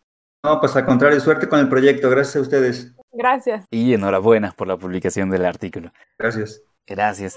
No, 0.44 0.60
pues 0.60 0.76
al 0.76 0.84
contrario, 0.84 1.18
suerte 1.20 1.48
con 1.48 1.58
el 1.58 1.70
proyecto. 1.70 2.10
Gracias 2.10 2.36
a 2.36 2.40
ustedes. 2.42 2.92
Gracias. 3.12 3.64
Y 3.70 3.94
enhorabuena 3.94 4.52
por 4.52 4.68
la 4.68 4.76
publicación 4.76 5.30
del 5.30 5.46
artículo. 5.46 5.90
Gracias. 6.18 6.60
Gracias. 6.86 7.34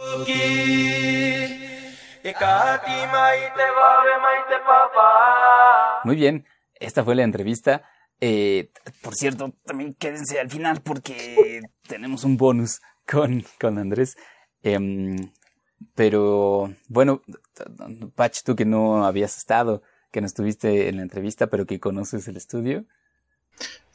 Muy 6.03 6.15
bien, 6.17 6.45
esta 6.75 7.05
fue 7.05 7.15
la 7.15 7.23
entrevista. 7.23 7.83
Eh, 8.19 8.71
por 9.01 9.15
cierto, 9.15 9.53
también 9.63 9.93
quédense 9.93 10.41
al 10.41 10.49
final 10.49 10.81
porque 10.83 11.61
tenemos 11.87 12.25
un 12.25 12.35
bonus 12.35 12.81
con, 13.09 13.45
con 13.57 13.77
Andrés. 13.77 14.17
Eh, 14.63 15.15
Pero 15.95 16.73
bueno, 16.89 17.21
Pach, 18.15 18.35
tú 18.43 18.57
que 18.57 18.65
no 18.65 19.05
habías 19.05 19.37
estado, 19.37 19.81
que 20.11 20.19
no 20.19 20.27
estuviste 20.27 20.89
en 20.89 20.97
la 20.97 21.03
entrevista, 21.03 21.47
pero 21.47 21.65
que 21.65 21.79
conoces 21.79 22.27
el 22.27 22.35
estudio. 22.35 22.83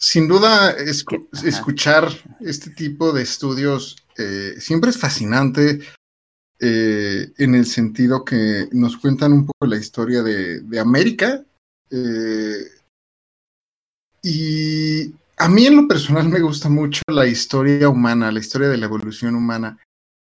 Sin 0.02 0.26
duda, 0.26 0.72
escuchar 0.72 2.08
este 2.40 2.70
tipo 2.70 3.12
de 3.12 3.22
estudios 3.22 3.96
eh, 4.18 4.54
siempre 4.58 4.90
es 4.90 4.98
fascinante 4.98 5.78
eh, 6.58 7.32
en 7.38 7.54
el 7.54 7.64
sentido 7.66 8.24
que 8.24 8.68
nos 8.72 8.96
cuentan 8.96 9.32
un 9.32 9.46
poco 9.46 9.64
la 9.64 9.76
historia 9.76 10.24
de, 10.24 10.80
América. 10.80 11.44
Eh, 11.88 12.64
y 14.24 15.14
a 15.36 15.48
mí 15.48 15.66
en 15.66 15.76
lo 15.76 15.86
personal 15.86 16.28
me 16.28 16.40
gusta 16.40 16.68
mucho 16.68 17.02
la 17.06 17.28
historia 17.28 17.88
humana, 17.88 18.32
la 18.32 18.40
historia 18.40 18.70
de 18.70 18.78
la 18.78 18.86
evolución 18.86 19.36
humana. 19.36 19.78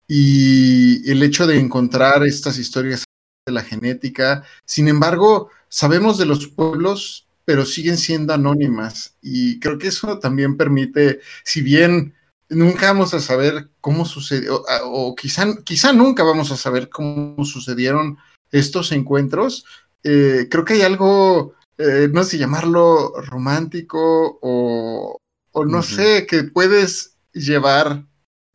Y 0.06 1.10
el 1.10 1.20
hecho 1.24 1.48
de 1.48 1.59
encontrar 1.59 2.24
estas 2.24 2.59
historias 2.59 3.02
de 3.44 3.52
la 3.52 3.64
genética. 3.64 4.44
Sin 4.64 4.86
embargo, 4.86 5.51
sabemos 5.68 6.16
de 6.16 6.26
los 6.26 6.46
pueblos, 6.46 7.26
pero 7.44 7.64
siguen 7.64 7.96
siendo 7.96 8.32
anónimas. 8.32 9.16
Y 9.20 9.58
creo 9.60 9.78
que 9.78 9.88
eso 9.88 10.18
también 10.18 10.56
permite, 10.56 11.20
si 11.44 11.62
bien 11.62 12.14
nunca 12.48 12.86
vamos 12.92 13.14
a 13.14 13.20
saber 13.20 13.70
cómo 13.80 14.04
sucedió, 14.04 14.64
o, 14.84 15.14
quizá, 15.14 15.62
quizá 15.64 15.92
nunca 15.92 16.22
vamos 16.22 16.50
a 16.50 16.56
saber 16.56 16.88
cómo 16.88 17.44
sucedieron 17.44 18.18
estos 18.50 18.92
encuentros, 18.92 19.64
eh, 20.02 20.48
creo 20.50 20.64
que 20.64 20.74
hay 20.74 20.82
algo, 20.82 21.54
eh, 21.78 22.08
no 22.12 22.24
sé 22.24 22.38
llamarlo 22.38 23.12
romántico 23.22 24.38
o, 24.42 25.18
o 25.52 25.64
no 25.64 25.82
sé, 25.82 26.26
que 26.26 26.44
puedes 26.44 27.16
llevar 27.32 28.04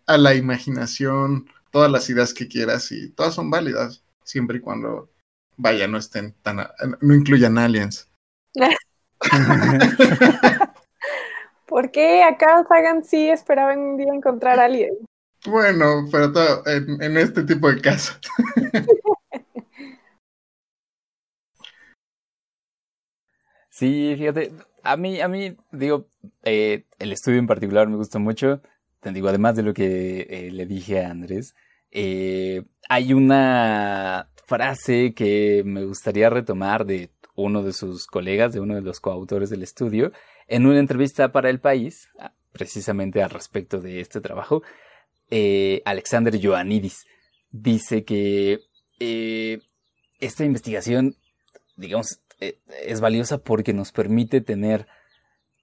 a 0.05 0.17
la 0.17 0.35
imaginación 0.35 1.49
todas 1.71 1.91
las 1.91 2.09
ideas 2.09 2.33
que 2.33 2.47
quieras 2.47 2.91
y 2.91 3.09
todas 3.09 3.33
son 3.33 3.49
válidas, 3.49 4.03
siempre 4.23 4.57
y 4.57 4.61
cuando, 4.61 5.09
vaya, 5.57 5.87
no 5.87 5.97
estén 5.97 6.33
tan, 6.41 6.67
no 7.01 7.13
incluyan 7.13 7.57
aliens. 7.57 8.08
¿Por 11.67 11.91
qué 11.91 12.23
acá 12.23 12.65
Sagan 12.67 13.03
sí 13.03 13.29
esperaban 13.29 13.79
un 13.79 13.97
día 13.97 14.11
encontrar 14.13 14.59
a 14.59 14.65
alguien? 14.65 14.95
Bueno, 15.45 16.07
pero 16.11 16.63
en, 16.65 17.17
este 17.17 17.43
tipo 17.43 17.71
de 17.71 17.79
casos. 17.79 18.19
sí, 23.69 24.15
fíjate, 24.17 24.51
a 24.83 24.97
mí, 24.97 25.21
a 25.21 25.27
mí, 25.27 25.55
digo, 25.71 26.07
eh, 26.43 26.85
el 26.97 27.13
estudio 27.13 27.37
en 27.39 27.47
particular 27.47 27.87
me 27.87 27.95
gusta 27.95 28.19
mucho. 28.19 28.61
Te 28.99 29.11
digo, 29.11 29.29
además 29.29 29.55
de 29.55 29.63
lo 29.63 29.73
que 29.73 30.27
eh, 30.29 30.51
le 30.51 30.65
dije 30.65 31.05
a 31.05 31.11
Andrés, 31.11 31.55
eh, 31.91 32.63
hay 32.89 33.13
una 33.13 34.29
frase 34.45 35.13
que 35.13 35.63
me 35.65 35.85
gustaría 35.85 36.29
retomar 36.29 36.85
de 36.85 37.11
uno 37.39 37.63
de 37.63 37.73
sus 37.73 38.07
colegas, 38.07 38.53
de 38.53 38.59
uno 38.59 38.75
de 38.75 38.81
los 38.81 38.99
coautores 38.99 39.49
del 39.49 39.63
estudio, 39.63 40.11
en 40.47 40.65
una 40.65 40.79
entrevista 40.79 41.31
para 41.31 41.49
El 41.49 41.59
País, 41.59 42.09
ah, 42.19 42.33
precisamente 42.51 43.21
al 43.21 43.29
respecto 43.29 43.79
de 43.79 44.01
este 44.01 44.21
trabajo, 44.21 44.63
eh, 45.29 45.81
Alexander 45.85 46.35
Ioannidis 46.35 47.05
dice 47.51 48.03
que 48.03 48.61
eh, 48.99 49.59
esta 50.19 50.43
investigación, 50.43 51.15
digamos, 51.77 52.21
eh, 52.39 52.59
es 52.85 53.01
valiosa 53.01 53.37
porque 53.37 53.73
nos 53.73 53.91
permite 53.91 54.41
tener 54.41 54.87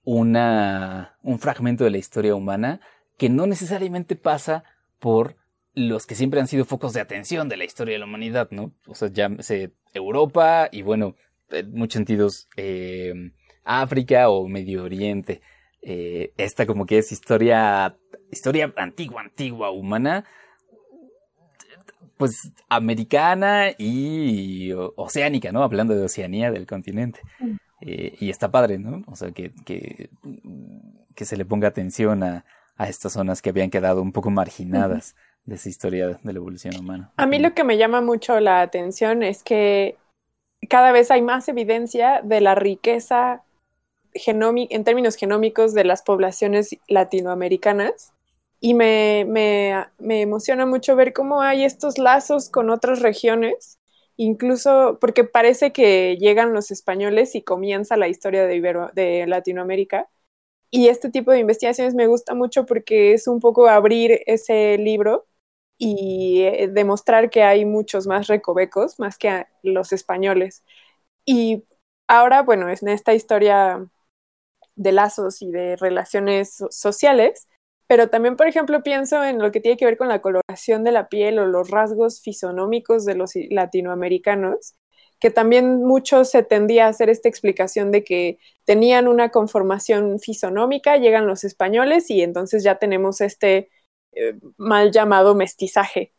una, 0.03 1.17
un 1.21 1.39
fragmento 1.39 1.83
de 1.83 1.91
la 1.91 1.97
historia 1.97 2.35
humana 2.35 2.79
que 3.17 3.29
no 3.29 3.45
necesariamente 3.47 4.15
pasa 4.15 4.63
por 4.99 5.35
los 5.73 6.07
que 6.07 6.15
siempre 6.15 6.39
han 6.39 6.47
sido 6.47 6.65
focos 6.65 6.93
de 6.93 7.01
atención 7.01 7.49
de 7.49 7.57
la 7.57 7.65
historia 7.65 7.93
de 7.93 7.99
la 7.99 8.05
humanidad, 8.05 8.49
¿no? 8.51 8.71
O 8.87 8.95
sea, 8.95 9.09
llámese 9.09 9.73
Europa 9.93 10.69
y 10.71 10.81
bueno, 10.81 11.15
en 11.51 11.73
muchos 11.73 11.93
sentidos 11.93 12.47
eh, 12.57 13.13
África 13.63 14.29
o 14.29 14.47
Medio 14.47 14.83
Oriente. 14.83 15.41
Eh, 15.81 16.33
esta 16.37 16.65
como 16.65 16.85
que 16.85 16.97
es 16.97 17.11
historia, 17.11 17.95
historia 18.31 18.73
antigua, 18.75 19.21
antigua, 19.21 19.71
humana, 19.71 20.25
pues 22.17 22.51
americana 22.67 23.69
y 23.77 24.71
oceánica, 24.73 25.51
¿no? 25.51 25.63
Hablando 25.63 25.95
de 25.95 26.03
Oceanía 26.03 26.51
del 26.51 26.65
continente. 26.65 27.21
Mm. 27.39 27.55
Eh, 27.81 28.15
y 28.19 28.29
está 28.31 28.49
padre, 28.49 28.79
¿no? 28.79 29.03
O 29.07 29.15
sea, 29.15 29.31
que, 29.31 29.51
que, 29.63 30.09
que 31.13 31.25
se 31.25 31.37
le 31.37 31.45
ponga 31.45 31.67
atención 31.67 32.23
a, 32.23 32.43
a, 32.75 32.89
estas 32.89 33.13
zonas 33.13 33.41
que 33.41 33.51
habían 33.51 33.69
quedado 33.69 34.01
un 34.01 34.11
poco 34.11 34.31
marginadas 34.31 35.15
de 35.45 35.55
esa 35.55 35.69
historia 35.69 36.07
de 36.07 36.33
la 36.33 36.39
evolución 36.39 36.75
humana. 36.75 37.11
A 37.17 37.27
mí 37.27 37.37
lo 37.37 37.53
que 37.53 37.63
me 37.63 37.77
llama 37.77 38.01
mucho 38.01 38.39
la 38.39 38.61
atención 38.61 39.21
es 39.21 39.43
que 39.43 39.95
cada 40.69 40.91
vez 40.91 41.11
hay 41.11 41.21
más 41.21 41.47
evidencia 41.47 42.21
de 42.23 42.41
la 42.41 42.55
riqueza 42.55 43.43
en 44.13 44.83
términos 44.83 45.15
genómicos 45.15 45.73
de 45.73 45.83
las 45.83 46.01
poblaciones 46.01 46.77
latinoamericanas 46.87 48.13
y 48.59 48.73
me, 48.73 49.25
me, 49.27 50.21
emociona 50.21 50.65
mucho 50.65 50.95
ver 50.95 51.13
cómo 51.13 51.41
hay 51.41 51.63
estos 51.63 51.99
lazos 51.99 52.49
con 52.49 52.69
otras 52.71 53.01
regiones, 53.01 53.79
incluso 54.15 54.97
porque 54.99 55.23
parece 55.23 55.71
que 55.71 56.17
llegan 56.19 56.53
los 56.53 56.71
españoles 56.71 57.35
y 57.35 57.43
comienza 57.43 57.97
la 57.97 58.07
historia 58.07 58.47
de, 58.47 58.89
de 58.93 59.27
Latinoamérica. 59.27 60.09
Y 60.71 60.87
este 60.89 61.09
tipo 61.09 61.31
de 61.31 61.39
investigaciones 61.39 61.93
me 61.93 62.07
gusta 62.07 62.33
mucho 62.33 62.65
porque 62.65 63.13
es 63.13 63.27
un 63.27 63.39
poco 63.39 63.67
abrir 63.67 64.21
ese 64.25 64.77
libro 64.79 65.27
y 65.77 66.41
eh, 66.43 66.69
demostrar 66.71 67.29
que 67.29 67.43
hay 67.43 67.65
muchos 67.65 68.07
más 68.07 68.27
recovecos, 68.27 68.99
más 68.99 69.17
que 69.17 69.45
los 69.63 69.93
españoles. 69.93 70.63
Y 71.25 71.65
ahora, 72.07 72.43
bueno, 72.43 72.69
es 72.69 72.83
en 72.83 72.89
esta 72.89 73.13
historia 73.13 73.87
de 74.75 74.91
lazos 74.91 75.41
y 75.41 75.51
de 75.51 75.75
relaciones 75.75 76.63
sociales, 76.69 77.47
pero 77.87 78.09
también, 78.09 78.35
por 78.35 78.47
ejemplo, 78.47 78.83
pienso 78.83 79.23
en 79.23 79.39
lo 79.39 79.51
que 79.51 79.61
tiene 79.61 79.77
que 79.77 79.85
ver 79.85 79.97
con 79.97 80.09
la 80.09 80.21
coloración 80.21 80.83
de 80.83 80.91
la 80.91 81.09
piel 81.09 81.39
o 81.39 81.45
los 81.45 81.69
rasgos 81.71 82.21
fisonómicos 82.21 83.05
de 83.05 83.15
los 83.15 83.31
latinoamericanos, 83.49 84.75
que 85.19 85.31
también 85.31 85.83
mucho 85.83 86.25
se 86.25 86.43
tendía 86.43 86.85
a 86.85 86.89
hacer 86.89 87.09
esta 87.09 87.29
explicación 87.29 87.91
de 87.91 88.03
que 88.03 88.39
tenían 88.65 89.07
una 89.07 89.29
conformación 89.29 90.19
fisonómica, 90.19 90.97
llegan 90.97 91.27
los 91.27 91.43
españoles 91.43 92.09
y 92.11 92.21
entonces 92.21 92.63
ya 92.63 92.77
tenemos 92.77 93.21
este 93.21 93.69
eh, 94.19 94.39
mal 94.57 94.91
llamado 94.91 95.35
mestizaje. 95.35 96.13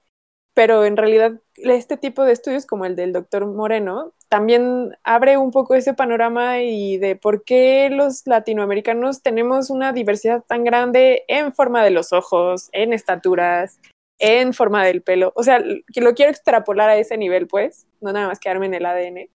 Pero 0.55 0.85
en 0.85 0.97
realidad 0.97 1.41
este 1.57 1.97
tipo 1.97 2.25
de 2.25 2.33
estudios 2.33 2.67
como 2.67 2.85
el 2.85 2.97
del 2.97 3.13
doctor 3.13 3.47
Moreno 3.47 4.13
también 4.29 4.97
abre 5.05 5.39
un 5.39 5.51
poco 5.51 5.75
ese 5.75 5.95
panorama 5.95 6.61
y 6.61 6.99
de 6.99 7.17
por 7.17 7.45
qué 7.45 7.89
los 7.91 8.27
latinoamericanos 8.27 9.23
tenemos 9.23 9.71
una 9.71 9.93
diversidad 9.93 10.45
tan 10.47 10.65
grande 10.65 11.25
en 11.29 11.53
forma 11.53 11.83
de 11.83 11.91
los 11.91 12.13
ojos, 12.13 12.69
en 12.73 12.93
estaturas, 12.93 13.81
en 14.19 14.53
forma 14.53 14.85
del 14.85 15.03
pelo. 15.03 15.33
O 15.35 15.43
sea, 15.43 15.63
que 15.93 16.01
lo 16.01 16.15
quiero 16.15 16.31
extrapolar 16.31 16.91
a 16.91 16.97
ese 16.97 17.17
nivel, 17.17 17.47
pues, 17.47 17.87
no 18.01 18.13
nada 18.13 18.29
más 18.29 18.39
quedarme 18.39 18.67
en 18.67 18.75
el 18.75 18.87
ADN. 18.87 19.31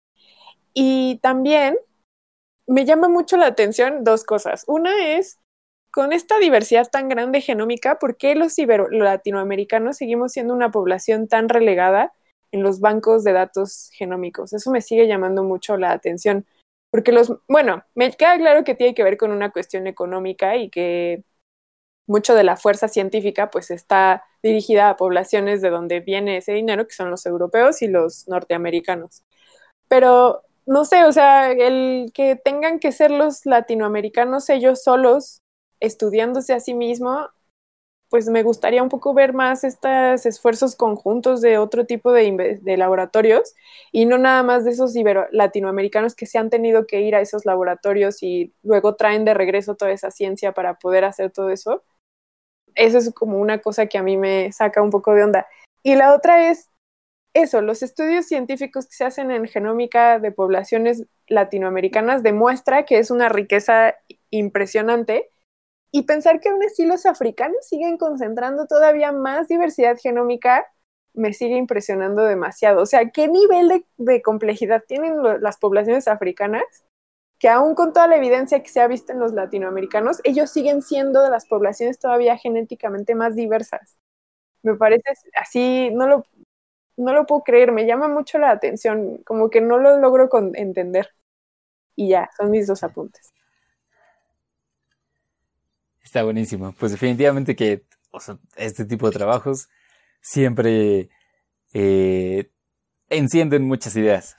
Y 0.73 1.19
también 1.21 1.77
me 2.67 2.85
llama 2.85 3.09
mucho 3.09 3.37
la 3.37 3.47
atención 3.47 4.03
dos 4.03 4.23
cosas. 4.23 4.63
Una 4.67 5.15
es, 5.17 5.39
con 5.91 6.13
esta 6.13 6.39
diversidad 6.39 6.87
tan 6.89 7.09
grande 7.09 7.41
genómica, 7.41 7.99
¿por 7.99 8.17
qué 8.17 8.35
los 8.35 8.55
latinoamericanos 8.91 9.97
seguimos 9.97 10.33
siendo 10.33 10.53
una 10.53 10.71
población 10.71 11.27
tan 11.27 11.49
relegada 11.49 12.13
en 12.51 12.63
los 12.63 12.79
bancos 12.79 13.23
de 13.23 13.33
datos 13.33 13.89
genómicos. 13.93 14.53
Eso 14.53 14.71
me 14.71 14.81
sigue 14.81 15.07
llamando 15.07 15.43
mucho 15.43 15.77
la 15.77 15.91
atención, 15.91 16.45
porque 16.91 17.11
los, 17.11 17.33
bueno, 17.47 17.83
me 17.95 18.11
queda 18.11 18.37
claro 18.37 18.63
que 18.63 18.75
tiene 18.75 18.95
que 18.95 19.03
ver 19.03 19.17
con 19.17 19.31
una 19.31 19.51
cuestión 19.51 19.87
económica 19.87 20.57
y 20.57 20.69
que 20.69 21.23
mucho 22.07 22.33
de 22.35 22.43
la 22.43 22.57
fuerza 22.57 22.87
científica 22.87 23.51
pues 23.51 23.71
está 23.71 24.23
dirigida 24.41 24.89
a 24.89 24.97
poblaciones 24.97 25.61
de 25.61 25.69
donde 25.69 25.99
viene 25.99 26.37
ese 26.37 26.53
dinero, 26.53 26.87
que 26.87 26.95
son 26.95 27.11
los 27.11 27.25
europeos 27.25 27.81
y 27.81 27.87
los 27.87 28.27
norteamericanos. 28.27 29.23
Pero 29.87 30.43
no 30.65 30.85
sé, 30.85 31.05
o 31.05 31.11
sea, 31.11 31.51
el 31.51 32.11
que 32.13 32.35
tengan 32.35 32.79
que 32.79 32.91
ser 32.91 33.11
los 33.11 33.45
latinoamericanos 33.45 34.49
ellos 34.49 34.83
solos 34.83 35.41
estudiándose 35.79 36.53
a 36.53 36.59
sí 36.59 36.73
mismo, 36.73 37.29
pues 38.09 38.27
me 38.27 38.43
gustaría 38.43 38.81
un 38.81 38.89
poco 38.89 39.13
ver 39.13 39.33
más 39.33 39.63
estos 39.63 40.25
esfuerzos 40.25 40.75
conjuntos 40.75 41.41
de 41.41 41.59
otro 41.59 41.85
tipo 41.85 42.11
de, 42.11 42.59
laboratorios 42.77 43.53
y 43.91 44.05
no 44.05 44.17
nada 44.17 44.41
más 44.43 44.65
de 44.65 44.71
esos 44.71 44.93
latinoamericanos 45.31 46.15
que 46.15 46.25
se 46.25 46.39
han 46.39 46.49
tenido 46.49 46.87
que 46.87 47.01
ir 47.01 47.15
a 47.15 47.21
esos 47.21 47.45
laboratorios 47.45 48.23
y 48.23 48.53
luego 48.63 48.95
traen 48.95 49.25
de 49.25 49.35
regreso 49.35 49.75
toda 49.75 49.91
esa 49.91 50.11
ciencia 50.11 50.53
para 50.53 50.79
poder 50.79 51.05
hacer 51.05 51.31
todo 51.31 51.51
eso. 51.51 51.83
Eso 52.75 52.97
es 52.97 53.13
como 53.13 53.39
una 53.39 53.59
cosa 53.59 53.87
que 53.87 53.97
a 53.97 54.03
mí 54.03 54.17
me 54.17 54.51
saca 54.51 54.81
un 54.81 54.89
poco 54.91 55.13
de 55.13 55.23
onda. 55.23 55.47
Y 55.83 55.95
la 55.95 56.15
otra 56.15 56.49
es 56.49 56.69
eso, 57.33 57.61
los 57.61 57.83
estudios 57.83 58.25
científicos 58.25 58.87
que 58.87 58.95
se 58.95 59.05
hacen 59.05 59.29
en 59.31 59.47
genómica 59.47 60.19
de 60.19 60.31
poblaciones 60.31 61.05
latinoamericanas 61.27 62.23
demuestra 62.23 62.85
que 62.85 62.97
es 62.97 63.11
una 63.11 63.29
riqueza 63.29 63.95
impresionante 64.31 65.29
y 65.91 66.03
pensar 66.03 66.39
que 66.39 66.49
aún 66.49 66.63
así 66.63 66.85
los 66.85 67.05
africanos 67.05 67.65
siguen 67.67 67.97
concentrando 67.97 68.67
todavía 68.67 69.11
más 69.11 69.47
diversidad 69.47 69.97
genómica 69.97 70.67
me 71.13 71.33
sigue 71.33 71.57
impresionando 71.57 72.23
demasiado. 72.23 72.81
O 72.81 72.85
sea, 72.85 73.09
¿qué 73.11 73.27
nivel 73.27 73.85
de, 73.97 74.21
complejidad 74.21 74.83
tienen 74.87 75.21
las 75.41 75.57
poblaciones 75.57 76.07
africanas? 76.07 76.63
Que 77.39 77.49
aún 77.49 77.75
con 77.75 77.93
toda 77.93 78.07
la 78.07 78.17
evidencia 78.17 78.61
que 78.63 78.69
se 78.69 78.81
ha 78.81 78.87
visto 78.87 79.13
en 79.13 79.19
los 79.19 79.33
latinoamericanos, 79.33 80.21
ellos 80.23 80.51
siguen 80.51 80.81
siendo 80.81 81.23
de 81.23 81.29
las 81.29 81.45
poblaciones 81.47 81.99
todavía 81.99 82.37
genéticamente 82.37 83.15
más 83.15 83.35
diversas. 83.35 83.97
Me 84.63 84.75
parece 84.75 85.03
así, 85.35 85.89
no 85.93 86.07
lo, 86.07 86.25
no 86.97 87.13
lo 87.13 87.25
puedo 87.25 87.43
creer, 87.43 87.71
me 87.71 87.85
llama 87.87 88.09
mucho 88.09 88.39
la 88.39 88.51
atención, 88.51 89.19
como 89.25 89.49
que 89.49 89.61
no 89.61 89.77
lo 89.77 89.99
logro 89.99 90.29
entender. 90.55 91.09
Y 91.95 92.09
ya, 92.09 92.29
son 92.37 92.51
mis 92.51 92.67
dos 92.67 92.83
apuntes. 92.83 93.33
Está 96.09 96.23
buenísimo. 96.23 96.73
Pues 96.79 96.91
definitivamente 96.91 97.55
que 97.55 97.83
este 98.55 98.85
tipo 98.85 99.05
de 99.05 99.13
trabajos 99.15 99.67
siempre 100.19 101.11
eh, 101.71 102.49
encienden 103.09 103.67
muchas 103.67 103.95
ideas, 103.95 104.35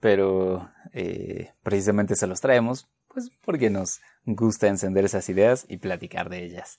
pero 0.00 0.70
eh, 0.94 1.50
precisamente 1.62 2.16
se 2.16 2.26
los 2.26 2.40
traemos, 2.40 2.88
pues 3.08 3.28
porque 3.44 3.68
nos 3.68 4.00
gusta 4.24 4.68
encender 4.68 5.04
esas 5.04 5.28
ideas 5.28 5.66
y 5.68 5.76
platicar 5.76 6.30
de 6.30 6.46
ellas. 6.46 6.78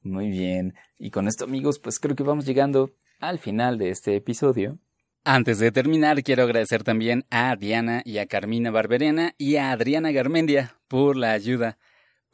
Muy 0.00 0.30
bien, 0.30 0.74
y 0.98 1.10
con 1.10 1.28
esto 1.28 1.44
amigos, 1.44 1.78
pues 1.78 1.98
creo 1.98 2.16
que 2.16 2.22
vamos 2.22 2.46
llegando 2.46 2.94
al 3.20 3.38
final 3.38 3.76
de 3.76 3.90
este 3.90 4.16
episodio. 4.16 4.78
Antes 5.24 5.58
de 5.58 5.72
terminar, 5.72 6.22
quiero 6.22 6.44
agradecer 6.44 6.84
también 6.84 7.26
a 7.28 7.54
Diana 7.54 8.00
y 8.06 8.16
a 8.16 8.24
Carmina 8.24 8.70
Barberena 8.70 9.34
y 9.36 9.56
a 9.56 9.72
Adriana 9.72 10.10
Garmendia 10.10 10.74
por 10.88 11.16
la 11.16 11.32
ayuda 11.32 11.76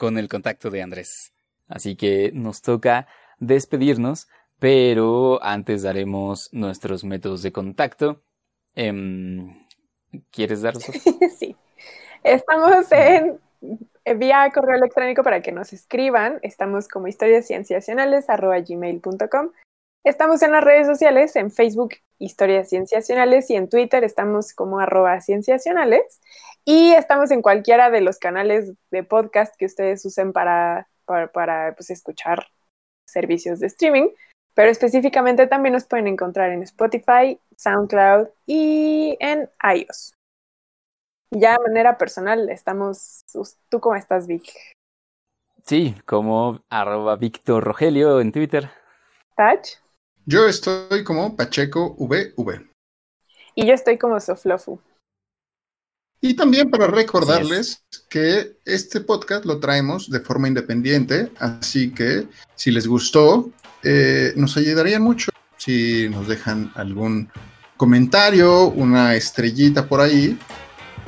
con 0.03 0.19
el 0.19 0.29
contacto 0.29 0.69
de 0.69 0.83
Andrés. 0.83 1.33
Así 1.69 1.95
que 1.95 2.33
nos 2.35 2.61
toca 2.61 3.07
despedirnos, 3.39 4.27
pero 4.59 5.41
antes 5.45 5.83
daremos 5.83 6.49
nuestros 6.51 7.05
métodos 7.05 7.43
de 7.43 7.53
contacto. 7.53 8.21
Em, 8.75 9.55
¿Quieres 10.33 10.63
darlos? 10.63 10.85
sí. 11.39 11.55
Estamos 12.25 12.91
en 12.91 13.39
vía 14.19 14.51
correo 14.53 14.75
electrónico 14.75 15.23
para 15.23 15.41
que 15.41 15.53
nos 15.53 15.73
escriban. 15.73 16.41
Estamos 16.43 16.89
como 16.89 17.07
historiascienciacionales.gmail.com. 17.07 19.51
Estamos 20.03 20.43
en 20.43 20.51
las 20.51 20.65
redes 20.65 20.89
sociales, 20.89 21.37
en 21.37 21.53
Facebook 21.53 21.91
Historias 22.19 22.69
Cienciacionales 22.69 23.49
y 23.51 23.55
en 23.55 23.69
Twitter 23.69 24.03
estamos 24.03 24.53
como 24.53 24.81
arroba 24.81 25.21
cienciacionales. 25.21 26.21
Y 26.65 26.93
estamos 26.93 27.31
en 27.31 27.43
cualquiera 27.43 27.91
de 27.91 28.01
los 28.01 28.19
canales 28.19 28.75
de 28.91 29.03
podcast 29.03 29.55
que 29.57 29.67
ustedes 29.67 30.05
usen 30.05 30.33
para, 30.33 30.89
para, 31.05 31.75
pues, 31.75 31.91
escuchar 31.91 32.47
servicios 33.05 33.59
de 33.61 33.67
streaming, 33.67 34.09
pero 34.55 34.71
específicamente 34.71 35.47
también 35.47 35.73
nos 35.73 35.85
pueden 35.85 36.07
encontrar 36.07 36.51
en 36.53 36.63
Spotify, 36.63 37.41
SoundCloud 37.57 38.29
y 38.47 39.17
en 39.21 39.51
iOS. 39.63 40.15
Ya 41.31 41.53
de 41.53 41.63
manera 41.65 41.99
personal, 41.99 42.51
estamos. 42.51 43.25
¿Tú 43.69 43.81
cómo 43.81 43.97
estás, 43.97 44.27
Vic? 44.27 44.53
Sí, 45.65 45.97
como 46.05 46.61
arroba 46.69 47.17
Víctor 47.17 47.65
Rogelio 47.65 48.21
en 48.21 48.33
Twitter. 48.33 48.71
¿Touch? 49.37 49.79
Yo 50.27 50.47
estoy 50.47 51.03
como 51.05 51.35
Pacheco 51.35 51.97
VV. 51.99 52.69
Y 53.55 53.67
yo 53.67 53.75
estoy 53.75 53.99
como 53.99 54.21
Soflofu. 54.21 54.81
Y 56.25 56.35
también 56.35 56.71
para 56.71 56.87
recordarles 56.87 57.83
que 58.09 58.53
este 58.65 59.01
podcast 59.01 59.45
lo 59.45 59.59
traemos 59.59 60.09
de 60.09 60.21
forma 60.21 60.47
independiente, 60.47 61.33
así 61.41 61.91
que 61.91 62.29
si 62.55 62.71
les 62.71 62.87
gustó, 62.87 63.51
eh, 63.83 64.33
nos 64.37 64.57
ayudaría 64.57 65.01
mucho 65.01 65.33
si 65.57 66.09
nos 66.11 66.29
dejan 66.29 66.71
algún 66.77 67.29
comentario, 67.77 68.69
una 68.69 69.17
estrellita 69.17 69.89
por 69.89 70.01
ahí, 70.01 70.39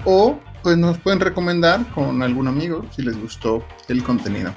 o 0.05 0.41
pues 0.65 0.77
nos 0.77 0.99
pueden 0.99 1.21
recomendar 1.21 1.89
con 1.93 2.21
algún 2.21 2.49
amigo 2.49 2.85
si 2.97 3.03
les 3.03 3.17
gustó 3.17 3.65
el 3.87 4.03
contenido. 4.03 4.53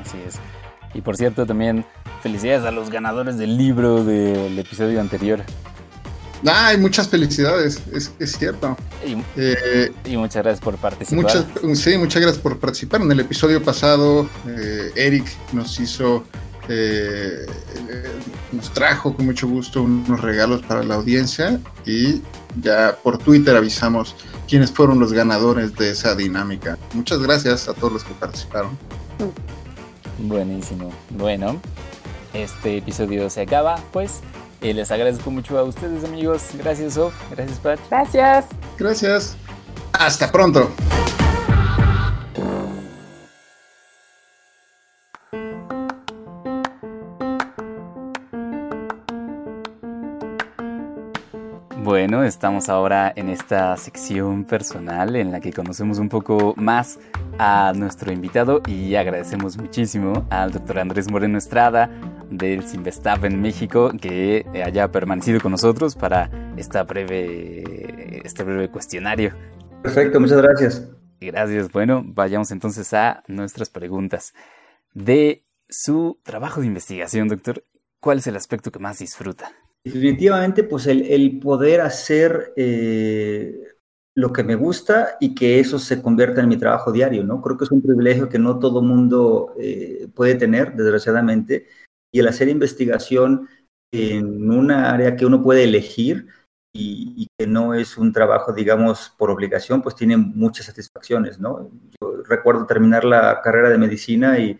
Así 0.00 0.16
es. 0.26 0.40
Y 0.94 1.02
por 1.02 1.18
cierto, 1.18 1.44
también 1.44 1.84
felicidades 2.22 2.64
a 2.64 2.70
los 2.70 2.88
ganadores 2.88 3.36
del 3.36 3.58
libro 3.58 4.04
del 4.04 4.58
episodio 4.58 5.02
anterior. 5.02 5.44
Ay, 6.46 6.76
muchas 6.76 7.08
felicidades, 7.08 7.80
es, 7.92 8.12
cierto. 8.36 8.76
Eh, 9.36 9.92
y, 10.04 10.16
muchas 10.16 10.42
gracias 10.42 10.62
por 10.62 10.76
participar. 10.76 11.22
Muchas, 11.22 11.80
sí, 11.80 11.96
muchas 11.96 12.20
gracias 12.20 12.42
por 12.42 12.58
participar. 12.58 13.00
En 13.00 13.10
el 13.10 13.20
episodio 13.20 13.62
pasado, 13.62 14.28
eh, 14.46 14.92
Eric 14.94 15.26
nos 15.52 15.80
hizo, 15.80 16.24
eh, 16.68 17.46
nos 18.52 18.72
trajo 18.72 19.14
con 19.16 19.26
mucho 19.26 19.48
gusto 19.48 19.82
unos 19.82 20.20
regalos 20.20 20.62
para 20.62 20.82
la 20.82 20.96
audiencia 20.96 21.60
y 21.86 22.20
ya 22.60 22.96
por 23.02 23.18
Twitter 23.18 23.56
avisamos 23.56 24.14
quiénes 24.46 24.70
fueron 24.70 25.00
los 25.00 25.12
ganadores 25.12 25.74
de 25.76 25.90
esa 25.90 26.14
dinámica. 26.14 26.78
Muchas 26.92 27.20
gracias 27.20 27.68
a 27.68 27.74
todos 27.74 27.92
los 27.92 28.04
que 28.04 28.12
participaron. 28.14 28.76
Buenísimo. 30.18 30.92
Bueno, 31.10 31.60
este 32.34 32.78
episodio 32.78 33.30
se 33.30 33.42
acaba, 33.42 33.76
pues. 33.92 34.20
Y 34.60 34.72
les 34.72 34.90
agradezco 34.90 35.30
mucho 35.30 35.58
a 35.58 35.64
ustedes, 35.64 36.04
amigos. 36.04 36.48
Gracias, 36.54 36.94
Sof. 36.94 37.14
Gracias, 37.30 37.58
Pat. 37.58 37.78
Gracias. 37.90 38.46
Gracias. 38.78 39.36
Hasta 39.92 40.30
pronto. 40.32 40.70
Bueno, 51.84 52.24
estamos 52.24 52.70
ahora 52.70 53.12
en 53.14 53.28
esta 53.28 53.76
sección 53.76 54.44
personal 54.44 55.16
en 55.16 55.30
la 55.30 55.40
que 55.40 55.52
conocemos 55.52 55.98
un 55.98 56.08
poco 56.08 56.54
más 56.56 56.98
a 57.38 57.72
nuestro 57.76 58.10
invitado 58.10 58.62
y 58.66 58.94
agradecemos 58.94 59.58
muchísimo 59.58 60.26
al 60.30 60.50
doctor 60.50 60.78
Andrés 60.78 61.10
Moreno 61.10 61.36
Estrada 61.36 61.90
del 62.36 62.62
en 63.22 63.40
México 63.40 63.92
que 64.00 64.44
haya 64.64 64.90
permanecido 64.90 65.40
con 65.40 65.52
nosotros 65.52 65.94
para 65.94 66.30
esta 66.56 66.82
breve, 66.84 68.22
este 68.24 68.44
breve 68.44 68.70
cuestionario. 68.70 69.32
Perfecto, 69.82 70.20
muchas 70.20 70.40
gracias. 70.40 70.88
Gracias. 71.20 71.70
Bueno, 71.72 72.02
vayamos 72.04 72.50
entonces 72.50 72.92
a 72.94 73.22
nuestras 73.28 73.70
preguntas. 73.70 74.34
De 74.92 75.44
su 75.68 76.20
trabajo 76.22 76.60
de 76.60 76.66
investigación, 76.66 77.28
doctor, 77.28 77.64
¿cuál 78.00 78.18
es 78.18 78.26
el 78.26 78.36
aspecto 78.36 78.70
que 78.70 78.78
más 78.78 78.98
disfruta? 78.98 79.52
Definitivamente, 79.84 80.64
pues 80.64 80.86
el, 80.86 81.40
poder 81.40 81.82
hacer 81.82 82.52
eh, 82.56 83.60
lo 84.14 84.32
que 84.32 84.44
me 84.44 84.54
gusta 84.54 85.16
y 85.20 85.34
que 85.34 85.60
eso 85.60 85.78
se 85.78 86.00
convierta 86.00 86.40
en 86.40 86.48
mi 86.48 86.56
trabajo 86.56 86.92
diario, 86.92 87.24
¿no? 87.24 87.42
Creo 87.42 87.58
que 87.58 87.64
es 87.64 87.70
un 87.70 87.82
privilegio 87.82 88.28
que 88.28 88.38
no 88.38 88.58
todo 88.58 88.80
mundo 88.80 89.54
eh, 89.58 90.08
puede 90.14 90.36
tener, 90.36 90.74
desgraciadamente, 90.74 91.66
y 92.14 92.20
el 92.20 92.28
hacer 92.28 92.48
investigación 92.48 93.48
en 93.92 94.48
una 94.48 94.92
área 94.92 95.16
que 95.16 95.26
uno 95.26 95.42
puede 95.42 95.64
elegir 95.64 96.28
y, 96.72 97.26
que 97.36 97.46
no 97.48 97.74
es 97.74 97.98
un 97.98 98.12
trabajo, 98.12 98.52
digamos, 98.52 99.12
por 99.18 99.30
obligación, 99.30 99.82
pues 99.82 99.96
tiene 99.96 100.16
muchas 100.16 100.66
satisfacciones, 100.66 101.40
¿no? 101.40 101.70
Yo 102.00 102.22
recuerdo 102.22 102.66
terminar 102.66 103.04
la 103.04 103.40
carrera 103.42 103.68
de 103.68 103.78
medicina 103.78 104.38
y, 104.38 104.58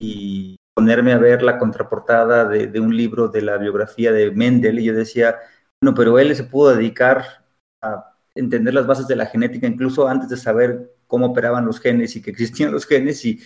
y 0.00 0.56
ponerme 0.74 1.12
a 1.12 1.18
ver 1.18 1.42
la 1.42 1.56
contraportada 1.56 2.46
de, 2.46 2.80
un 2.80 2.96
libro 2.96 3.28
de 3.28 3.42
la 3.42 3.58
biografía 3.58 4.10
de 4.12 4.32
Mendel 4.32 4.80
y 4.80 4.84
yo 4.84 4.94
decía, 4.94 5.36
bueno, 5.80 5.94
pero 5.96 6.18
él 6.18 6.34
se 6.34 6.44
pudo 6.44 6.74
dedicar 6.74 7.44
a 7.80 8.16
entender 8.34 8.74
las 8.74 8.88
bases 8.88 9.06
de 9.06 9.16
la 9.16 9.26
genética 9.26 9.68
incluso 9.68 10.08
antes 10.08 10.28
de 10.28 10.36
saber 10.36 10.96
cómo 11.06 11.26
operaban 11.26 11.64
los 11.64 11.80
genes 11.80 12.16
y 12.16 12.22
que 12.22 12.30
existían 12.30 12.72
los 12.72 12.86
genes 12.86 13.24
y, 13.24 13.40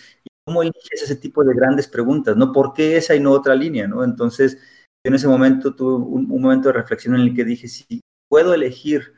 cómo 0.51 0.63
eliges 0.63 1.01
ese 1.01 1.15
tipo 1.15 1.43
de 1.43 1.53
grandes 1.55 1.87
preguntas, 1.87 2.35
¿no? 2.35 2.51
¿Por 2.51 2.73
qué 2.73 2.97
esa 2.97 3.15
y 3.15 3.21
no 3.21 3.31
otra 3.31 3.55
línea, 3.55 3.87
¿no? 3.87 4.03
Entonces, 4.03 4.57
en 5.03 5.15
ese 5.15 5.27
momento 5.27 5.73
tuve 5.73 5.95
un, 5.95 6.27
momento 6.27 6.67
de 6.69 6.73
reflexión 6.73 7.15
en 7.15 7.21
el 7.21 7.33
que 7.33 7.45
dije, 7.45 7.67
si 7.69 8.01
puedo 8.29 8.53
elegir 8.53 9.13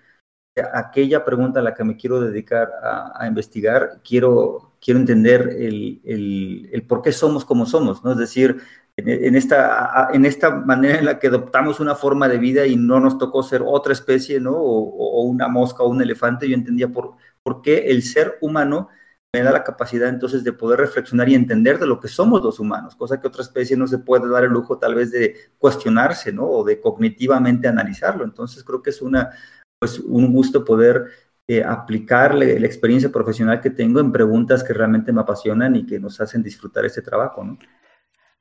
aquella 0.73 1.25
pregunta 1.25 1.59
a 1.59 1.63
la 1.63 1.73
que 1.73 1.83
me 1.83 1.97
quiero 1.97 2.21
dedicar 2.21 2.69
a, 3.15 3.25
investigar, 3.27 4.01
quiero, 4.03 4.75
quiero 4.79 4.99
entender 4.99 5.49
el, 5.57 6.01
el, 6.03 6.69
el, 6.71 6.83
por 6.85 7.01
qué 7.01 7.11
somos 7.11 7.45
como 7.45 7.65
somos, 7.65 8.03
¿no? 8.03 8.11
Es 8.11 8.17
decir, 8.19 8.61
en, 8.95 9.35
esta, 9.35 10.09
en 10.13 10.25
esta 10.25 10.51
manera 10.51 10.99
en 10.99 11.05
la 11.05 11.17
que 11.17 11.27
adoptamos 11.27 11.79
una 11.79 11.95
forma 11.95 12.27
de 12.29 12.37
vida 12.37 12.67
y 12.67 12.75
no 12.75 12.99
nos 12.99 13.17
tocó 13.17 13.41
ser 13.41 13.63
otra 13.65 13.93
especie, 13.93 14.39
¿no? 14.39 14.51
O, 14.51 15.21
o 15.21 15.23
una 15.23 15.47
mosca 15.47 15.81
o 15.81 15.89
un 15.89 16.01
elefante, 16.03 16.47
yo 16.47 16.53
entendía 16.53 16.89
por, 16.89 17.15
por 17.41 17.63
qué 17.63 17.87
el 17.87 18.03
ser 18.03 18.37
humano 18.41 18.89
me 19.33 19.41
da 19.41 19.51
la 19.51 19.63
capacidad 19.63 20.09
entonces 20.09 20.43
de 20.43 20.53
poder 20.53 20.79
reflexionar 20.79 21.27
y 21.27 21.33
entender 21.33 21.79
de 21.79 21.87
lo 21.87 21.99
que 21.99 22.07
somos 22.07 22.43
los 22.43 22.59
humanos, 22.59 22.95
cosa 22.95 23.19
que 23.19 23.27
otra 23.27 23.41
especie 23.41 23.75
no 23.75 23.87
se 23.87 23.97
puede 23.97 24.29
dar 24.29 24.43
el 24.43 24.51
lujo 24.51 24.77
tal 24.77 24.93
vez 24.93 25.11
de 25.11 25.35
cuestionarse, 25.57 26.31
¿no? 26.31 26.45
O 26.45 26.63
de 26.63 26.79
cognitivamente 26.79 27.67
analizarlo. 27.67 28.23
Entonces 28.25 28.63
creo 28.63 28.83
que 28.83 28.91
es 28.91 29.01
una, 29.01 29.31
pues 29.79 29.99
un 29.99 30.31
gusto 30.31 30.63
poder 30.63 31.07
eh, 31.47 31.63
aplicarle 31.63 32.59
la 32.59 32.67
experiencia 32.67 33.11
profesional 33.11 33.59
que 33.59 33.71
tengo 33.71 33.99
en 33.99 34.11
preguntas 34.11 34.63
que 34.63 34.73
realmente 34.73 35.11
me 35.11 35.21
apasionan 35.21 35.75
y 35.75 35.85
que 35.87 35.99
nos 35.99 36.21
hacen 36.21 36.43
disfrutar 36.43 36.85
este 36.85 37.01
trabajo, 37.01 37.43
¿no? 37.43 37.57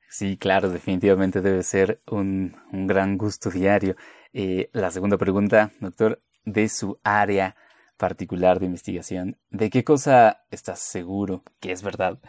Sí, 0.07 0.37
claro, 0.37 0.69
definitivamente 0.69 1.41
debe 1.41 1.63
ser 1.63 2.03
un, 2.11 2.55
un 2.71 2.85
gran 2.85 3.17
gusto 3.17 3.49
diario. 3.49 3.95
Eh, 4.31 4.69
la 4.73 4.91
segunda 4.91 5.17
pregunta, 5.17 5.71
doctor, 5.79 6.21
de 6.45 6.69
su 6.69 6.99
área 7.03 7.55
particular 8.03 8.59
de 8.59 8.65
investigación, 8.65 9.37
¿de 9.49 9.69
qué 9.69 9.85
cosa 9.85 10.41
estás 10.51 10.79
seguro 10.79 11.41
que 11.61 11.71
es 11.71 11.81
verdad? 11.81 12.19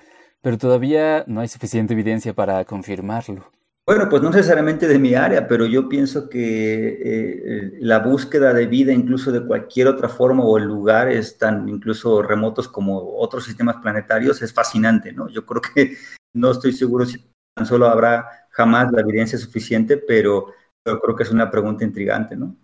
Pero 0.41 0.57
todavía 0.57 1.25
no 1.27 1.41
hay 1.41 1.49
suficiente 1.49 1.95
evidencia 1.95 2.33
para 2.33 2.65
confirmarlo. 2.65 3.51
Bueno, 3.85 4.09
pues 4.09 4.23
no 4.23 4.31
necesariamente 4.31 4.87
de 4.87 5.01
mi 5.01 5.17
área, 5.17 5.49
pero 5.49 5.67
yo 5.67 5.89
pienso 5.89 6.29
que 6.29 7.01
eh, 7.03 7.73
la 7.81 7.99
búsqueda 7.99 8.55
de 8.55 8.67
vida, 8.67 8.93
incluso 8.93 9.33
de 9.33 9.45
cualquier 9.45 9.89
otra 9.89 10.09
forma 10.09 10.45
o 10.45 10.57
lugares 10.61 11.39
tan 11.39 11.69
incluso 11.69 12.23
remotos 12.23 12.69
como 12.69 13.17
otros 13.19 13.45
sistemas 13.45 13.79
planetarios, 13.83 14.43
es 14.43 14.55
fascinante, 14.55 15.13
¿no? 15.13 15.29
Yo 15.29 15.45
creo 15.45 15.61
que 15.61 15.97
no 16.35 16.53
estoy 16.53 16.73
seguro 16.73 17.05
si 17.05 17.19
tan 17.53 17.67
solo 17.67 17.89
habrá 17.89 18.47
jamás 18.51 18.93
la 18.93 19.01
evidencia 19.01 19.39
suficiente, 19.41 19.97
pero, 19.97 20.53
pero 20.85 21.01
creo 21.01 21.17
que 21.17 21.25
es 21.25 21.33
una 21.33 21.51
pregunta 21.51 21.83
intrigante, 21.83 22.37
¿no? 22.37 22.55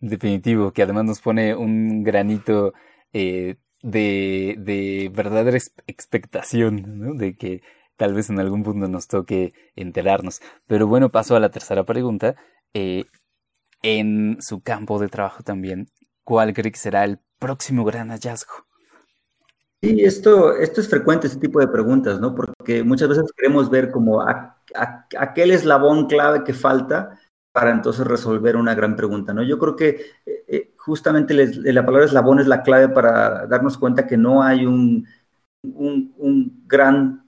Definitivo, 0.00 0.72
que 0.72 0.82
además 0.82 1.04
nos 1.04 1.20
pone 1.20 1.54
un 1.54 2.02
granito 2.02 2.74
eh, 3.12 3.56
de, 3.82 4.56
de 4.58 5.10
verdadera 5.14 5.58
expectación, 5.86 6.98
¿no? 6.98 7.14
De 7.14 7.36
que 7.36 7.62
tal 7.96 8.14
vez 8.14 8.30
en 8.30 8.38
algún 8.40 8.62
punto 8.62 8.88
nos 8.88 9.08
toque 9.08 9.54
enterarnos. 9.74 10.40
Pero 10.66 10.86
bueno, 10.86 11.10
paso 11.10 11.34
a 11.36 11.40
la 11.40 11.50
tercera 11.50 11.84
pregunta. 11.84 12.36
Eh, 12.74 13.06
en 13.82 14.38
su 14.40 14.60
campo 14.62 14.98
de 14.98 15.08
trabajo 15.08 15.42
también, 15.42 15.88
¿cuál 16.24 16.52
cree 16.52 16.72
que 16.72 16.78
será 16.78 17.04
el 17.04 17.20
próximo 17.38 17.84
gran 17.84 18.08
hallazgo? 18.08 18.66
Sí, 19.82 20.02
esto, 20.02 20.56
esto 20.56 20.80
es 20.80 20.88
frecuente, 20.88 21.26
este 21.26 21.38
tipo 21.38 21.60
de 21.60 21.68
preguntas, 21.68 22.18
¿no? 22.18 22.34
Porque 22.34 22.82
muchas 22.82 23.08
veces 23.08 23.30
queremos 23.36 23.70
ver 23.70 23.90
como 23.90 24.24
aquel 25.16 25.50
eslabón 25.50 26.06
clave 26.06 26.42
que 26.44 26.54
falta 26.54 27.18
para 27.56 27.70
entonces 27.70 28.06
resolver 28.06 28.54
una 28.54 28.74
gran 28.74 28.96
pregunta, 28.96 29.32
¿no? 29.32 29.42
Yo 29.42 29.58
creo 29.58 29.74
que 29.76 29.88
eh, 30.26 30.44
eh, 30.46 30.74
justamente 30.76 31.32
la 31.32 31.86
palabra 31.86 32.04
eslabón 32.04 32.38
es 32.38 32.46
la 32.46 32.62
clave 32.62 32.90
para 32.90 33.46
darnos 33.46 33.78
cuenta 33.78 34.06
que 34.06 34.18
no 34.18 34.42
hay 34.42 34.66
un, 34.66 35.08
un, 35.62 36.14
un 36.18 36.64
gran 36.66 37.26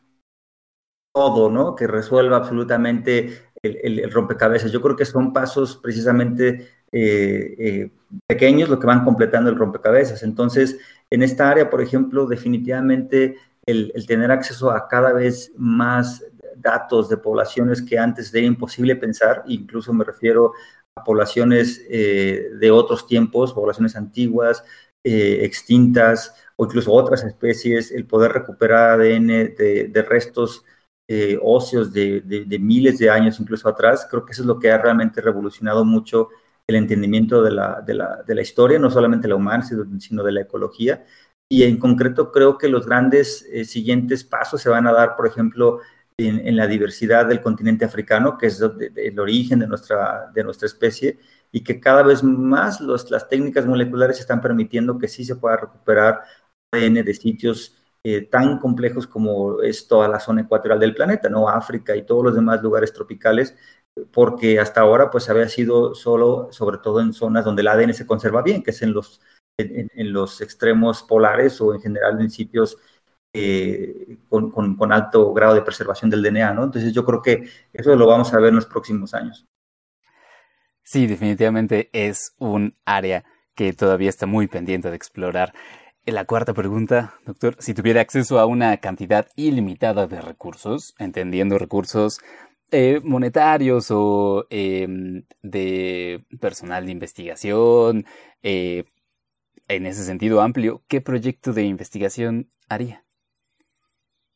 todo, 1.15 1.49
¿no? 1.51 1.75
Que 1.75 1.87
resuelva 1.87 2.37
absolutamente 2.37 3.49
el, 3.63 4.13
rompecabezas. 4.13 4.71
Yo 4.71 4.83
creo 4.83 4.97
que 4.97 5.07
son 5.07 5.33
pasos 5.33 5.79
precisamente 5.79 6.69
eh, 6.93 7.55
eh, 7.59 7.91
pequeños 8.27 8.69
lo 8.69 8.79
que 8.79 8.87
van 8.87 9.07
completando 9.07 9.49
el 9.49 9.57
rompecabezas. 9.57 10.23
Entonces, 10.23 10.79
en 11.09 11.23
esta 11.23 11.51
área, 11.51 11.71
por 11.71 11.81
ejemplo, 11.81 12.27
definitivamente 12.27 13.37
el, 13.65 13.93
tener 14.07 14.31
acceso 14.31 14.73
a 14.73 14.89
cada 14.89 15.15
vez 15.15 15.53
más 15.57 16.23
datos 16.61 17.09
de 17.09 17.17
poblaciones 17.17 17.83
que 17.83 17.99
antes 17.99 18.33
era 18.35 18.47
imposible 18.47 18.97
pensar, 18.97 19.45
incluso 19.47 19.93
me 19.93 20.05
refiero 20.05 20.53
a 20.95 21.05
poblaciones 21.05 21.85
eh, 21.89 22.51
de 22.59 22.71
otros 22.71 23.07
tiempos, 23.07 23.53
poblaciones 23.53 23.97
antiguas, 23.97 24.65
extintas 25.05 26.35
o 26.57 26.67
incluso 26.67 26.93
otras 26.93 27.25
especies, 27.25 27.93
el 27.93 28.05
poder 28.05 28.33
recuperar 28.33 29.01
ADN 29.01 29.27
de, 29.57 29.89
de 29.91 30.03
restos 30.03 30.65
eh, 31.11 31.39
óseos 31.41 31.91
de, 31.91 32.23
miles 32.61 32.99
de 32.99 33.09
años 33.09 33.41
incluso 33.41 33.67
atrás. 33.69 34.07
Creo 34.11 34.27
que 34.27 34.33
eso 34.33 34.43
es 34.43 34.47
lo 34.47 34.59
que 34.59 34.71
ha 34.71 34.77
realmente 34.77 35.23
revolucionado 35.23 35.85
mucho 35.85 36.29
el 36.67 36.77
entendimiento 36.77 37.43
de 37.43 37.51
la, 37.51 38.43
historia, 38.43 38.79
no 38.79 38.91
solamente 38.91 39.27
la 39.27 39.37
humana, 39.37 39.65
sino 39.99 40.23
de 40.23 40.33
la 40.33 40.43
ecología. 40.43 41.07
Y 41.51 41.63
en 41.63 41.79
concreto 41.79 42.31
creo 42.31 42.59
que 42.59 42.69
los 42.69 42.85
grandes 42.87 43.43
eh, 43.51 43.65
siguientes 43.65 44.23
pasos 44.23 44.61
se 44.61 44.69
van 44.69 44.87
a 44.87 44.93
dar, 44.93 45.17
por 45.17 45.27
ejemplo, 45.27 45.81
en, 46.19 46.57
la 46.57 46.66
diversidad 46.66 47.27
del 47.27 47.40
continente 47.40 47.85
africano, 47.85 48.36
que 48.36 48.47
es 48.47 48.61
el 48.61 49.20
origen 49.20 49.61
de 49.61 49.69
nuestra, 49.69 50.31
de 50.35 50.45
nuestra 50.45 50.66
especie, 50.66 51.19
y 51.53 51.62
que 51.62 51.81
cada 51.81 52.03
vez 52.03 52.23
más 52.23 52.81
los, 52.81 53.11
las 53.11 53.28
técnicas 53.28 53.66
moleculares 53.66 54.19
están 54.19 54.40
permitiendo 54.40 54.99
que 54.99 55.09
sí 55.09 55.24
se 55.24 55.36
pueda 55.36 55.57
recuperar 55.57 56.23
ADN 56.73 57.05
de 57.05 57.15
sitios 57.15 57.77
eh, 58.05 58.23
tan 58.23 58.59
complejos 58.59 59.07
como 59.07 59.62
es 59.62 59.86
toda 59.89 60.09
la 60.09 60.20
zona 60.20 60.43
ecuatorial 60.43 60.81
del 60.81 60.95
planeta, 60.95 61.28
¿no? 61.28 61.49
África 61.49 61.97
y 61.97 62.05
todos 62.05 62.24
los 62.24 62.35
demás 62.35 62.62
lugares 62.62 62.93
tropicales, 62.93 63.57
porque 64.12 64.61
hasta 64.61 64.81
ahora 64.81 65.11
pues 65.11 65.28
había 65.31 65.49
sido 65.49 65.95
solo, 65.95 66.49
sobre 66.53 66.78
todo 66.78 67.01
en 67.01 67.12
zonas 67.12 67.45
donde 67.45 67.62
el 67.62 67.69
ADN 67.69 67.95
se 67.95 68.07
conserva 68.07 68.43
bien, 68.43 68.62
que 68.62 68.70
es 68.73 68.82
en 68.82 68.93
los, 68.93 69.20
en, 69.59 70.12
los 70.12 70.40
extremos 70.40 71.03
polares 71.03 71.61
o 71.61 71.74
en 71.74 71.81
general 71.81 72.20
en 72.20 72.31
sitios 72.31 72.78
eh, 73.33 74.19
con, 74.29 74.51
con, 74.51 74.93
alto 74.93 75.33
grado 75.33 75.55
de 75.55 75.63
preservación 75.63 76.11
del 76.11 76.23
DNA, 76.23 76.55
¿no? 76.55 76.65
Entonces 76.65 76.93
yo 76.93 77.05
creo 77.05 77.23
que 77.23 77.49
eso 77.73 77.95
lo 77.95 78.07
vamos 78.07 78.33
a 78.33 78.39
ver 78.39 78.49
en 78.51 78.57
los 78.57 78.67
próximos 78.67 79.15
años. 79.15 79.47
Sí, 80.83 81.07
definitivamente 81.07 81.91
es 81.93 82.35
un 82.39 82.75
área 82.87 83.25
que 83.55 83.73
todavía 83.75 84.09
está 84.09 84.27
muy 84.27 84.47
pendiente 84.47 84.89
de 84.89 84.97
explorar. 84.97 85.53
La 86.07 86.25
cuarta 86.25 86.55
pregunta, 86.55 87.15
doctor, 87.27 87.57
si 87.59 87.75
tuviera 87.75 88.01
acceso 88.01 88.39
a 88.39 88.47
una 88.47 88.79
cantidad 88.79 89.29
ilimitada 89.37 90.07
de 90.07 90.23
recursos, 90.23 90.95
entendiendo 90.99 91.59
recursos 91.59 92.21
eh, 92.71 93.01
monetarios 93.05 93.91
o 93.91 94.47
em, 94.49 95.25
de 95.43 96.25
personal 96.41 96.87
de 96.87 96.93
investigación, 96.93 98.07
eh, 98.43 98.85
en 99.69 99.87
ese 99.87 100.05
sentido 100.05 100.41
amplio, 100.41 100.83
¿qué 100.89 101.01
proyecto 101.03 101.53
de 101.53 101.65
investigación 101.65 102.49
haría? 102.69 103.05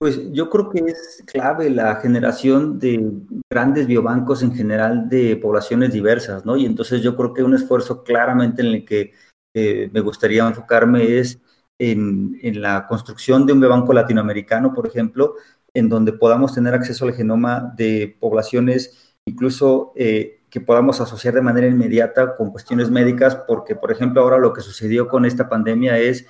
Pues 0.03 0.33
yo 0.33 0.51
creo 0.51 0.69
que 0.69 0.81
es 0.81 1.23
clave 1.27 1.71
la 1.71 1.95
generación 1.95 2.81
de 2.81 3.09
grandes 3.49 3.87
biobancos 3.87 4.43
en 4.43 4.53
general 4.53 5.09
de 5.09 5.37
poblaciones 5.37 5.93
diversas, 5.93 6.45
¿no? 6.45 6.57
Y 6.57 6.67
entonces 6.67 7.03
yo 7.03 7.15
creo 7.15 7.33
que 7.33 7.45
un 7.45 7.55
esfuerzo 7.55 8.03
claramente 8.03 8.63
en 8.63 8.69
el 8.69 8.85
que 8.85 9.13
eh, 9.55 9.91
me 9.93 10.01
gustaría 10.01 10.45
enfocarme 10.45 11.19
es 11.19 11.41
en, 11.79 12.37
la 12.61 12.89
construcción 12.89 13.47
de 13.47 13.53
un 13.53 13.61
banco 13.61 13.93
latinoamericano, 13.93 14.75
por 14.75 14.89
ejemplo, 14.89 15.37
en 15.73 15.89
donde 15.89 16.13
podamos 16.13 16.53
tener 16.53 16.75
acceso 16.75 17.05
al 17.05 17.15
genoma 17.15 17.73
de 17.77 18.17
poblaciones, 18.19 19.15
incluso 19.25 19.93
eh, 19.95 20.41
que 20.51 20.61
podamos 20.61 21.01
asociar 21.01 21.35
de 21.35 21.43
manera 21.43 21.69
inmediata 21.69 22.35
con 22.35 22.51
cuestiones 22.51 22.91
médicas, 22.91 23.37
porque, 23.47 23.77
por 23.77 23.93
ejemplo, 23.93 24.21
ahora 24.21 24.39
lo 24.39 24.53
que 24.53 24.63
sucedió 24.63 25.07
con 25.07 25.25
esta 25.25 25.49
pandemia 25.49 25.97
es 26.01 26.27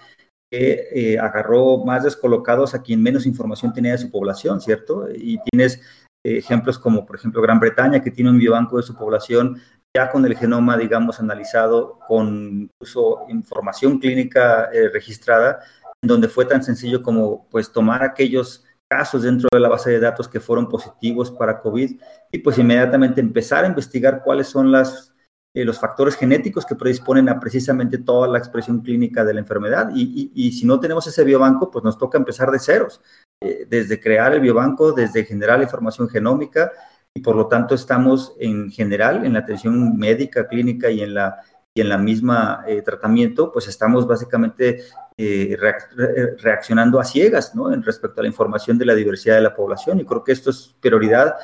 que 0.52 0.88
eh, 0.92 1.18
agarró 1.18 1.78
más 1.78 2.04
descolocados 2.04 2.74
a 2.74 2.82
quien 2.82 3.02
menos 3.02 3.24
información 3.24 3.72
tenía 3.72 3.92
de 3.92 3.98
su 3.98 4.10
población, 4.10 4.60
¿cierto? 4.60 5.08
Y 5.10 5.38
tienes 5.50 5.80
ejemplos 6.22 6.78
como, 6.78 7.06
por 7.06 7.16
ejemplo, 7.16 7.40
Gran 7.40 7.58
Bretaña, 7.58 8.02
que 8.02 8.10
tiene 8.10 8.30
un 8.30 8.38
biobanco 8.38 8.76
de 8.76 8.82
su 8.82 8.94
población 8.94 9.58
ya 9.96 10.10
con 10.10 10.26
el 10.26 10.36
genoma, 10.36 10.76
digamos, 10.76 11.20
analizado, 11.20 11.98
con 12.06 12.68
incluso 12.70 13.24
información 13.30 13.98
clínica 13.98 14.68
eh, 14.72 14.90
registrada, 14.92 15.60
donde 16.02 16.28
fue 16.28 16.44
tan 16.44 16.62
sencillo 16.62 17.02
como 17.02 17.48
pues 17.48 17.72
tomar 17.72 18.02
aquellos 18.02 18.64
casos 18.88 19.22
dentro 19.22 19.48
de 19.50 19.60
la 19.60 19.70
base 19.70 19.90
de 19.90 20.00
datos 20.00 20.28
que 20.28 20.40
fueron 20.40 20.68
positivos 20.68 21.30
para 21.30 21.60
COVID 21.60 21.98
y 22.30 22.38
pues 22.38 22.58
inmediatamente 22.58 23.22
empezar 23.22 23.64
a 23.64 23.68
investigar 23.68 24.22
cuáles 24.22 24.48
son 24.48 24.70
las, 24.70 25.11
eh, 25.54 25.66
los 25.66 25.78
factores 25.78 26.16
genéticos 26.16 26.64
que 26.64 26.74
predisponen 26.74 27.28
a 27.28 27.38
precisamente 27.38 27.98
toda 27.98 28.26
la 28.26 28.38
expresión 28.38 28.80
clínica 28.80 29.22
de 29.22 29.34
la 29.34 29.40
enfermedad. 29.40 29.90
Y, 29.94 30.32
y, 30.34 30.52
si 30.52 30.64
no 30.64 30.80
tenemos 30.80 31.06
ese 31.06 31.24
biobanco, 31.24 31.70
pues 31.70 31.84
nos 31.84 31.98
toca 31.98 32.16
empezar 32.16 32.50
de 32.50 32.58
ceros, 32.58 33.02
eh, 33.38 33.66
desde 33.68 34.00
crear 34.00 34.32
el 34.32 34.40
biobanco, 34.40 34.92
desde 34.92 35.26
generar 35.26 35.58
la 35.58 35.64
información 35.64 36.08
genómica, 36.08 36.72
y 37.12 37.20
por 37.20 37.36
lo 37.36 37.48
tanto 37.48 37.74
estamos 37.74 38.34
en 38.40 38.70
general 38.70 39.26
en 39.26 39.34
la 39.34 39.40
atención 39.40 39.94
médica, 39.98 40.48
clínica 40.48 40.90
y 40.90 41.02
en 41.02 41.12
la, 41.12 41.42
y 41.74 41.82
en 41.82 41.90
la 41.90 41.98
misma 41.98 42.64
eh, 42.66 42.80
tratamiento, 42.80 43.52
pues 43.52 43.68
estamos 43.68 44.06
básicamente 44.06 44.84
reaccionando 46.38 46.98
a 46.98 47.04
ciegas, 47.04 47.54
¿no? 47.54 47.72
En 47.72 47.82
respecto 47.82 48.20
a 48.20 48.22
la 48.22 48.28
información 48.28 48.78
de 48.78 48.86
la 48.86 48.94
diversidad 48.94 49.36
de 49.36 49.42
la 49.42 49.54
población 49.54 50.00
y 50.00 50.04
creo 50.06 50.24
que 50.24 50.32
esto 50.32 50.50
es 50.50 50.74
prioridad 50.80 51.34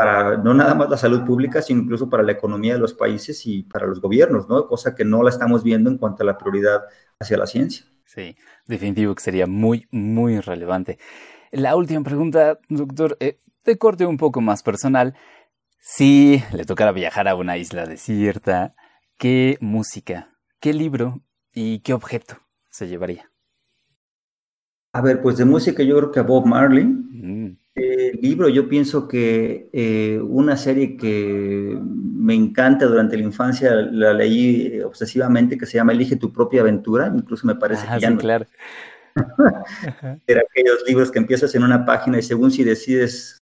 para 0.00 0.38
no 0.38 0.54
nada 0.54 0.74
más 0.74 0.88
la 0.88 0.96
salud 0.96 1.26
pública, 1.26 1.60
sino 1.60 1.82
incluso 1.82 2.08
para 2.08 2.22
la 2.22 2.32
economía 2.32 2.72
de 2.72 2.80
los 2.80 2.94
países 2.94 3.46
y 3.46 3.64
para 3.64 3.86
los 3.86 4.00
gobiernos, 4.00 4.48
¿no? 4.48 4.66
Cosa 4.66 4.94
que 4.94 5.04
no 5.04 5.22
la 5.22 5.28
estamos 5.28 5.62
viendo 5.62 5.90
en 5.90 5.98
cuanto 5.98 6.22
a 6.22 6.26
la 6.26 6.38
prioridad 6.38 6.84
hacia 7.18 7.36
la 7.36 7.46
ciencia. 7.46 7.84
Sí, 8.06 8.34
definitivo 8.66 9.14
que 9.14 9.22
sería 9.22 9.46
muy, 9.46 9.86
muy 9.90 10.40
relevante. 10.40 10.98
La 11.52 11.76
última 11.76 12.02
pregunta, 12.02 12.58
doctor. 12.70 13.18
Eh, 13.20 13.40
de 13.66 13.76
corte 13.76 14.06
un 14.06 14.16
poco 14.16 14.40
más 14.40 14.62
personal, 14.62 15.14
si 15.80 16.42
le 16.54 16.64
tocara 16.64 16.92
viajar 16.92 17.28
a 17.28 17.34
una 17.34 17.58
isla 17.58 17.84
desierta, 17.84 18.74
¿qué 19.18 19.58
música, 19.60 20.30
qué 20.60 20.72
libro 20.72 21.20
y 21.52 21.80
qué 21.80 21.92
objeto 21.92 22.38
se 22.70 22.88
llevaría? 22.88 23.29
A 24.92 25.00
ver, 25.00 25.22
pues 25.22 25.36
de 25.36 25.44
música 25.44 25.82
yo 25.82 25.96
creo 25.96 26.10
que 26.10 26.20
a 26.20 26.24
Bob 26.24 26.46
Marley. 26.46 26.84
Mm. 26.84 27.56
El 27.74 28.20
libro 28.20 28.48
yo 28.48 28.68
pienso 28.68 29.06
que 29.06 29.70
eh, 29.72 30.20
una 30.22 30.56
serie 30.56 30.96
que 30.96 31.78
me 31.80 32.34
encanta 32.34 32.86
durante 32.86 33.16
la 33.16 33.22
infancia, 33.22 33.74
la 33.74 34.12
leí 34.12 34.80
obsesivamente, 34.80 35.56
que 35.56 35.66
se 35.66 35.78
llama 35.78 35.92
Elige 35.92 36.16
tu 36.16 36.32
propia 36.32 36.60
aventura, 36.62 37.10
incluso 37.14 37.46
me 37.46 37.54
parece 37.54 37.86
que 37.86 38.00
ya 38.00 38.10
no... 38.10 38.18
claro. 38.18 38.46
Era 40.26 40.42
aquellos 40.48 40.84
libros 40.86 41.10
que 41.10 41.18
empiezas 41.18 41.54
en 41.54 41.64
una 41.64 41.84
página 41.84 42.18
y 42.18 42.22
según 42.22 42.50
si 42.50 42.64
decides 42.64 43.39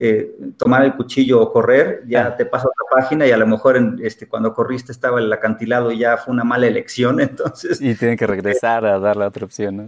eh, 0.00 0.36
tomar 0.56 0.84
el 0.84 0.94
cuchillo 0.94 1.40
o 1.40 1.52
correr, 1.52 2.04
ya 2.06 2.36
te 2.36 2.46
pasa 2.46 2.68
otra 2.68 3.00
página 3.00 3.26
y 3.26 3.32
a 3.32 3.36
lo 3.36 3.48
mejor 3.48 3.76
en, 3.76 3.98
este, 4.00 4.28
cuando 4.28 4.54
corriste 4.54 4.92
estaba 4.92 5.18
el 5.18 5.32
acantilado 5.32 5.90
y 5.90 5.98
ya 5.98 6.16
fue 6.16 6.32
una 6.32 6.44
mala 6.44 6.68
elección, 6.68 7.20
entonces... 7.20 7.80
Y 7.80 7.96
tienen 7.96 8.16
que 8.16 8.26
regresar 8.26 8.86
a 8.86 9.00
dar 9.00 9.16
la 9.16 9.26
otra 9.26 9.44
opción, 9.44 9.76
¿no? 9.76 9.86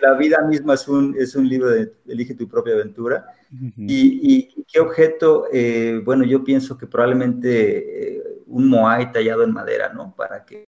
La 0.00 0.14
vida 0.14 0.38
misma 0.48 0.74
es 0.74 0.88
un, 0.88 1.14
es 1.16 1.36
un 1.36 1.48
libro 1.48 1.68
de 1.68 1.92
Elige 2.08 2.34
tu 2.34 2.48
propia 2.48 2.74
aventura. 2.74 3.24
y, 3.76 4.48
y, 4.56 4.64
qué 4.64 4.80
objeto? 4.80 5.46
Eh, 5.52 6.00
bueno, 6.04 6.24
yo 6.24 6.42
pienso 6.42 6.76
que 6.76 6.86
probablemente 6.86 8.16
eh, 8.16 8.22
un 8.46 8.68
moai 8.68 9.12
tallado 9.12 9.44
en 9.44 9.52
madera, 9.52 9.92
¿no? 9.92 10.12
Para 10.16 10.44
que 10.44 10.64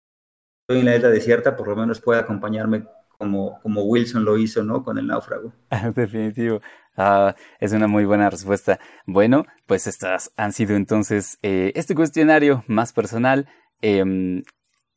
estoy 0.62 0.80
en 0.80 0.86
la 0.86 0.96
isla 0.96 1.10
desierta, 1.10 1.56
por 1.56 1.68
lo 1.68 1.76
menos 1.76 2.00
pueda 2.00 2.20
acompañarme 2.20 2.86
como, 3.20 3.60
como 3.60 3.82
Wilson 3.82 4.24
lo 4.24 4.38
hizo, 4.38 4.64
¿no? 4.64 4.82
Con 4.82 4.96
el 4.96 5.06
náufrago. 5.06 5.52
Definitivo. 5.94 6.60
Ah, 6.96 7.34
es 7.60 7.72
una 7.72 7.86
muy 7.86 8.04
buena 8.04 8.30
respuesta. 8.30 8.78
Bueno, 9.06 9.46
pues 9.66 9.86
estas 9.86 10.32
han 10.36 10.52
sido 10.52 10.76
entonces 10.76 11.38
eh, 11.42 11.72
este 11.74 11.94
cuestionario 11.94 12.64
más 12.66 12.92
personal. 12.92 13.48
Em, 13.80 14.42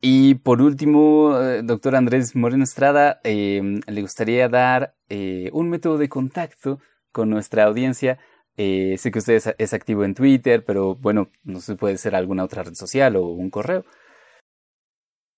y 0.01 0.35
por 0.35 0.61
último, 0.61 1.39
eh, 1.39 1.61
doctor 1.63 1.95
Andrés 1.95 2.35
Moreno 2.35 2.63
Estrada, 2.63 3.21
em, 3.23 3.79
le 3.87 4.01
gustaría 4.01 4.49
dar 4.49 4.95
eh, 5.09 5.49
un 5.53 5.69
método 5.69 5.97
de 5.97 6.09
contacto 6.09 6.79
con 7.11 7.29
nuestra 7.29 7.63
audiencia. 7.65 8.19
sé 8.57 9.11
que 9.11 9.19
usted 9.19 9.33
es, 9.35 9.55
es, 9.57 9.73
activo 9.73 10.03
en 10.03 10.13
Twitter, 10.13 10.63
pero 10.65 10.95
bueno, 10.95 11.29
no 11.43 11.59
sé, 11.59 11.75
puede 11.75 11.97
ser 11.97 12.15
alguna 12.15 12.43
otra 12.43 12.63
red 12.63 12.75
social 12.75 13.15
o 13.15 13.27
un 13.29 13.49
correo. 13.49 13.85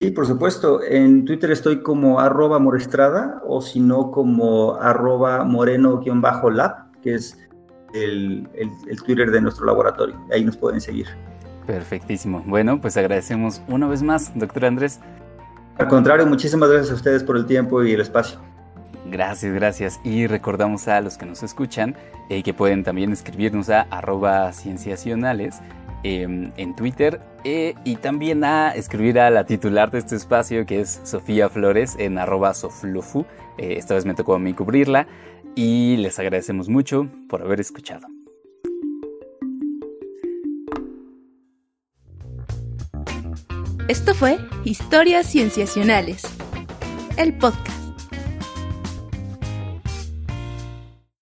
Sí, 0.02 0.12
por 0.12 0.28
supuesto. 0.28 0.84
En 0.84 1.24
Twitter 1.24 1.52
estoy 1.52 1.82
como 1.82 2.20
arroba 2.20 2.60
morestrada 2.60 3.42
o 3.48 3.62
si 3.62 3.80
no 3.80 4.12
como 4.12 4.76
arroba 4.76 5.46
moreno-lab, 5.46 6.92
que 7.02 7.16
es 7.16 7.38
el, 7.94 8.48
Twitter 9.06 9.32
de 9.32 9.40
nuestro 9.40 9.66
laboratorio. 9.66 10.20
Ahí 10.34 10.44
nos 10.44 10.58
pueden 10.58 10.82
seguir. 10.82 11.08
Perfectísimo. 11.66 12.44
Bueno, 12.46 12.82
pues 12.82 12.98
agradecemos 12.98 13.62
una 13.70 13.88
vez 13.88 14.04
más, 14.04 14.38
doctor 14.38 14.66
Andrés. 14.66 15.00
Al 15.78 15.88
contrario, 15.88 16.26
muchísimas 16.26 16.70
gracias 16.70 16.92
a 16.92 16.96
ustedes 16.96 17.24
por 17.24 17.38
el 17.38 17.46
tiempo 17.46 17.82
y 17.84 17.94
el 17.94 18.02
espacio. 18.02 18.40
Gracias, 19.10 19.54
gracias. 19.54 20.00
Y 20.04 20.28
recordamos 20.28 20.88
a 20.88 21.00
los 21.00 21.18
que 21.18 21.26
nos 21.26 21.42
escuchan 21.42 21.96
eh, 22.30 22.44
que 22.44 22.54
pueden 22.54 22.84
también 22.84 23.12
escribirnos 23.14 23.70
a 23.70 23.82
arroba 23.82 24.52
cienciacionales 24.52 25.62
Em, 26.08 26.52
en 26.58 26.76
Twitter 26.76 27.20
eh, 27.44 27.74
y 27.84 27.96
también 27.96 28.44
a 28.44 28.76
escribir 28.76 29.20
a 29.20 29.32
la 29.32 29.48
titular 29.48 29.90
de 29.90 29.98
este 29.98 30.16
espacio 30.16 30.64
que 30.68 30.80
es 30.80 31.02
Sofía 31.04 31.50
Flores 31.50 31.96
en 31.98 32.20
arroba 32.20 32.54
soflufu. 32.54 33.26
Eh, 33.58 33.78
esta 33.78 33.96
vez 33.96 34.06
me 34.06 34.14
tocó 34.14 34.36
a 34.36 34.40
mí 34.40 34.54
cubrirla 34.54 35.08
y 35.56 35.98
les 35.98 36.20
agradecemos 36.20 36.70
mucho 36.70 37.10
por 37.28 37.42
haber 37.42 37.60
escuchado. 37.60 38.06
Esto 43.88 44.14
fue 44.14 44.38
Historias 44.64 45.26
Cienciacionales, 45.26 46.22
el 47.18 47.36
podcast. 47.36 47.85